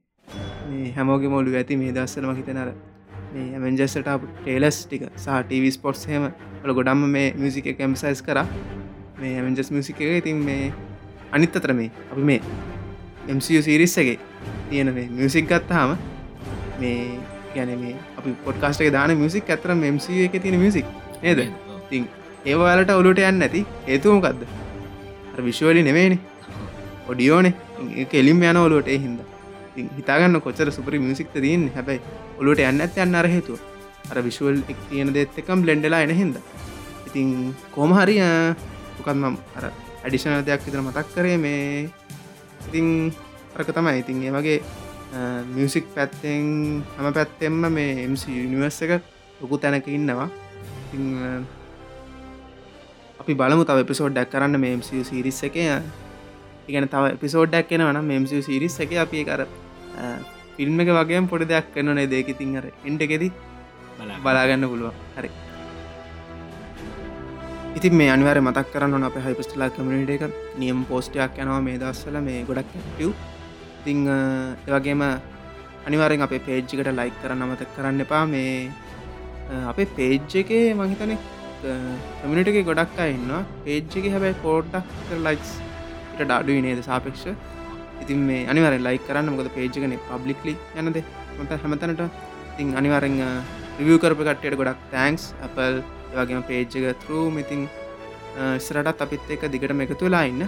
මේ 0.68 0.90
හැමෝගේ 0.96 1.30
මොලු 1.30 1.54
ඇති 1.54 1.76
මේ 1.76 1.92
දස්සලම 1.94 2.34
හිතනර 2.34 2.72
මේ 3.32 3.46
ඇමෙන්ජස්සට 3.54 4.02
ටේලස් 4.42 4.80
ටික 4.82 5.06
සහ 5.14 5.38
ටව 5.44 5.70
ස්පොට්ස් 5.70 6.02
හෙම 6.10 6.26
ල 6.64 6.74
ගොඩම්ම 6.74 7.06
මේ 7.14 7.30
මියසික 7.38 7.70
එක 7.72 7.80
එම්සයිස් 7.80 8.22
කර. 8.26 8.42
මේ 9.20 9.38
ඇමෙන්ජස් 9.38 9.70
මිසික 9.70 10.00
එක 10.00 10.18
ඉතින් 10.24 10.42
මේ 10.42 10.72
අනිත් 11.30 11.54
අතර 11.54 11.72
මේ 11.72 11.94
අපි 12.10 12.22
මේ 12.22 12.40
MCU 13.28 13.62
සිරිස් 13.62 13.98
එක 13.98 14.18
තියෙන 14.70 14.94
මේ 14.94 15.08
මියසික් 15.14 15.46
ගත්තාම 15.46 15.94
මේ 16.80 17.00
ගැන 17.54 17.78
මේ 17.78 17.96
අපි 18.18 18.34
පොඩ්කාස්ට 18.44 18.82
එක 18.82 18.92
දාන 18.92 19.14
මියසික් 19.16 19.46
ඇතර 19.48 19.78
MCU 19.78 20.22
එක 20.26 20.42
තියෙන 20.42 20.58
මියසික් 20.58 21.05
නේද? 21.22 21.40
ඉතින් 21.86 22.04
ඒවාලට 22.50 22.90
ඔලුට 23.00 23.20
යන්න 23.30 23.46
ඇති. 23.46 23.62
ඒතුමකක්ද 23.92 24.42
විශ්වලි 25.46 25.82
නෙමේනි 25.88 26.18
ඔඩියෝනේ. 27.10 27.54
කෙලිම් 28.12 28.42
යන 28.42 28.58
ඔලුවට 28.66 28.88
හිද 29.04 29.18
හිතාගන්න 29.98 30.40
කොච්චර 30.44 30.70
සුපරි 30.76 30.98
මියසික්ත 31.06 31.34
තියන්න. 31.44 31.66
හැබැයි 31.76 32.00
ඔලුට 32.40 32.62
යන්න 32.70 32.80
ඇත 32.84 32.96
යන්න 33.04 33.18
අර 33.20 33.28
හේතුව. 33.34 33.58
අර 34.10 34.18
විශ්වල් 34.28 34.62
එක් 34.72 34.78
තියෙන 34.90 35.12
දෙත් 35.16 35.36
එකම් 35.42 35.62
බ්ලෙන්ඩලා 35.64 36.02
එන 36.06 36.14
හිද 36.20 36.36
ඉතින් 37.06 37.28
කෝමහරි 37.74 38.16
උකත්ම 39.00 39.36
අර 39.58 39.64
ඇඩිෂනල් 40.04 40.42
දෙයක් 40.46 40.64
විතර 40.66 40.80
මතක් 40.82 41.06
කරේ 41.14 41.38
මේ. 41.44 41.88
ඉතින් 42.68 42.86
අරක 43.56 43.68
තමයි. 43.76 44.00
ඉතින් 44.02 44.22
ඒ 44.26 44.32
වගේ 44.36 44.58
මියසික් 45.54 45.86
පැත්තෙන් 45.94 46.46
හම 46.96 47.06
පැත්තෙම්ම 47.18 47.62
මේ 47.76 48.04
එම 48.04 48.14
යනිවර්ස 48.14 48.82
එක 48.84 48.92
ලොකු 49.40 49.58
තැනක 49.62 49.86
ඉන්නවා 49.98 50.28
ඉතින් 50.96 51.44
අපි 53.20 53.32
බලමු 53.34 53.64
තව 53.68 53.84
එපිසෝඩ්ඩක් 53.84 54.30
කරන්න 54.32 54.56
මේ 54.60 54.76
MCU 54.80 55.04
සිරිස් 55.04 55.40
එක. 55.44 55.56
ඉගන 56.68 56.88
තව 56.88 57.04
එපිසෝඩ්ඩක් 57.16 57.72
එෙන 57.72 57.84
වනම් 57.88 58.10
MCU 58.22 58.40
සිරිස් 58.48 58.76
එක 58.80 58.92
අපි 59.04 59.24
කර 59.28 59.44
ෆිල්ම් 60.56 60.80
එක 60.80 60.88
වගේ 60.98 61.20
පොඩි 61.32 61.50
දෙයක් 61.52 61.68
කන්නනේ 61.74 62.08
දෙක 62.08 62.32
තින් 62.38 62.56
අර 62.56 62.66
ඉන්ට 62.84 63.02
එකෙති 63.06 63.28
බලාගන්න 64.24 64.68
පුළුව 64.72 64.94
හරි. 65.16 65.30
ඉතින් 67.76 67.92
මේ 67.92 68.10
අනිවර 68.16 68.40
මතක් 68.40 68.66
කරන්න 68.72 69.04
අප 69.04 69.16
හයිපස්ටලා 69.26 69.70
කමිට 69.76 70.10
එක. 70.16 70.24
නියම් 70.56 70.84
පෝස්ටයක් 70.90 71.40
යනවා 71.42 71.60
මේ 71.60 71.80
දස්සල 71.82 72.16
මේ 72.28 72.44
ගොඩක් 72.48 72.72
ඇටව් 72.72 73.12
තිං 73.84 73.98
එවගේම 74.68 75.02
අනිවාරෙන් 75.86 76.24
අපේ 76.26 76.40
පේජ්ජිකට 76.46 76.88
ලයික් 76.98 77.16
කරන්න 77.22 77.44
අමතක් 77.44 77.70
කරන්න 77.76 78.04
එපා. 78.04 78.24
මේ 78.34 78.72
අපේ 79.72 79.88
පේජ් 79.98 80.38
එකේ 80.42 80.62
මහිතන 80.80 81.12
කමිනිට 82.22 82.48
එක 82.52 82.62
ගොඩක් 82.70 83.02
අන්න 83.08 83.34
පේජ් 83.66 83.82
එක 83.98 84.06
හැබැයි 84.14 84.40
පෝට්ටක් 84.46 85.12
ලයික්ස් 85.26 85.52
ට 86.16 86.24
ඩාඩුයි 86.24 86.64
නේද 86.66 86.82
සාපේක්ෂ 86.88 87.26
ඉතින් 88.02 88.18
මේ 88.28 88.46
අනිවර 88.52 88.74
ලයි 88.86 88.98
කරන්න. 89.06 89.30
මොකද 89.32 89.48
පේජ්ගන 89.56 89.94
පබ්ලික්ලි 90.08 90.54
යනද. 90.80 90.98
මත 91.40 91.50
හැමතනට 91.62 92.02
ඉතින් 92.52 92.68
අනිවරෙන් 92.80 93.16
රිවිය 93.78 93.98
කරප 94.02 94.20
කට්ටයට 94.28 94.58
ගොඩක් 94.60 94.82
තෑන්ක්ස් 94.94 95.24
අපල් 95.46 95.80
වගේම 96.16 96.42
පේජ්ජක 96.50 96.86
තරූ 97.04 97.24
ඉතින් 97.44 97.62
ස්රටත් 98.66 99.04
අපිත් 99.06 99.32
එක 99.36 99.48
දිගටම 99.54 99.84
එකතු 99.86 100.08
වෙලා 100.08 100.24
ඉන්න. 100.32 100.44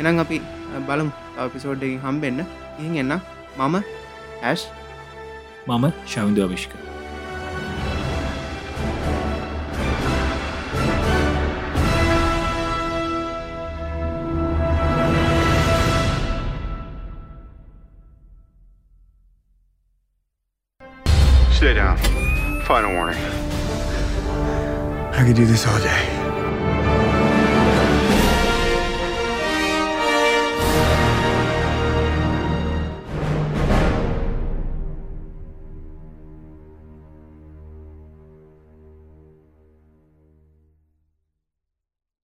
එනම් 0.00 0.22
අපි 0.24 0.40
බලමු. 0.88 1.12
අපිසෝඩ්ඩකින් 1.44 2.02
හම්බෙන්න. 2.06 2.42
ඉහි 2.80 3.04
එන්න 3.04 3.14
මම 3.58 3.76
ඇෂ්. 4.42 4.68
මම 5.68 5.86
ශවිදු 6.12 6.46
අවිශ්ක 6.48 6.85
Final 22.66 22.94
warning. 22.94 23.22
I 25.14 25.22
could 25.24 25.36
do 25.36 25.46
this 25.46 25.68
all 25.68 25.78
day. 25.78 26.25